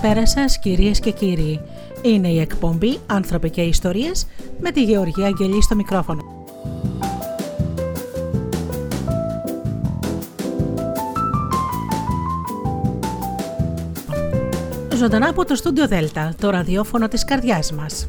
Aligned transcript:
Καλησπέρα 0.00 0.26
σας 0.26 0.58
κυρίες 0.58 1.00
και 1.00 1.10
κύριοι. 1.10 1.60
Είναι 2.02 2.28
η 2.28 2.40
εκπομπή 2.40 2.98
«Άνθρωποι 3.06 3.50
και 3.50 3.60
Ιστορίες» 3.60 4.26
με 4.60 4.70
τη 4.70 4.82
Γεωργία 4.84 5.26
Αγγελή 5.26 5.62
στο 5.62 5.74
μικρόφωνο. 5.74 6.46
Ζωντανά 14.94 15.28
από 15.28 15.44
το 15.44 15.54
στούντιο 15.54 15.86
Δέλτα, 15.86 16.34
το 16.40 16.50
ραδιόφωνο 16.50 17.08
της 17.08 17.24
καρδιάς 17.24 17.72
μας. 17.72 18.08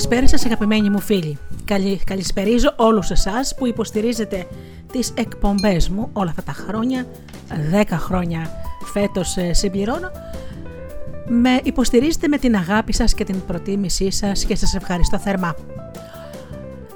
Καλησπέρα 0.00 0.28
σας 0.28 0.44
αγαπημένοι 0.44 0.90
μου 0.90 1.00
φίλοι. 1.00 1.38
Καλη, 1.64 2.00
καλησπερίζω 2.04 2.74
όλους 2.76 3.10
εσάς 3.10 3.54
που 3.54 3.66
υποστηρίζετε 3.66 4.46
τις 4.92 5.12
εκπομπές 5.16 5.88
μου 5.88 6.10
όλα 6.12 6.30
αυτά 6.30 6.42
τα 6.42 6.52
χρόνια, 6.52 7.06
10 7.72 7.84
χρόνια 7.90 8.50
φέτος 8.92 9.36
ε, 9.36 9.52
συμπληρώνω, 9.52 10.10
με 11.26 11.60
υποστηρίζετε 11.62 12.28
με 12.28 12.38
την 12.38 12.56
αγάπη 12.56 12.92
σας 12.92 13.14
και 13.14 13.24
την 13.24 13.44
προτίμησή 13.46 14.10
σας 14.10 14.44
και 14.44 14.56
σας 14.56 14.74
ευχαριστώ 14.74 15.18
θερμά. 15.18 15.54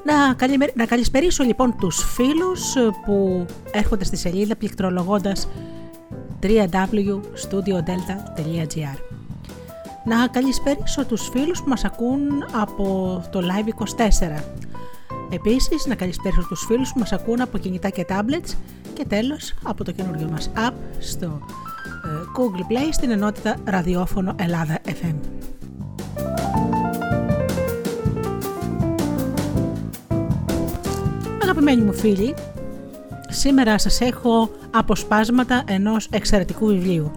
Να, 0.05 0.27
να 0.75 0.87
καλησπερίσω 0.87 1.45
λοιπόν 1.45 1.77
τους 1.79 2.05
φίλους 2.15 2.75
που 3.05 3.47
έρχονται 3.73 4.05
στη 4.05 4.17
σελίδα 4.17 4.57
πληκτρολογώντας 4.57 5.49
www.studiodelta.gr 6.43 9.14
να 10.05 10.29
καλησπερίσω 10.29 11.05
τους 11.05 11.29
φίλους 11.29 11.63
που 11.63 11.69
μας 11.69 11.85
ακούν 11.85 12.45
από 12.53 13.23
το 13.31 13.41
Live24. 13.41 14.43
Επίσης 15.31 15.87
να 15.87 15.95
καλησπερίσω 15.95 16.47
τους 16.49 16.65
φίλους 16.67 16.93
που 16.93 16.99
μας 16.99 17.13
ακούν 17.13 17.41
από 17.41 17.59
κινητά 17.59 17.89
και 17.89 18.07
tablets 18.09 18.55
και 18.95 19.05
τέλος 19.09 19.55
από 19.63 19.85
το 19.85 19.93
καινούριο 19.93 20.29
μας 20.31 20.51
app 20.57 20.73
στο 20.99 21.27
ε, 21.27 22.09
Google 22.37 22.73
Play 22.73 22.89
στην 22.91 23.11
ενότητα 23.11 23.57
ραδιόφωνο 23.65 24.35
Ελλάδα 24.39 24.79
FM. 24.85 25.15
Αγαπημένοι 31.43 31.83
μου 31.83 31.93
φίλοι, 31.93 32.35
σήμερα 33.29 33.79
σας 33.79 34.01
έχω 34.01 34.51
αποσπάσματα 34.71 35.63
ενός 35.67 36.09
εξαιρετικού 36.11 36.67
βιβλίου 36.67 37.11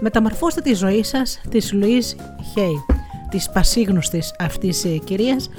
Μεταμορφώστε 0.00 0.60
τη 0.60 0.74
ζωή 0.74 1.02
σας 1.02 1.40
της 1.50 1.72
Λουίς 1.72 2.16
Χέι, 2.52 2.84
της 3.30 3.50
πασίγνωστης 3.50 4.34
αυτής 4.38 4.86
κυρίας 5.04 5.50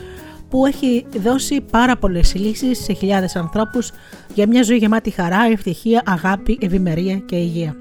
που 0.49 0.65
έχει 0.65 1.05
δώσει 1.17 1.61
πάρα 1.61 1.97
πολλές 1.97 2.35
λύσεις 2.35 2.83
σε 2.83 2.93
χιλιάδες 2.93 3.35
ανθρώπους 3.35 3.91
για 4.33 4.47
μια 4.47 4.63
ζωή 4.63 4.77
γεμάτη 4.77 5.09
χαρά, 5.09 5.45
ευτυχία, 5.51 6.01
αγάπη, 6.05 6.57
ευημερία 6.61 7.15
και 7.17 7.35
υγεία. 7.35 7.75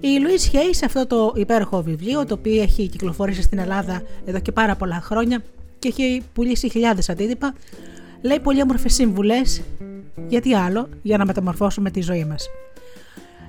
Η 0.00 0.18
Λουίς 0.20 0.46
Χέι 0.46 0.74
σε 0.74 0.84
αυτό 0.84 1.06
το 1.06 1.32
υπέροχο 1.36 1.82
βιβλίο, 1.82 2.26
το 2.26 2.34
οποίο 2.34 2.62
έχει 2.62 2.88
κυκλοφορήσει 2.88 3.42
στην 3.42 3.58
Ελλάδα 3.58 4.02
εδώ 4.24 4.40
και 4.40 4.52
πάρα 4.52 4.76
πολλά 4.76 5.00
χρόνια 5.02 5.42
και 5.78 5.88
έχει 5.88 6.22
πουλήσει 6.32 6.70
χιλιάδες 6.70 7.08
αντίτυπα, 7.08 7.54
λέει 8.22 8.40
πολύ 8.40 8.62
όμορφες 8.62 8.94
συμβουλές, 8.94 9.62
γιατί 10.28 10.54
άλλο, 10.54 10.88
για 11.02 11.16
να 11.16 11.24
μεταμορφώσουμε 11.24 11.90
τη 11.90 12.00
ζωή 12.00 12.24
μας. 12.24 12.48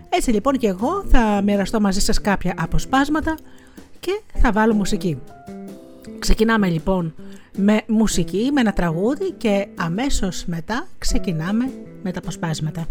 Έτσι 0.10 0.32
λοιπόν 0.32 0.58
και 0.58 0.68
εγώ 0.68 1.04
θα 1.12 1.42
μοιραστώ 1.44 1.80
μαζί 1.80 2.00
σας 2.00 2.22
κάποια 2.22 2.54
αποσπάσματα 2.58 3.38
και 4.00 4.22
θα 4.34 4.52
βάλω 4.52 4.74
μουσική. 4.74 5.18
Ξεκινάμε 6.20 6.68
λοιπόν 6.70 7.14
με 7.58 7.82
μουσική, 7.88 8.50
με 8.54 8.62
ένα 8.62 8.74
τραγούδι 8.74 9.32
και 9.32 9.68
αμέσως 9.76 10.46
μετά 10.46 10.88
ξεκινάμε 10.98 11.72
με 12.04 12.12
τα 12.12 12.20
αποσπάσματα. 12.20 12.88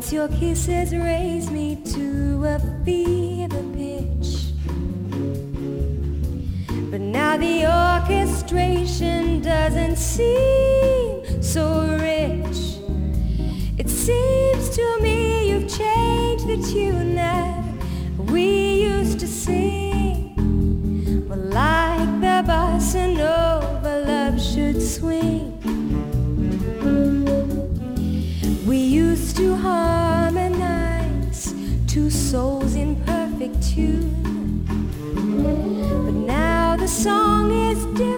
Kisses 0.00 0.94
raise 0.94 1.50
me 1.50 1.76
to 1.76 2.44
a 2.46 2.58
fever 2.84 3.62
pitch. 3.74 4.54
But 6.90 7.00
now 7.00 7.36
the 7.36 7.66
orchestration 7.66 9.42
doesn't 9.42 9.96
seem 9.96 11.42
so 11.42 11.98
rich. 12.00 12.78
It 13.78 13.90
seems 13.90 14.70
to 14.70 14.98
me 15.02 15.50
you've 15.50 15.68
changed 15.68 16.46
the 16.46 16.56
tune 16.72 17.14
that 17.16 17.62
we 18.16 18.82
used 18.82 19.20
to 19.20 19.26
sing. 19.26 20.34
But 21.28 21.38
like 21.38 22.08
the 22.20 22.42
bossa 22.50 23.14
nova, 23.14 23.39
always 37.70 37.84
do. 37.96 38.09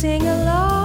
sing 0.00 0.26
along. 0.26 0.79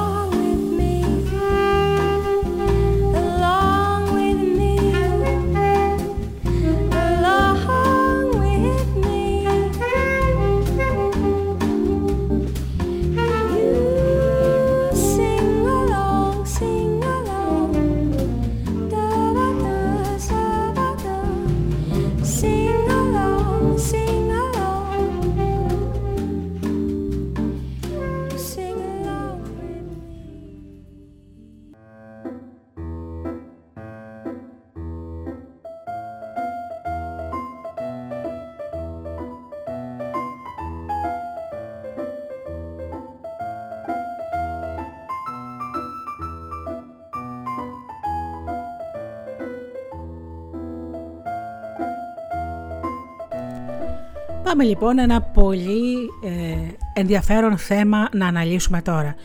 Πάμε 54.56 54.68
λοιπόν 54.68 55.00
ένα 55.00 55.22
πολύ 55.22 56.10
ε, 56.24 57.00
ενδιαφέρον 57.00 57.58
θέμα 57.58 58.10
να 58.14 58.28
αναλύσουμε 58.28 58.82
τώρα 58.82 59.16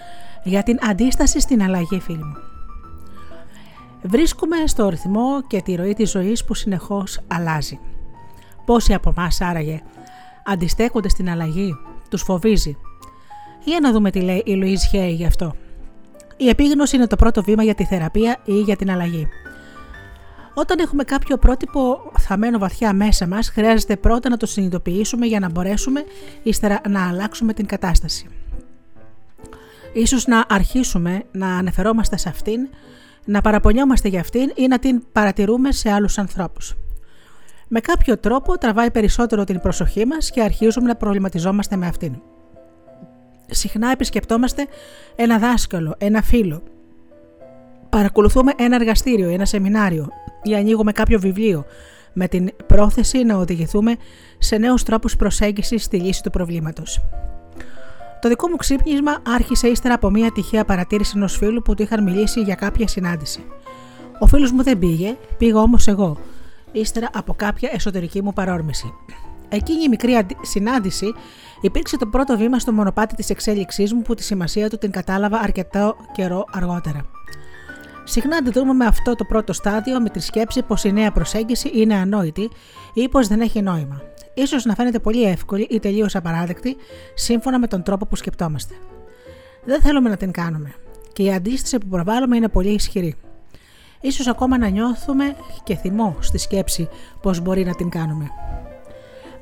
για 0.43 0.63
την 0.63 0.79
αντίσταση 0.91 1.41
στην 1.41 1.63
αλλαγή 1.63 2.01
φίλοι 2.01 2.25
μου. 2.25 2.37
Βρίσκουμε 4.03 4.57
στο 4.67 4.89
ρυθμό 4.89 5.43
και 5.47 5.61
τη 5.63 5.75
ροή 5.75 5.93
της 5.93 6.11
ζωής 6.11 6.45
που 6.45 6.55
συνεχώς 6.55 7.21
αλλάζει. 7.27 7.79
Πόσοι 8.65 8.95
από 8.95 9.13
εμάς 9.17 9.41
άραγε 9.41 9.83
αντιστέκονται 10.45 11.09
στην 11.09 11.31
αλλαγή, 11.31 11.75
τους 12.09 12.23
φοβίζει; 12.23 12.77
Για 13.65 13.81
να 13.81 13.93
δούμε 13.93 14.11
τι 14.11 14.21
λέει 14.21 14.43
η 14.47 14.53
Λουίς 14.55 14.87
Χέι 14.87 15.13
γι' 15.13 15.27
αυτό. 15.27 15.55
Η 16.37 16.49
επίγνωση 16.49 16.97
είναι 16.97 17.07
το 17.07 17.17
πρώτο 17.17 17.43
βήμα 17.43 17.63
για 17.63 17.75
τη 17.75 17.85
θεραπεία 17.85 18.37
ή 18.45 18.61
για 18.61 18.77
την 18.77 18.91
αλλαγή. 18.91 19.29
Όταν 20.55 20.79
έχουμε 20.79 21.05
κάποιο 21.05 21.37
πρότυπο 21.37 22.13
θαμένο 22.19 22.59
βαθιά 22.59 22.93
μέσα 22.93 23.27
μας, 23.27 23.49
χρειάζεται 23.49 23.97
πρώτα 23.97 24.29
να 24.29 24.37
το 24.37 24.47
συνειδητοποιήσουμε 24.47 25.27
για 25.27 25.41
να 25.41 25.51
μπορέσουμε 25.51 26.05
ύστερα 26.43 26.81
να 26.89 27.09
αλλάξουμε 27.09 27.53
την 27.53 27.67
κατάσταση. 27.67 28.27
Ίσως 29.93 30.27
να 30.27 30.45
αρχίσουμε 30.49 31.23
να 31.33 31.57
αναφερόμαστε 31.57 32.17
σε 32.17 32.29
αυτήν, 32.29 32.69
να 33.25 33.41
παραπονιόμαστε 33.41 34.09
για 34.09 34.21
αυτήν 34.21 34.53
ή 34.55 34.67
να 34.67 34.79
την 34.79 35.03
παρατηρούμε 35.13 35.73
σε 35.73 35.91
άλλους 35.91 36.19
ανθρώπους. 36.19 36.75
Με 37.69 37.81
κάποιο 37.81 38.19
τρόπο 38.19 38.59
τραβάει 38.59 38.91
περισσότερο 38.91 39.45
την 39.45 39.61
προσοχή 39.61 40.07
μας 40.07 40.31
και 40.31 40.43
αρχίζουμε 40.43 40.87
να 40.87 40.97
προβληματιζόμαστε 40.97 41.77
με 41.77 41.87
αυτήν. 41.87 42.23
Συχνά 43.47 43.91
επισκεπτόμαστε 43.91 44.67
ένα 45.17 45.39
δάσκαλο, 45.39 45.95
ένα 45.99 46.23
φίλο. 46.23 46.63
Παρακολουθούμε 47.91 48.53
ένα 48.57 48.75
εργαστήριο, 48.75 49.29
ένα 49.29 49.45
σεμινάριο 49.45 50.09
ή 50.43 50.55
ανοίγουμε 50.55 50.93
κάποιο 50.93 51.19
βιβλίο 51.19 51.65
με 52.13 52.29
την 52.29 52.51
πρόθεση 52.67 53.25
να 53.25 53.37
οδηγηθούμε 53.37 53.97
σε 54.39 54.57
νέους 54.57 54.83
τρόπους 54.83 55.17
προσέγγισης 55.17 55.85
στη 55.85 56.01
λύση 56.01 56.23
του 56.23 56.31
προβλήματος. 56.31 57.01
Το 58.21 58.29
δικό 58.29 58.49
μου 58.49 58.57
ξύπνισμα 58.57 59.23
άρχισε 59.35 59.69
ύστερα 59.69 59.95
από 59.95 60.11
μια 60.11 60.33
τυχαία 60.33 60.65
παρατήρηση 60.65 61.13
ενός 61.17 61.37
φίλου 61.37 61.63
που 61.63 61.75
του 61.75 61.83
είχαν 61.83 62.03
μιλήσει 62.03 62.41
για 62.41 62.55
κάποια 62.55 62.89
συνάντηση. 62.89 63.45
Ο 64.19 64.27
φίλος 64.27 64.53
μου 64.53 64.63
δεν 64.63 64.79
πήγε, 64.79 65.17
πήγα 65.39 65.61
όμως 65.61 65.87
εγώ, 65.89 66.17
ύστερα 66.73 67.09
από 67.13 67.35
κάποια 67.35 67.71
εσωτερική 67.73 68.23
μου 68.23 68.33
παρόρμηση. 68.33 68.93
Εκείνη 69.49 69.83
η 69.83 69.89
μικρή 69.89 70.27
συνάντηση 70.43 71.15
υπήρξε 71.61 71.97
το 71.97 72.07
πρώτο 72.07 72.37
βήμα 72.37 72.59
στο 72.59 72.73
μονοπάτι 72.73 73.15
της 73.15 73.31
εξέλιξής 73.31 73.93
μου 73.93 74.03
που 74.03 74.15
τη 74.15 74.23
σημασία 74.23 74.71
του 74.71 74.79
την 74.79 74.91
κατάλαβα 74.91 75.39
αρκετό 75.39 75.97
καιρό 76.13 76.45
αργότερα. 76.53 77.20
Συχνά 78.11 78.37
αντιδρούμε 78.37 78.73
με 78.73 78.85
αυτό 78.85 79.15
το 79.15 79.25
πρώτο 79.25 79.53
στάδιο 79.53 80.01
με 80.01 80.09
τη 80.09 80.21
σκέψη 80.21 80.63
πως 80.63 80.85
η 80.85 80.93
νέα 80.93 81.13
προσέγγιση 81.13 81.71
είναι 81.75 81.95
ανόητη 81.95 82.51
ή 82.95 83.09
πως 83.09 83.27
δεν 83.27 83.41
έχει 83.41 83.63
νόημα. 83.63 84.03
σω 84.47 84.57
να 84.65 84.75
φαίνεται 84.75 84.99
πολύ 84.99 85.23
εύκολη 85.23 85.67
ή 85.71 85.79
τελείως 85.79 86.15
απαράδεκτη 86.15 86.77
σύμφωνα 87.15 87.59
με 87.59 87.67
τον 87.67 87.83
τρόπο 87.83 88.07
που 88.07 88.17
σκεπτόμαστε. 88.17 88.75
Δεν 89.65 89.81
θέλουμε 89.81 90.09
να 90.09 90.17
την 90.17 90.31
κάνουμε 90.31 90.75
και 91.13 91.23
η 91.23 91.33
αντίσταση 91.33 91.79
που 91.79 91.87
προβάλλουμε 91.87 92.37
είναι 92.37 92.49
πολύ 92.49 92.69
ισχυρή. 92.69 93.15
Ίσως 94.01 94.27
ακόμα 94.27 94.59
να 94.59 94.69
νιώθουμε 94.69 95.37
και 95.65 95.77
θυμό 95.77 96.17
στη 96.21 96.39
σκέψη 96.39 96.89
πως 97.23 97.41
μπορεί 97.41 97.65
να 97.65 97.75
την 97.75 97.89
κάνουμε. 97.89 98.31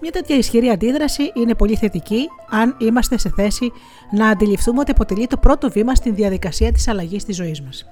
Μια 0.00 0.10
τέτοια 0.10 0.37
ισχυρή 0.37 0.68
αντίδραση 0.68 1.32
είναι 1.34 1.54
πολύ 1.54 1.76
θετική 1.76 2.28
αν 2.50 2.76
είμαστε 2.78 3.18
σε 3.18 3.32
θέση 3.37 3.72
να 4.10 4.28
αντιληφθούμε 4.28 4.80
ότι 4.80 4.90
αποτελεί 4.90 5.26
το 5.26 5.37
πρώτο 5.37 5.70
βήμα 5.70 5.94
στην 5.94 6.14
διαδικασία 6.14 6.72
της 6.72 6.88
αλλαγής 6.88 7.25
της 7.25 7.37
ζωής 7.37 7.62
μας. 7.62 7.87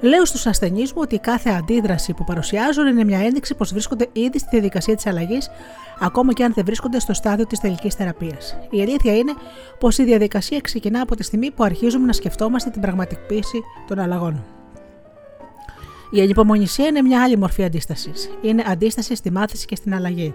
Λέω 0.00 0.24
στους 0.24 0.46
ασθενείς 0.46 0.92
μου 0.92 1.00
ότι 1.02 1.18
κάθε 1.18 1.50
αντίδραση 1.50 2.12
που 2.12 2.24
παρουσιάζουν 2.24 2.86
είναι 2.86 3.04
μια 3.04 3.18
ένδειξη 3.18 3.54
πως 3.54 3.72
βρίσκονται 3.72 4.08
ήδη 4.12 4.38
στη 4.38 4.48
διαδικασία 4.50 4.94
της 4.94 5.06
αλλαγής, 5.06 5.50
ακόμα 6.00 6.32
και 6.32 6.44
αν 6.44 6.52
δεν 6.54 6.64
βρίσκονται 6.64 7.00
στο 7.00 7.12
στάδιο 7.12 7.46
της 7.46 7.58
τελικής 7.58 7.94
θεραπείας. 7.94 8.56
Η 8.70 8.80
αλήθεια 8.80 9.16
είναι 9.16 9.32
πως 9.78 9.98
η 9.98 10.04
διαδικασία 10.04 10.60
ξεκινά 10.60 11.00
από 11.00 11.16
τη 11.16 11.22
στιγμή 11.22 11.50
που 11.50 11.64
αρχίζουμε 11.64 12.06
να 12.06 12.12
σκεφτόμαστε 12.12 12.70
την 12.70 12.80
πραγματικοποίηση 12.80 13.62
των 13.86 13.98
αλλαγών. 13.98 14.44
Η 16.10 16.20
ανυπομονησία 16.20 16.86
είναι 16.86 17.02
μια 17.02 17.22
άλλη 17.22 17.36
μορφή 17.36 17.64
αντίστασης. 17.64 18.30
Είναι 18.42 18.64
αντίσταση 18.66 19.14
στη 19.14 19.30
μάθηση 19.30 19.66
και 19.66 19.76
στην 19.76 19.94
αλλαγή. 19.94 20.34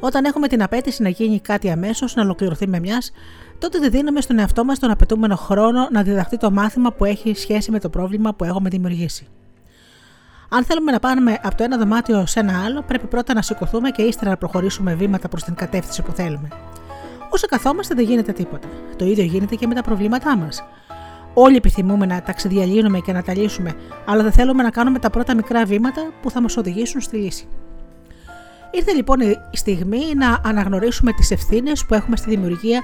Όταν 0.00 0.24
έχουμε 0.24 0.48
την 0.48 0.62
απέτηση 0.62 1.02
να 1.02 1.08
γίνει 1.08 1.40
κάτι 1.40 1.70
αμέσως, 1.70 2.14
να 2.14 2.22
ολοκληρωθεί 2.22 2.68
με 2.68 2.80
μιας, 2.80 3.12
τότε 3.58 3.78
δεν 3.78 3.90
δίνουμε 3.90 4.20
στον 4.20 4.38
εαυτό 4.38 4.64
μας 4.64 4.78
τον 4.78 4.90
απαιτούμενο 4.90 5.36
χρόνο 5.36 5.88
να 5.90 6.02
διδαχθεί 6.02 6.36
το 6.36 6.50
μάθημα 6.50 6.92
που 6.92 7.04
έχει 7.04 7.34
σχέση 7.34 7.70
με 7.70 7.78
το 7.80 7.88
πρόβλημα 7.88 8.34
που 8.34 8.44
έχουμε 8.44 8.68
δημιουργήσει. 8.68 9.26
Αν 10.48 10.64
θέλουμε 10.64 10.92
να 10.92 10.98
πάμε 10.98 11.38
από 11.42 11.56
το 11.56 11.64
ένα 11.64 11.78
δωμάτιο 11.78 12.26
σε 12.26 12.40
ένα 12.40 12.64
άλλο, 12.64 12.82
πρέπει 12.82 13.06
πρώτα 13.06 13.34
να 13.34 13.42
σηκωθούμε 13.42 13.90
και 13.90 14.02
ύστερα 14.02 14.30
να 14.30 14.36
προχωρήσουμε 14.36 14.94
βήματα 14.94 15.28
προς 15.28 15.44
την 15.44 15.54
κατεύθυνση 15.54 16.02
που 16.02 16.12
θέλουμε. 16.12 16.48
Όσο 17.30 17.46
καθόμαστε, 17.46 17.94
δεν 17.94 18.04
γίνεται 18.04 18.32
τίποτα. 18.32 18.68
Το 18.96 19.04
ίδιο 19.04 19.24
γίνεται 19.24 19.54
και 19.54 19.66
με 19.66 19.74
τα 19.74 19.82
προβλήματά 19.82 20.36
μας. 20.36 20.64
Όλοι 21.34 21.56
επιθυμούμε 21.56 22.06
να 22.06 22.22
ταξιδιαλύνουμε 22.22 22.98
και 22.98 23.12
να 23.12 23.22
τα 23.22 23.34
λύσουμε, 23.36 23.72
αλλά 24.06 24.22
δεν 24.22 24.32
θέλουμε 24.32 24.62
να 24.62 24.70
κάνουμε 24.70 24.98
τα 24.98 25.10
πρώτα 25.10 25.34
μικρά 25.34 25.64
βήματα 25.64 26.10
που 26.22 26.30
θα 26.30 26.40
μας 26.40 26.56
οδηγήσουν 26.56 27.00
στη 27.00 27.16
λύση. 27.16 27.48
Ήρθε 28.70 28.92
λοιπόν 28.92 29.20
η 29.20 29.56
στιγμή 29.56 30.14
να 30.16 30.40
αναγνωρίσουμε 30.44 31.12
τις 31.12 31.30
ευθύνες 31.30 31.84
που 31.84 31.94
έχουμε 31.94 32.16
στη 32.16 32.30
δημιουργία 32.30 32.80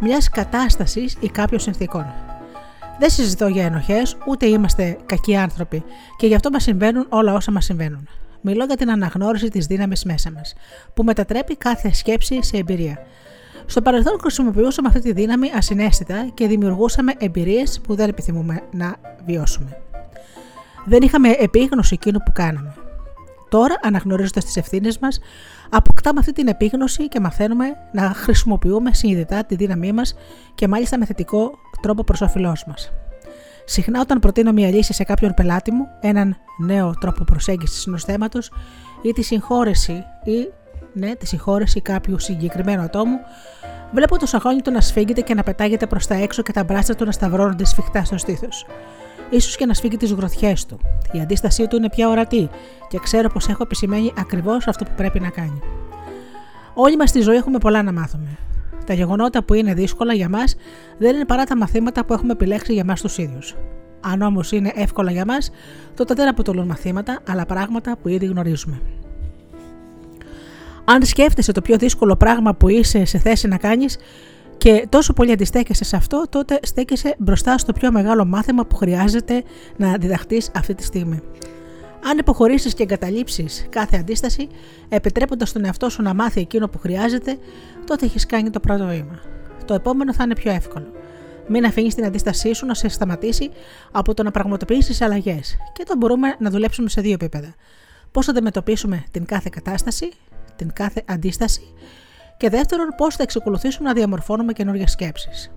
μιας 0.00 0.28
κατάστασης 0.28 1.16
ή 1.20 1.28
κάποιων 1.28 1.60
συνθήκων. 1.60 2.06
Δεν 2.98 3.10
συζητώ 3.10 3.46
για 3.46 3.64
ενοχές, 3.64 4.16
ούτε 4.26 4.46
είμαστε 4.46 4.98
κακοί 5.06 5.36
άνθρωποι 5.36 5.84
και 6.16 6.26
γι' 6.26 6.34
αυτό 6.34 6.50
μας 6.50 6.62
συμβαίνουν 6.62 7.06
όλα 7.08 7.34
όσα 7.34 7.52
μας 7.52 7.64
συμβαίνουν. 7.64 8.08
Μιλώ 8.40 8.64
για 8.64 8.76
την 8.76 8.90
αναγνώριση 8.90 9.48
της 9.48 9.66
δύναμης 9.66 10.04
μέσα 10.04 10.30
μας, 10.30 10.54
που 10.94 11.02
μετατρέπει 11.02 11.56
κάθε 11.56 11.92
σκέψη 11.92 12.42
σε 12.42 12.56
εμπειρία. 12.56 12.98
Στο 13.66 13.82
παρελθόν 13.82 14.18
χρησιμοποιούσαμε 14.20 14.88
αυτή 14.88 15.00
τη 15.00 15.12
δύναμη 15.12 15.50
ασυναίσθητα 15.54 16.30
και 16.34 16.46
δημιουργούσαμε 16.46 17.12
εμπειρίες 17.18 17.80
που 17.80 17.94
δεν 17.94 18.08
επιθυμούμε 18.08 18.62
να 18.72 18.94
βιώσουμε. 19.26 19.78
Δεν 20.84 21.02
είχαμε 21.02 21.30
επίγνωση 21.30 21.94
εκείνου 21.94 22.18
που 22.24 22.32
κάναμε. 22.32 22.74
Τώρα, 23.48 23.74
αναγνωρίζοντας 23.82 24.44
τις 24.44 24.56
ευθύνες 24.56 24.98
μας, 24.98 25.20
αποκτάμε 25.70 26.20
αυτή 26.20 26.32
την 26.32 26.48
επίγνωση 26.48 27.08
και 27.08 27.20
μαθαίνουμε 27.20 27.66
να 27.92 28.02
χρησιμοποιούμε 28.02 28.94
συνειδητά 28.94 29.44
τη 29.44 29.54
δύναμή 29.54 29.92
μας 29.92 30.14
και 30.54 30.68
μάλιστα 30.68 30.98
με 30.98 31.04
θετικό 31.04 31.58
τρόπο 31.80 32.04
προς 32.04 32.20
όφελός 32.20 32.64
μας. 32.66 32.92
Συχνά, 33.64 34.00
όταν 34.00 34.18
προτείνω 34.18 34.52
μια 34.52 34.68
λύση 34.68 34.92
σε 34.92 35.04
κάποιον 35.04 35.34
πελάτη 35.34 35.72
μου, 35.72 35.86
έναν 36.00 36.36
νέο 36.58 36.94
τρόπο 37.00 37.24
προσέγγισης 37.24 37.86
ενός 37.86 38.04
θέματος 38.04 38.52
ή 39.02 39.12
τη 39.12 39.22
συγχώρεση 39.22 40.04
ή 40.24 40.48
ναι, 40.92 41.14
τη 41.14 41.26
συγχώρεση 41.26 41.80
κάποιου 41.80 42.18
συγκεκριμένου 42.18 42.82
ατόμου, 42.82 43.18
βλέπω 43.92 44.18
το 44.18 44.26
σαγόνι 44.26 44.62
του 44.62 44.70
να 44.70 44.80
σφίγγεται 44.80 45.20
και 45.20 45.34
να 45.34 45.42
πετάγεται 45.42 45.86
προς 45.86 46.06
τα 46.06 46.14
έξω 46.14 46.42
και 46.42 46.52
τα 46.52 46.64
μπράτσα 46.64 46.94
του 46.94 47.04
να 47.04 47.12
σταυρώνονται 47.12 47.64
σφιχτά 47.64 48.04
στο 48.04 48.18
στήθος. 48.18 48.66
Σω 49.38 49.56
και 49.56 49.66
να 49.66 49.74
σφίγγει 49.74 49.96
τις 49.96 50.12
γροθιές 50.12 50.66
του. 50.66 50.80
Η 51.12 51.20
αντίστασή 51.20 51.66
του 51.66 51.76
είναι 51.76 51.90
πια 51.90 52.08
ορατή 52.08 52.48
και 52.88 52.98
ξέρω 52.98 53.28
πως 53.28 53.48
έχω 53.48 53.62
επισημαίνει 53.62 54.12
ακριβώς 54.18 54.66
αυτό 54.66 54.84
που 54.84 54.90
πρέπει 54.96 55.20
να 55.20 55.28
κάνει. 55.28 55.60
Όλοι 56.74 56.96
μας 56.96 57.08
στη 57.08 57.20
ζωή 57.20 57.36
έχουμε 57.36 57.58
πολλά 57.58 57.82
να 57.82 57.92
μάθουμε. 57.92 58.38
Τα 58.86 58.94
γεγονότα 58.94 59.44
που 59.44 59.54
είναι 59.54 59.74
δύσκολα 59.74 60.14
για 60.14 60.28
μας 60.28 60.56
δεν 60.98 61.14
είναι 61.14 61.24
παρά 61.24 61.44
τα 61.44 61.56
μαθήματα 61.56 62.04
που 62.04 62.12
έχουμε 62.12 62.32
επιλέξει 62.32 62.72
για 62.72 62.84
μας 62.84 63.00
τους 63.00 63.18
ίδιους. 63.18 63.54
Αν 64.00 64.22
όμως 64.22 64.52
είναι 64.52 64.72
εύκολα 64.74 65.10
για 65.10 65.24
μας, 65.26 65.50
τότε 65.94 66.14
δεν 66.14 66.28
αποτελούν 66.28 66.66
μαθήματα, 66.66 67.18
αλλά 67.28 67.46
πράγματα 67.46 67.96
που 68.02 68.08
ήδη 68.08 68.26
γνωρίζουμε. 68.26 68.80
Αν 70.84 71.02
σκέφτεσαι 71.02 71.52
το 71.52 71.60
πιο 71.60 71.76
δύσκολο 71.76 72.16
πράγμα 72.16 72.54
που 72.54 72.68
είσαι 72.68 73.04
σε 73.04 73.18
θέση 73.18 73.48
να 73.48 73.56
κάνεις 73.56 73.96
και 74.58 74.86
τόσο 74.88 75.12
πολύ 75.12 75.32
αντιστέκεσαι 75.32 75.84
σε 75.84 75.96
αυτό, 75.96 76.24
τότε 76.28 76.58
στέκεσαι 76.62 77.14
μπροστά 77.18 77.58
στο 77.58 77.72
πιο 77.72 77.92
μεγάλο 77.92 78.24
μάθημα 78.24 78.66
που 78.66 78.76
χρειάζεται 78.76 79.42
να 79.76 79.96
διδαχτείς 79.96 80.50
αυτή 80.54 80.74
τη 80.74 80.84
στιγμή. 80.84 81.20
Αν 82.10 82.18
υποχωρήσεις 82.18 82.74
και 82.74 82.82
εγκαταλείψεις 82.82 83.66
κάθε 83.68 83.96
αντίσταση, 83.96 84.48
επιτρέποντας 84.88 85.52
τον 85.52 85.64
εαυτό 85.64 85.88
σου 85.88 86.02
να 86.02 86.14
μάθει 86.14 86.40
εκείνο 86.40 86.68
που 86.68 86.78
χρειάζεται, 86.78 87.38
τότε 87.84 88.04
έχεις 88.04 88.26
κάνει 88.26 88.50
το 88.50 88.60
πρώτο 88.60 88.86
βήμα. 88.86 89.18
Το 89.64 89.74
επόμενο 89.74 90.14
θα 90.14 90.24
είναι 90.24 90.34
πιο 90.34 90.52
εύκολο. 90.52 90.86
Μην 91.48 91.64
αφήνεις 91.64 91.94
την 91.94 92.04
αντίστασή 92.04 92.52
σου 92.52 92.66
να 92.66 92.74
σε 92.74 92.88
σταματήσει 92.88 93.50
από 93.90 94.14
το 94.14 94.22
να 94.22 94.30
πραγματοποιήσεις 94.30 95.00
αλλαγές. 95.00 95.56
Και 95.72 95.82
εδώ 95.82 95.94
μπορούμε 95.96 96.36
να 96.38 96.50
δουλέψουμε 96.50 96.88
σε 96.88 97.00
δύο 97.00 97.12
επίπεδα. 97.12 97.54
Πώς 98.10 98.24
θα 98.24 98.30
αντιμετωπίσουμε 98.30 99.04
την 99.10 99.24
κάθε 99.24 99.48
κατάσταση, 99.52 100.08
την 100.56 100.72
κάθε 100.72 101.02
αντίσταση, 101.06 101.60
και 102.36 102.48
δεύτερον, 102.48 102.88
πώς 102.96 103.16
θα 103.16 103.22
εξακολουθήσουμε 103.22 103.88
να 103.88 103.94
διαμορφώνουμε 103.94 104.52
καινούργιες 104.52 104.90
σκέψεις. 104.90 105.50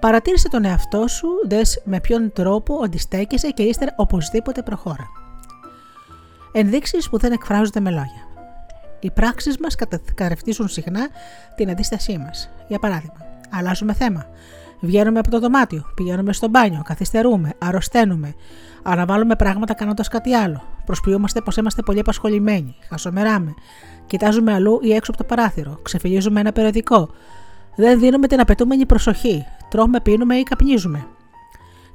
Παρατήρησε 0.00 0.48
τον 0.48 0.64
εαυτό 0.64 1.08
σου, 1.08 1.28
δες 1.46 1.82
με 1.84 2.00
ποιον 2.00 2.32
τρόπο 2.32 2.80
αντιστέκεσαι 2.84 3.50
και 3.50 3.62
ύστερα 3.62 3.92
οπωσδήποτε 3.96 4.62
προχώρα. 4.62 5.06
Ενδείξεις 6.52 7.08
που 7.08 7.18
δεν 7.18 7.32
εκφράζονται 7.32 7.80
με 7.80 7.90
λόγια. 7.90 8.28
Οι 9.00 9.10
πράξεις 9.10 9.58
μας 9.58 9.74
κατευθύνουν 10.14 10.68
συχνά 10.68 11.08
την 11.54 11.70
αντίστασή 11.70 12.18
μας. 12.18 12.50
Για 12.68 12.78
παράδειγμα, 12.78 13.26
αλλάζουμε 13.50 13.92
θέμα. 13.92 14.26
Βγαίνουμε 14.80 15.18
από 15.18 15.30
το 15.30 15.38
δωμάτιο, 15.38 15.84
πηγαίνουμε 15.94 16.32
στο 16.32 16.48
μπάνιο, 16.48 16.82
καθυστερούμε, 16.84 17.52
αρρωσταίνουμε, 17.58 18.34
αναβάλουμε 18.82 19.36
πράγματα 19.36 19.74
κάνοντας 19.74 20.08
κάτι 20.08 20.34
άλλο. 20.34 20.62
Προσποιούμαστε 20.84 21.40
πως 21.40 21.56
είμαστε 21.56 21.82
πολύ 21.82 21.98
απασχολημένοι, 21.98 22.76
χασομεράμε, 22.88 23.54
κοιτάζουμε 24.10 24.52
αλλού 24.52 24.78
ή 24.82 24.92
έξω 24.92 25.10
από 25.10 25.22
το 25.22 25.34
παράθυρο, 25.34 25.78
ξεφυλίζουμε 25.82 26.40
ένα 26.40 26.52
περιοδικό. 26.52 27.10
Δεν 27.76 27.98
δίνουμε 27.98 28.26
την 28.26 28.40
απαιτούμενη 28.40 28.86
προσοχή, 28.86 29.44
τρώμε, 29.70 30.00
πίνουμε 30.00 30.36
ή 30.36 30.42
καπνίζουμε. 30.42 31.06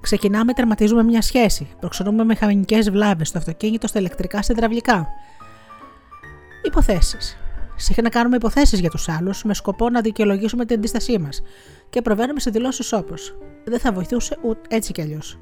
Ξεκινάμε, 0.02 0.54
τερματίζουμε 0.54 1.04
μια 1.04 1.22
σχέση. 1.22 1.68
Προξενούμε 1.80 2.24
μηχανικές 2.24 2.90
βλάβες 2.90 3.28
στο 3.28 3.38
αυτοκίνητο, 3.38 3.88
στα 3.88 4.00
ηλεκτρικά, 4.00 4.42
στα 4.42 4.54
υδραυλικά. 4.54 5.08
Υποθέσεις. 6.64 7.38
Συχνά 7.76 8.10
κάνουμε 8.10 8.36
υποθέσεις 8.36 8.80
για 8.80 8.90
τους 8.90 9.10
άλλους 9.10 9.44
με 9.44 9.54
σκοπό 9.54 9.90
να 9.90 10.02
δικαιολογήσουμε 10.02 10.66
την 10.66 10.78
αντίστασή 10.78 11.20
μας 11.20 11.42
και 11.90 12.02
προβαίνουμε 12.02 12.40
σε 12.40 12.50
δηλώσεις 12.50 12.94
όπως 12.94 13.38
Δεν 13.66 13.80
θα 13.80 13.92
βοηθούσε 13.92 14.38
ούτε 14.42 14.62
έτσι 14.68 14.92
κι 14.92 15.02
αλλιώς. 15.02 15.40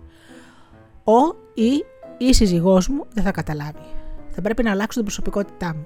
Ο 1.04 1.36
ή 1.54 1.84
η 2.18 2.34
σύζυγός 2.34 2.88
μου 2.88 3.06
δεν 3.14 3.24
θα 3.24 3.32
καταλάβει. 3.32 3.86
Θα 4.30 4.42
πρέπει 4.42 4.64
να 4.64 4.72
αλλάξω 4.72 4.94
την 4.94 5.04
προσωπικότητά 5.04 5.76
μου. 5.76 5.86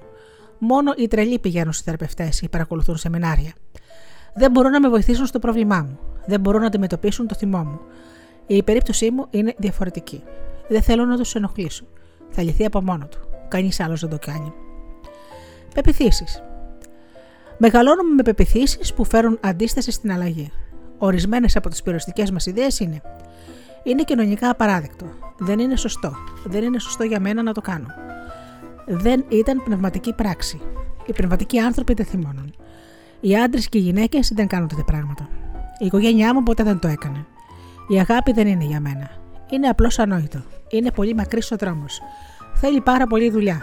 Μόνο 0.58 0.92
οι 0.96 1.08
τρελοί 1.08 1.38
πηγαίνουν 1.38 1.72
σε 1.72 1.82
θεραπευτές 1.84 2.40
ή 2.40 2.48
παρακολουθούν 2.48 2.96
σεμινάρια. 2.96 3.52
Δεν 4.34 4.50
μπορούν 4.50 4.70
να 4.70 4.80
με 4.80 4.88
βοηθήσουν 4.88 5.26
στο 5.26 5.38
πρόβλημά 5.38 5.86
μου. 5.88 5.98
Δεν 6.26 6.40
μπορούν 6.40 6.60
να 6.60 6.66
αντιμετωπίσουν 6.66 7.26
το 7.26 7.34
θυμό 7.34 7.58
μου. 7.58 7.80
Η 8.46 8.62
περίπτωσή 8.62 9.10
μου 9.10 9.26
είναι 9.30 9.54
διαφορετική. 9.58 10.22
Δεν 10.68 10.82
θέλω 10.82 11.04
να 11.04 11.16
τους 11.16 11.34
ενοχλήσω. 11.34 11.84
Θα 12.30 12.42
λυθεί 12.42 12.64
από 12.64 12.82
μόνο 12.82 13.06
του. 13.06 13.18
Κανείς 13.48 13.80
άλλος 13.80 14.00
δεν 14.00 14.10
το 14.10 14.18
κάνει. 14.20 14.52
Πεπιθήσεις. 15.74 16.42
Μεγαλώνουμε 17.58 18.14
με 18.14 18.22
πεπιθήσεις 18.22 18.94
που 18.94 19.04
φέρουν 19.04 19.38
αντίσταση 19.42 19.90
στην 19.90 20.12
αλλαγή. 20.12 20.52
Ορισμένες 20.98 21.56
από 21.56 21.68
τις 21.68 21.82
περιοριστικέ 21.82 22.24
μας 22.32 22.46
ιδέες 22.46 22.78
είναι: 22.80 23.02
Είναι 23.82 24.02
κοινωνικά 24.02 24.50
απαράδεκτο. 24.50 25.06
Δεν 25.38 25.58
είναι 25.58 25.76
σωστό. 25.76 26.12
Δεν 26.44 26.62
είναι 26.62 26.78
σωστό 26.78 27.04
για 27.04 27.20
μένα 27.20 27.42
να 27.42 27.52
το 27.52 27.60
κάνω. 27.60 27.86
Δεν 28.88 29.24
ήταν 29.28 29.62
πνευματική 29.64 30.12
πράξη. 30.12 30.60
Οι 31.06 31.12
πνευματικοί 31.12 31.58
άνθρωποι 31.58 31.94
δεν 31.94 32.06
θυμώνουν. 32.06 32.54
Οι 33.20 33.36
άντρες 33.36 33.68
και 33.68 33.78
οι 33.78 33.80
γυναίκες 33.80 34.32
δεν 34.34 34.46
κάνουν 34.46 34.68
τέτοια 34.68 34.84
πράγματα. 34.84 35.28
Η 35.78 35.86
οικογένειά 35.86 36.34
μου 36.34 36.42
ποτέ 36.42 36.62
δεν 36.62 36.78
το 36.78 36.88
έκανε. 36.88 37.26
Η 37.88 38.00
αγάπη 38.00 38.32
δεν 38.32 38.46
είναι 38.46 38.64
για 38.64 38.80
μένα. 38.80 39.10
Είναι 39.50 39.68
απλώς 39.68 39.98
ανόητο. 39.98 40.42
Είναι 40.68 40.90
πολύ 40.90 41.14
μακρύς 41.14 41.50
ο 41.50 41.56
δρόμος. 41.56 42.00
Θέλει 42.54 42.80
πάρα 42.80 43.06
πολύ 43.06 43.30
δουλειά. 43.30 43.62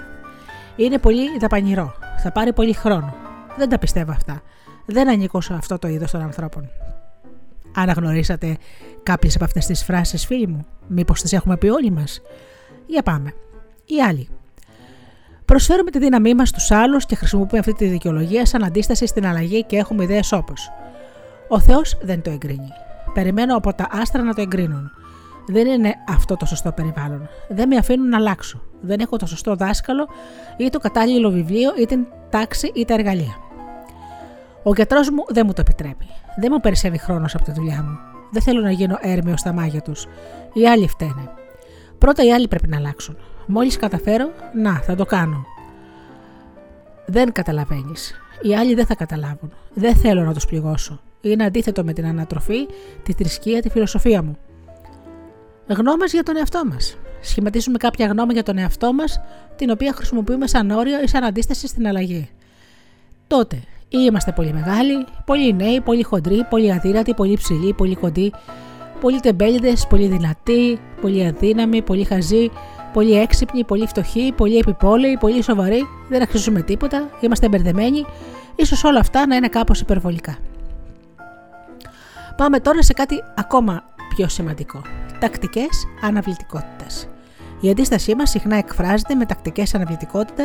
Είναι 0.75 0.97
πολύ 0.97 1.37
δαπανηρό. 1.39 1.93
Θα 2.23 2.31
πάρει 2.31 2.53
πολύ 2.53 2.73
χρόνο. 2.73 3.15
Δεν 3.57 3.69
τα 3.69 3.79
πιστεύω 3.79 4.11
αυτά. 4.11 4.41
Δεν 4.85 5.09
ανήκω 5.09 5.41
σε 5.41 5.53
αυτό 5.53 5.79
το 5.79 5.87
είδος 5.87 6.11
των 6.11 6.21
ανθρώπων. 6.21 6.69
Αναγνωρίσατε 7.75 8.57
κάποιες 9.03 9.35
από 9.35 9.43
αυτές 9.43 9.65
τις 9.65 9.83
φράσεις, 9.83 10.25
φίλοι 10.25 10.47
μου; 10.47 10.65
Μήπως 10.87 11.21
τις 11.21 11.33
έχουμε 11.33 11.57
πει 11.57 11.67
όλοι 11.67 11.91
μας; 11.91 12.21
Για 12.85 13.03
πάμε. 13.03 13.33
Οι 13.85 14.01
άλλοι. 14.01 14.27
Προσφέρουμε 15.45 15.91
τη 15.91 15.99
δύναμή 15.99 16.33
μας 16.33 16.49
στους 16.49 16.71
άλλους 16.71 17.05
και 17.05 17.15
χρησιμοποιούμε 17.15 17.59
αυτή 17.59 17.73
τη 17.73 17.85
δικαιολογία 17.85 18.45
σαν 18.45 18.63
αντίσταση 18.63 19.07
στην 19.07 19.25
αλλαγή 19.25 19.63
και 19.63 19.77
έχουμε 19.77 20.03
ιδέες 20.03 20.31
όπως. 20.31 20.71
Ο 21.47 21.59
Θεός 21.59 21.97
δεν 22.01 22.21
το 22.21 22.29
εγκρίνει. 22.29 22.69
Περιμένω 23.13 23.55
από 23.55 23.73
τα 23.73 23.87
άστρα 23.91 24.23
να 24.23 24.33
το 24.33 24.41
εγκρίνουν. 24.41 24.91
Δεν 25.47 25.67
είναι 25.67 25.93
αυτό 26.09 26.35
το 26.35 26.45
σωστό 26.45 26.71
περιβάλλον. 26.71 27.29
Δεν 27.49 27.67
με 27.67 27.75
αφήνουν 27.75 28.09
να 28.09 28.17
αλλάξω. 28.17 28.61
Δεν 28.81 28.99
έχω 28.99 29.17
το 29.17 29.25
σωστό 29.25 29.55
δάσκαλο 29.55 30.07
ή 30.57 30.69
το 30.69 30.79
κατάλληλο 30.79 31.29
βιβλίο 31.29 31.71
ή 31.79 31.85
την 31.85 32.05
τάξη 32.29 32.71
ή 32.73 32.85
τα 32.85 32.93
εργαλεία. 32.93 33.35
Ο 34.63 34.73
γιατρός 34.73 35.09
μου 35.09 35.25
δεν 35.27 35.45
μου 35.45 35.53
το 35.53 35.61
επιτρέπει. 35.61 36.05
Δεν 36.39 36.49
μου 36.53 36.59
περισσεύει 36.59 36.97
χρόνος 36.97 37.35
από 37.35 37.43
τη 37.43 37.51
δουλειά 37.51 37.83
μου. 37.83 37.97
Δεν 38.31 38.41
θέλω 38.41 38.61
να 38.61 38.71
γίνω 38.71 38.97
έρμεος 39.01 39.39
στα 39.39 39.51
μάγια 39.53 39.81
τους. 39.81 40.05
Οι 40.53 40.67
άλλοι 40.67 40.87
φταίνε. 40.87 41.31
Πρώτα 41.97 42.23
οι 42.23 42.33
άλλοι 42.33 42.47
πρέπει 42.47 42.67
να 42.67 42.77
αλλάξουν. 42.77 43.17
Μόλις 43.45 43.77
καταφέρω, 43.77 44.31
να, 44.53 44.79
θα 44.79 44.95
το 44.95 45.05
κάνω. 45.05 45.45
Δεν 47.05 47.31
καταλαβαίνεις. 47.31 48.15
Οι 48.41 48.55
άλλοι 48.55 48.73
δεν 48.73 48.85
θα 48.85 48.95
καταλάβουν. 48.95 49.51
Δεν 49.73 49.95
θέλω 49.95 50.23
να 50.23 50.33
τους 50.33 50.45
πληγώσω. 50.45 50.99
Είναι 51.21 51.43
αντίθετο 51.43 51.83
με 51.83 51.93
την 51.93 52.05
ανατροφή, 52.05 52.67
τη 53.03 53.13
θρησκεία, 53.13 53.61
τη 53.61 53.69
φιλοσοφία 53.69 54.23
μου. 54.23 54.37
Γνώμες 55.67 56.11
για 56.11 56.23
τον 56.23 56.37
εαυτό 56.37 56.61
μας. 56.65 56.97
Σχηματίζουμε 57.21 57.77
κάποια 57.77 58.07
γνώμη 58.07 58.33
για 58.33 58.43
τον 58.43 58.57
εαυτό 58.57 58.93
μας, 58.93 59.19
την 59.55 59.69
οποία 59.69 59.93
χρησιμοποιούμε 59.93 60.47
σαν 60.47 60.69
όριο 60.69 61.01
ή 61.01 61.07
σαν 61.07 61.23
αντίσταση 61.23 61.67
στην 61.67 61.87
αλλαγή. 61.87 62.29
Τότε, 63.27 63.55
ή 63.89 63.97
είμαστε 64.07 64.31
πολύ 64.31 64.53
μεγάλοι, 64.53 65.05
πολύ 65.25 65.53
νέοι, 65.53 65.81
πολύ 65.81 66.03
χοντροί, 66.03 66.45
πολύ 66.49 66.73
αδύνατοι, 66.73 67.13
πολύ 67.13 67.35
ψηλοί, 67.35 67.73
πολύ 67.73 67.95
κοντοί, 67.95 68.33
πολύ 68.99 69.19
τεμπέληδες, 69.19 69.87
πολύ 69.87 70.07
δυνατοί, 70.07 70.79
πολύ 71.01 71.25
αδύναμοι, 71.25 71.81
πολύ 71.81 72.03
χαζοί, 72.03 72.51
πολύ 72.95 73.19
έξυπνοι, 73.19 73.63
πολύ 73.63 73.87
φτωχοί, 73.87 74.33
πολύ 74.37 74.57
επιπόλαιοι, 74.57 75.17
πολύ 75.17 75.43
σοβαροί, 75.43 75.87
δεν 76.09 76.21
αξίζουμε 76.21 76.61
τίποτα, 76.61 77.09
είμαστε 77.19 77.47
μπερδεμένοι, 77.49 78.05
ίσως 78.55 78.83
όλα 78.83 78.99
αυτά 78.99 79.27
να 79.27 79.35
είναι 79.35 79.47
κάπως 79.47 79.79
υπερβολικά. 79.79 80.37
Πάμε 82.37 82.59
τώρα 82.59 82.83
σε 82.83 82.93
κάτι 82.93 83.23
ακόμα 83.35 83.83
πιο 84.15 84.27
σημαντικό. 84.27 84.81
Τακτικές 85.19 85.87
αναβλητικότητα. 86.01 86.85
Η 87.61 87.69
αντίστασή 87.69 88.15
μας 88.15 88.29
συχνά 88.29 88.55
εκφράζεται 88.55 89.15
με 89.15 89.25
τακτικές 89.25 89.75
αναβλητικότητα, 89.75 90.43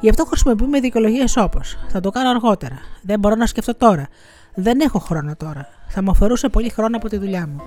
γι' 0.00 0.08
αυτό 0.08 0.24
χρησιμοποιούμε 0.24 0.80
δικαιολογίες 0.80 1.36
όπως 1.36 1.78
Θα 1.88 2.00
το 2.00 2.10
κάνω 2.10 2.30
αργότερα. 2.30 2.78
Δεν 3.02 3.18
μπορώ 3.18 3.34
να 3.34 3.46
σκεφτώ 3.46 3.74
τώρα. 3.74 4.08
Δεν 4.54 4.80
έχω 4.80 4.98
χρόνο 4.98 5.36
τώρα. 5.36 5.68
Θα 5.88 6.02
μου 6.02 6.10
αφαιρούσε 6.10 6.48
πολύ 6.48 6.68
χρόνο 6.68 6.96
από 6.96 7.08
τη 7.08 7.16
δουλειά 7.16 7.46
μου. 7.46 7.62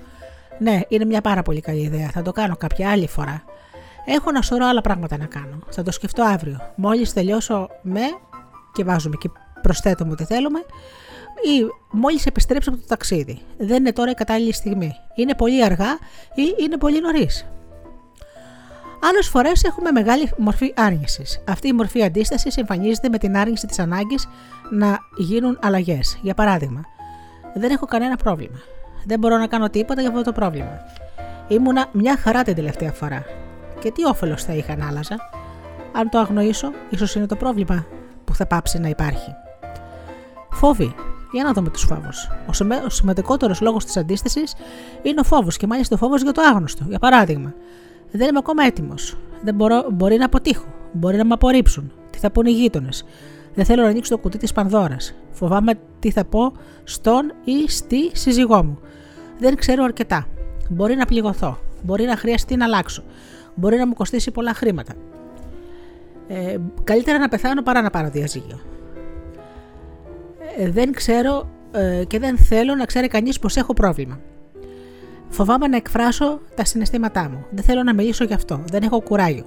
Ναι, 0.60 0.80
είναι 0.88 1.06
μια 1.06 1.22
πάρα 1.22 1.42
πολύ 1.42 1.62
καλή 1.62 1.82
ιδέα. 1.82 2.10
Θα 2.10 2.22
το 2.22 2.32
κάνω 2.32 2.56
κάποια 2.56 2.90
άλλη 2.90 3.08
φορά. 3.08 3.44
Έχω 4.10 4.30
ένα 4.30 4.42
σωρό 4.42 4.66
άλλα 4.66 4.82
πράγματα 4.82 5.18
να 5.18 5.26
κάνω. 5.26 5.60
Θα 5.70 5.84
το 5.84 5.92
σκεφτώ 5.92 6.24
αύριο. 6.24 6.74
Μόλις 6.76 7.14
τελειώσω 7.14 7.70
με. 7.82 8.02
και 8.74 8.84
βάζουμε 8.84 9.16
και 9.20 9.30
προσθέτουμε 9.62 10.12
ό,τι 10.12 10.24
θέλουμε. 10.26 10.60
ή 11.44 11.66
μόλις 11.92 12.26
επιστρέψω 12.26 12.70
από 12.70 12.80
το 12.80 12.86
ταξίδι. 12.88 13.42
Δεν 13.58 13.78
είναι 13.78 13.92
τώρα 13.92 14.12
η 14.12 14.14
κατάλληλη 14.14 14.54
στιγμή. 14.54 14.94
Είναι 15.16 15.36
πολύ 15.36 15.64
αργά 15.64 15.98
ή 16.36 16.56
είναι 16.60 16.78
πολύ 16.78 17.02
νωρίς. 17.02 17.46
Άλλες 19.02 19.28
φορές 19.28 19.64
έχουμε 19.64 19.92
μεγάλη 19.92 20.32
μορφή 20.38 20.74
άρνησης. 20.76 21.44
Αυτή 21.48 21.68
η 21.68 21.74
μορφή 21.74 22.04
αντίστασης 22.04 22.58
εμφανίζεται 22.58 23.10
με 23.10 23.18
την 23.18 23.38
άρνηση 23.38 23.68
της 23.68 23.80
ανάγκης 23.80 24.28
να 24.72 25.00
γίνουν 25.18 25.60
αλλαγές. 25.62 26.20
Για 26.22 26.34
παράδειγμα, 26.34 26.82
δεν 27.54 27.72
έχω 27.72 27.86
κανένα 27.86 28.16
πρόβλημα. 28.16 28.58
Δεν 29.06 29.20
μπορώ 29.20 29.38
να 29.38 29.48
κάνω 29.48 29.70
τίποτα 29.70 30.02
για 30.02 30.10
αυτό 30.10 30.22
το 30.22 30.32
πρόβλημα. 30.32 30.80
Ήμουνα 31.48 31.90
μια 31.92 32.18
χαρά 32.18 32.44
την 32.44 32.56
τελευταία 32.56 32.92
φορά. 32.92 33.26
Και 33.80 33.92
τι 33.92 34.06
όφελος 34.06 34.44
θα 34.44 34.54
είχα 34.54 34.76
να 34.76 34.88
άλλαζα. 34.88 35.16
Αν 35.94 36.10
το 36.10 36.20
αγνοήσω, 36.20 36.72
ίσως 36.90 37.16
είναι 37.16 37.26
το 37.26 37.36
πρόβλημα 37.36 37.86
που 38.24 38.36
θα 38.36 38.46
πάψει 38.46 38.80
να 38.80 38.88
υπάρχει. 38.88 39.36
Φόβοι. 40.52 40.96
Για 41.32 41.44
να 41.44 41.54
δούμε 41.54 41.70
τους 41.70 41.84
φόβους. 41.84 42.30
Ο 42.86 42.90
σημαντικότερος 42.90 43.62
λόγος 43.62 43.86
της 43.86 43.98
αντίστασης 43.98 44.56
είναι 45.02 45.20
ο 45.20 45.24
φόβος 45.24 45.58
και 45.58 45.68
μάλιστα 45.68 45.96
ο 45.96 45.98
φόβος 45.98 46.22
για 46.22 46.32
το 46.32 46.42
άγνωστο. 46.42 46.86
Για 46.88 47.00
παράδειγμα, 47.00 47.54
δεν 48.12 48.28
είμαι 48.28 48.38
ακόμα 48.38 48.64
έτοιμος. 48.64 49.18
Δεν 49.44 49.56
μπορώ, 49.56 49.86
μπορεί 49.92 50.18
να 50.18 50.26
αποτύχω. 50.26 50.66
Μπορεί 50.92 51.18
να 51.18 51.26
με 51.26 51.34
απορρίψουν. 51.34 51.92
Τι 52.10 52.18
θα 52.18 52.32
πούνε 52.32 52.50
οι 52.50 52.54
γείτονες; 52.54 53.06
Δεν 53.54 53.66
θέλω 53.66 53.82
να 53.82 53.88
ανοίξω 53.88 54.16
το 54.16 54.22
κουτί 54.22 54.38
της 54.38 54.52
Πανδώρας. 54.52 55.14
Φοβάμαι 55.32 55.74
τι 56.00 56.12
θα 56.12 56.26
πω 56.26 56.52
στον 56.84 57.34
ή 57.44 57.70
στη 57.70 58.10
σύζυγό 58.13 58.63
μου. 58.63 58.80
Δεν 59.40 59.56
ξέρω 59.56 59.84
αρκετά. 59.84 60.28
Μπορεί 60.70 60.96
να 60.96 61.06
πληγωθώ. 61.06 61.58
Μπορεί 61.84 62.06
να 62.06 62.18
χρειαστεί 62.18 62.56
να 62.56 62.66
αλλάξω. 62.66 63.04
Μπορεί 63.60 63.78
να 63.78 63.88
μου 63.88 63.93
κοστίσει 63.93 64.32
πολλά 64.32 64.54
χρήματα. 64.54 64.93
Ε, 66.28 66.58
καλύτερα 66.84 67.17
να 67.17 67.28
πεθάνω 67.28 67.62
παρά 67.62 67.82
να 67.82 67.89
πάρω 67.89 68.10
διαζύγιο. 68.10 68.60
Ε, 70.58 70.70
δεν 70.70 70.91
ξέρω 70.91 71.50
ε, 71.72 72.04
και 72.08 72.20
δεν 72.20 72.38
θέλω 72.38 72.76
να 72.76 72.86
ξέρει 72.86 73.08
κανείς 73.08 73.39
πως 73.39 73.56
έχω 73.56 73.74
πρόβλημα. 73.74 74.20
Φοβάμαι 75.30 75.67
να 75.67 75.76
εκφράσω 75.76 76.39
τα 76.56 76.65
συναισθήματά 76.65 77.30
μου. 77.30 77.46
Δεν 77.52 77.63
θέλω 77.63 77.84
να 77.84 77.93
μιλήσω 77.93 78.24
γι' 78.24 78.34
αυτό. 78.34 78.62
Δεν 78.72 78.84
έχω 78.84 79.02
κουράγιο. 79.02 79.46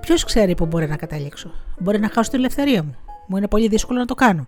Ποιος 0.00 0.24
ξέρει 0.24 0.54
που 0.54 0.66
μπορεί 0.66 0.88
να 0.88 0.96
καταλήξω; 0.96 1.50
Μπορεί 1.78 1.98
να 1.98 2.08
χάσω 2.08 2.30
την 2.30 2.38
ελευθερία 2.38 2.82
μου. 2.82 2.94
Μου 3.26 3.36
είναι 3.36 3.48
πολύ 3.48 3.68
δύσκολο 3.68 3.98
να 3.98 4.04
το 4.04 4.14
κάνω. 4.14 4.44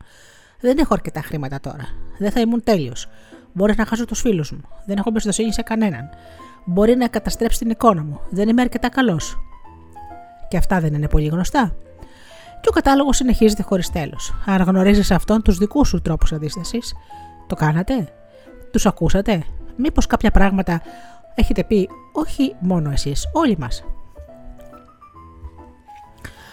Δεν 0.61 0.79
έχω 0.79 0.95
αρκετά 0.95 1.21
χρήματα 1.21 1.61
τώρα. 1.61 1.88
Δεν 2.19 2.31
θα 2.31 2.41
ήμουν 2.41 2.62
τέλειος. 2.65 3.09
Μπορείς 3.53 3.77
να 3.77 3.87
χάσω 3.87 4.05
τους 4.05 4.21
φίλους 4.21 4.53
μου. 4.53 4.61
Δεν 4.87 4.97
έχω 4.97 5.09
εμπιστοσύνη 5.09 5.53
σε 5.53 5.62
κανέναν. 5.62 6.11
Μπορεί 6.64 6.96
να 6.96 7.09
καταστρέψει 7.09 7.59
την 7.59 7.70
εικόνα 7.70 8.03
μου. 8.03 8.20
Δεν 8.31 8.48
είμαι 8.48 8.62
αρκετά 8.62 8.88
καλός. 8.88 9.38
Και 10.48 10.57
αυτά 10.57 10.81
δεν 10.81 10.94
είναι 10.94 11.09
πολύ 11.09 11.27
γνωστά. 11.27 11.75
Και 12.61 12.68
ο 12.68 12.72
κατάλογος 12.72 13.16
συνεχίζεται 13.16 13.62
χωρίς 13.62 13.90
τέλος. 13.90 14.35
Αν 14.46 14.62
γνωρίζεις 14.62 15.11
αυτόν 15.11 15.42
τους 15.42 15.59
δικούς 15.59 15.88
σου 15.88 16.03
τρόπους 16.03 16.33
αντίστασης, 16.33 16.94
το 17.46 17.55
κάνατε, 17.55 18.09
τους 18.70 18.87
ακούσατε, 18.87 19.44
Μήπως 19.77 20.07
κάποια 20.07 20.31
πράγματα 20.31 20.83
έχετε 21.35 21.64
πει 21.64 21.88
όχι 22.12 22.55
μόνο 22.61 22.90
εσείς, 22.90 23.29
όλοι 23.33 23.57
μας; 23.59 23.85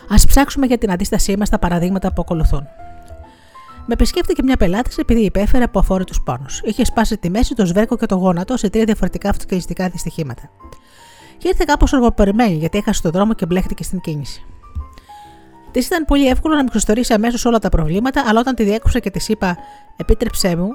Ας 0.09 0.25
ψάξουμε 0.25 0.65
για 0.65 0.77
την 0.77 0.91
αντίστασή 0.91 1.37
μας 1.37 1.49
τα 1.49 1.59
παραδείγματα 1.59 2.13
που 2.13 2.21
ακολουθούν. 2.21 2.67
Με 3.91 3.95
επισκέφτηκε 3.95 4.43
μια 4.43 4.57
πελάτης 4.57 4.97
επειδή 4.97 5.21
υπέφερε 5.21 5.63
από 5.63 5.79
αφόρητους 5.79 6.21
πόνους. 6.21 6.61
Είχε 6.63 6.85
σπάσει 6.85 7.17
τη 7.17 7.29
μέση, 7.29 7.55
το 7.55 7.65
σβέρκο 7.65 7.97
και 7.97 8.05
το 8.05 8.15
γόνατο 8.15 8.57
σε 8.57 8.69
τρία 8.69 8.83
διαφορετικά 8.83 9.29
αυτοκινητικά 9.29 9.89
δυστυχήματα. 9.89 10.49
Και 11.37 11.47
ήρθε 11.47 11.63
κάπως 11.67 11.93
οργοπερμένη 11.93 12.55
γιατί 12.55 12.77
έχασε 12.77 13.01
τον 13.01 13.11
δρόμο 13.11 13.33
και 13.33 13.45
μπλέχτηκε 13.45 13.83
στην 13.83 14.01
κίνηση. 14.01 14.45
Της 15.71 15.85
ήταν 15.85 16.05
πολύ 16.05 16.27
εύκολο 16.27 16.55
να 16.55 16.63
μου 16.63 16.69
ξεστορίσει 16.69 17.13
αμέσως 17.13 17.45
όλα 17.45 17.59
τα 17.59 17.69
προβλήματα, 17.69 18.23
αλλά 18.27 18.39
όταν 18.39 18.55
τη 18.55 18.63
διέκοψα 18.63 18.99
και 18.99 19.09
της 19.09 19.27
είπα: 19.29 19.57
Επίτρεψέ 19.97 20.55
μου 20.55 20.69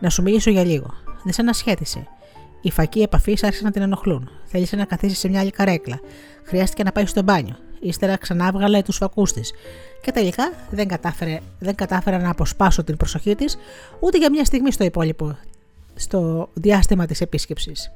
να 0.00 0.10
σου 0.10 0.22
μιλήσω 0.22 0.50
για 0.50 0.64
λίγο 0.64 0.94
δεν 1.22 1.32
σε 1.32 1.40
ανασχέτησε. 1.40 2.08
Οι 2.62 2.70
φακοί 2.70 3.00
επαφής 3.02 3.42
άρχισαν 3.42 3.64
να 3.64 3.70
την 3.70 3.82
ενοχλούν. 3.82 4.30
Θέλησε 4.44 4.76
να 4.76 4.84
καθίσει 4.84 5.16
σε 5.16 5.28
μια 5.28 5.40
άλλη 5.40 5.50
καρέκλα. 5.50 6.00
Χρειάστηκε 6.44 6.82
να 6.82 6.92
πάει 6.92 7.06
στο 7.06 7.22
μπάνιο. 7.22 7.56
Ύστερα 7.80 8.16
ξανά 8.16 8.46
έβγαλε 8.46 8.82
τους 8.82 8.96
φακούς 8.96 9.32
της. 9.32 9.52
Και 10.02 10.12
τελικά 10.12 10.52
δεν 10.70 10.88
κατάφερε, 10.88 11.40
δεν 11.58 11.74
κατάφερα 11.74 12.18
να 12.18 12.30
αποσπάσω 12.30 12.84
την 12.84 12.96
προσοχή 12.96 13.34
της 13.34 13.56
ούτε 14.00 14.18
για 14.18 14.30
μια 14.30 14.44
στιγμή 14.44 14.72
στο 14.72 14.84
υπόλοιπο, 14.84 15.38
στο 15.94 16.48
διάστημα 16.52 17.06
της 17.06 17.20
επίσκεψης. 17.20 17.92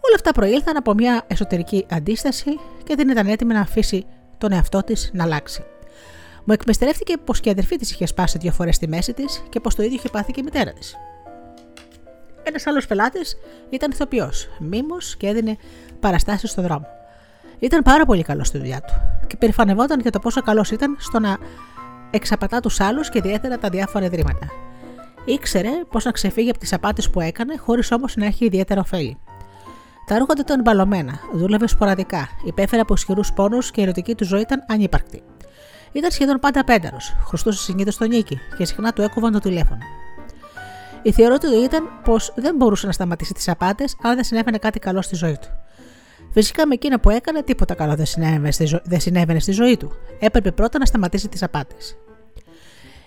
Όλα 0.00 0.14
αυτά 0.14 0.32
προήλθαν 0.32 0.76
από 0.76 0.94
μια 0.94 1.24
εσωτερική 1.26 1.86
αντίσταση 1.90 2.50
και 2.84 2.94
δεν 2.94 3.08
ήταν 3.08 3.26
έτοιμη 3.26 3.52
να 3.52 3.60
αφήσει 3.60 4.06
τον 4.38 4.52
εαυτό 4.52 4.82
της 4.82 5.10
να 5.12 5.22
αλλάξει. 5.22 5.64
Μου 6.44 6.52
εκμεστερεύτηκε 6.52 7.14
πως 7.24 7.40
και 7.40 7.48
η 7.48 7.52
αδερφή 7.52 7.76
της 7.76 7.90
είχε 7.90 8.06
σπάσει 8.06 8.38
δύο 8.38 8.52
φορές 8.52 8.76
στη 8.76 8.88
μέση 8.88 9.12
της 9.12 9.42
και 9.48 9.60
πως 9.60 9.74
το 9.74 9.82
ίδιο 9.82 9.94
είχε 9.94 10.08
πάθει 10.08 10.32
και 10.32 10.40
η 10.40 10.42
μητέρα 10.42 10.72
της. 10.72 10.96
Ένας 12.46 12.66
άλλος 12.66 12.86
πελάτης 12.86 13.36
ήταν 13.70 13.90
ηθοποιός, 13.90 14.48
μήμος 14.58 15.16
και 15.16 15.26
έδινε 15.26 15.56
παραστάσεις 16.00 16.50
στον 16.50 16.64
δρόμο. 16.64 16.86
Ήταν 17.58 17.82
πάρα 17.82 18.04
πολύ 18.04 18.22
καλός 18.22 18.46
στη 18.46 18.58
δουλειά 18.58 18.80
του 18.80 18.92
και 19.26 19.36
περηφανευόταν 19.36 20.00
για 20.00 20.10
το 20.10 20.18
πόσο 20.18 20.42
καλός 20.42 20.70
ήταν 20.70 20.96
στο 20.98 21.18
να 21.18 21.38
εξαπατά 22.10 22.60
τους 22.60 22.80
άλλους 22.80 23.08
και 23.08 23.18
ιδιαίτερα 23.18 23.58
τα 23.58 23.68
διάφορα 23.68 24.04
ιδρύματα. 24.04 24.46
Ήξερε 25.24 25.70
πώς 25.90 26.04
να 26.04 26.10
ξεφύγει 26.10 26.50
από 26.50 26.58
τις 26.58 26.72
απάτες 26.72 27.10
που 27.10 27.20
έκανε, 27.20 27.56
χωρίς 27.56 27.92
όμως 27.92 28.16
να 28.16 28.26
έχει 28.26 28.44
ιδιαίτερα 28.44 28.80
ωφέλη. 28.80 29.18
Τα 30.06 30.18
ρούχα 30.18 30.34
του 30.34 30.40
ήταν 30.40 30.60
μπαλωμένα, 30.60 31.20
δούλευε 31.34 31.66
σποραδικά, 31.66 32.28
υπέφερε 32.44 32.80
από 32.80 32.94
ισχυρούς 32.94 33.32
πόνους 33.32 33.70
και 33.70 33.80
η 33.80 33.84
ερωτική 33.84 34.14
του 34.14 34.24
ζωή 34.24 34.40
ήταν 34.40 34.64
ανύπαρκτη. 34.68 35.22
Ήταν 35.92 36.10
σχεδόν 36.10 36.38
πάντα 36.38 36.64
πένταρο, 36.64 36.96
χρωστούσε 37.26 37.62
συνήθως 37.62 37.96
τον 37.96 38.08
νίκη 38.08 38.38
και 38.56 38.64
συχνά 38.64 38.92
του 38.92 39.02
έκοβαν 39.02 39.32
το 39.32 39.38
τηλέφωνο. 39.38 39.82
Η 41.06 41.12
θεωρία 41.12 41.38
του 41.38 41.62
ήταν 41.64 41.88
πως 42.04 42.32
δεν 42.36 42.56
μπορούσε 42.56 42.86
να 42.86 42.92
σταματήσει 42.92 43.34
τις 43.34 43.48
απάτες 43.48 43.96
αν 44.02 44.14
δεν 44.14 44.24
συνέβαινε 44.24 44.58
κάτι 44.58 44.78
καλό 44.78 45.02
στη 45.02 45.14
ζωή 45.16 45.38
του. 45.40 45.48
Φυσικά 46.32 46.66
με 46.66 46.74
εκείνα 46.74 47.00
που 47.00 47.10
έκανε, 47.10 47.42
τίποτα 47.42 47.74
καλό 47.74 47.94
δεν 47.94 48.06
συνέβαινε 48.06 48.50
στη, 48.50 48.64
ζω... 48.64 48.80
δεν 48.84 49.00
συνέβαινε 49.00 49.38
στη 49.40 49.52
ζωή 49.52 49.76
του. 49.76 49.92
Έπρεπε 50.18 50.50
πρώτα 50.50 50.78
να 50.78 50.84
σταματήσει 50.84 51.28
τις 51.28 51.42
απάτες. 51.42 51.96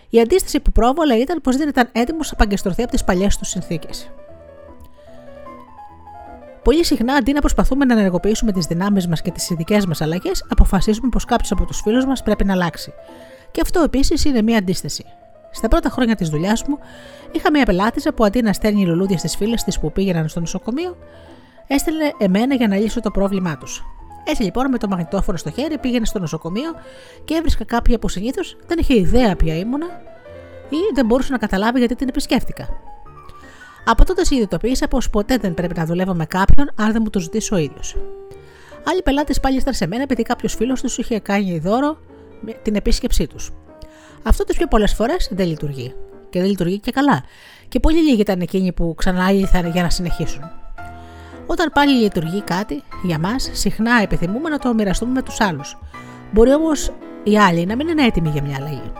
Η 0.10 0.20
αντίσταση 0.20 0.60
που 0.60 0.72
πρόβολε 0.72 1.14
ήταν 1.14 1.42
πως 1.42 1.58
δεν 1.58 1.68
ήταν 1.68 1.90
έτοιμος 1.92 2.32
να 2.32 2.38
παγκεστρωθεί 2.38 2.82
από 2.82 2.92
τις 2.92 3.04
παλιές 3.04 3.38
του 3.38 3.46
συνθήκες. 3.46 4.12
Πολύ 6.64 6.86
συχνά, 6.86 7.14
αντί 7.14 7.34
να 7.34 7.40
προσπαθούμε 7.40 7.86
να 7.86 7.94
ενεργοποιήσουμε 7.94 8.52
τις 8.52 8.66
δυνάμεις 8.66 9.08
μας 9.08 9.22
και 9.22 9.32
τις 9.32 9.50
ειδικές 9.50 9.86
μας 9.86 10.02
αλλαγές, 10.02 10.46
αποφασίζουμε 10.50 11.10
πως 11.10 11.26
κάποιος 11.26 11.52
από 11.52 11.66
τους 11.66 11.82
φίλους 11.82 12.06
μας 12.06 12.24
πρέπει 12.24 12.46
να 12.46 12.54
αλλάξει. 12.54 12.94
Και 13.52 13.62
αυτό 13.62 13.82
επίσης 13.82 14.26
είναι 14.26 14.42
μία 14.42 14.58
αντίσταση. 14.58 15.06
Στα 15.52 15.68
πρώτα 15.68 15.90
χρόνια 15.90 16.16
της 16.16 16.30
δουλειάς 16.30 16.64
μου, 16.68 16.80
είχα 17.32 17.52
μια 17.52 17.66
πελάτησα 17.66 18.14
που 18.14 18.24
αντί 18.24 18.42
να 18.42 18.54
στέλνει 18.54 18.86
λουλούδια 18.86 19.18
στις 19.18 19.36
φίλες 19.36 19.64
της 19.64 19.80
που 19.80 19.92
πήγαιναν 19.92 20.28
στο 20.28 20.40
νοσοκομείο, 20.40 20.98
έστελνε 21.68 22.12
εμένα 22.18 22.56
για 22.56 22.68
να 22.68 22.78
λύσω 22.78 23.00
το 23.00 23.12
πρόβλημά 23.12 23.58
τους. 23.58 23.84
Έτσι 24.24 24.44
λοιπόν 24.44 24.70
με 24.70 24.78
το 24.78 24.88
μαγνητόφωνο 24.88 25.38
στο 25.38 25.52
χέρι 25.52 25.78
πήγαινε 25.78 26.06
στο 26.06 26.20
νοσοκομείο 26.20 26.74
και 27.24 27.34
έβρισκα 27.34 27.66
κάποια 27.66 28.00
που 28.00 28.10
συνήθως 28.10 28.58
δεν 28.68 28.78
είχε 28.80 29.00
ιδέα 29.00 29.36
ποια 29.36 29.58
ήμουνα 29.58 29.86
ή 30.70 30.78
δεν 30.94 31.06
μπορούσε 31.06 31.32
να 31.32 31.38
καταλάβει 31.38 31.80
γιατί 31.80 31.96
την 31.96 32.08
επισκέφτηκα. 32.08 32.68
Από 33.86 34.06
τότε 34.06 34.26
συνειδητοποίησα 34.26 34.88
πως 34.88 35.10
ποτέ 35.10 35.38
δεν 35.38 35.54
πρέπει 35.54 35.78
να 35.78 35.86
δουλεύω 35.86 36.14
με 36.14 36.26
κάποιον 36.26 36.72
αν 36.76 36.92
δεν 36.92 37.02
μου 37.04 37.10
το 37.10 37.20
ζητήσει 37.20 37.54
ο 37.54 37.58
ίδιος. 37.58 37.96
Άλλοι 38.84 39.02
πελάτε 39.02 39.34
πάλι 39.42 39.56
ήρθαν 39.56 39.74
σε 39.74 39.88
μένα 39.88 40.04
επειδή 40.04 40.24
κάποιος 40.24 40.56
φίλος 40.56 40.82
του 40.82 40.90
είχε 40.98 41.20
κάνει 41.20 41.60
δώρο 41.60 42.00
την 42.62 42.76
επίσκεψή 42.76 43.28
τους. 43.28 43.52
Αυτό 44.24 44.44
τι 44.44 44.54
πιο 44.54 44.68
πολλές 44.68 44.94
φορές 44.94 45.30
δεν 45.32 45.48
λειτουργεί. 45.48 45.96
Και 46.30 46.40
δεν 46.40 46.50
λειτουργεί 46.50 46.80
και 46.80 46.92
καλά. 46.92 47.24
Και 47.68 47.80
πολύ 47.80 47.98
λίγοι 47.98 48.22
ήταν 48.22 48.42
εκείνοι 48.42 48.74
που 48.74 48.94
ξανά 48.98 49.32
ήρθαν 49.32 49.72
για 49.72 49.82
να 49.84 49.90
συνεχίσουν. 49.90 50.42
Όταν 51.46 51.72
πάλι 51.74 51.94
λειτουργεί 51.94 52.42
κάτι, 52.42 52.84
για 53.04 53.20
μας 53.20 53.50
συχνά 53.54 54.02
επιθυμούμε 54.02 54.50
να 54.50 54.58
το 54.58 54.74
μοιραστούμε 54.74 55.12
με 55.12 55.22
τους 55.22 55.42
άλλους. 55.42 55.78
Μπορεί 56.32 56.54
όμως 56.54 56.92
οι 57.24 57.38
άλλοι 57.38 57.66
να 57.66 57.76
μην 57.76 57.88
είναι 57.88 58.06
έτοιμοι 58.06 58.30
για 58.30 58.42
μια 58.42 58.56
αλλαγή. 58.60 58.92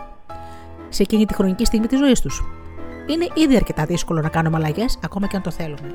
Σε 0.88 1.02
εκείνη 1.02 1.26
τη 1.26 1.34
χρονική 1.34 1.64
στιγμή 1.64 1.86
της 1.86 1.98
ζωής 1.98 2.20
τους. 2.20 2.44
Είναι 3.06 3.28
ήδη 3.34 3.56
αρκετά 3.56 3.84
δύσκολο 3.84 4.20
να 4.20 4.28
κάνουμε 4.28 4.56
αλλαγές, 4.56 4.98
ακόμα 5.04 5.26
και 5.26 5.36
αν 5.36 5.42
το 5.42 5.50
θέλουμε. 5.50 5.94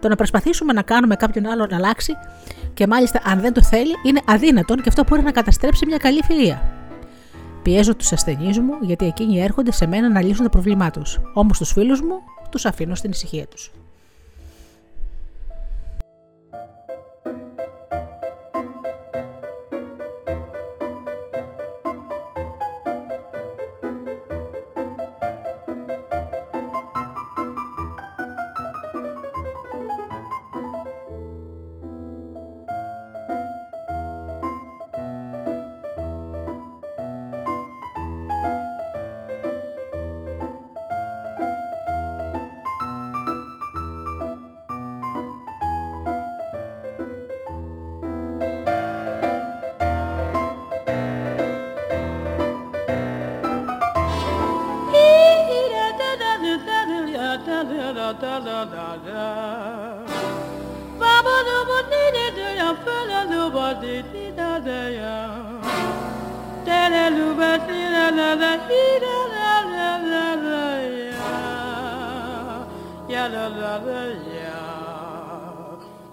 Το 0.00 0.08
να 0.08 0.16
προσπαθήσουμε 0.16 0.72
να 0.72 0.82
κάνουμε 0.82 1.16
κάποιον 1.16 1.46
άλλο 1.46 1.66
να 1.66 1.76
αλλάξει 1.76 2.12
και 2.74 2.86
μάλιστα 2.86 3.20
αν 3.24 3.40
δεν 3.40 3.52
το 3.52 3.62
θέλει 3.62 3.94
είναι 4.02 4.20
αδύνατον 4.26 4.76
και 4.76 4.88
αυτό 4.88 5.04
μπορεί 5.08 5.22
να 5.22 5.32
καταστρέψει 5.32 5.86
μια 5.86 5.96
καλή 5.96 6.22
φιλία. 6.24 6.83
Πιέζω 7.64 7.96
τους 7.96 8.12
ασθενείς 8.12 8.58
μου 8.58 8.72
γιατί 8.80 9.06
εκείνοι 9.06 9.40
έρχονται 9.40 9.72
σε 9.72 9.86
μένα 9.86 10.08
να 10.08 10.22
λύσουν 10.22 10.44
τα 10.44 10.50
προβλήμα 10.50 10.90
τους. 10.90 11.18
Όμως 11.34 11.58
τους 11.58 11.72
φίλους 11.72 12.00
μου 12.00 12.20
τους 12.50 12.64
αφήνω 12.64 12.94
στην 12.94 13.10
ησυχία 13.10 13.46
τους. 13.46 13.70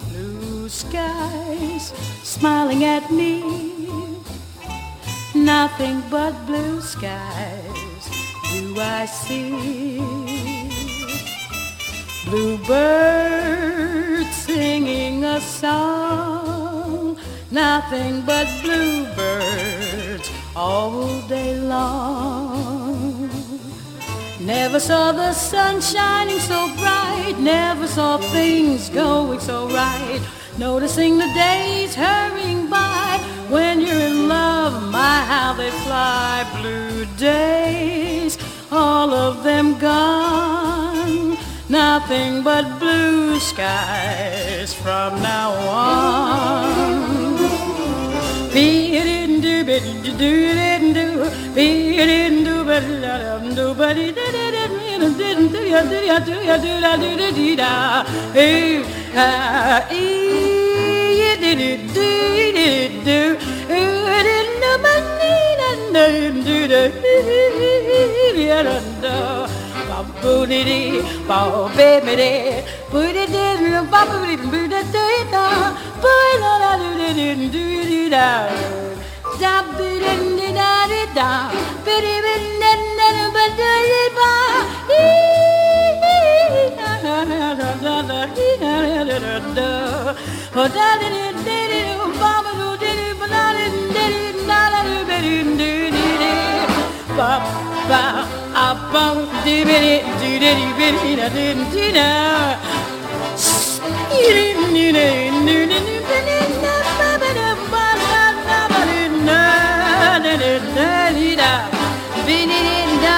Blue 0.09 0.67
skies 0.69 1.93
smiling 2.23 2.83
at 2.83 3.11
me, 3.11 3.43
nothing 5.35 6.01
but 6.09 6.33
blue 6.45 6.81
skies 6.81 8.09
do 8.51 8.75
I 8.79 9.05
see. 9.05 9.99
Bluebirds 12.25 13.55
singing 14.35 15.23
a 15.23 15.39
song, 15.41 17.17
nothing 17.51 18.21
but 18.21 18.47
bluebirds 18.63 19.90
all 20.55 21.21
day 21.27 21.59
long. 21.59 23.29
Never 24.39 24.79
saw 24.79 25.11
the 25.11 25.33
sun 25.33 25.81
shining 25.81 26.39
so 26.39 26.67
bright, 26.77 27.35
never 27.39 27.87
saw 27.87 28.17
things 28.17 28.89
going 28.89 29.39
so 29.39 29.67
right. 29.69 30.21
Noticing 30.57 31.17
the 31.17 31.31
days 31.33 31.95
hurrying 31.95 32.67
by, 32.69 33.19
when 33.49 33.81
you're 33.81 33.95
in 33.95 34.27
love, 34.27 34.91
my 34.91 35.23
how 35.25 35.53
they 35.53 35.71
fly. 35.85 36.45
Blue 36.59 37.05
days, 37.17 38.37
all 38.71 39.13
of 39.13 39.43
them 39.43 39.77
gone, 39.77 41.37
nothing 41.69 42.43
but 42.43 42.79
blue 42.79 43.39
skies 43.39 44.73
from 44.73 45.21
now 45.21 45.51
on. 45.69 46.91
Be 48.53 48.90
bit 49.63 49.83
do 50.03 50.11
didn't 50.19 50.93
do 50.93 51.05
be 51.55 51.67
didn't 51.95 52.43
do 52.43 52.63
but 52.63 52.83
do 52.83 53.01
do 53.55 53.65
it 54.05 54.15
didn't 54.15 55.17
didn't 55.17 55.51
do 55.53 55.61
ya 55.73 55.81
do 55.91 55.99
ya 56.09 56.17
do 56.19 56.35
ya 56.49 56.57
do 56.57 56.71
da 56.83 56.91
do 57.01 57.09
da 57.21 57.27
dee 57.37 57.55
do 57.61 57.71
hey 58.33 58.83
ah 59.15 59.85
ee 59.91 61.35
did 61.43 61.61
it 61.69 61.81
do 61.95 62.07
did 62.57 62.57
it 62.57 62.93
do 63.07 63.19
didn't 64.27 64.53
do 64.63 64.71
but 64.85 65.03
didn't 65.93 66.43
do 66.47 66.57
do 66.73 66.81
ya 68.49 68.59
da 68.67 68.77
da 69.03 69.15
do 70.23 70.35
bob, 71.27 71.75
baby, 71.75 72.63
booty, 72.91 73.25
do 73.27 73.43
boobity, 73.91 74.35
booty, 74.51 74.67
da, 74.67 74.81
do 74.83 75.45
boy, 76.01 76.31
la, 76.41 76.53
la, 76.61 76.71
do, 76.77 76.89
do, 76.97 77.07
do, 77.13 77.49
do, 77.49 77.63
do, 77.89 78.09
da. 78.09 78.90
You 104.13 104.33
didn't, 104.33 104.75
you 104.75 104.91
didn't, 104.91 105.47
you 105.47 105.65
didn't, 105.65 105.87
you 105.87 105.99
didn't. 105.99 106.90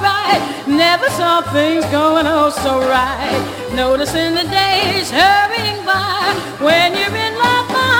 bright. 0.00 0.42
Never 0.66 1.08
saw 1.10 1.42
things 1.52 1.84
going 1.86 2.26
oh 2.26 2.50
so 2.50 2.80
right. 2.80 3.42
Noticing 3.74 4.34
the 4.34 4.44
days 4.44 5.10
hurrying 5.10 5.84
by. 5.84 6.34
When 6.60 6.96
you're 6.96 7.16
in 7.26 7.34
love, 7.34 7.68
my 7.70 7.95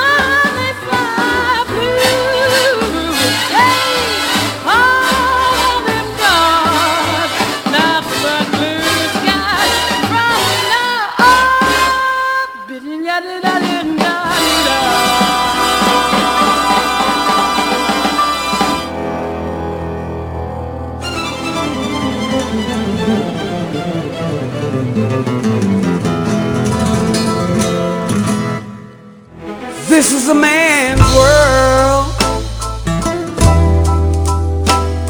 is 29.97 30.29
a 30.29 30.35
man's 30.35 31.01
world. 31.15 32.13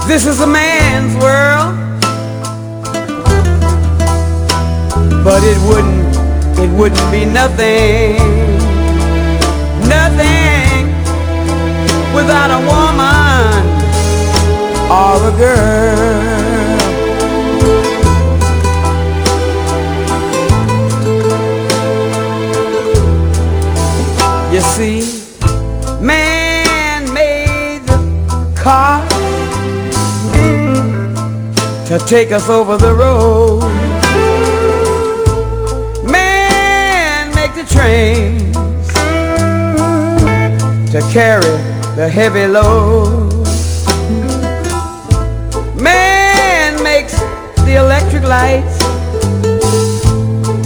This 0.07 0.27
is 0.27 0.40
a 0.40 0.46
man's 0.46 1.12
world. 1.16 1.75
But 5.25 5.42
it 5.42 5.59
wouldn't, 5.66 6.16
it 6.57 6.70
wouldn't 6.79 7.11
be 7.11 7.25
nothing, 7.25 8.16
nothing 9.88 10.87
without 12.14 12.53
a 12.53 12.61
woman 12.70 13.66
or 14.88 15.29
a 15.29 15.37
girl. 15.37 16.25
Car 28.66 29.09
to 31.87 31.96
take 32.05 32.33
us 32.33 32.48
over 32.48 32.76
the 32.76 32.92
road. 32.92 33.62
Man 36.11 37.33
make 37.37 37.55
the 37.55 37.66
trains 37.76 38.57
to 40.90 41.00
carry 41.12 41.57
the 41.94 42.09
heavy 42.09 42.48
load. 42.48 43.33
Man 45.81 46.83
makes 46.83 47.16
the 47.66 47.76
electric 47.85 48.24
lights 48.24 48.79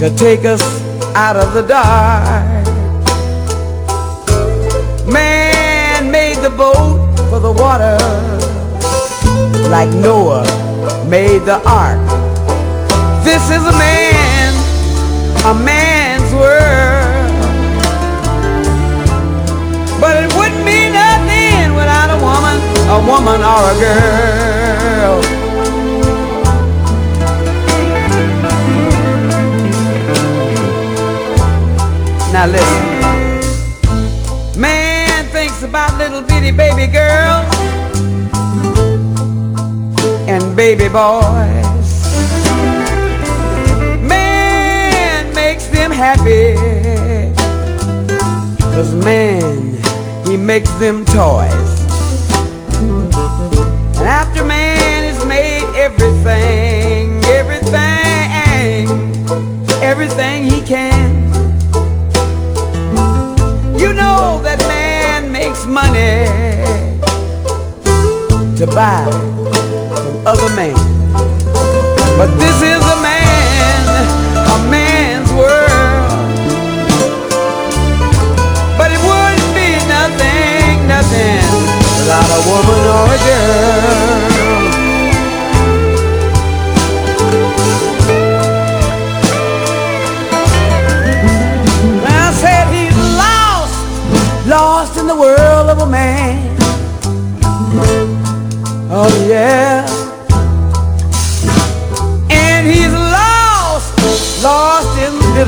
to 0.00 0.08
take 0.16 0.46
us 0.46 0.62
out 1.14 1.36
of 1.36 1.52
the 1.52 1.64
dark. 1.68 2.49
Water 7.70 7.98
like 9.70 9.90
Noah 9.90 10.42
made 11.08 11.42
the 11.50 11.58
ark. 11.64 12.02
This 13.22 13.44
is 13.56 13.62
a 13.62 13.76
man, 13.78 14.52
a 15.50 15.54
man's 15.54 16.32
world. 16.34 17.30
But 20.00 20.14
it 20.24 20.30
wouldn't 20.36 20.64
be 20.66 20.80
nothing 20.90 21.74
without 21.78 22.10
a 22.10 22.18
woman, 22.26 22.56
a 22.96 23.00
woman 23.10 23.40
or 23.54 23.62
a 23.72 23.76
girl. 23.86 25.16
Now 32.32 32.46
listen. 32.46 33.00
Man 34.60 35.24
thinks 35.26 35.62
about 35.62 35.96
little 35.98 36.22
bitty 36.22 36.50
baby 36.50 36.86
girls 36.92 37.09
baby 40.60 40.88
boys. 40.88 41.90
Man 44.02 45.34
makes 45.34 45.66
them 45.68 45.90
happy. 45.90 46.54
Cause 48.74 48.92
man, 48.94 49.78
he 50.26 50.36
makes 50.36 50.70
them 50.72 51.06
toys. 51.06 51.72
And 53.96 54.06
after 54.20 54.44
man 54.44 55.04
has 55.04 55.24
made 55.24 55.64
everything, 55.76 57.24
everything, 57.24 58.84
everything 59.82 60.44
he 60.44 60.60
can. 60.60 61.24
You 63.80 63.94
know 63.94 64.42
that 64.42 64.58
man 64.68 65.32
makes 65.32 65.64
money 65.64 66.26
to 68.58 68.66
buy 68.66 69.39
other 70.30 70.54
men. 70.54 70.74
But 72.16 72.30
this 72.38 72.62
is 72.62 72.79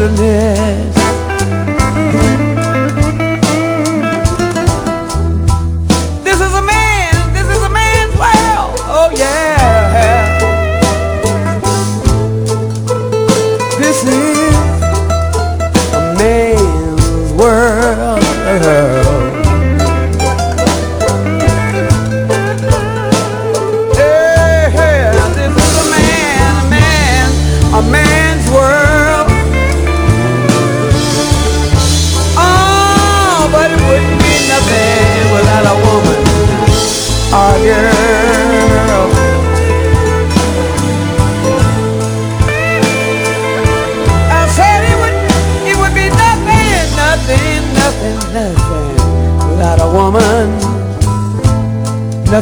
bitterness. 0.02 0.91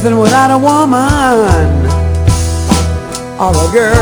Nothing 0.03 0.19
without 0.19 0.51
a 0.51 0.57
woman 0.57 0.97
or 3.37 3.53
a 3.53 3.69
girl. 3.71 3.93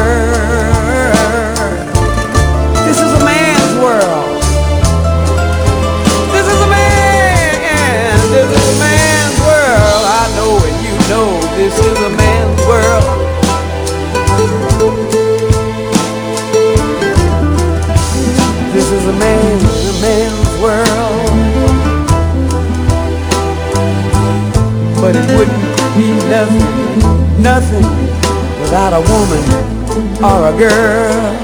This 2.87 2.99
is 3.03 3.13
a 3.19 3.25
man's 3.25 3.75
world. 3.83 4.39
This 6.31 6.47
is 6.47 6.61
a 6.63 6.71
man. 6.71 8.15
This 8.31 8.47
is 8.47 8.63
a 8.63 8.79
man's 8.79 9.39
world. 9.43 10.05
I 10.07 10.23
know 10.37 10.63
and 10.69 10.79
you 10.87 10.95
know 11.11 11.35
this 11.59 11.75
is 11.75 11.99
a 11.99 12.11
man's 12.15 12.61
world. 12.71 13.19
This 18.73 18.89
is 18.93 19.05
a 19.05 19.13
man, 19.19 19.59
a 19.67 19.95
man's 20.01 20.53
world. 20.63 21.35
But 25.01 25.17
it 25.17 25.27
wouldn't 25.37 25.68
be 25.99 26.13
nothing, 26.31 27.43
nothing 27.43 27.83
without 28.61 28.93
a 28.93 29.01
woman 29.11 29.43
or 30.23 30.55
a 30.55 30.57
girl. 30.57 31.38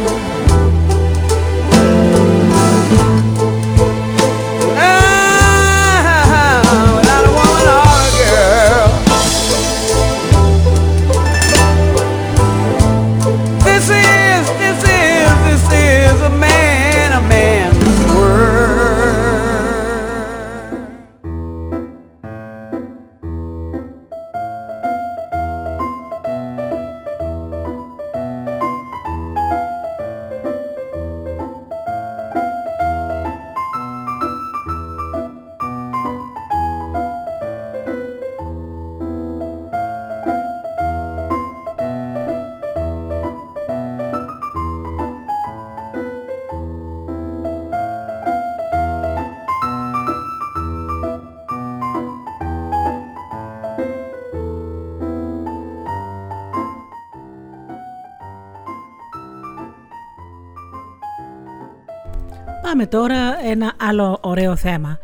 Τώρα 62.95 63.45
ένα 63.45 63.73
άλλο 63.77 64.19
ωραίο 64.21 64.57
θέμα. 64.57 64.99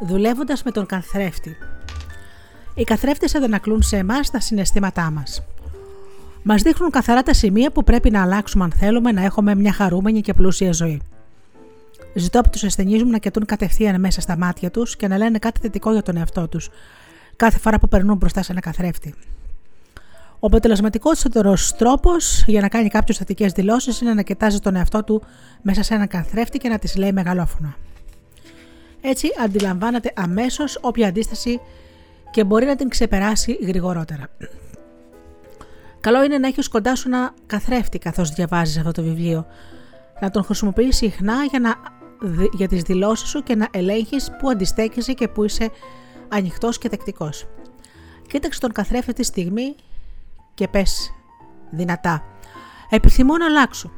Δουλεύοντας 0.00 0.62
με 0.62 0.70
τον 0.70 0.86
καθρέφτη. 0.86 1.56
Οι 2.74 2.84
καθρέφτες 2.84 3.34
αντανακλούν 3.34 3.82
σε 3.82 3.96
εμάς 3.96 4.30
τα 4.30 4.40
συναισθήματά 4.40 5.10
μας. 5.10 5.42
Μας 6.42 6.62
δείχνουν 6.62 6.90
καθαρά 6.90 7.22
τα 7.22 7.34
σημεία 7.34 7.70
που 7.70 7.84
πρέπει 7.84 8.10
να 8.10 8.22
αλλάξουμε 8.22 8.64
αν 8.64 8.72
θέλουμε 8.72 9.12
να 9.12 9.24
έχουμε 9.24 9.54
μια 9.54 9.72
χαρούμενη 9.72 10.20
και 10.20 10.34
πλούσια 10.34 10.72
ζωή. 10.72 11.00
Ζητώ 12.14 12.40
από 12.40 12.50
τους 12.50 12.64
ασθενείς 12.64 13.02
μου 13.04 13.10
να 13.10 13.18
κοιτούν 13.18 13.44
κατευθείαν 13.44 14.00
μέσα 14.00 14.20
στα 14.20 14.36
μάτια 14.36 14.70
τους 14.70 14.96
και 14.96 15.08
να 15.08 15.16
λένε 15.16 15.38
κάτι 15.38 15.60
θετικό 15.60 15.92
για 15.92 16.02
τον 16.02 16.16
εαυτό 16.16 16.48
τους, 16.48 16.70
κάθε 17.36 17.58
φορά 17.58 17.78
που 17.78 17.88
περνούν 17.88 18.16
μπροστά 18.16 18.42
σε 18.42 18.52
ένα 18.52 18.60
καθρέφτη. 18.60 19.14
Ο 20.40 20.46
αποτελεσματικότερο 20.46 21.54
τρόπος 21.78 22.44
για 22.46 22.60
να 22.60 22.68
κάνει 22.68 22.88
κάποιος 22.88 23.16
θετικές 23.16 23.52
δηλώσεις 23.52 24.00
είναι 24.00 24.14
να 24.14 24.22
κοιτάζει 24.22 24.58
τον 24.58 24.76
εαυτό 24.76 25.04
του 25.04 25.22
μέσα 25.62 25.82
σε 25.82 25.94
ένα 25.94 26.06
καθρέφτη 26.06 26.58
και 26.58 26.68
να 26.68 26.78
τι 26.78 26.98
λέει 26.98 27.12
μεγαλόφωνα. 27.12 27.76
Έτσι 29.00 29.28
αντιλαμβάνεται 29.44 30.12
αμέσως 30.16 30.78
όποια 30.80 31.08
αντίσταση 31.08 31.60
και 32.30 32.44
μπορεί 32.44 32.66
να 32.66 32.76
την 32.76 32.88
ξεπεράσει 32.88 33.52
γρηγορότερα. 33.52 34.26
Καλό 36.00 36.24
είναι 36.24 36.38
να 36.38 36.46
έχεις 36.46 36.68
κοντά 36.68 36.94
σου 36.94 37.08
ένα 37.08 37.34
καθρέφτη 37.46 37.98
καθώς 37.98 38.30
διαβάζεις 38.30 38.78
αυτό 38.78 38.90
το 38.90 39.02
βιβλίο. 39.02 39.46
Να 40.20 40.30
τον 40.30 40.44
χρησιμοποιείς 40.44 40.96
συχνά 40.96 41.44
για, 41.50 41.58
να, 41.60 41.74
για 42.56 42.68
τις 42.68 42.82
δηλώσεις 42.82 43.28
σου 43.28 43.42
και 43.42 43.54
να 43.54 43.68
ελέγχεις 43.70 44.30
που 44.38 44.50
αντιστέκεσαι 44.50 45.12
και 45.12 45.28
που 45.28 45.44
είσαι 45.44 45.70
ανοιχτός 46.28 46.78
και 46.78 46.88
δεκτικός. 46.88 47.46
Κοίταξε 48.28 48.60
τον 48.60 48.72
καθρέφτη 48.72 49.12
τη 49.12 49.22
στιγμή 49.22 49.74
και 50.58 50.68
πες 50.68 51.14
δυνατά. 51.70 52.22
Επιθυμώ 52.90 53.36
να 53.36 53.46
αλλάξω. 53.46 53.90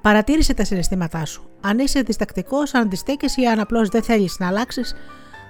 Παρατήρησε 0.00 0.54
τα 0.54 0.64
συναισθήματά 0.64 1.24
σου. 1.24 1.42
Αν 1.60 1.78
είσαι 1.78 2.00
διστακτικός, 2.00 2.74
αν 2.74 2.82
αντιστέκεσαι 2.82 3.40
ή 3.40 3.46
αν 3.46 3.60
απλώς 3.60 3.88
δεν 3.88 4.02
θέλεις 4.02 4.36
να 4.38 4.46
αλλάξεις, 4.46 4.94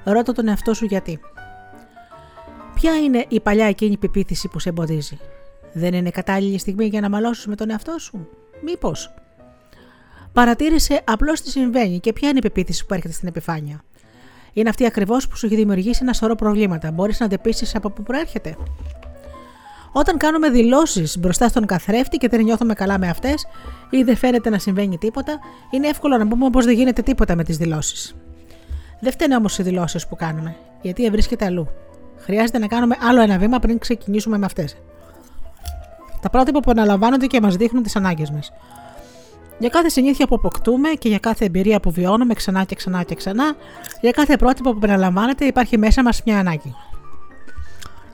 ρώτα 0.04 0.32
τον 0.32 0.48
εαυτό 0.48 0.74
σου 0.74 0.84
γιατί. 0.84 1.20
Ποια 2.74 2.96
είναι 2.96 3.24
η 3.28 3.40
παλιά 3.40 3.66
εκείνη 3.66 3.96
πεποίθηση 3.96 4.48
που 4.48 4.58
σε 4.58 4.68
εμποδίζει; 4.68 5.18
Δεν 5.72 5.94
είναι 5.94 6.10
κατάλληλη 6.10 6.58
στιγμή 6.58 6.86
για 6.86 7.00
να 7.00 7.08
μαλώσεις 7.08 7.46
με 7.46 7.54
τον 7.54 7.70
εαυτό 7.70 7.98
σου; 7.98 8.28
Μήπως; 8.62 9.14
Παρατήρησε 10.32 11.02
απλώς 11.04 11.40
τι 11.40 11.50
συμβαίνει 11.50 12.00
και 12.00 12.12
ποια 12.12 12.28
είναι 12.28 12.38
η 12.38 12.42
πεποίθηση 12.42 12.86
που 12.86 12.94
έρχεται 12.94 13.12
στην 13.12 13.28
επιφάνεια. 13.28 13.84
Είναι 14.52 14.68
αυτή 14.68 14.86
ακριβώς 14.86 15.28
που 15.28 15.36
σου 15.36 15.46
έχει 15.46 15.56
δημιουργήσει 15.56 15.98
ένα 16.02 16.12
σωρό 16.12 16.34
προβλήματα. 16.34 16.90
Μπορείς 16.90 17.20
να 17.20 17.26
αντεπίσεις 17.26 17.74
από 17.74 17.90
πού 17.90 18.02
προέρχεται; 18.02 18.56
Όταν 19.98 20.16
κάνουμε 20.16 20.50
δηλώσεις 20.50 21.18
μπροστά 21.18 21.48
στον 21.48 21.66
καθρέφτη 21.66 22.16
και 22.16 22.28
δεν 22.28 22.42
νιώθουμε 22.44 22.74
καλά 22.74 22.98
με 22.98 23.08
αυτές 23.08 23.46
ή 23.90 24.02
δεν 24.02 24.16
φαίνεται 24.16 24.50
να 24.50 24.58
συμβαίνει 24.58 24.98
τίποτα, 24.98 25.38
είναι 25.70 25.88
εύκολο 25.88 26.16
να 26.16 26.28
πούμε 26.28 26.50
πως 26.50 26.64
δεν 26.64 26.74
γίνεται 26.74 27.02
τίποτα 27.02 27.36
με 27.36 27.44
τις 27.44 27.56
δηλώσεις. 27.56 28.14
Δεν 29.00 29.12
φταίνε 29.12 29.36
όμως 29.36 29.58
οι 29.58 29.62
δηλώσεις 29.62 30.06
που 30.06 30.16
κάνουμε, 30.16 30.56
γιατί 30.82 31.10
βρίσκεται 31.10 31.44
αλλού. 31.44 31.68
Χρειάζεται 32.16 32.58
να 32.58 32.66
κάνουμε 32.66 32.96
άλλο 33.08 33.20
ένα 33.20 33.38
βήμα 33.38 33.58
πριν 33.58 33.78
ξεκινήσουμε 33.78 34.38
με 34.38 34.44
αυτές. 34.46 34.76
Τα 36.20 36.30
πρότυπα 36.30 36.60
που 36.60 36.70
αναλαμβάνονται 36.70 37.26
και 37.26 37.40
μας 37.40 37.56
δείχνουν 37.56 37.82
τις 37.82 37.96
ανάγκες 37.96 38.30
μας. 38.30 38.52
Για 39.58 39.68
κάθε 39.68 39.88
συνήθεια 39.88 40.26
που 40.26 40.34
αποκτούμε 40.34 40.88
και 40.88 41.08
για 41.08 41.18
κάθε 41.18 41.44
εμπειρία 41.44 41.80
που 41.80 41.90
βιώνουμε 41.90 42.34
ξανά 42.34 42.64
και 42.64 42.74
ξανά 42.74 43.02
και 43.02 43.14
ξανά, 43.14 43.54
για 44.00 44.10
κάθε 44.10 44.36
πρότυπο 44.36 44.70
που 44.70 44.76
επαναλαμβάνεται 44.76 45.44
υπάρχει 45.44 45.78
μέσα 45.78 46.02
μας 46.02 46.22
μια 46.24 46.38
ανάγκη. 46.38 46.74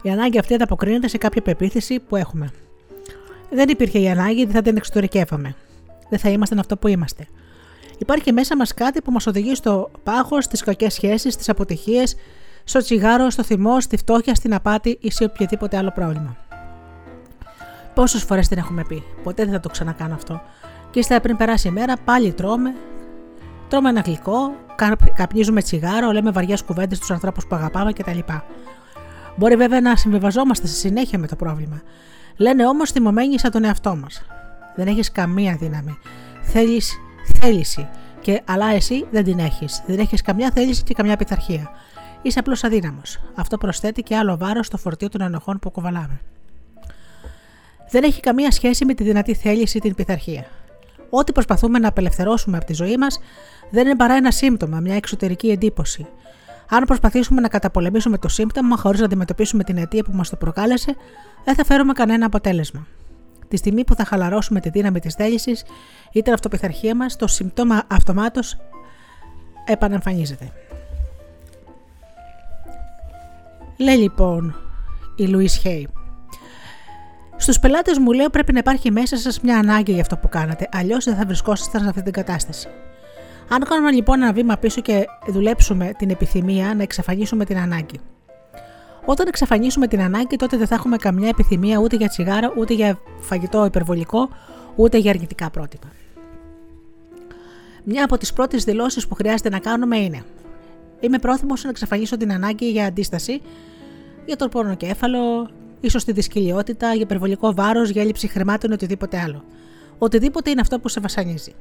Η 0.02 0.10
ανάγκη 0.10 0.38
αυτή 0.38 0.54
ανταποκρίνεται 0.54 1.08
σε 1.08 1.18
κάποια 1.18 1.42
πεποίθηση 1.42 2.00
που 2.00 2.16
έχουμε. 2.16 2.50
Δεν 3.50 3.68
υπήρχε 3.68 3.98
η 3.98 4.08
ανάγκη, 4.08 4.44
δεν 4.44 4.54
θα 4.54 4.62
την 4.62 4.76
εξωτερικεύαμε. 4.76 5.54
Δεν 6.08 6.18
θα 6.18 6.28
ήμασταν 6.28 6.58
αυτό 6.58 6.76
που 6.76 6.88
είμαστε. 6.88 7.26
Υπάρχει 7.98 8.32
μέσα 8.32 8.56
μας 8.56 8.74
κάτι 8.74 9.02
που 9.02 9.12
μας 9.12 9.26
οδηγεί 9.26 9.54
στο 9.54 9.90
πάχος, 10.02 10.44
στις 10.44 10.62
κακές 10.62 10.94
σχέσεις, 10.94 11.32
στις 11.32 11.48
αποτυχίες, 11.48 12.16
στο 12.64 12.78
τσιγάρο, 12.78 13.30
στο 13.30 13.42
θυμό, 13.42 13.80
στη 13.80 13.96
φτώχεια, 13.96 14.34
στην 14.34 14.54
απάτη 14.54 14.98
ή 15.00 15.10
σε 15.10 15.24
οποιοδήποτε 15.24 15.76
άλλο 15.76 15.90
πρόβλημα. 15.94 16.36
Πόσες 17.94 18.22
φορές 18.22 18.48
την 18.48 18.58
έχουμε 18.58 18.84
πει, 18.84 19.02
ποτέ 19.22 19.44
δεν 19.44 19.52
θα 19.52 19.60
το 19.60 19.68
ξανακάνω 19.68 20.14
αυτό. 20.14 20.42
Και 20.90 20.98
ύστερα 20.98 21.20
πριν 21.20 21.36
περάσει 21.36 21.68
η 21.68 21.70
μέρα, 21.70 21.94
πάλι 22.04 22.32
τρώμε, 22.32 22.74
τρώμε 23.68 23.88
ένα 23.88 24.00
γλυκό, 24.00 24.54
καπνίζουμε 25.14 25.62
τσιγάρο, 25.62 26.10
λέμε 26.10 26.30
βαριές 26.30 26.62
κουβέντες 26.62 26.96
στους 26.96 27.10
ανθρώπους 27.10 27.46
που 27.46 27.54
αγαπάμε 27.54 27.92
κτλ. 27.92 28.18
Μπορεί 29.36 29.56
βέβαια 29.56 29.80
να 29.80 29.96
συμβιβαζόμαστε 29.96 30.66
στη 30.66 30.76
συνέχεια 30.76 31.18
με 31.18 31.26
το 31.26 31.36
πρόβλημα. 31.36 31.82
Λένε 32.36 32.66
όμως 32.66 32.90
θυμωμένοι 32.90 33.38
σαν 33.38 33.50
τον 33.50 33.64
εαυτό 33.64 33.96
μας. 33.96 34.22
Δεν 34.76 34.86
έχεις 34.86 35.12
καμία 35.12 35.56
δύναμη. 35.56 35.98
Θέλεις 36.42 36.98
θέληση. 37.34 37.88
Και, 38.20 38.42
αλλά 38.44 38.66
εσύ 38.66 39.06
δεν 39.10 39.24
την 39.24 39.38
έχεις. 39.38 39.82
Δεν 39.86 39.98
έχεις 39.98 40.22
καμιά 40.22 40.50
θέληση 40.54 40.82
και 40.82 40.94
καμιά 40.94 41.16
πειθαρχία. 41.16 41.70
Είσαι 42.22 42.38
απλώς 42.38 42.64
αδύναμος. 42.64 43.18
Αυτό 43.34 43.58
προσθέτει 43.58 44.02
και 44.02 44.16
άλλο 44.16 44.36
βάρος 44.36 44.66
στο 44.66 44.76
φορτίο 44.76 45.08
των 45.08 45.20
ενοχών 45.20 45.58
που 45.58 45.70
κουβαλάμε. 45.70 46.20
Δεν 47.90 48.02
έχει 48.04 48.20
καμία 48.20 48.50
σχέση 48.50 48.84
με 48.84 48.94
τη 48.94 49.04
δυνατή 49.04 49.34
θέληση 49.34 49.76
ή 49.76 49.80
την 49.80 49.94
πειθαρχία. 49.94 50.46
Ό,τι 51.10 51.32
προσπαθούμε 51.32 51.78
να 51.78 51.88
απελευθερώσουμε 51.88 52.56
από 52.56 52.66
τη 52.66 52.72
ζωή 52.74 52.96
μας 52.96 53.18
δεν 53.70 53.86
είναι 53.86 53.96
παρά 53.96 54.14
ένα 54.14 54.30
σύμπτωμα, 54.30 54.80
μια 54.80 54.94
εξωτερική 54.94 55.50
εντύπωση. 55.50 56.06
Αν 56.74 56.84
προσπαθήσουμε 56.84 57.40
να 57.40 57.48
καταπολεμήσουμε 57.48 58.18
το 58.18 58.28
σύμπτωμα 58.28 58.76
χωρίς 58.76 59.00
να 59.00 59.06
αντιμετωπίσουμε 59.06 59.64
την 59.64 59.76
αιτία 59.76 60.02
που 60.02 60.12
μας 60.12 60.28
το 60.28 60.36
προκάλεσε, 60.36 60.96
δεν 61.44 61.54
θα 61.54 61.64
φέρουμε 61.64 61.92
κανένα 61.92 62.26
αποτέλεσμα. 62.26 62.86
Τη 63.48 63.56
στιγμή 63.56 63.84
που 63.84 63.94
θα 63.94 64.04
χαλαρώσουμε 64.04 64.60
τη 64.60 64.68
δύναμη 64.68 65.00
της 65.00 65.14
θέλησης 65.14 65.64
ή 66.12 66.22
την 66.22 66.32
αυτοπιθαρχία 66.32 66.96
μας, 66.96 67.16
το 67.16 67.26
σύμπτωμα 67.26 67.82
αυτομάτως 67.86 68.56
επαναμφανίζεται. 69.66 70.52
Λέει 73.76 73.96
λοιπόν 73.96 74.56
η 75.16 75.26
Λουίς 75.26 75.56
Χέι. 75.56 75.88
Στους 77.36 77.58
πελάτες 77.58 77.98
μου 77.98 78.12
λέω 78.12 78.30
πρέπει 78.30 78.52
να 78.52 78.58
υπάρχει 78.58 78.90
μέσα 78.90 79.16
σας 79.16 79.40
μια 79.40 79.58
ανάγκη 79.58 79.92
για 79.92 80.00
αυτό 80.00 80.16
που 80.16 80.28
κάνατε, 80.28 80.68
αλλιώς 80.72 81.04
δεν 81.04 81.16
θα 81.16 81.26
βρισκόσασταν 81.26 81.82
σε 81.82 81.88
αυτή 81.88 82.02
την 82.02 82.12
κατάσταση. 82.12 82.68
Αν 83.48 83.64
κάνουμε 83.64 83.90
λοιπόν 83.90 84.22
ένα 84.22 84.32
βήμα 84.32 84.56
πίσω 84.56 84.80
και 84.80 85.04
δουλέψουμε 85.26 85.92
την 85.98 86.10
επιθυμία 86.10 86.74
να 86.74 86.82
εξαφανίσουμε 86.82 87.44
την 87.44 87.58
ανάγκη. 87.58 88.00
Όταν 89.04 89.26
εξαφανίσουμε 89.26 89.86
την 89.86 90.00
ανάγκη, 90.00 90.36
τότε 90.36 90.56
δεν 90.56 90.66
θα 90.66 90.74
έχουμε 90.74 90.96
καμιά 90.96 91.28
επιθυμία 91.28 91.78
ούτε 91.78 91.96
για 91.96 92.08
τσιγάρο, 92.08 92.52
ούτε 92.56 92.74
για 92.74 92.98
φαγητό 93.20 93.64
υπερβολικό, 93.64 94.28
ούτε 94.76 94.98
για 94.98 95.10
αρνητικά 95.10 95.50
πρότυπα. 95.50 95.88
Μια 97.84 98.04
από 98.04 98.18
τις 98.18 98.32
πρώτες 98.32 98.64
δηλώσεις 98.64 99.08
που 99.08 99.14
χρειάζεται 99.14 99.48
να 99.48 99.58
κάνουμε 99.58 99.96
είναι: 99.98 100.24
Είμαι 101.00 101.18
πρόθυμος 101.18 101.64
να 101.64 101.70
εξαφανίσω 101.70 102.16
την 102.16 102.32
ανάγκη 102.32 102.70
για 102.70 102.86
αντίσταση, 102.86 103.40
για 104.26 104.36
τον 104.36 104.48
πονοκέφαλο, 104.48 105.50
ίσως 105.80 106.04
τη 106.04 106.12
δυσκολιότητα, 106.12 106.92
για 106.92 107.02
υπερβολικό 107.02 107.54
βάρος, 107.54 107.90
για 107.90 108.02
έλλειψη 108.02 108.26
χρημάτων 108.28 108.70
ή 108.70 108.74
οτιδήποτε 108.74 109.18
άλλο. 109.18 109.44
Οτιδήποτε 109.98 110.50
είναι 110.50 110.60
αυτό 110.60 110.78
που 110.78 110.88
σε 110.88 111.00
βασανίζει. 111.00 111.54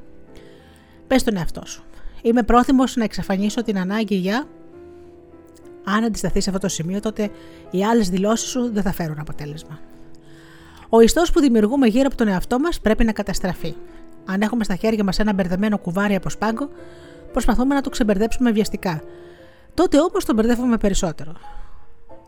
Πες 1.12 1.24
τον 1.24 1.38
εαυτό 1.38 1.62
σου. 1.66 1.84
Είμαι 2.22 2.44
πρόθυμος 2.44 2.96
να 2.96 3.04
εξαφανίσω 3.04 3.64
την 3.64 3.78
ανάγκη 3.78 4.16
για. 4.16 4.48
Αν 5.84 6.04
αντισταθείς 6.04 6.44
σε 6.44 6.50
αυτό 6.50 6.62
το 6.62 6.68
σημείο, 6.68 7.00
τότε 7.00 7.30
οι 7.72 7.86
άλλες 7.86 8.10
δηλώσεις 8.10 8.50
σου 8.50 8.72
δεν 8.74 8.84
θα 8.84 8.92
φέρουν 8.92 9.20
αποτέλεσμα. 9.20 9.80
Ο 10.90 11.02
ιστός 11.02 11.32
που 11.32 11.40
δημιουργούμε 11.40 11.88
γύρω 11.88 12.08
από 12.08 12.16
τον 12.16 12.28
εαυτό 12.28 12.60
μας 12.60 12.80
πρέπει 12.80 13.04
να 13.04 13.12
καταστραφεί. 13.12 13.76
Αν 14.26 14.42
έχουμε 14.42 14.64
στα 14.64 14.76
χέρια 14.76 15.04
μας 15.04 15.20
ένα 15.20 15.34
μπερδεμένο 15.34 15.78
κουβάρι 15.78 16.16
από 16.16 16.30
σπάγκο, 16.30 16.70
προσπαθούμε 17.32 17.76
να 17.76 17.82
το 17.82 17.90
ξεμπερδέψουμε 17.90 18.52
βιαστικά. 18.52 19.04
Τότε 19.74 20.00
όμως 20.00 20.26
τον 20.26 20.36
μπερδεύουμε 20.36 20.78
περισσότερο. 20.78 21.34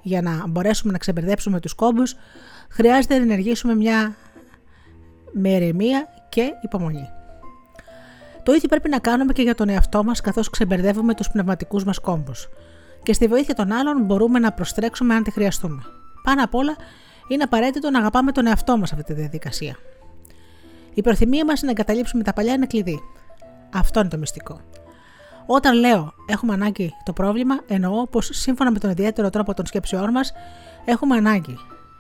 Για 0.02 0.22
να 0.22 0.48
μπορέσουμε 0.48 0.92
να 0.92 0.98
ξεμπερδέψουμε 0.98 1.60
τους 1.60 1.74
κόμπους, 1.74 2.16
χρειάζεται 2.70 3.18
να 3.18 3.24
ενεργήσουμε 3.24 3.76
μια 3.76 4.16
με 5.32 5.50
ηρεμία 5.50 6.08
και 6.30 6.52
υπομονή. 6.62 7.10
Το 8.44 8.54
ίδιο 8.54 8.70
πρέπει 8.70 8.90
να 8.90 9.00
κάνουμε 9.00 9.34
και 9.34 9.42
για 9.42 9.56
τον 9.56 9.70
εαυτό 9.70 10.04
μας 10.04 10.22
καθώς 10.22 10.50
ξεμπερδεύουμε 10.50 11.14
τους 11.14 11.30
πνευματικούς 11.30 11.84
μας 11.84 12.00
κόμπους. 12.00 12.50
Και 13.04 13.14
στη 13.14 13.28
βοήθεια 13.28 13.54
των 13.54 13.72
άλλων 13.72 14.02
μπορούμε 14.02 14.40
να 14.40 14.52
προστρέξουμε 14.52 15.16
αν 15.16 15.24
τη 15.24 15.32
χρειαστούμε. 15.32 15.82
Πάνω 16.24 16.44
απ' 16.44 16.56
όλα, 16.56 16.76
είναι 17.28 17.44
απαραίτητο 17.44 17.90
να 17.90 18.00
αγαπάμε 18.00 18.32
τον 18.32 18.48
εαυτό 18.48 18.78
μας 18.78 18.92
αυτή 18.92 19.04
τη 19.04 19.14
διαδικασία. 19.14 19.76
Η 20.94 21.02
προθυμία 21.02 21.46
μας 21.46 21.62
να 21.62 21.70
εγκαταλείψουμε 21.70 22.24
τα 22.24 22.34
παλιά 22.34 22.54
είναι 22.54 22.66
κλειδί. 22.66 23.00
Αυτό 23.74 24.00
είναι 24.00 24.10
το 24.10 24.18
μυστικό. 24.18 24.62
Όταν 25.46 25.80
λέω 25.80 26.14
έχουμε 26.28 26.54
ανάγκη 26.54 26.94
το 27.04 27.14
πρόβλημα, 27.14 27.56
εννοώ 27.68 28.08
πως 28.08 28.30
σύμφωνα 28.32 28.72
με 28.72 28.80
τον 28.80 28.90
ιδιαίτερο 28.90 29.30
τρόπο 29.30 29.54
των 29.54 29.66
σκέψεών 29.66 30.12
μας, 30.12 30.34
έχουμε 30.86 31.16
ανάγκη 31.16 31.58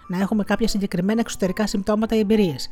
να 0.07 0.19
έχουμε 0.19 0.43
κάποια 0.43 0.67
συγκεκριμένα 0.67 1.19
εξωτερικά 1.19 1.67
συμπτώματα 1.67 2.15
ή 2.15 2.19
εμπειρίες, 2.19 2.69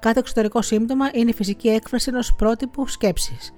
Κάθε 0.00 0.18
εξωτερικό 0.18 0.62
σύμπτωμα 0.62 1.10
είναι 1.12 1.30
η 1.30 1.34
φυσική 1.34 1.68
έκφραση 1.68 2.08
ενός 2.08 2.34
πρότυπου 2.34 2.88
σκέψης. 2.88 3.52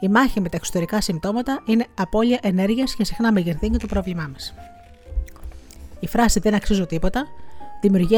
Η 0.00 0.08
μάχη 0.08 0.40
με 0.40 0.48
τα 0.48 0.56
εξωτερικά 0.56 1.00
συμπτώματα 1.00 1.62
είναι 1.66 1.86
απώλεια 1.94 2.38
ενέργειας 2.42 2.94
και 2.94 3.04
συχνά 3.04 3.32
μεγεθύνει 3.32 3.76
το 3.76 3.86
πρόβλημά 3.86 4.30
μας. 4.32 4.54
Η 6.00 6.06
φράση 6.06 6.40
Δεν 6.40 6.54
αξίζω 6.54 6.86
τίποτα 6.86 7.26
δημιουργεί 7.80 8.16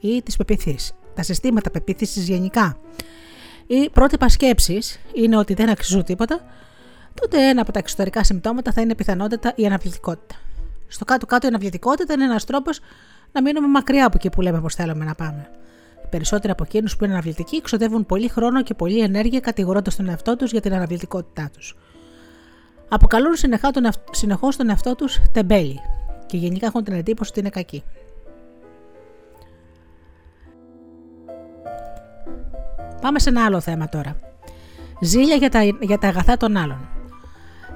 ή 0.00 0.22
τι 0.22 0.36
πεπιθήσει, 0.36 0.94
τα 1.14 1.22
συστήματα 1.22 1.70
πεποίθησης 1.70 2.28
γενικά 2.28 2.76
ή 3.66 3.90
πρότυπα 3.90 4.28
σκέψης 4.28 4.98
είναι 5.14 5.36
ότι 5.36 5.54
δεν 5.54 5.68
αξίζουν 5.68 6.04
τίποτα, 6.04 6.40
τότε 7.20 7.48
ένα 7.48 7.60
από 7.60 7.72
τα 7.72 7.78
εξωτερικά 7.78 8.24
συμπτώματα 8.24 8.72
θα 8.72 8.80
είναι 8.80 8.94
πιθανότητα 8.94 9.52
η 9.56 9.66
αναβλητικότητα. 9.66 10.34
Στο 10.86 11.04
κάτω-κάτω 11.04 11.46
η 11.46 11.48
αναβλητικότητα 11.48 12.12
είναι 12.12 12.24
ένας 12.24 12.44
τρόπος 12.44 12.80
να 13.32 13.42
μείνουμε 13.42 13.66
μακριά 13.66 14.06
από 14.06 14.16
εκεί 14.16 14.30
που 14.30 14.40
λέμε 14.40 14.60
πως 14.60 14.74
θέλουμε 14.74 15.04
να 15.04 15.14
πάμε. 15.14 15.50
Οι 16.04 16.06
περισσότεροι 16.10 16.52
από 16.52 16.62
εκείνους 16.62 16.96
που 16.96 17.04
είναι 17.04 17.12
αναβλητικοί 17.12 17.60
ξοδεύουν 17.60 18.06
πολύ 18.06 18.28
χρόνο 18.28 18.62
και 18.62 18.74
πολλή 18.74 19.00
ενέργεια 19.00 19.40
κατηγορώντας 19.40 19.96
τον 19.96 20.08
εαυτό 20.08 20.36
τους 20.36 20.50
για 20.50 20.60
την 20.60 20.74
αναβλητικότητά 20.74 21.50
τους. 21.52 21.76
Αποκαλούν 22.88 23.34
συνεχώς 24.10 24.56
τον 24.56 24.68
εαυτό 24.68 24.94
τους 24.94 25.20
τεμπέλη 25.32 25.80
και 26.26 26.36
γενικά 26.36 26.66
έχουν 26.66 26.84
την 26.84 26.94
εντύπωση 26.94 27.30
ότι 27.30 27.40
είναι 27.40 27.48
κακοί. 27.48 27.82
Πάμε 33.00 33.18
σε 33.18 33.28
ένα 33.28 33.44
άλλο 33.44 33.60
θέμα 33.60 33.88
τώρα. 33.88 34.18
Ζήλια 35.00 35.34
για 35.34 35.50
τα, 35.50 35.62
για 35.62 35.98
τα 35.98 36.08
αγαθά 36.08 36.36
των 36.36 36.56
άλλων. 36.56 36.88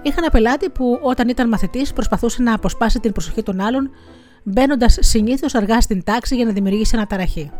Είχα 0.02 0.16
ένα 0.18 0.30
πελάτη 0.30 0.70
που 0.70 0.98
όταν 1.02 1.28
ήταν 1.28 1.48
μαθητής 1.48 1.92
προσπαθούσε 1.92 2.42
να 2.42 2.54
αποσπάσει 2.54 3.00
την 3.00 3.12
προσοχή 3.12 3.42
των 3.42 3.60
άλλων, 3.60 3.90
μπαίνοντας 4.42 4.98
συνήθως 5.00 5.54
αργά 5.54 5.80
στην 5.80 6.04
τάξη 6.04 6.36
για 6.36 6.44
να 6.44 6.52
δημιουργήσει 6.52 6.96
αναταραχή. 6.96 7.50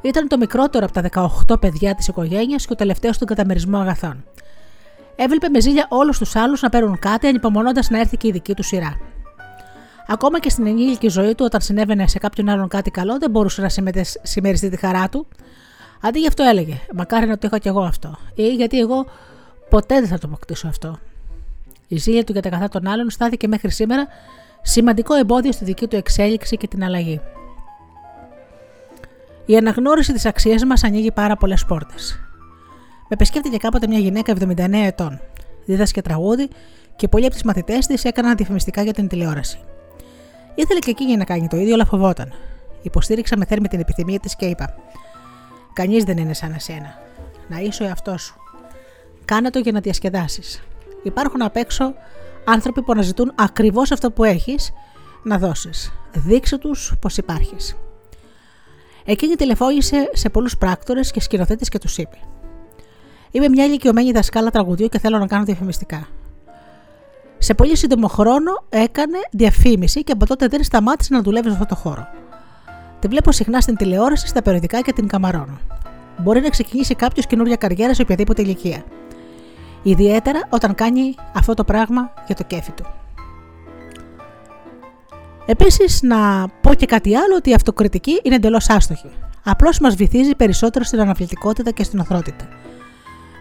Ήταν 0.00 0.28
το 0.28 0.38
μικρότερο 0.38 0.84
από 0.84 1.10
τα 1.10 1.30
18 1.54 1.60
παιδιά 1.60 1.94
της 1.94 2.08
οικογένειας 2.08 2.66
και 2.66 2.72
ο 2.72 2.76
τελευταίος 2.76 3.14
στον 3.14 3.26
καταμερισμό 3.26 3.78
αγαθών. 3.78 4.24
Έβλεπε 5.16 5.48
με 5.48 5.60
ζήλια 5.60 5.86
όλους 5.88 6.18
τους 6.18 6.36
άλλους 6.36 6.62
να 6.62 6.68
παίρνουν 6.68 6.98
κάτι, 6.98 7.26
ανυπομονώντας 7.26 7.90
να 7.90 8.00
έρθει 8.00 8.16
και 8.16 8.28
η 8.28 8.30
δική 8.30 8.54
του 8.54 8.62
σειρά. 8.62 8.96
Ακόμα 10.06 10.40
και 10.40 10.50
στην 10.50 10.66
ενήλικη 10.66 11.08
ζωή 11.08 11.34
του, 11.34 11.44
όταν 11.44 11.60
συνέβαινε 11.60 12.08
σε 12.08 12.18
κάποιον 12.18 12.48
άλλον 12.48 12.68
κάτι 12.68 12.90
καλό, 12.90 13.18
δεν 13.18 13.30
μπορούσε 13.30 13.62
να 13.62 13.68
συμμεριστεί 14.22 14.68
τη 14.68 14.76
χαρά 14.76 15.08
του. 15.08 15.26
Αντί 16.00 16.18
γι' 16.18 16.26
αυτό 16.26 16.42
έλεγε: 16.42 16.80
Μακάρι 16.94 17.26
να 17.26 17.38
το 17.38 17.46
είχα 17.46 17.58
κι 17.58 17.68
εγώ 17.68 17.82
αυτό. 17.82 18.18
Ή 18.34 18.48
γιατί 18.48 18.78
εγώ 18.78 19.06
ποτέ 19.70 19.94
δεν 19.94 20.08
θα 20.08 20.18
το 20.18 20.26
αποκτήσω 20.26 20.68
αυτό. 20.68 20.98
Η 21.88 21.96
ζήλια 21.96 22.24
του 22.24 22.32
για 22.32 22.42
τα 22.42 22.48
καθά 22.48 22.68
των 22.68 22.86
άλλων 22.86 23.10
στάθηκε 23.10 23.48
μέχρι 23.48 23.70
σήμερα 23.70 24.06
σημαντικό 24.62 25.14
εμπόδιο 25.14 25.52
στη 25.52 25.64
δική 25.64 25.86
του 25.86 25.96
εξέλιξη 25.96 26.56
και 26.56 26.66
την 26.66 26.84
αλλαγή. 26.84 27.20
Η 29.46 29.56
αναγνώριση 29.56 30.12
της 30.12 30.26
αξίας 30.26 30.64
μας 30.64 30.84
ανοίγει 30.84 31.12
πάρα 31.12 31.36
πολλές 31.36 31.64
πόρτες. 31.64 32.18
Με 33.00 33.08
επισκέφτηκε 33.08 33.56
κάποτε 33.56 33.86
μια 33.86 33.98
γυναίκα 33.98 34.32
79 34.32 34.72
ετών. 34.72 35.20
Δίδασκε 35.64 36.02
τραγούδι 36.02 36.48
και 36.96 37.08
πολλοί 37.08 37.24
από 37.24 37.34
τις 37.34 37.42
μαθητές 37.42 37.86
της 37.86 38.04
έκαναν 38.04 38.36
διαφημιστικά 38.36 38.82
για 38.82 38.92
την 38.92 39.08
τηλεόραση. 39.08 39.58
Ήθελε 40.54 40.78
και 40.78 40.90
εκείνη 40.90 41.16
να 41.16 41.24
κάνει 41.24 41.48
το 41.48 41.56
ίδιο, 41.56 41.74
αλλά 41.74 41.84
φοβόταν. 41.84 42.32
Υποστήριξα 42.82 43.36
με 43.36 43.44
θέρμη 43.44 43.68
την 43.68 43.80
επιθυμία 43.80 44.20
της 44.20 44.36
και 44.36 44.46
είπα: 44.46 44.74
Κανείς 45.72 46.04
δεν 46.04 46.16
είναι 46.16 46.34
σαν 46.34 46.52
εσένα. 46.52 46.98
Να 47.48 47.58
είσαι 47.60 47.82
ο 47.82 47.86
εαυτός 47.86 48.22
σου. 48.22 48.34
Κάνε 49.24 49.50
το 49.50 49.58
για 49.58 49.72
να 49.72 49.80
διασκεδάσεις. 49.80 50.62
Υπάρχουν 51.04 51.42
απ' 51.42 51.56
έξω 51.56 51.94
άνθρωποι 52.44 52.82
που 52.82 52.92
αναζητούν 52.92 53.32
ακριβώς 53.34 53.92
αυτό 53.92 54.10
που 54.10 54.24
έχεις 54.24 54.72
να 55.22 55.38
δώσεις. 55.38 55.92
Δείξε 56.12 56.58
τους 56.58 56.94
πως 57.00 57.16
υπάρχεις. 57.16 57.76
Εκείνη 59.04 59.34
τηλεφώνησε 59.34 60.10
σε 60.12 60.28
πολλούς 60.28 60.56
πράκτορες 60.56 61.10
και 61.10 61.20
σκηνοθέτες 61.20 61.68
και 61.68 61.78
τους 61.78 61.98
είπε: 61.98 62.16
Είμαι 63.30 63.48
μια 63.48 63.64
ηλικιωμένη 63.64 64.12
δασκάλα 64.12 64.50
τραγουδιού 64.50 64.88
και 64.88 64.98
θέλω 64.98 65.18
να 65.18 65.26
κάνω 65.26 65.44
διαφημιστικά. 65.44 66.08
Σε 67.38 67.54
πολύ 67.54 67.76
σύντομο 67.76 68.06
χρόνο 68.06 68.64
έκανε 68.68 69.18
διαφήμιση 69.30 70.04
και 70.04 70.12
από 70.12 70.26
τότε 70.26 70.46
δεν 70.46 70.62
σταμάτησε 70.64 71.14
να 71.14 71.22
δουλεύει 71.22 71.48
σε 71.48 71.52
αυτό 71.52 71.66
το 71.66 71.74
χώρο. 71.74 72.08
Τη 72.98 73.08
βλέπω 73.08 73.32
συχνά 73.32 73.60
στην 73.60 73.76
τηλεόραση, 73.76 74.26
στα 74.26 74.42
περιοδικά 74.42 74.80
και 74.80 74.92
την 74.92 75.08
καμαρώνω. 75.08 75.58
Μπορεί 76.18 76.40
να 76.40 76.48
ξεκινήσει 76.48 76.94
κάποιος 76.94 77.26
καινούργια 77.26 77.56
καριέρα 77.56 77.94
σε 77.94 78.02
οποιαδήποτε 78.02 78.42
ηλικία. 78.42 78.84
Ιδιαίτερα 79.86 80.40
όταν 80.48 80.74
κάνει 80.74 81.14
αυτό 81.34 81.54
το 81.54 81.64
πράγμα 81.64 82.12
για 82.26 82.34
το 82.34 82.44
κέφι 82.46 82.72
του. 82.72 82.84
Επίσης, 85.46 86.02
να 86.02 86.48
πω 86.60 86.74
και 86.74 86.86
κάτι 86.86 87.16
άλλο 87.16 87.34
ότι 87.36 87.50
η 87.50 87.54
αυτοκριτική 87.54 88.20
είναι 88.22 88.34
εντελώς 88.34 88.68
άστοχη. 88.68 89.10
Απλώς 89.44 89.78
μας 89.78 89.94
βυθίζει 89.94 90.34
περισσότερο 90.34 90.84
στην 90.84 91.00
αναβλητικότητα 91.00 91.70
και 91.70 91.84
στην 91.84 91.98
οθρότητα. 91.98 92.48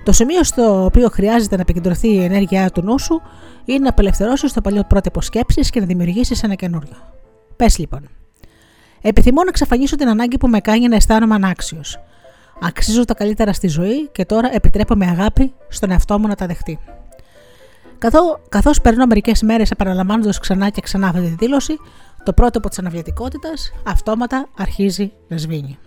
Το 0.03 0.11
σημείο 0.11 0.43
στο 0.43 0.85
οποίο 0.85 1.09
χρειάζεται 1.09 1.55
να 1.55 1.61
επικεντρωθεί 1.61 2.13
η 2.13 2.23
ενέργειά 2.23 2.69
του 2.69 2.81
νου 2.81 2.99
σου 2.99 3.21
είναι 3.65 3.79
να 3.79 3.89
απελευθερώσεις 3.89 4.53
το 4.53 4.61
παλιό 4.61 4.83
πρότυπο 4.87 5.21
σκέψης 5.21 5.69
και 5.69 5.79
να 5.79 5.85
δημιουργήσεις 5.85 6.43
ένα 6.43 6.55
καινούριο. 6.55 6.95
Πες 7.55 7.77
λοιπόν. 7.77 8.09
Επιθυμώ 9.01 9.43
να 9.43 9.49
εξαφανίσω 9.49 9.95
την 9.95 10.07
ανάγκη 10.07 10.37
που 10.37 10.47
με 10.47 10.59
κάνει 10.59 10.87
να 10.87 10.95
αισθάνομαι 10.95 11.35
ανάξιος. 11.35 11.99
Αξίζω 12.61 13.05
τα 13.05 13.13
καλύτερα 13.13 13.53
στη 13.53 13.67
ζωή 13.67 14.07
και 14.07 14.25
τώρα 14.25 14.49
επιτρέπω 14.53 14.95
με 14.95 15.05
αγάπη 15.05 15.53
στον 15.67 15.91
εαυτό 15.91 16.19
μου 16.19 16.27
να 16.27 16.35
τα 16.35 16.45
δεχτεί. 16.45 16.79
Καθώ 17.97 18.39
καθώς 18.49 18.81
περνώ 18.81 19.05
μερικές 19.05 19.41
μέρες 19.41 19.71
επαναλαμβάνοντας 19.71 20.39
ξανά 20.39 20.69
και 20.69 20.81
ξανά 20.81 21.07
αυτή 21.07 21.21
τη 21.21 21.35
δήλωση, 21.39 21.77
το 22.23 22.33
πρότυπο 22.33 22.69
της 22.69 22.79
αναβλητικότητας 22.79 23.71
αυτόματα 23.87 24.47
αρχίζει 24.57 25.11
να 25.27 25.37
σβήνει. 25.37 25.77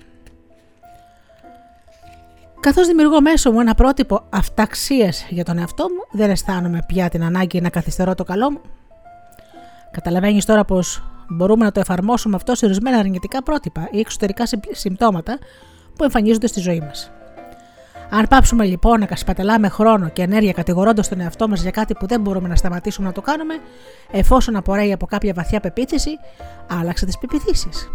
Καθώς 2.60 2.86
δημιουργώ 2.86 3.20
μέσω 3.20 3.52
μου 3.52 3.60
ένα 3.60 3.74
πρότυπο 3.74 4.22
αυταξίας 4.30 5.26
για 5.30 5.44
τον 5.44 5.58
εαυτό 5.58 5.84
μου, 5.84 6.18
δεν 6.18 6.30
αισθάνομαι 6.30 6.84
πια 6.86 7.08
την 7.08 7.24
ανάγκη 7.24 7.60
να 7.60 7.68
καθυστερώ 7.68 8.14
το 8.14 8.24
καλό 8.24 8.50
μου. 8.50 8.60
Καταλαβαίνεις 9.90 10.44
τώρα 10.44 10.64
πως 10.64 11.02
μπορούμε 11.28 11.64
να 11.64 11.72
το 11.72 11.80
εφαρμόσουμε 11.80 12.36
αυτό 12.36 12.54
σε 12.54 12.64
ορισμένα 12.64 12.98
αρνητικά 12.98 13.42
πρότυπα 13.42 13.88
ή 13.90 13.98
εξωτερικά 13.98 14.44
συμπτώματα 14.70 15.38
που 15.96 16.04
εμφανίζονται 16.04 16.46
στη 16.46 16.60
ζωή 16.60 16.80
μας. 16.80 17.10
Αν 18.10 18.26
πάψουμε 18.28 18.64
λοιπόν 18.64 19.00
να 19.00 19.06
κασπατελάμε 19.06 19.68
χρόνο 19.68 20.08
και 20.08 20.22
ενέργεια 20.22 20.52
κατηγορώντας 20.52 21.08
τον 21.08 21.20
εαυτό 21.20 21.48
μας 21.48 21.62
για 21.62 21.70
κάτι 21.70 21.94
που 21.94 22.06
δεν 22.06 22.20
μπορούμε 22.20 22.48
να 22.48 22.56
σταματήσουμε 22.56 23.06
να 23.06 23.12
το 23.12 23.20
κάνουμε, 23.20 23.54
εφόσον 24.10 24.56
απορρέει 24.56 24.92
από 24.92 25.06
κάποια 25.06 25.32
βαθιά 25.32 25.60
πεποίθηση, 25.60 26.10
άλλαξε 26.80 27.06
τις 27.06 27.18
πεπιθήσεις. 27.18 27.90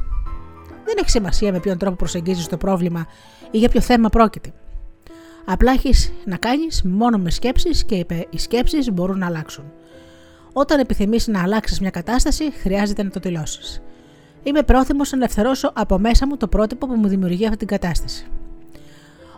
Δεν 0.86 0.95
έχει 0.99 1.10
σημασία 1.10 1.52
με 1.52 1.60
ποιον 1.60 1.78
τρόπο 1.78 1.95
προσεγγίζεις 1.95 2.47
το 2.47 2.58
πρόβλημα 2.58 3.08
ή 3.52 3.58
για 3.58 3.70
ποιο 3.70 3.82
θέμα 3.82 4.10
πρόκειται. 4.10 4.52
Απλά 5.45 5.72
έχεις 5.72 6.12
να 6.26 6.38
κάνεις 6.38 6.84
μόνο 6.84 7.18
με 7.18 7.30
σκέψεις 7.30 7.84
και 7.84 8.06
οι 8.30 8.38
σκέψεις 8.38 8.91
μπορούν 8.91 9.18
να 9.18 9.26
αλλάξουν. 9.26 9.64
Όταν 10.54 10.80
επιθυμήσει 10.80 11.32
να 11.32 11.41
αλλάξεις 11.41 11.80
μια 11.80 11.89
κατάσταση, 11.89 12.52
χρειάζεται 12.52 13.04
να 13.04 13.10
το 13.10 13.20
δηλώσει. 13.20 13.82
Είμαι 14.44 14.64
πρόθυμος 14.64 15.12
να 15.12 15.18
ελευθερώσω 15.18 15.72
από 15.76 16.00
μέσα 16.00 16.28
μου 16.28 16.38
το 16.38 16.48
πρότυπο 16.48 16.88
που 16.88 16.96
μου 16.96 17.08
δημιουργεί 17.08 17.46
αυτή 17.46 17.58
την 17.58 17.68
κατάσταση. 17.68 18.26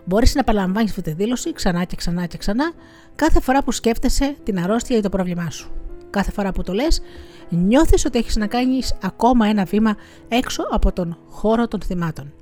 Μπορείς 0.06 0.36
να 0.36 0.44
παραλαμβάνεις 0.44 0.90
αυτή 0.90 1.02
τη 1.02 1.12
δήλωση 1.12 1.54
ξανά 1.54 1.84
και 1.84 1.96
ξανά 1.96 2.26
και 2.26 2.38
ξανά 2.38 2.72
κάθε 3.16 3.40
φορά 3.42 3.64
που 3.64 3.72
σκέφτεσαι 3.72 4.36
την 4.44 4.60
αρρώστια 4.60 4.98
ή 4.98 5.02
το 5.02 5.10
πρόβλημά 5.10 5.50
σου. 5.50 5.72
Κάθε 6.10 6.32
φορά 6.32 6.52
που 6.52 6.64
το 6.64 6.74
λες, 6.74 7.02
νιώθεις 7.50 8.06
ότι 8.06 8.18
έχεις 8.18 8.36
να 8.36 8.48
κάνεις 8.48 8.98
ακόμα 9.04 9.48
ένα 9.48 9.64
βήμα 9.64 9.96
έξω 10.28 10.64
από 10.72 10.92
τον 10.92 11.18
χώρο 11.30 11.68
των 11.68 11.82
θυμάτων. 11.82 12.34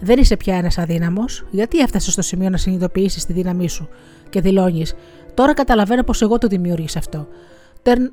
Δεν 0.00 0.18
είσαι 0.18 0.36
πια 0.36 0.56
ένας 0.56 0.78
αδύναμος, 0.78 1.46
γιατί 1.50 1.78
έφτασες 1.78 2.12
στο 2.12 2.22
σημείο 2.22 2.50
να 2.50 2.56
συνειδητοποιήσεις 2.56 3.24
τη 3.24 3.32
δύναμή 3.32 3.68
σου 3.68 3.88
και 4.28 4.40
δηλώνεις: 4.40 4.94
Τώρα 5.34 5.54
καταλαβαίνω 5.54 6.02
πως 6.02 6.22
εγώ 6.22 6.38
το 6.38 6.46
δημιούργησα 6.46 6.98
αυτό. 6.98 7.28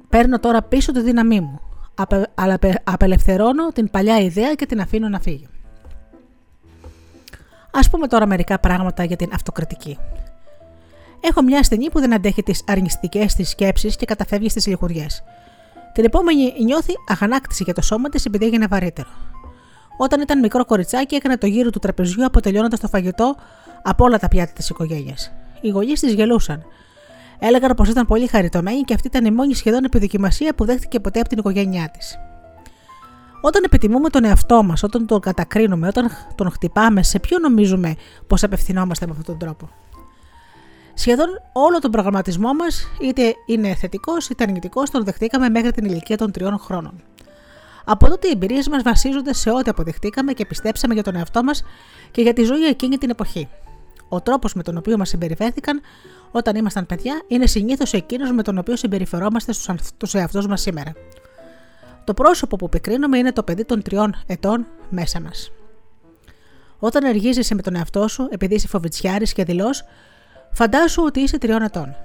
Παίρνω 0.10 0.40
τώρα 0.40 0.62
πίσω 0.62 0.92
τη 0.92 1.02
δύναμή 1.02 1.40
μου. 1.40 1.60
Αλλά 2.36 2.60
απελευθερώνω 2.84 3.68
την 3.68 3.90
παλιά 3.90 4.20
ιδέα 4.20 4.54
και 4.54 4.66
την 4.66 4.82
αφήνω 4.82 5.10
να 5.10 5.20
φύγει. 5.20 5.48
Α 7.72 7.90
πούμε 7.90 8.08
τώρα 8.08 8.26
μερικά 8.26 8.60
πράγματα 8.60 9.04
για 9.04 9.16
την 9.16 9.30
αυτοκριτική. 9.34 9.98
Έχω 11.20 11.42
μια 11.42 11.60
ασθενή 11.60 11.90
που 11.90 12.00
δεν 12.00 12.14
αντέχει 12.14 12.44
τις 12.44 12.64
αρνητικέ 12.68 13.26
της 13.38 13.50
σκέψεις 13.50 13.96
και 13.96 14.06
καταφεύγει 14.06 14.50
στις 14.50 14.68
λιγουριές. 14.68 15.24
Την 15.94 16.04
επόμενη 16.04 16.54
νιώθει 16.64 16.94
αγανάκτηση 17.08 17.64
για 17.64 17.74
το 17.74 17.82
σώμα 17.82 18.10
της 18.10 18.26
επειδή 18.26 18.46
έγινε 18.46 18.68
βαρύτερο. 18.68 19.10
Όταν 19.98 20.22
ήταν 20.22 20.40
μικρό 20.40 20.66
κοριτσάκι, 20.66 21.16
έκανε 21.16 21.38
το 21.38 21.46
γύρο 21.46 21.70
του 21.70 21.80
τραπεζιού 21.80 22.26
αποτελειώνοντας 22.26 22.80
το 22.80 22.88
φαγητό 22.88 23.36
από 23.84 24.04
όλα 24.04 24.20
τα 24.20 24.28
πιάτα 24.28 24.54
της 24.54 24.70
οικογένειας. 24.70 25.32
Οι 25.62 25.70
γονείς 25.70 26.00
της 26.00 26.14
γελούσαν. 26.14 26.66
Έλεγαν 27.40 27.74
πως 27.76 27.90
ήταν 27.90 28.06
πολύ 28.06 28.28
χαριτωμένη 28.28 28.82
και 28.82 28.94
αυτή 28.94 29.08
ήταν 29.08 29.26
η 29.26 29.32
μόνη 29.32 29.54
σχεδόν 29.54 29.84
επιδοκιμασία 29.84 30.56
που 30.56 30.66
δέχτηκε 30.66 31.00
ποτέ 31.00 31.20
από 31.20 31.30
την 31.30 31.38
οικογένειά 31.38 31.90
της. 31.98 32.18
Όταν 33.42 33.64
επιτιμούμε 33.64 34.10
τον 34.10 34.24
εαυτό 34.24 34.64
μας, 34.64 34.84
όταν 34.84 35.06
τον 35.06 35.20
κατακρίνουμε, 35.20 35.88
όταν 35.88 36.10
τον 36.36 36.52
χτυπάμε, 36.52 37.04
σε 37.04 37.20
ποιο 37.20 37.40
νομίζουμε 37.40 37.96
πως 38.28 38.44
απευθυνόμαστε 38.44 39.06
με 39.06 39.12
αυτόν 39.12 39.26
τον 39.26 39.48
τρόπο; 39.48 39.70
Σχεδόν 40.94 41.28
όλο 41.54 41.80
τον 41.80 41.92
προγραμματισμό 41.92 42.54
μας, 42.54 42.88
είτε 43.02 43.34
είναι 43.46 43.76
θετικός 43.76 44.30
είτε 44.30 44.44
αρνητικός, 44.44 44.90
τον 44.90 45.04
δεχτήκαμε 45.04 45.50
μέχρι 45.50 45.72
την 45.72 45.86
ηλικία 45.86 46.18
των 46.18 46.32
τριών 46.32 46.58
χρόνων. 46.60 47.04
Από 47.86 48.08
τότε 48.10 48.28
οι 48.28 48.32
εμπειρίες 48.34 48.68
μας 48.68 48.84
βασίζονται 48.84 49.34
σε 49.34 49.50
ό,τι 49.50 49.70
αποδεχτήκαμε 49.70 50.34
και 50.34 50.46
πιστέψαμε 50.46 50.94
για 50.94 51.04
τον 51.04 51.16
εαυτό 51.16 51.44
μας 51.44 51.64
και 52.12 52.22
για 52.22 52.34
τη 52.34 52.44
ζωή 52.44 52.66
εκείνη 52.66 52.98
την 52.98 53.10
εποχή. 53.10 53.48
Ο 54.10 54.22
τρόπος 54.22 54.54
με 54.54 54.64
τον 54.64 54.78
οποίο 54.78 54.98
μας 54.98 55.10
συμπεριφέρθηκαν 55.10 55.82
όταν 56.32 56.56
ήμασταν 56.56 56.86
παιδιά 56.86 57.22
είναι 57.28 57.48
συνήθως 57.48 57.94
εκείνος 57.94 58.32
με 58.32 58.44
τον 58.44 58.58
οποίο 58.58 58.76
συμπεριφερόμαστε 58.76 59.54
στους 59.54 60.14
εαυτούς 60.14 60.48
μας 60.48 60.62
σήμερα. 60.62 60.94
Το 62.04 62.14
πρόσωπο 62.14 62.56
που 62.56 62.70
πικρίνουμε 62.70 63.18
είναι 63.18 63.32
το 63.32 63.44
παιδί 63.44 63.66
των 63.66 63.82
τριών 63.82 64.16
ετών 64.26 64.66
μέσα 64.90 65.22
μας. 65.22 65.52
Όταν 66.80 67.04
εργίζεσαι 67.04 67.56
με 67.56 67.62
τον 67.62 67.76
εαυτό 67.76 68.08
σου, 68.08 68.28
επειδή 68.32 68.56
είσαι 68.56 68.68
φοβητσιάρης 68.68 69.34
και 69.34 69.44
δηλός, 69.44 69.84
φαντάσου 70.52 71.04
ότι 71.06 71.20
είσαι 71.20 71.38
τριών 71.38 71.62
ετών. 71.62 71.96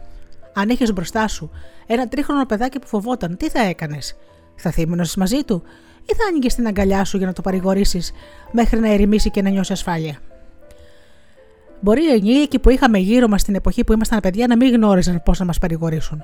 Αν 0.54 0.68
είχες 0.68 0.92
μπροστά 0.92 1.28
σου 1.28 1.50
ένα 1.86 2.08
τρίχρονο 2.08 2.46
παιδάκι 2.46 2.78
που 2.78 2.86
φοβόταν, 2.86 3.36
τι 3.36 3.50
θα 3.50 3.60
έκανες, 3.60 4.16
θα 4.56 4.70
θύμωνες 4.70 5.16
μαζί 5.16 5.42
του, 5.44 5.62
ή 6.06 6.14
θα 6.14 6.26
άνοιγες 6.28 6.54
την 6.54 6.66
αγκαλιά 6.66 7.04
σου 7.04 7.16
για 7.16 7.26
να 7.26 7.32
το 7.32 7.42
παρηγορήσεις 7.42 8.12
μέχρι 8.52 8.80
να 8.80 8.92
ερημήσει 8.92 9.30
και 9.30 9.42
να 9.42 9.50
νιώσει 9.50 9.72
ασφάλεια; 9.72 10.18
Μπορεί 11.80 12.02
οι 12.02 12.12
ενήλικοι 12.12 12.58
που 12.58 12.70
είχαμε 12.70 12.98
γύρω 12.98 13.28
μας 13.28 13.42
την 13.42 13.54
εποχή 13.54 13.84
που 13.84 13.92
ήμασταν 13.92 14.20
παιδιά 14.20 14.46
να 14.46 14.56
μην 14.56 14.74
γνώριζαν 14.74 15.22
πώς 15.24 15.38
να 15.38 15.44
μας 15.44 15.58
παρηγορήσουν. 15.58 16.22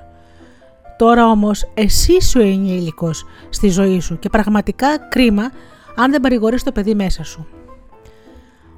Τώρα 0.97 1.29
όμως 1.29 1.71
εσύ 1.73 2.13
είσαι 2.13 2.37
ο 2.37 2.41
ενήλικος 2.41 3.25
στη 3.49 3.69
ζωή 3.69 3.99
σου 3.99 4.19
και 4.19 4.29
πραγματικά 4.29 4.97
κρίμα 4.97 5.51
αν 5.95 6.11
δεν 6.11 6.21
παρηγορείς 6.21 6.63
το 6.63 6.71
παιδί 6.71 6.95
μέσα 6.95 7.23
σου. 7.23 7.47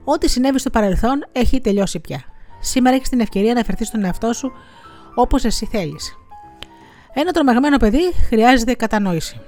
Ό,τι 0.03 0.29
συνέβη 0.29 0.59
στο 0.59 0.69
παρελθόν 0.69 1.25
έχει 1.31 1.61
τελειώσει 1.61 1.99
πια. 1.99 2.23
Σήμερα 2.59 2.95
έχεις 2.95 3.09
την 3.09 3.19
ευκαιρία 3.19 3.53
να 3.53 3.63
φερθεί 3.63 3.85
στον 3.85 4.03
εαυτό 4.03 4.33
σου 4.33 4.51
όπως 5.15 5.45
εσύ 5.45 5.65
θέλεις. 5.65 6.17
Ένα 7.13 7.31
τρομαγμένο 7.31 7.77
παιδί 7.77 8.13
χρειάζεται 8.27 8.73
κατανόηση. 8.73 9.41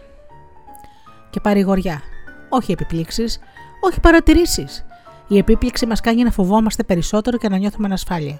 Και 1.29 1.39
παρηγοριά. 1.39 2.01
Όχι 2.49 2.71
επιπλήξεις, 2.71 3.39
όχι 3.82 3.99
παρατηρήσεις. 3.99 4.86
Η 5.32 5.38
επίπληξη 5.38 5.86
μας 5.86 6.01
κάνει 6.01 6.23
να 6.23 6.32
φοβόμαστε 6.32 6.84
περισσότερο 6.84 7.38
και 7.38 7.49
να 7.49 7.57
νιώθουμε 7.57 7.86
ανασφάλεια. 7.88 8.39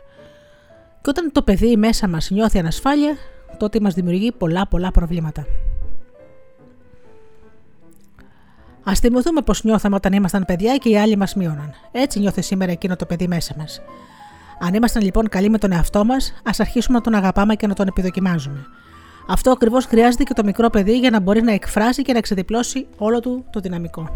Και 1.02 1.10
όταν 1.10 1.32
το 1.32 1.42
παιδί 1.42 1.78
μέσα 1.78 2.08
μας 2.08 2.30
νιώθει 2.30 2.60
ανασφάλεια, 2.60 3.16
τότε 3.58 3.80
μας 3.80 3.94
δημιουργεί 3.94 4.32
πολλά 4.32 4.68
πολλά 4.68 4.92
προβλήματα. 4.92 5.46
Α 8.84 8.96
θυμηθούμε 8.96 9.42
πώς 9.42 9.64
νιώθαμε 9.64 9.96
όταν 9.96 10.14
ήμασταν 10.14 10.46
παιδιά 10.46 10.78
και 10.78 10.90
οι 10.90 10.98
άλλοι 10.98 11.18
μας 11.18 11.36
μείωναν. 11.36 11.74
Έτσι 11.92 12.20
νιώθει 12.20 12.42
σήμερα 12.42 12.72
εκείνο 12.72 12.96
το 12.96 13.06
παιδί 13.06 13.28
μέσα 13.28 13.54
μας. 13.58 13.82
Αν 14.60 14.74
ήμασταν 14.74 15.04
λοιπόν 15.04 15.30
καλοί 15.30 15.50
με 15.50 15.58
τον 15.58 15.72
εαυτό 15.72 16.06
μας, 16.06 16.34
ας 16.44 16.60
αρχίσουμε 16.60 16.98
να 16.98 17.04
τον 17.04 17.14
αγαπάμε 17.14 17.56
και 17.56 17.68
να 17.68 17.74
τον 17.74 17.88
επιδοκιμάζουμε. 17.88 18.66
Αυτό 19.28 19.52
ακριβώς 19.52 19.86
χρειάζεται 19.86 20.24
και 20.24 20.34
το 20.34 20.44
μικρό 20.44 20.70
παιδί 20.70 21.00
για 21.00 21.10
να 21.10 21.20
μπορεί 21.20 21.42
να 21.42 21.52
εκφράσει 21.52 22.02
και 22.02 22.14
να 22.14 22.20
ξεδιπλώσει 22.20 22.88
όλο 22.98 23.20
του 23.20 23.46
το 23.50 23.60
δυναμικό. 23.60 24.10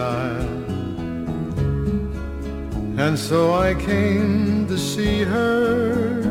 style. 0.00 0.56
And 3.04 3.18
so 3.18 3.52
I 3.52 3.74
came 3.74 4.66
to 4.72 4.78
see 4.78 5.16
her, 5.22 6.22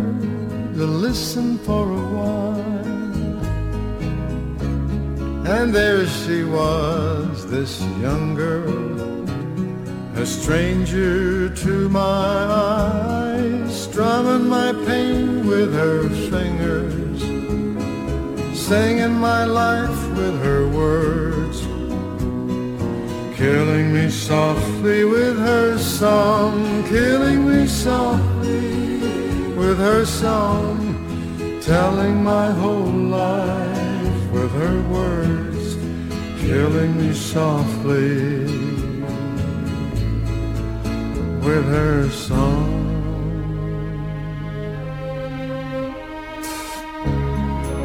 to 0.80 0.86
listen 1.08 1.58
for 1.68 1.84
a 2.02 2.06
while. 2.16 2.80
And 5.56 5.68
there 5.80 6.06
she 6.22 6.40
was, 6.44 7.36
this 7.56 7.74
young 8.06 8.28
girl, 8.46 8.80
a 10.24 10.26
stranger 10.26 11.50
to 11.66 11.74
my 11.90 12.38
eyes, 12.74 13.70
strumming 13.88 14.48
my 14.48 14.72
pain 14.90 15.48
with 15.52 15.72
her 15.84 16.00
fingers, 16.34 17.20
singing 18.68 19.16
my 19.30 19.44
life 19.62 20.02
with 20.20 20.36
her 20.48 20.64
words 20.82 21.69
Killing 23.40 23.94
me 23.94 24.10
softly 24.10 25.06
with 25.06 25.40
her 25.40 25.78
song, 25.78 26.84
killing 26.90 27.48
me 27.48 27.68
softly 27.68 28.98
with 29.56 29.78
her 29.78 30.06
song, 30.06 30.76
telling 31.62 32.22
my 32.22 32.52
whole 32.52 32.92
life 32.92 34.32
with 34.34 34.52
her 34.52 34.82
words, 34.92 35.76
killing 36.42 36.98
me 36.98 37.14
softly 37.14 38.44
with 41.48 41.66
her 41.78 42.10
song. 42.10 42.76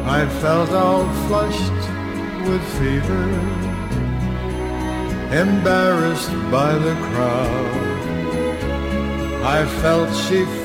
I 0.05 0.27
felt 0.41 0.71
all 0.71 1.07
flushed 1.29 1.81
with 2.45 2.63
fever 2.77 3.64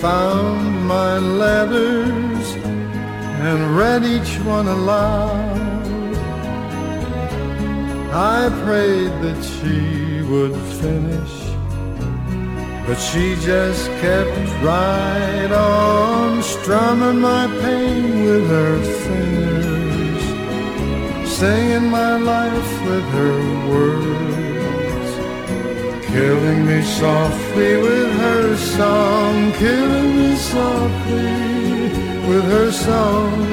found 0.00 0.86
my 0.86 1.18
letters 1.18 2.54
and 3.48 3.76
read 3.76 4.04
each 4.04 4.38
one 4.44 4.68
aloud. 4.68 6.16
I 8.12 8.48
prayed 8.64 9.12
that 9.24 9.40
she 9.54 10.22
would 10.30 10.56
finish, 10.80 11.34
but 12.86 12.98
she 13.08 13.34
just 13.50 13.86
kept 14.00 14.36
right 14.62 15.50
on 15.52 16.42
strumming 16.42 17.20
my 17.20 17.46
pain 17.60 18.24
with 18.24 18.48
her 18.48 18.78
fingers, 19.04 20.24
singing 21.28 21.90
my 21.90 22.16
life 22.16 22.72
with 22.88 23.04
her 23.18 23.68
words 23.68 24.39
Killing 26.12 26.66
me 26.66 26.82
softly 26.82 27.76
with 27.76 28.12
her 28.18 28.56
song, 28.56 29.52
killing 29.52 30.16
me 30.16 30.34
softly 30.34 31.70
with 32.28 32.44
her 32.50 32.72
song, 32.72 33.46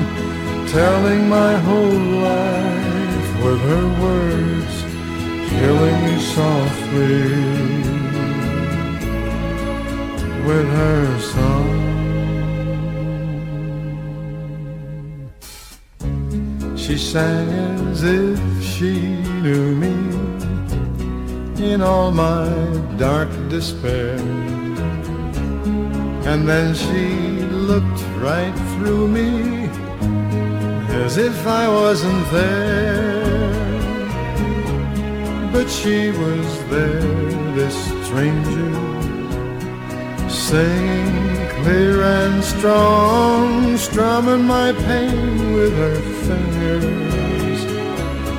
telling 0.67 1.29
my 1.29 1.53
whole 1.57 2.03
life 2.31 3.43
with 3.43 3.61
her 3.61 3.87
words, 4.01 4.75
killing 5.51 5.97
me 6.03 6.17
softly 6.35 7.77
with 10.47 10.67
her 10.81 11.19
song. 11.19 11.87
She 16.75 16.97
sang 16.97 17.49
as 17.89 18.03
if 18.03 18.63
she 18.63 18.99
knew 19.43 19.75
me 19.75 20.06
in 21.59 21.81
all 21.81 22.11
my 22.11 22.47
dark 22.97 23.29
despair. 23.49 24.15
And 26.29 26.47
then 26.47 26.75
she 26.75 27.41
looked 27.69 28.01
right 28.17 28.53
through 28.73 29.07
me 29.07 29.69
as 31.03 31.17
if 31.17 31.47
I 31.47 31.67
wasn't 31.67 32.31
there. 32.31 33.27
But 35.51 35.69
she 35.69 36.11
was 36.11 36.69
there, 36.69 37.01
this 37.55 37.75
stranger, 38.05 38.73
saying 40.29 41.49
clear 41.63 42.03
and 42.03 42.43
strong, 42.43 43.77
strumming 43.77 44.45
my 44.45 44.73
pain 44.73 45.53
with 45.53 45.73
her 45.75 46.01
fingers, 46.27 47.61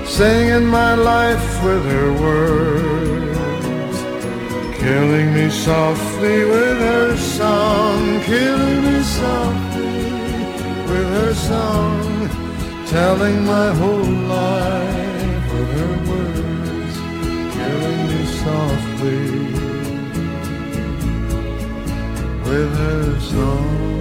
singing 0.09 0.67
my 0.67 0.95
life 0.95 1.65
with 1.65 1.85
her 1.85 2.13
words 2.23 3.08
Killing 4.79 5.35
me 5.35 5.51
softly 5.51 6.45
with 6.45 6.79
her 6.79 7.17
song, 7.17 8.21
killing 8.23 8.85
me 8.85 9.03
softly 9.03 9.99
with 10.89 11.09
her 11.19 11.35
song, 11.35 12.29
telling 12.87 13.45
my 13.45 13.75
whole 13.75 14.13
life 14.39 15.53
with 15.53 15.71
her 15.79 15.95
words, 16.11 16.95
killing 17.57 18.01
me 18.11 18.21
softly 18.45 19.25
with 22.49 22.73
her 22.77 23.21
song. 23.21 23.98